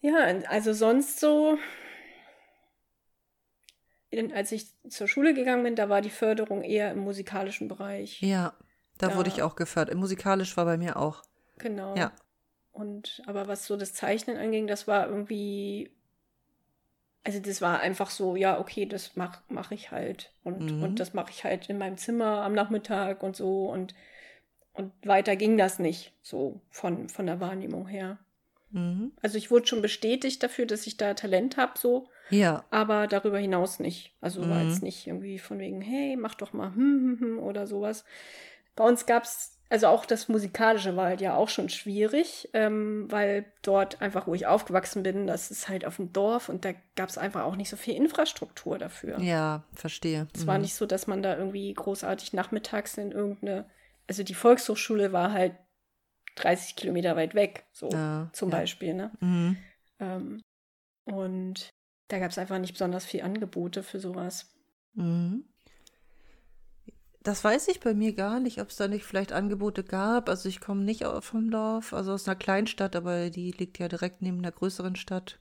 Ja, 0.00 0.18
also 0.48 0.74
sonst 0.74 1.18
so, 1.18 1.56
als 4.32 4.52
ich 4.52 4.66
zur 4.88 5.08
Schule 5.08 5.34
gegangen 5.34 5.62
bin, 5.62 5.76
da 5.76 5.88
war 5.88 6.00
die 6.00 6.10
Förderung 6.10 6.62
eher 6.62 6.90
im 6.92 6.98
musikalischen 6.98 7.68
Bereich. 7.68 8.20
Ja, 8.20 8.54
da, 8.98 9.08
da 9.08 9.16
wurde 9.16 9.28
ich 9.28 9.42
auch 9.42 9.56
gefördert. 9.56 9.96
Musikalisch 9.96 10.56
war 10.56 10.64
bei 10.64 10.76
mir 10.76 10.96
auch. 10.96 11.22
Genau. 11.58 11.96
Ja. 11.96 12.12
Und 12.72 13.22
aber 13.26 13.46
was 13.46 13.66
so 13.66 13.76
das 13.76 13.94
Zeichnen 13.94 14.36
anging, 14.36 14.66
das 14.66 14.88
war 14.88 15.08
irgendwie, 15.08 15.90
also 17.22 17.38
das 17.38 17.62
war 17.62 17.80
einfach 17.80 18.10
so, 18.10 18.34
ja, 18.36 18.58
okay, 18.58 18.86
das 18.86 19.16
mach, 19.16 19.40
mach 19.48 19.70
ich 19.70 19.92
halt. 19.92 20.32
Und, 20.42 20.72
mhm. 20.72 20.82
und 20.82 21.00
das 21.00 21.14
mache 21.14 21.30
ich 21.30 21.44
halt 21.44 21.70
in 21.70 21.78
meinem 21.78 21.96
Zimmer 21.96 22.42
am 22.42 22.52
Nachmittag 22.52 23.22
und 23.22 23.36
so. 23.36 23.70
Und, 23.70 23.94
und 24.72 24.92
weiter 25.06 25.36
ging 25.36 25.56
das 25.56 25.78
nicht, 25.78 26.12
so 26.22 26.60
von, 26.70 27.08
von 27.08 27.26
der 27.26 27.40
Wahrnehmung 27.40 27.86
her. 27.86 28.18
Mhm. 28.70 29.12
Also 29.22 29.38
ich 29.38 29.52
wurde 29.52 29.66
schon 29.66 29.82
bestätigt 29.82 30.42
dafür, 30.42 30.66
dass 30.66 30.86
ich 30.86 30.96
da 30.96 31.14
Talent 31.14 31.56
habe, 31.56 31.78
so. 31.78 32.08
Ja. 32.30 32.64
Aber 32.70 33.06
darüber 33.06 33.38
hinaus 33.38 33.80
nicht. 33.80 34.14
Also 34.20 34.42
mhm. 34.42 34.50
war 34.50 34.62
jetzt 34.62 34.82
nicht 34.82 35.06
irgendwie 35.06 35.38
von 35.38 35.58
wegen, 35.58 35.80
hey, 35.80 36.16
mach 36.16 36.34
doch 36.34 36.52
mal 36.52 36.74
hm, 36.74 37.18
hm, 37.18 37.20
hm, 37.20 37.38
oder 37.38 37.66
sowas. 37.66 38.04
Bei 38.76 38.84
uns 38.84 39.06
gab 39.06 39.24
es 39.24 39.54
also 39.70 39.88
auch 39.88 40.04
das 40.04 40.28
Musikalische 40.28 40.94
war 40.94 41.06
halt 41.06 41.20
ja 41.20 41.34
auch 41.34 41.48
schon 41.48 41.68
schwierig, 41.68 42.48
ähm, 42.52 43.10
weil 43.10 43.46
dort 43.62 44.00
einfach, 44.02 44.26
wo 44.26 44.34
ich 44.34 44.46
aufgewachsen 44.46 45.02
bin, 45.02 45.26
das 45.26 45.50
ist 45.50 45.68
halt 45.68 45.84
auf 45.84 45.96
dem 45.96 46.12
Dorf 46.12 46.48
und 46.48 46.64
da 46.64 46.74
gab 46.96 47.08
es 47.08 47.18
einfach 47.18 47.42
auch 47.42 47.56
nicht 47.56 47.70
so 47.70 47.76
viel 47.76 47.96
Infrastruktur 47.96 48.78
dafür. 48.78 49.18
Ja, 49.20 49.64
verstehe. 49.74 50.28
Es 50.34 50.42
mhm. 50.42 50.46
war 50.46 50.58
nicht 50.58 50.74
so, 50.74 50.86
dass 50.86 51.06
man 51.06 51.22
da 51.22 51.36
irgendwie 51.36 51.72
großartig 51.72 52.34
nachmittags 52.34 52.98
in 52.98 53.10
irgendeine, 53.10 53.68
also 54.06 54.22
die 54.22 54.34
Volkshochschule 54.34 55.12
war 55.12 55.32
halt 55.32 55.54
30 56.36 56.76
Kilometer 56.76 57.16
weit 57.16 57.34
weg, 57.34 57.64
so 57.72 57.88
ja, 57.88 58.28
zum 58.32 58.50
ja. 58.50 58.58
Beispiel, 58.58 58.94
ne? 58.94 59.10
Mhm. 59.20 59.56
Ähm, 59.98 60.40
und 61.04 61.70
da 62.08 62.18
gab 62.18 62.30
es 62.30 62.38
einfach 62.38 62.58
nicht 62.58 62.72
besonders 62.72 63.04
viel 63.04 63.22
Angebote 63.22 63.82
für 63.82 64.00
sowas. 64.00 64.52
Mhm. 64.94 65.44
Das 67.22 67.42
weiß 67.42 67.68
ich 67.68 67.80
bei 67.80 67.94
mir 67.94 68.12
gar 68.12 68.38
nicht, 68.38 68.60
ob 68.60 68.68
es 68.68 68.76
da 68.76 68.86
nicht 68.86 69.04
vielleicht 69.04 69.32
Angebote 69.32 69.82
gab. 69.82 70.28
Also 70.28 70.48
ich 70.48 70.60
komme 70.60 70.82
nicht 70.82 71.04
vom 71.20 71.50
Dorf, 71.50 71.94
also 71.94 72.12
aus 72.12 72.28
einer 72.28 72.36
Kleinstadt, 72.36 72.94
aber 72.94 73.30
die 73.30 73.50
liegt 73.52 73.78
ja 73.78 73.88
direkt 73.88 74.20
neben 74.20 74.38
einer 74.38 74.52
größeren 74.52 74.94
Stadt. 74.94 75.40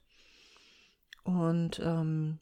Und 1.24 1.82
ähm, 1.84 2.40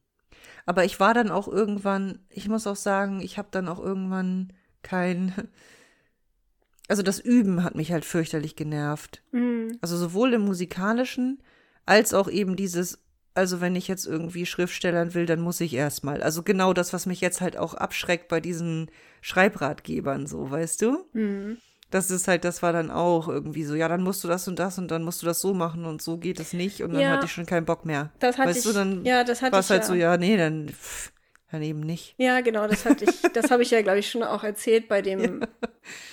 aber 0.65 0.85
ich 0.85 0.99
war 0.99 1.13
dann 1.13 1.31
auch 1.31 1.47
irgendwann, 1.47 2.19
ich 2.29 2.47
muss 2.47 2.67
auch 2.67 2.75
sagen, 2.75 3.19
ich 3.21 3.37
habe 3.37 3.49
dann 3.51 3.67
auch 3.67 3.79
irgendwann 3.79 4.53
kein, 4.83 5.33
also 6.87 7.01
das 7.01 7.19
Üben 7.19 7.63
hat 7.63 7.75
mich 7.75 7.91
halt 7.91 8.05
fürchterlich 8.05 8.55
genervt. 8.55 9.23
Mhm. 9.31 9.77
Also 9.81 9.97
sowohl 9.97 10.33
im 10.33 10.41
musikalischen 10.41 11.41
als 11.85 12.13
auch 12.13 12.29
eben 12.29 12.55
dieses 12.55 13.03
also 13.33 13.61
wenn 13.61 13.75
ich 13.75 13.87
jetzt 13.87 14.05
irgendwie 14.05 14.45
Schriftstellern 14.45 15.13
will, 15.13 15.25
dann 15.25 15.41
muss 15.41 15.61
ich 15.61 15.73
erstmal. 15.73 16.21
Also 16.21 16.43
genau 16.43 16.73
das, 16.73 16.93
was 16.93 17.05
mich 17.05 17.21
jetzt 17.21 17.41
halt 17.41 17.57
auch 17.57 17.73
abschreckt 17.73 18.27
bei 18.27 18.39
diesen 18.39 18.91
Schreibratgebern, 19.21 20.27
so, 20.27 20.49
weißt 20.51 20.81
du? 20.81 21.05
Mhm. 21.13 21.57
Das 21.89 22.09
ist 22.09 22.29
halt, 22.29 22.45
das 22.45 22.63
war 22.63 22.71
dann 22.71 22.89
auch 22.89 23.27
irgendwie 23.27 23.65
so, 23.65 23.75
ja, 23.75 23.89
dann 23.89 24.01
musst 24.01 24.23
du 24.23 24.29
das 24.29 24.47
und 24.47 24.59
das 24.59 24.77
und 24.77 24.89
dann 24.89 25.03
musst 25.03 25.21
du 25.21 25.25
das 25.25 25.41
so 25.41 25.53
machen 25.53 25.83
und 25.85 26.01
so 26.01 26.17
geht 26.17 26.39
es 26.39 26.53
nicht 26.53 26.81
und 26.81 26.93
dann 26.93 27.01
ja, 27.01 27.11
hatte 27.11 27.25
ich 27.25 27.33
schon 27.33 27.45
keinen 27.45 27.65
Bock 27.65 27.85
mehr. 27.85 28.11
Das 28.19 28.37
hatte 28.37 28.49
weißt 28.49 28.59
ich, 28.59 28.63
du, 28.63 28.71
dann 28.71 29.03
ja, 29.03 29.25
das 29.25 29.41
hatte 29.41 29.51
war 29.51 29.59
es 29.59 29.69
halt 29.69 29.81
ja. 29.81 29.87
so, 29.87 29.93
ja, 29.93 30.15
nee, 30.15 30.37
dann, 30.37 30.69
pff, 30.69 31.10
dann 31.51 31.61
eben 31.61 31.81
nicht. 31.81 32.15
Ja, 32.17 32.41
genau, 32.41 32.67
das 32.67 32.85
hatte 32.85 33.05
ich, 33.05 33.21
das 33.33 33.51
habe 33.51 33.63
ich 33.63 33.71
ja, 33.71 33.81
glaube 33.81 33.99
ich, 33.99 34.09
schon 34.09 34.23
auch 34.23 34.43
erzählt 34.43 34.87
bei 34.87 35.01
dem, 35.01 35.41
ja. 35.41 35.47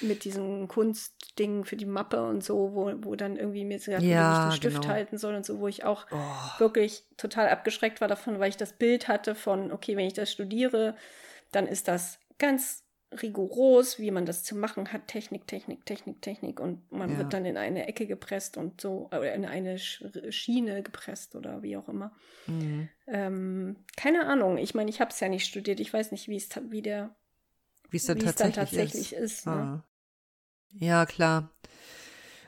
mit 0.00 0.24
diesen 0.24 0.68
Kunstdingen 0.68 1.64
für 1.64 1.76
die 1.76 1.86
Mappe 1.86 2.22
und 2.24 2.42
so, 2.42 2.72
wo, 2.74 2.92
wo 3.02 3.14
dann 3.14 3.36
irgendwie 3.36 3.64
mir 3.64 3.78
gesagt 3.78 4.02
wurde, 4.02 4.10
ja, 4.10 4.32
wie 4.32 4.38
ich 4.38 4.50
den 4.54 4.56
Stift 4.56 4.82
genau. 4.82 4.92
halten 4.94 5.18
soll 5.18 5.34
und 5.34 5.46
so, 5.46 5.60
wo 5.60 5.68
ich 5.68 5.84
auch 5.84 6.06
Oh. 6.10 6.60
wirklich 6.60 7.04
total 7.16 7.48
abgeschreckt 7.48 8.00
war 8.00 8.08
davon, 8.08 8.38
weil 8.40 8.48
ich 8.48 8.56
das 8.56 8.72
Bild 8.72 9.08
hatte 9.08 9.34
von, 9.34 9.70
okay, 9.72 9.96
wenn 9.96 10.06
ich 10.06 10.14
das 10.14 10.30
studiere, 10.32 10.96
dann 11.52 11.66
ist 11.66 11.88
das 11.88 12.18
ganz 12.38 12.82
rigoros, 13.22 13.98
wie 13.98 14.10
man 14.10 14.26
das 14.26 14.44
zu 14.44 14.54
machen 14.54 14.92
hat, 14.92 15.08
Technik, 15.08 15.46
Technik, 15.46 15.86
Technik, 15.86 16.20
Technik 16.20 16.60
und 16.60 16.90
man 16.92 17.12
Ja. 17.12 17.18
wird 17.18 17.32
dann 17.32 17.44
in 17.46 17.56
eine 17.56 17.86
Ecke 17.88 18.06
gepresst 18.06 18.56
und 18.56 18.80
so, 18.80 19.06
oder 19.06 19.32
in 19.34 19.46
eine 19.46 19.76
Sch- 19.76 20.30
Schiene 20.30 20.82
gepresst 20.82 21.34
oder 21.34 21.62
wie 21.62 21.76
auch 21.76 21.88
immer. 21.88 22.12
Mhm. 22.46 22.88
Ähm, 23.06 23.76
keine 23.96 24.26
Ahnung, 24.26 24.58
ich 24.58 24.74
meine, 24.74 24.90
ich 24.90 25.00
habe 25.00 25.10
es 25.10 25.20
ja 25.20 25.28
nicht 25.28 25.46
studiert, 25.46 25.80
ich 25.80 25.92
weiß 25.92 26.12
nicht, 26.12 26.28
wie 26.28 26.36
es 26.36 26.48
wie 26.70 26.82
der 26.82 27.14
Wie 27.90 27.96
es 27.96 28.04
dann 28.04 28.18
wie 28.20 28.24
tatsächlich 28.24 28.54
tatsächlich 28.56 29.12
ist. 29.14 29.38
ist. 29.38 29.46
ne? 29.46 29.52
Ah. 29.52 29.84
Ja, 30.72 31.06
klar. 31.06 31.50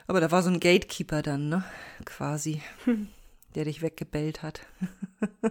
Aber 0.05 0.19
da 0.21 0.29
war 0.29 0.43
so 0.43 0.49
ein 0.51 0.59
Gatekeeper 0.59 1.21
dann, 1.23 1.49
ne? 1.49 1.63
Quasi. 2.05 2.61
Der 3.55 3.65
dich 3.65 3.81
weggebellt 3.81 4.43
hat. 4.43 4.61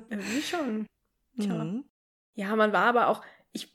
Irgendwie 0.08 0.42
schon. 0.42 0.86
Tja. 1.40 1.64
Mhm. 1.64 1.84
Ja, 2.34 2.54
man 2.56 2.72
war 2.72 2.84
aber 2.84 3.08
auch, 3.08 3.24
ich, 3.52 3.72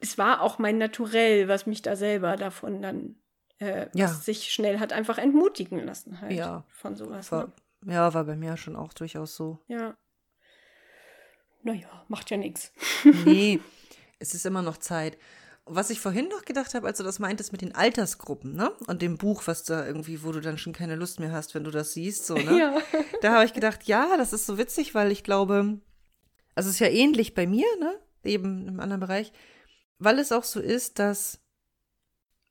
es 0.00 0.18
war 0.18 0.40
auch 0.42 0.58
mein 0.58 0.78
Naturell, 0.78 1.48
was 1.48 1.66
mich 1.66 1.82
da 1.82 1.94
selber 1.96 2.36
davon 2.36 2.82
dann, 2.82 3.16
äh, 3.58 3.88
Ja. 3.94 4.06
was 4.06 4.24
sich 4.24 4.50
schnell 4.52 4.78
hat 4.80 4.92
einfach 4.92 5.18
entmutigen 5.18 5.84
lassen 5.84 6.20
halt 6.20 6.32
Ja. 6.32 6.64
von 6.70 6.96
sowas. 6.96 7.30
War, 7.32 7.52
Ne? 7.82 7.94
ja, 7.94 8.12
war 8.14 8.24
bei 8.24 8.36
mir 8.36 8.56
schon 8.56 8.76
auch 8.76 8.92
durchaus 8.92 9.36
so. 9.36 9.58
Ja. 9.68 9.96
Naja, 11.62 11.88
macht 12.08 12.30
ja 12.30 12.36
nichts. 12.36 12.72
Nee, 13.24 13.60
es 14.18 14.34
ist 14.34 14.46
immer 14.46 14.62
noch 14.62 14.78
Zeit. 14.78 15.18
Was 15.66 15.90
ich 15.90 16.00
vorhin 16.00 16.28
noch 16.28 16.44
gedacht 16.44 16.74
habe, 16.74 16.86
als 16.86 16.98
du 16.98 17.04
das 17.04 17.18
meintest 17.18 17.52
mit 17.52 17.60
den 17.60 17.74
Altersgruppen, 17.74 18.54
ne? 18.54 18.72
Und 18.88 19.02
dem 19.02 19.18
Buch, 19.18 19.42
was 19.46 19.62
da 19.62 19.86
irgendwie, 19.86 20.24
wo 20.24 20.32
du 20.32 20.40
dann 20.40 20.58
schon 20.58 20.72
keine 20.72 20.96
Lust 20.96 21.20
mehr 21.20 21.30
hast, 21.32 21.54
wenn 21.54 21.62
du 21.64 21.70
das 21.70 21.92
siehst, 21.92 22.26
so, 22.26 22.34
ne? 22.34 22.40
Ja. 22.58 22.78
Da 23.20 23.34
habe 23.34 23.44
ich 23.44 23.52
gedacht, 23.52 23.84
ja, 23.84 24.16
das 24.16 24.32
ist 24.32 24.46
so 24.46 24.58
witzig, 24.58 24.94
weil 24.94 25.12
ich 25.12 25.22
glaube, 25.22 25.78
also 26.54 26.68
es 26.68 26.76
ist 26.76 26.80
ja 26.80 26.88
ähnlich 26.88 27.34
bei 27.34 27.46
mir, 27.46 27.66
ne? 27.78 27.94
Eben 28.24 28.66
im 28.66 28.80
anderen 28.80 29.00
Bereich, 29.00 29.32
weil 30.00 30.18
es 30.18 30.32
auch 30.32 30.44
so 30.44 30.58
ist, 30.60 30.98
dass, 30.98 31.40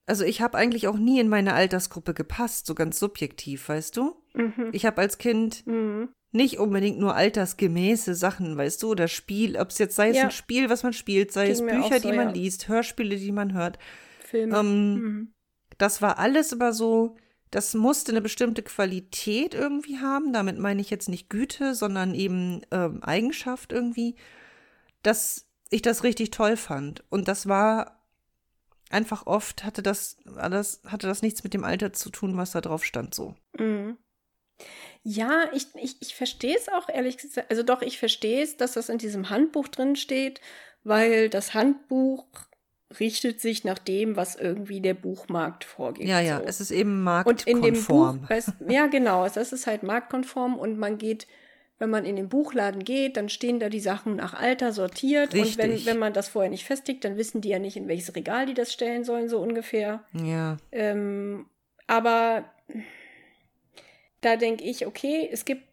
also 0.05 0.23
ich 0.23 0.41
habe 0.41 0.57
eigentlich 0.57 0.87
auch 0.87 0.97
nie 0.97 1.19
in 1.19 1.27
meine 1.29 1.53
Altersgruppe 1.53 2.13
gepasst, 2.13 2.65
so 2.65 2.75
ganz 2.75 2.97
subjektiv, 2.99 3.67
weißt 3.69 3.97
du? 3.97 4.15
Mhm. 4.33 4.69
Ich 4.71 4.85
habe 4.85 5.01
als 5.01 5.17
Kind 5.17 5.65
Mhm. 5.67 6.09
nicht 6.31 6.59
unbedingt 6.59 6.99
nur 6.99 7.15
altersgemäße 7.15 8.15
Sachen, 8.15 8.55
weißt 8.57 8.81
du, 8.83 8.89
oder 8.91 9.07
Spiel, 9.07 9.57
ob 9.57 9.69
es 9.69 9.77
jetzt 9.79 9.95
sei 9.95 10.09
es 10.09 10.17
Ja. 10.17 10.23
ein 10.25 10.31
Spiel, 10.31 10.69
was 10.69 10.83
man 10.83 10.93
spielt, 10.93 11.31
sei 11.31 11.45
Ging 11.47 11.53
es 11.53 11.61
Bücher, 11.61 11.99
so, 11.99 12.07
die 12.09 12.15
man 12.15 12.27
ja. 12.29 12.33
liest, 12.33 12.67
Hörspiele, 12.67 13.17
die 13.17 13.31
man 13.31 13.53
hört. 13.53 13.77
Filme. 14.23 14.57
Ähm, 14.57 14.93
Mhm. 14.93 15.33
Das 15.77 16.01
war 16.01 16.19
alles 16.19 16.51
immer 16.51 16.73
so, 16.73 17.15
das 17.51 17.73
musste 17.73 18.11
eine 18.11 18.21
bestimmte 18.21 18.61
Qualität 18.61 19.55
irgendwie 19.55 19.97
haben. 19.99 20.33
Damit 20.33 20.59
meine 20.59 20.81
ich 20.81 20.89
jetzt 20.91 21.09
nicht 21.09 21.29
Güte, 21.29 21.73
sondern 21.73 22.13
eben 22.13 22.61
ähm, 22.69 23.01
Eigenschaft 23.01 23.71
irgendwie, 23.71 24.15
dass 25.03 25.47
ich 25.69 25.81
das 25.81 26.03
richtig 26.03 26.31
toll 26.31 26.57
fand. 26.57 27.03
Und 27.09 27.27
das 27.27 27.47
war 27.47 27.99
einfach 28.89 29.27
oft, 29.27 29.63
hatte 29.63 29.83
das 29.83 30.17
alles, 30.35 30.81
hatte 30.85 31.07
das 31.07 31.21
nichts 31.21 31.43
mit 31.43 31.53
dem 31.53 31.63
Alter 31.63 31.93
zu 31.93 32.09
tun, 32.09 32.37
was 32.37 32.51
da 32.51 32.61
drauf 32.61 32.83
stand, 32.83 33.13
so. 33.13 33.35
Mhm. 33.57 33.97
Ja, 35.03 35.45
ich, 35.53 35.67
ich, 35.75 36.01
ich 36.01 36.15
verstehe 36.15 36.55
es 36.57 36.67
auch 36.67 36.89
ehrlich 36.89 37.17
gesagt. 37.17 37.49
Also 37.49 37.63
doch, 37.63 37.81
ich 37.81 37.97
verstehe 37.97 38.43
es, 38.43 38.57
dass 38.57 38.73
das 38.73 38.89
in 38.89 38.97
diesem 38.97 39.29
Handbuch 39.29 39.67
drin 39.69 39.95
steht, 39.95 40.41
weil 40.83 41.29
das 41.29 41.53
Handbuch 41.53 42.25
richtet 42.99 43.39
sich 43.39 43.63
nach 43.63 43.79
dem, 43.79 44.15
was 44.15 44.35
irgendwie 44.35 44.81
der 44.81 44.95
Buchmarkt 44.95 45.63
vorgibt. 45.63 46.09
Ja, 46.09 46.19
ja, 46.19 46.39
so. 46.39 46.45
es 46.45 46.59
ist 46.59 46.71
eben 46.71 47.07
Und 47.07 47.45
in 47.47 47.61
dem 47.61 47.85
Buch, 47.85 48.15
marktkonform. 48.15 48.67
ja 48.69 48.87
genau, 48.87 49.27
das 49.27 49.53
ist 49.53 49.67
halt 49.67 49.83
marktkonform 49.83 50.57
und 50.57 50.77
man 50.79 50.97
geht, 50.97 51.27
wenn 51.79 51.89
man 51.89 52.05
in 52.05 52.17
den 52.17 52.29
Buchladen 52.29 52.83
geht, 52.83 53.17
dann 53.17 53.29
stehen 53.29 53.59
da 53.59 53.69
die 53.69 53.79
Sachen 53.79 54.17
nach 54.17 54.33
Alter 54.33 54.73
sortiert 54.73 55.33
und 55.33 55.57
wenn, 55.57 55.71
Richtig. 55.71 55.85
wenn 55.85 55.97
man 55.97 56.13
das 56.13 56.27
vorher 56.27 56.51
nicht 56.51 56.65
festlegt, 56.65 57.05
dann 57.05 57.17
wissen 57.17 57.41
die 57.41 57.49
ja 57.49 57.59
nicht, 57.59 57.77
in 57.77 57.87
welches 57.87 58.15
Regal 58.15 58.45
die 58.45 58.53
das 58.53 58.73
stellen 58.73 59.03
sollen, 59.05 59.29
so 59.29 59.39
ungefähr. 59.39 60.03
Ja, 60.13 60.57
Ähm, 60.71 61.47
aber 61.87 62.45
da 64.21 64.35
denke 64.35 64.63
ich, 64.63 64.85
okay, 64.85 65.27
es 65.31 65.45
gibt, 65.45 65.63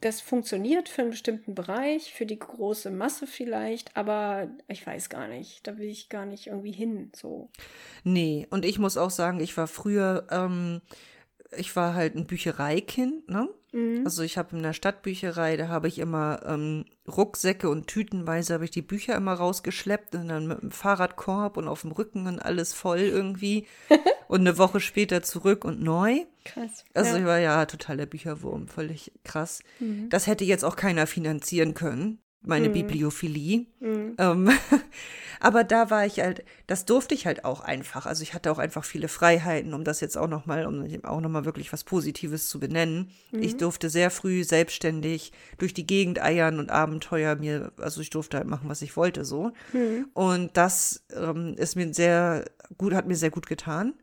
das 0.00 0.20
funktioniert 0.20 0.88
für 0.88 1.02
einen 1.02 1.10
bestimmten 1.10 1.54
Bereich, 1.54 2.12
für 2.12 2.26
die 2.26 2.38
große 2.38 2.90
Masse 2.90 3.26
vielleicht, 3.26 3.96
aber 3.96 4.48
ich 4.68 4.86
weiß 4.86 5.08
gar 5.08 5.28
nicht. 5.28 5.66
Da 5.66 5.76
will 5.76 5.88
ich 5.88 6.08
gar 6.08 6.24
nicht 6.24 6.46
irgendwie 6.46 6.72
hin. 6.72 7.10
So. 7.14 7.50
nee. 8.04 8.46
Und 8.50 8.64
ich 8.64 8.78
muss 8.78 8.96
auch 8.96 9.10
sagen, 9.10 9.40
ich 9.40 9.56
war 9.56 9.66
früher, 9.66 10.26
ähm, 10.30 10.80
ich 11.56 11.74
war 11.76 11.94
halt 11.94 12.14
ein 12.14 12.26
Büchereikind, 12.26 13.28
ne? 13.28 13.48
Mhm. 13.72 14.02
Also 14.04 14.22
ich 14.22 14.38
habe 14.38 14.56
in 14.56 14.62
der 14.62 14.72
Stadtbücherei, 14.72 15.56
da 15.56 15.68
habe 15.68 15.88
ich 15.88 15.98
immer 15.98 16.40
ähm, 16.46 16.84
Rucksäcke 17.06 17.68
und 17.68 17.86
tütenweise 17.86 18.54
habe 18.54 18.64
ich 18.64 18.70
die 18.70 18.82
Bücher 18.82 19.14
immer 19.14 19.34
rausgeschleppt 19.34 20.14
und 20.14 20.28
dann 20.28 20.46
mit 20.46 20.62
dem 20.62 20.70
Fahrradkorb 20.70 21.56
und 21.56 21.68
auf 21.68 21.82
dem 21.82 21.92
Rücken 21.92 22.26
und 22.26 22.38
alles 22.38 22.72
voll 22.72 23.00
irgendwie 23.00 23.66
und 24.28 24.40
eine 24.40 24.56
Woche 24.58 24.80
später 24.80 25.22
zurück 25.22 25.64
und 25.64 25.82
neu. 25.82 26.24
Krass. 26.44 26.84
Also 26.94 27.12
ja. 27.12 27.18
ich 27.18 27.24
war 27.26 27.38
ja 27.38 27.66
totaler 27.66 28.06
Bücherwurm, 28.06 28.68
völlig 28.68 29.12
krass. 29.24 29.60
Mhm. 29.80 30.08
Das 30.08 30.26
hätte 30.26 30.44
jetzt 30.44 30.64
auch 30.64 30.76
keiner 30.76 31.06
finanzieren 31.06 31.74
können, 31.74 32.20
meine 32.40 32.70
Mhm. 32.70 32.72
Bibliophilie. 32.72 33.66
Mhm. 33.80 34.14
Ähm, 34.18 34.50
Aber 35.40 35.64
da 35.64 35.90
war 35.90 36.04
ich 36.06 36.20
halt, 36.20 36.44
das 36.66 36.84
durfte 36.84 37.14
ich 37.14 37.26
halt 37.26 37.44
auch 37.44 37.60
einfach. 37.60 38.06
Also 38.06 38.22
ich 38.22 38.34
hatte 38.34 38.50
auch 38.50 38.58
einfach 38.58 38.84
viele 38.84 39.08
Freiheiten, 39.08 39.74
um 39.74 39.84
das 39.84 40.00
jetzt 40.00 40.16
auch 40.18 40.26
nochmal, 40.26 40.66
um 40.66 40.86
auch 41.04 41.20
nochmal 41.20 41.44
wirklich 41.44 41.72
was 41.72 41.84
Positives 41.84 42.48
zu 42.48 42.58
benennen. 42.58 43.10
Mhm. 43.30 43.42
Ich 43.42 43.56
durfte 43.56 43.90
sehr 43.90 44.10
früh 44.10 44.44
selbstständig 44.44 45.32
durch 45.58 45.74
die 45.74 45.86
Gegend 45.86 46.20
eiern 46.20 46.58
und 46.58 46.70
Abenteuer 46.70 47.36
mir, 47.36 47.72
also 47.78 48.00
ich 48.00 48.10
durfte 48.10 48.36
halt 48.36 48.48
machen, 48.48 48.68
was 48.68 48.82
ich 48.82 48.96
wollte, 48.96 49.24
so. 49.24 49.52
Mhm. 49.72 50.08
Und 50.14 50.56
das 50.56 51.04
ähm, 51.14 51.54
ist 51.56 51.76
mir 51.76 51.92
sehr 51.94 52.44
gut, 52.76 52.94
hat 52.94 53.06
mir 53.06 53.16
sehr 53.16 53.30
gut 53.30 53.46
getan. 53.46 53.94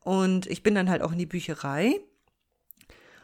Und 0.00 0.46
ich 0.46 0.62
bin 0.62 0.74
dann 0.74 0.90
halt 0.90 1.02
auch 1.02 1.12
in 1.12 1.18
die 1.18 1.26
Bücherei 1.26 2.00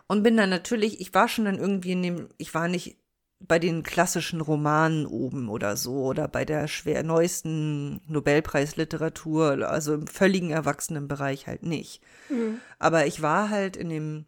und 0.07 0.23
bin 0.23 0.37
dann 0.37 0.51
natürlich, 0.51 1.01
ich 1.01 1.13
war 1.15 1.29
schon 1.29 1.45
dann 1.45 1.59
irgendwie 1.59 1.93
in 1.93 2.03
dem, 2.03 2.29
ich 2.39 2.55
war 2.55 2.69
nicht 2.69 2.97
bei 3.41 3.59
den 3.59 3.83
klassischen 3.83 4.41
Romanen 4.41 5.07
oben 5.07 5.49
oder 5.49 5.77
so 5.77 6.05
oder 6.05 6.27
bei 6.27 6.45
der 6.45 6.67
schwer 6.67 7.03
neuesten 7.03 8.01
Nobelpreisliteratur, 8.09 9.69
also 9.69 9.95
im 9.95 10.07
völligen 10.07 10.51
Erwachsenenbereich 10.51 11.47
halt 11.47 11.63
nicht. 11.63 12.03
Mhm. 12.29 12.61
Aber 12.79 13.07
ich 13.07 13.23
war 13.23 13.51
halt 13.51 13.77
in 13.77 13.89
dem, 13.89 14.27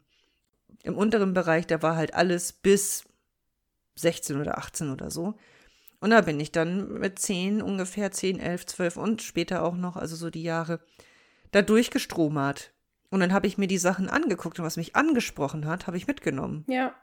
im 0.82 0.96
unteren 0.96 1.34
Bereich, 1.34 1.66
da 1.66 1.82
war 1.82 1.96
halt 1.96 2.14
alles 2.14 2.52
bis 2.52 3.04
16 3.96 4.40
oder 4.40 4.58
18 4.58 4.90
oder 4.90 5.10
so. 5.10 5.34
Und 6.00 6.10
da 6.10 6.22
bin 6.22 6.40
ich 6.40 6.52
dann 6.52 6.98
mit 6.98 7.18
10, 7.18 7.60
ungefähr 7.60 8.10
10, 8.10 8.38
11, 8.38 8.66
12 8.66 8.96
und 8.96 9.22
später 9.22 9.62
auch 9.62 9.76
noch, 9.76 9.96
also 9.96 10.16
so 10.16 10.30
die 10.30 10.42
Jahre, 10.42 10.80
da 11.50 11.62
durchgestromert. 11.62 12.72
Und 13.10 13.20
dann 13.20 13.32
habe 13.32 13.48
ich 13.48 13.58
mir 13.58 13.66
die 13.66 13.76
Sachen 13.76 14.08
angeguckt 14.08 14.58
und 14.58 14.64
was 14.64 14.76
mich 14.76 14.94
angesprochen 14.94 15.66
hat, 15.66 15.88
habe 15.88 15.96
ich 15.96 16.06
mitgenommen. 16.06 16.64
Ja. 16.68 16.94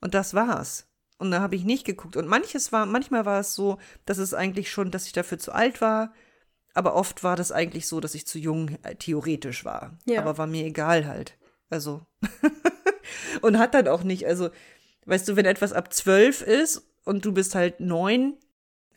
Und 0.00 0.14
das 0.14 0.34
war's. 0.34 0.89
Und 1.20 1.30
da 1.32 1.40
habe 1.42 1.54
ich 1.54 1.64
nicht 1.64 1.84
geguckt. 1.84 2.16
Und 2.16 2.26
manches 2.26 2.72
war, 2.72 2.86
manchmal 2.86 3.26
war 3.26 3.40
es 3.40 3.52
so, 3.52 3.76
dass 4.06 4.16
es 4.16 4.32
eigentlich 4.32 4.70
schon, 4.70 4.90
dass 4.90 5.04
ich 5.04 5.12
dafür 5.12 5.38
zu 5.38 5.52
alt 5.52 5.82
war. 5.82 6.14
Aber 6.72 6.94
oft 6.94 7.22
war 7.22 7.36
das 7.36 7.52
eigentlich 7.52 7.86
so, 7.86 8.00
dass 8.00 8.14
ich 8.14 8.26
zu 8.26 8.38
jung 8.38 8.78
äh, 8.84 8.94
theoretisch 8.94 9.66
war. 9.66 9.98
Ja. 10.06 10.22
Aber 10.22 10.38
war 10.38 10.46
mir 10.46 10.64
egal 10.64 11.06
halt. 11.06 11.36
Also. 11.68 12.06
und 13.42 13.58
hat 13.58 13.74
dann 13.74 13.86
auch 13.86 14.02
nicht, 14.02 14.26
also, 14.26 14.48
weißt 15.04 15.28
du, 15.28 15.36
wenn 15.36 15.44
etwas 15.44 15.74
ab 15.74 15.92
zwölf 15.92 16.40
ist 16.40 16.90
und 17.04 17.22
du 17.26 17.34
bist 17.34 17.54
halt 17.54 17.80
neun, 17.80 18.38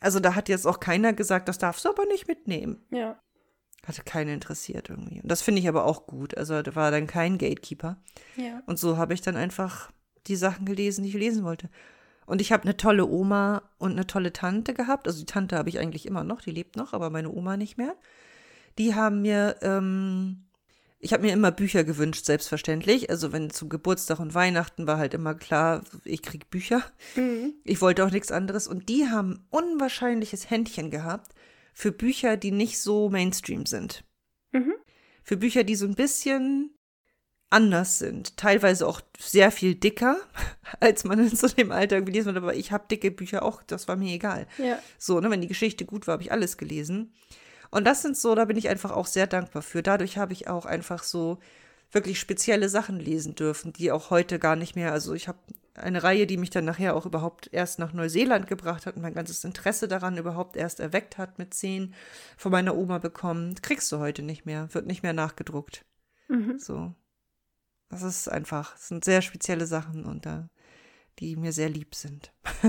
also 0.00 0.18
da 0.18 0.34
hat 0.34 0.48
jetzt 0.48 0.66
auch 0.66 0.80
keiner 0.80 1.12
gesagt, 1.12 1.46
das 1.46 1.58
darfst 1.58 1.84
du 1.84 1.90
aber 1.90 2.06
nicht 2.06 2.26
mitnehmen. 2.26 2.86
Ja. 2.90 3.20
Hatte 3.86 4.02
keinen 4.02 4.30
interessiert 4.30 4.88
irgendwie. 4.88 5.20
Und 5.20 5.30
das 5.30 5.42
finde 5.42 5.60
ich 5.60 5.68
aber 5.68 5.84
auch 5.84 6.06
gut. 6.06 6.38
Also 6.38 6.62
da 6.62 6.74
war 6.74 6.90
dann 6.90 7.06
kein 7.06 7.36
Gatekeeper. 7.36 7.98
Ja. 8.36 8.62
Und 8.64 8.78
so 8.78 8.96
habe 8.96 9.12
ich 9.12 9.20
dann 9.20 9.36
einfach 9.36 9.90
die 10.26 10.36
Sachen 10.36 10.64
gelesen, 10.64 11.04
die 11.04 11.10
ich 11.10 11.16
lesen 11.16 11.44
wollte. 11.44 11.68
Und 12.26 12.40
ich 12.40 12.52
habe 12.52 12.64
eine 12.64 12.76
tolle 12.76 13.06
Oma 13.06 13.62
und 13.78 13.92
eine 13.92 14.06
tolle 14.06 14.32
Tante 14.32 14.74
gehabt. 14.74 15.06
Also 15.06 15.20
die 15.20 15.26
Tante 15.26 15.56
habe 15.56 15.68
ich 15.68 15.78
eigentlich 15.78 16.06
immer 16.06 16.24
noch, 16.24 16.40
die 16.40 16.50
lebt 16.50 16.76
noch, 16.76 16.92
aber 16.92 17.10
meine 17.10 17.30
Oma 17.30 17.56
nicht 17.56 17.76
mehr. 17.76 17.96
Die 18.78 18.94
haben 18.94 19.22
mir, 19.22 19.56
ähm, 19.62 20.44
ich 20.98 21.12
habe 21.12 21.22
mir 21.22 21.32
immer 21.32 21.50
Bücher 21.50 21.84
gewünscht, 21.84 22.24
selbstverständlich. 22.24 23.10
Also 23.10 23.32
wenn 23.32 23.50
zu 23.50 23.68
Geburtstag 23.68 24.20
und 24.20 24.34
Weihnachten 24.34 24.86
war 24.86 24.98
halt 24.98 25.14
immer 25.14 25.34
klar, 25.34 25.84
ich 26.04 26.22
krieg 26.22 26.50
Bücher. 26.50 26.82
Mhm. 27.14 27.54
Ich 27.64 27.80
wollte 27.80 28.04
auch 28.04 28.10
nichts 28.10 28.32
anderes. 28.32 28.66
Und 28.66 28.88
die 28.88 29.08
haben 29.08 29.46
unwahrscheinliches 29.50 30.50
Händchen 30.50 30.90
gehabt 30.90 31.34
für 31.74 31.92
Bücher, 31.92 32.36
die 32.36 32.52
nicht 32.52 32.80
so 32.80 33.10
Mainstream 33.10 33.66
sind. 33.66 34.04
Mhm. 34.52 34.74
Für 35.22 35.36
Bücher, 35.36 35.64
die 35.64 35.74
so 35.74 35.86
ein 35.86 35.94
bisschen 35.94 36.73
anders 37.54 37.98
sind. 37.98 38.36
Teilweise 38.36 38.86
auch 38.86 39.00
sehr 39.18 39.50
viel 39.52 39.76
dicker, 39.76 40.16
als 40.80 41.04
man 41.04 41.20
in 41.20 41.34
so 41.34 41.46
dem 41.46 41.70
Alter 41.72 42.02
gelesen 42.02 42.30
hat. 42.30 42.36
Aber 42.36 42.54
ich 42.54 42.72
habe 42.72 42.84
dicke 42.90 43.10
Bücher 43.10 43.44
auch, 43.44 43.62
das 43.62 43.86
war 43.88 43.96
mir 43.96 44.12
egal. 44.12 44.46
Ja. 44.58 44.78
So, 44.98 45.20
ne, 45.20 45.30
wenn 45.30 45.40
die 45.40 45.48
Geschichte 45.48 45.84
gut 45.84 46.06
war, 46.06 46.14
habe 46.14 46.22
ich 46.22 46.32
alles 46.32 46.56
gelesen. 46.58 47.14
Und 47.70 47.84
das 47.84 48.02
sind 48.02 48.16
so, 48.16 48.34
da 48.34 48.44
bin 48.44 48.56
ich 48.56 48.68
einfach 48.68 48.90
auch 48.90 49.06
sehr 49.06 49.26
dankbar 49.26 49.62
für. 49.62 49.82
Dadurch 49.82 50.18
habe 50.18 50.32
ich 50.32 50.48
auch 50.48 50.66
einfach 50.66 51.02
so 51.02 51.38
wirklich 51.92 52.18
spezielle 52.18 52.68
Sachen 52.68 52.98
lesen 52.98 53.36
dürfen, 53.36 53.72
die 53.72 53.92
auch 53.92 54.10
heute 54.10 54.38
gar 54.38 54.56
nicht 54.56 54.74
mehr, 54.74 54.92
also 54.92 55.14
ich 55.14 55.28
habe 55.28 55.38
eine 55.74 56.02
Reihe, 56.02 56.26
die 56.26 56.36
mich 56.36 56.50
dann 56.50 56.64
nachher 56.64 56.94
auch 56.94 57.06
überhaupt 57.06 57.48
erst 57.52 57.78
nach 57.78 57.92
Neuseeland 57.92 58.46
gebracht 58.46 58.86
hat 58.86 58.96
und 58.96 59.02
mein 59.02 59.14
ganzes 59.14 59.44
Interesse 59.44 59.88
daran 59.88 60.16
überhaupt 60.16 60.56
erst 60.56 60.80
erweckt 60.80 61.18
hat 61.18 61.38
mit 61.38 61.54
zehn 61.54 61.94
von 62.36 62.52
meiner 62.52 62.76
Oma 62.76 62.98
bekommen. 62.98 63.54
Kriegst 63.60 63.90
du 63.90 63.98
heute 63.98 64.22
nicht 64.22 64.46
mehr, 64.46 64.68
wird 64.72 64.86
nicht 64.86 65.02
mehr 65.02 65.12
nachgedruckt. 65.12 65.84
Mhm. 66.28 66.58
So. 66.58 66.94
Das 67.88 68.02
ist 68.02 68.28
einfach, 68.28 68.72
das 68.72 68.88
sind 68.88 69.04
sehr 69.04 69.22
spezielle 69.22 69.66
Sachen 69.66 70.04
und 70.04 70.26
da, 70.26 70.48
die 71.18 71.36
mir 71.36 71.52
sehr 71.52 71.68
lieb 71.68 71.94
sind. 71.94 72.32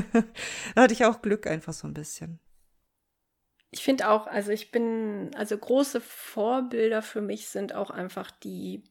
da 0.75 0.83
hatte 0.83 0.93
ich 0.93 1.05
auch 1.05 1.21
Glück 1.21 1.47
einfach 1.47 1.73
so 1.73 1.87
ein 1.87 1.93
bisschen. 1.93 2.39
Ich 3.71 3.83
finde 3.83 4.09
auch, 4.09 4.27
also 4.27 4.51
ich 4.51 4.71
bin, 4.71 5.31
also 5.35 5.57
große 5.57 5.99
Vorbilder 5.99 7.01
für 7.01 7.21
mich 7.21 7.49
sind 7.49 7.73
auch 7.73 7.89
einfach 7.89 8.31
die 8.31 8.83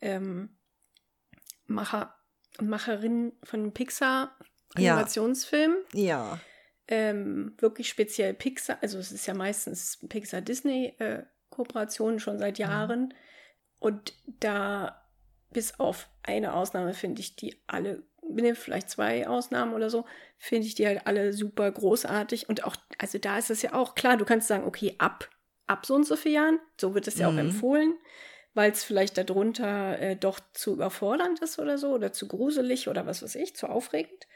ähm, 0.00 0.58
Macher 1.66 2.14
und 2.58 2.68
Macherinnen 2.68 3.32
von 3.44 3.72
Pixar 3.72 4.36
Animationsfilmen. 4.74 5.78
Ja. 5.92 6.02
ja. 6.02 6.38
Ähm, 6.88 7.54
wirklich 7.58 7.88
speziell 7.88 8.34
Pixar, 8.34 8.78
also 8.82 8.98
es 8.98 9.12
ist 9.12 9.26
ja 9.26 9.34
meistens 9.34 9.98
Pixar-Disney-Kooperation 10.08 12.16
äh, 12.16 12.18
schon 12.18 12.38
seit 12.38 12.58
mhm. 12.58 12.62
Jahren. 12.62 13.00
Mhm. 13.00 13.12
Und 13.78 14.14
da 14.40 15.07
bis 15.50 15.78
auf 15.78 16.08
eine 16.22 16.54
Ausnahme 16.54 16.94
finde 16.94 17.20
ich 17.20 17.36
die 17.36 17.56
alle, 17.66 18.02
vielleicht 18.54 18.90
zwei 18.90 19.26
Ausnahmen 19.26 19.74
oder 19.74 19.90
so, 19.90 20.04
finde 20.36 20.66
ich 20.66 20.74
die 20.74 20.86
halt 20.86 21.06
alle 21.06 21.32
super 21.32 21.70
großartig. 21.70 22.48
Und 22.48 22.64
auch, 22.64 22.76
also 22.98 23.18
da 23.18 23.38
ist 23.38 23.50
es 23.50 23.62
ja 23.62 23.74
auch 23.74 23.94
klar, 23.94 24.16
du 24.16 24.24
kannst 24.24 24.48
sagen, 24.48 24.64
okay, 24.64 24.94
ab, 24.98 25.28
ab 25.66 25.86
so 25.86 25.94
und 25.94 26.04
so 26.04 26.16
vier 26.16 26.32
Jahren, 26.32 26.58
so 26.80 26.94
wird 26.94 27.08
es 27.08 27.18
ja 27.18 27.30
mhm. 27.30 27.36
auch 27.36 27.40
empfohlen, 27.40 27.94
weil 28.54 28.72
es 28.72 28.84
vielleicht 28.84 29.16
darunter 29.18 29.98
äh, 29.98 30.16
doch 30.16 30.40
zu 30.52 30.74
überfordernd 30.74 31.40
ist 31.40 31.58
oder 31.58 31.78
so, 31.78 31.92
oder 31.92 32.12
zu 32.12 32.28
gruselig 32.28 32.88
oder 32.88 33.06
was 33.06 33.22
weiß 33.22 33.34
ich, 33.36 33.56
zu 33.56 33.68
aufregend. 33.68 34.26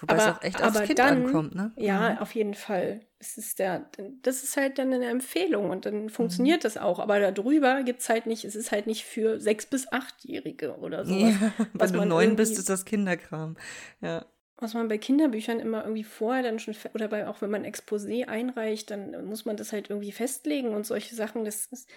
Wobei 0.00 0.14
aber, 0.14 0.22
es 0.22 0.36
auch 0.36 0.42
echt 0.42 0.62
aufs 0.62 0.82
Kind 0.82 0.98
dann, 0.98 1.26
ankommt, 1.26 1.54
ne? 1.54 1.72
Ja, 1.76 2.10
mhm. 2.10 2.18
auf 2.18 2.34
jeden 2.34 2.54
Fall. 2.54 3.00
Es 3.18 3.38
ist 3.38 3.58
der, 3.58 3.88
das 4.22 4.42
ist 4.42 4.56
halt 4.56 4.78
dann 4.78 4.92
eine 4.92 5.06
Empfehlung 5.06 5.70
und 5.70 5.86
dann 5.86 6.10
funktioniert 6.10 6.60
mhm. 6.60 6.62
das 6.62 6.76
auch. 6.76 6.98
Aber 6.98 7.20
darüber 7.30 7.82
gibt 7.82 8.00
es 8.00 8.08
halt 8.08 8.26
nicht, 8.26 8.44
es 8.44 8.56
ist 8.56 8.72
halt 8.72 8.86
nicht 8.86 9.04
für 9.04 9.40
sechs- 9.40 9.66
bis 9.66 9.90
achtjährige 9.92 10.76
oder 10.78 11.04
so. 11.04 11.14
Ja, 11.14 11.52
was 11.74 11.92
du 11.92 12.04
neun 12.04 12.36
bist, 12.36 12.58
ist 12.58 12.68
das 12.68 12.84
Kinderkram. 12.84 13.56
Ja. 14.00 14.26
Was 14.56 14.74
man 14.74 14.88
bei 14.88 14.98
Kinderbüchern 14.98 15.60
immer 15.60 15.82
irgendwie 15.82 16.04
vorher 16.04 16.42
dann 16.42 16.58
schon, 16.58 16.74
oder 16.94 17.08
bei, 17.08 17.26
auch 17.26 17.42
wenn 17.42 17.50
man 17.50 17.64
Exposé 17.64 18.26
einreicht, 18.26 18.90
dann 18.90 19.24
muss 19.24 19.44
man 19.44 19.56
das 19.56 19.72
halt 19.72 19.90
irgendwie 19.90 20.12
festlegen 20.12 20.68
und 20.68 20.86
solche 20.86 21.14
Sachen. 21.14 21.44
Das 21.44 21.66
ist 21.66 21.88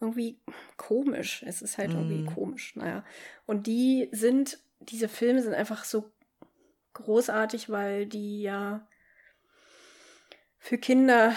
irgendwie 0.00 0.38
komisch. 0.76 1.44
Es 1.46 1.62
ist 1.62 1.78
halt 1.78 1.90
mhm. 1.90 1.96
irgendwie 1.96 2.34
komisch. 2.34 2.76
Naja. 2.76 3.04
Und 3.46 3.66
die 3.66 4.08
sind, 4.12 4.58
diese 4.80 5.08
Filme 5.08 5.42
sind 5.42 5.54
einfach 5.54 5.84
so 5.84 6.10
großartig, 6.94 7.70
weil 7.70 8.06
die 8.06 8.42
ja 8.42 8.86
für 10.58 10.78
Kinder 10.78 11.34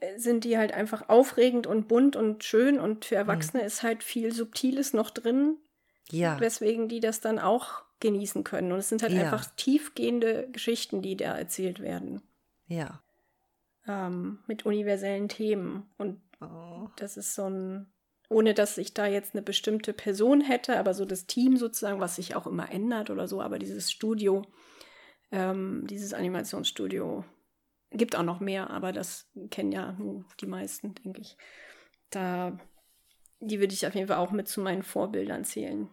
äh, 0.00 0.18
sind 0.18 0.44
die 0.44 0.56
halt 0.56 0.72
einfach 0.72 1.08
aufregend 1.08 1.66
und 1.66 1.88
bunt 1.88 2.14
und 2.14 2.44
schön 2.44 2.78
und 2.78 3.04
für 3.04 3.16
Erwachsene 3.16 3.62
mhm. 3.62 3.66
ist 3.66 3.82
halt 3.82 4.04
viel 4.04 4.32
Subtiles 4.32 4.92
noch 4.92 5.10
drin. 5.10 5.58
Ja. 6.10 6.38
Weswegen 6.38 6.88
die 6.88 7.00
das 7.00 7.20
dann 7.20 7.40
auch 7.40 7.82
genießen 8.00 8.44
können. 8.44 8.72
Und 8.72 8.78
es 8.78 8.88
sind 8.88 9.02
halt 9.02 9.12
ja. 9.12 9.22
einfach 9.22 9.46
tiefgehende 9.56 10.48
Geschichten, 10.52 11.02
die 11.02 11.16
da 11.16 11.36
erzählt 11.36 11.80
werden. 11.80 12.22
Ja. 12.68 13.02
Ähm, 13.88 14.40
mit 14.46 14.66
universellen 14.66 15.28
Themen. 15.28 15.90
Und 15.98 16.20
oh. 16.40 16.88
das 16.96 17.16
ist 17.16 17.34
so 17.34 17.48
ein, 17.48 17.92
ohne 18.28 18.54
dass 18.54 18.78
ich 18.78 18.94
da 18.94 19.06
jetzt 19.06 19.34
eine 19.34 19.42
bestimmte 19.42 19.92
Person 19.92 20.40
hätte, 20.40 20.78
aber 20.78 20.94
so 20.94 21.04
das 21.04 21.26
Team 21.26 21.56
sozusagen, 21.56 22.00
was 22.00 22.16
sich 22.16 22.34
auch 22.34 22.46
immer 22.46 22.70
ändert 22.70 23.10
oder 23.10 23.28
so, 23.28 23.40
aber 23.40 23.58
dieses 23.58 23.90
Studio, 23.90 24.42
ähm, 25.30 25.86
dieses 25.86 26.12
Animationsstudio 26.14 27.24
gibt 27.90 28.16
auch 28.16 28.22
noch 28.22 28.40
mehr, 28.40 28.70
aber 28.70 28.92
das 28.92 29.30
kennen 29.50 29.72
ja 29.72 29.92
nur 29.92 30.24
die 30.40 30.46
meisten, 30.46 30.94
denke 30.94 31.20
ich. 31.20 31.36
Da, 32.10 32.58
die 33.40 33.60
würde 33.60 33.74
ich 33.74 33.86
auf 33.86 33.94
jeden 33.94 34.08
Fall 34.08 34.18
auch 34.18 34.32
mit 34.32 34.48
zu 34.48 34.60
meinen 34.60 34.82
Vorbildern 34.82 35.44
zählen. 35.44 35.88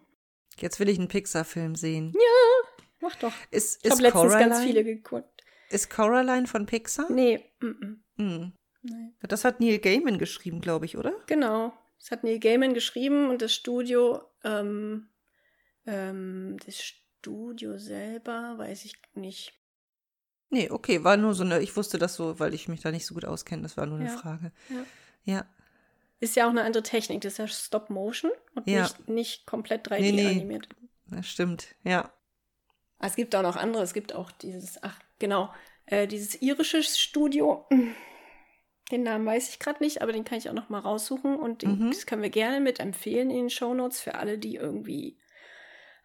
Jetzt 0.58 0.78
will 0.80 0.88
ich 0.88 0.98
einen 0.98 1.08
Pixar-Film 1.08 1.74
sehen. 1.74 2.12
Ja, 2.14 2.68
mach 3.00 3.16
doch. 3.16 3.32
Ist, 3.50 3.84
ich 3.84 3.90
habe 3.90 4.02
letztens 4.02 4.22
Coraline, 4.22 4.50
ganz 4.50 4.64
viele 4.64 4.84
geguckt. 4.84 5.42
Ist 5.70 5.90
Coraline 5.90 6.46
von 6.46 6.66
Pixar? 6.66 7.10
Nee. 7.10 7.44
Mm 7.60 7.98
-mm. 8.16 8.52
Nee. 8.82 9.12
Das 9.22 9.44
hat 9.44 9.60
Neil 9.60 9.78
Gaiman 9.78 10.18
geschrieben, 10.18 10.60
glaube 10.60 10.84
ich, 10.84 10.96
oder? 10.96 11.14
Genau. 11.26 11.72
Das 11.98 12.10
hat 12.10 12.24
Neil 12.24 12.38
Gaiman 12.38 12.74
geschrieben 12.74 13.30
und 13.30 13.40
das 13.42 13.54
Studio, 13.54 14.20
ähm, 14.44 15.08
ähm, 15.86 16.56
das 16.64 16.82
Studio 16.82 17.78
selber, 17.78 18.58
weiß 18.58 18.84
ich 18.84 18.96
nicht. 19.14 19.52
Nee, 20.50 20.70
okay, 20.70 21.02
war 21.02 21.16
nur 21.16 21.34
so 21.34 21.42
eine, 21.42 21.60
ich 21.60 21.76
wusste 21.76 21.98
das 21.98 22.14
so, 22.14 22.38
weil 22.38 22.54
ich 22.54 22.68
mich 22.68 22.80
da 22.80 22.90
nicht 22.90 23.06
so 23.06 23.14
gut 23.14 23.24
auskenne, 23.24 23.62
das 23.62 23.76
war 23.76 23.86
nur 23.86 23.98
eine 23.98 24.10
ja. 24.10 24.16
Frage. 24.16 24.52
Ja. 24.68 24.84
ja. 25.24 25.46
Ist 26.20 26.36
ja 26.36 26.46
auch 26.46 26.50
eine 26.50 26.62
andere 26.62 26.82
Technik, 26.82 27.22
das 27.22 27.34
ist 27.34 27.38
ja 27.38 27.48
Stop 27.48 27.90
Motion 27.90 28.30
und 28.54 28.68
ja. 28.68 28.82
nicht, 28.82 29.08
nicht 29.08 29.46
komplett 29.46 29.88
3D 29.88 30.00
nee, 30.00 30.12
nee. 30.12 30.26
animiert. 30.28 30.68
Das 31.06 31.26
stimmt, 31.26 31.74
ja. 31.82 32.12
Es 33.00 33.16
gibt 33.16 33.34
auch 33.34 33.42
noch 33.42 33.56
andere, 33.56 33.82
es 33.82 33.92
gibt 33.92 34.14
auch 34.14 34.30
dieses, 34.30 34.82
ach 34.82 34.98
genau, 35.18 35.52
äh, 35.86 36.06
dieses 36.06 36.40
irische 36.40 36.82
Studio, 36.82 37.66
Den 38.94 39.02
Namen 39.02 39.26
weiß 39.26 39.48
ich 39.48 39.58
gerade 39.58 39.82
nicht, 39.82 40.02
aber 40.02 40.12
den 40.12 40.24
kann 40.24 40.38
ich 40.38 40.48
auch 40.48 40.54
noch 40.54 40.68
mal 40.68 40.78
raussuchen 40.78 41.34
und 41.34 41.62
den, 41.62 41.80
Mhm. 41.80 41.90
das 41.90 42.06
können 42.06 42.22
wir 42.22 42.30
gerne 42.30 42.60
mit 42.60 42.78
empfehlen 42.78 43.28
in 43.28 43.36
den 43.36 43.50
Shownotes 43.50 44.00
für 44.00 44.14
alle, 44.14 44.38
die 44.38 44.54
irgendwie 44.54 45.18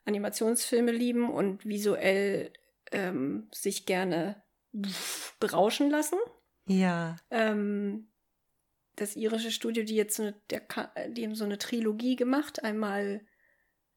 Animationsfilme 0.05 0.91
lieben 0.91 1.29
und 1.29 1.65
visuell 1.67 2.51
ähm, 2.91 3.47
sich 3.51 3.85
gerne 3.85 4.41
berauschen 5.39 5.91
lassen. 5.91 6.17
Ja. 6.65 7.15
Ähm, 7.29 8.07
das 8.95 9.15
irische 9.15 9.51
Studio, 9.51 9.83
die 9.83 9.95
jetzt 9.95 10.15
so 10.15 10.23
eine, 10.23 10.33
der, 10.49 10.61
die 11.09 11.25
haben 11.25 11.35
so 11.35 11.45
eine 11.45 11.59
Trilogie 11.59 12.15
gemacht. 12.15 12.63
Einmal 12.63 13.21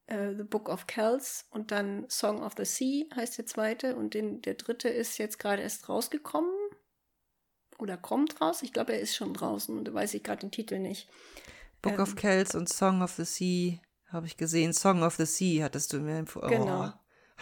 äh, 0.07 0.35
The 0.37 0.45
Book 0.45 0.69
of 0.69 0.87
Kells 0.87 1.47
und 1.51 1.71
dann 1.71 2.05
Song 2.11 2.43
of 2.43 2.53
the 2.59 2.67
Sea 2.67 3.07
heißt 3.17 3.39
der 3.39 3.47
zweite. 3.47 3.97
Und 3.97 4.13
den, 4.13 4.43
der 4.43 4.55
dritte 4.55 4.91
ist 4.91 5.17
jetzt 5.17 5.39
gerade 5.39 5.63
erst 5.63 5.89
rausgekommen. 5.89 6.51
Oder 7.83 7.97
kommt 7.97 8.41
raus. 8.41 8.63
Ich 8.63 8.73
glaube, 8.73 8.93
er 8.93 9.01
ist 9.01 9.17
schon 9.17 9.35
draußen. 9.35 9.85
Da 9.85 9.93
weiß 9.93 10.15
ich 10.15 10.23
gerade 10.23 10.39
den 10.39 10.53
Titel 10.53 10.79
nicht. 10.79 11.09
Book 11.83 11.99
of 11.99 12.11
Ähm. 12.11 12.15
Kells 12.15 12.55
und 12.55 12.69
Song 12.69 13.03
of 13.03 13.11
the 13.15 13.25
Sea 13.25 13.81
habe 14.07 14.27
ich 14.27 14.37
gesehen. 14.37 14.73
Song 14.73 15.03
of 15.03 15.17
the 15.17 15.27
Sea 15.27 15.65
hattest 15.65 15.93
du 15.93 15.99
mir 15.99 16.17
empfohlen. 16.17 16.49
Genau. 16.49 16.85
Oh, 16.87 16.93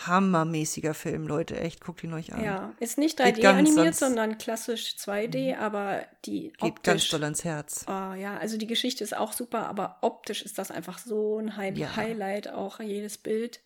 hammermäßiger 0.06 0.94
Film, 0.94 1.26
Leute. 1.26 1.60
Echt, 1.60 1.84
guckt 1.84 2.02
ihn 2.02 2.14
euch 2.14 2.32
an. 2.32 2.42
Ja, 2.42 2.72
ist 2.80 2.96
nicht 2.96 3.18
Geht 3.18 3.36
3D 3.36 3.42
ganz 3.42 3.68
animiert, 3.68 3.94
sondern 3.96 4.38
klassisch 4.38 4.96
2D, 4.98 5.58
aber 5.58 6.06
die 6.24 6.54
Geht 6.58 6.82
ganz 6.82 7.06
doll 7.10 7.22
ans 7.22 7.44
Herz. 7.44 7.84
Oh, 7.86 8.14
ja, 8.14 8.38
also 8.38 8.56
die 8.56 8.66
Geschichte 8.66 9.04
ist 9.04 9.14
auch 9.14 9.34
super, 9.34 9.66
aber 9.66 9.98
optisch 10.00 10.40
ist 10.40 10.56
das 10.56 10.70
einfach 10.70 10.96
so 10.96 11.38
ein 11.38 11.58
Hi 11.58 11.70
Ja. 11.74 11.96
Highlight, 11.96 12.48
auch 12.48 12.80
jedes 12.80 13.18
Bild. 13.18 13.60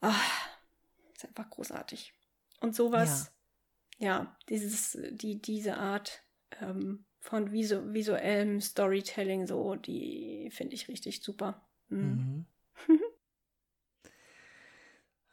Ah, 0.00 0.12
ist 1.14 1.24
einfach 1.24 1.48
großartig. 1.50 2.14
Und 2.60 2.74
sowas, 2.74 3.26
ja, 3.26 3.37
dieses, 4.48 4.98
die, 5.10 5.40
diese 5.40 5.76
Art 5.76 6.22
ähm, 6.60 7.04
von 7.20 7.52
visu 7.52 7.92
visuellem 7.92 8.60
Storytelling, 8.60 9.46
so, 9.46 9.74
die 9.74 10.50
finde 10.52 10.74
ich 10.74 10.88
richtig 10.88 11.22
super. 11.22 11.66
Mhm. 11.88 12.46
Mhm. 12.86 13.00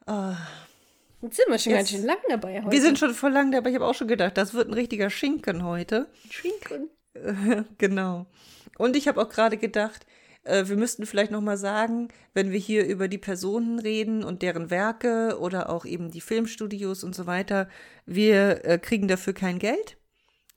Ah, 0.08 0.38
Jetzt 1.22 1.38
sind 1.38 1.50
wir 1.50 1.58
schon 1.58 1.74
ganz 1.74 1.90
Jetzt- 1.90 2.00
schön 2.00 2.06
lang 2.08 2.18
dabei 2.30 2.62
heute. 2.62 2.72
wir 2.72 2.82
sind 2.82 3.00
schon 3.00 3.14
voll 3.16 3.32
lang 3.32 3.52
dabei. 3.52 3.70
Ich 3.70 3.76
habe 3.76 3.88
auch 3.88 3.96
schon 3.96 4.08
gedacht, 4.08 4.38
das 4.38 4.54
wird 4.54 4.68
ein 4.68 4.74
richtiger 4.76 5.10
Schinken 5.10 5.64
heute. 5.64 6.08
Schinken. 6.30 6.90
genau. 7.80 8.28
Und 8.78 8.96
ich 8.96 9.08
habe 9.08 9.20
auch 9.22 9.30
gerade 9.30 9.58
gedacht, 9.58 10.06
äh, 10.46 10.68
wir 10.68 10.78
müssten 10.78 11.06
vielleicht 11.06 11.32
noch 11.32 11.42
mal 11.42 11.58
sagen, 11.58 12.10
wenn 12.34 12.52
wir 12.52 12.60
hier 12.60 12.86
über 12.86 13.08
die 13.08 13.18
Personen 13.18 13.80
reden 13.80 14.24
und 14.24 14.42
deren 14.42 14.70
Werke 14.70 15.38
oder 15.40 15.70
auch 15.70 15.86
eben 15.86 16.12
die 16.12 16.22
Filmstudios 16.22 17.04
und 17.04 17.16
so 17.16 17.28
weiter, 17.28 17.68
wir 18.06 18.64
äh, 18.64 18.78
kriegen 18.78 19.08
dafür 19.08 19.34
kein 19.34 19.60
Geld. 19.60 19.98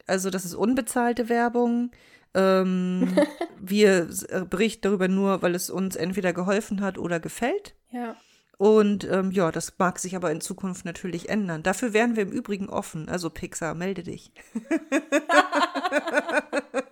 Also 0.07 0.31
das 0.31 0.45
ist 0.45 0.55
unbezahlte 0.55 1.29
Werbung. 1.29 1.91
Ähm, 2.35 3.17
wir 3.61 4.09
äh, 4.29 4.45
berichten 4.45 4.83
darüber 4.83 5.09
nur, 5.09 5.43
weil 5.43 5.55
es 5.55 5.71
uns 5.71 5.97
entweder 5.97 6.33
geholfen 6.33 6.81
hat 6.81 6.99
oder 6.99 7.21
gefällt. 7.21 7.75
Ja. 7.91 8.17
Und 8.59 9.05
ähm, 9.05 9.31
ja, 9.31 9.53
das 9.53 9.79
mag 9.79 10.01
sich 10.01 10.17
aber 10.17 10.33
in 10.33 10.41
Zukunft 10.41 10.85
natürlich 10.85 11.29
ändern. 11.29 11.63
Dafür 11.63 11.93
wären 11.93 12.17
wir 12.17 12.25
im 12.25 12.33
Übrigen 12.33 12.69
offen. 12.69 13.09
Also 13.09 13.31
Pixar, 13.31 13.75
melde 13.75 14.03
dich. 14.03 14.33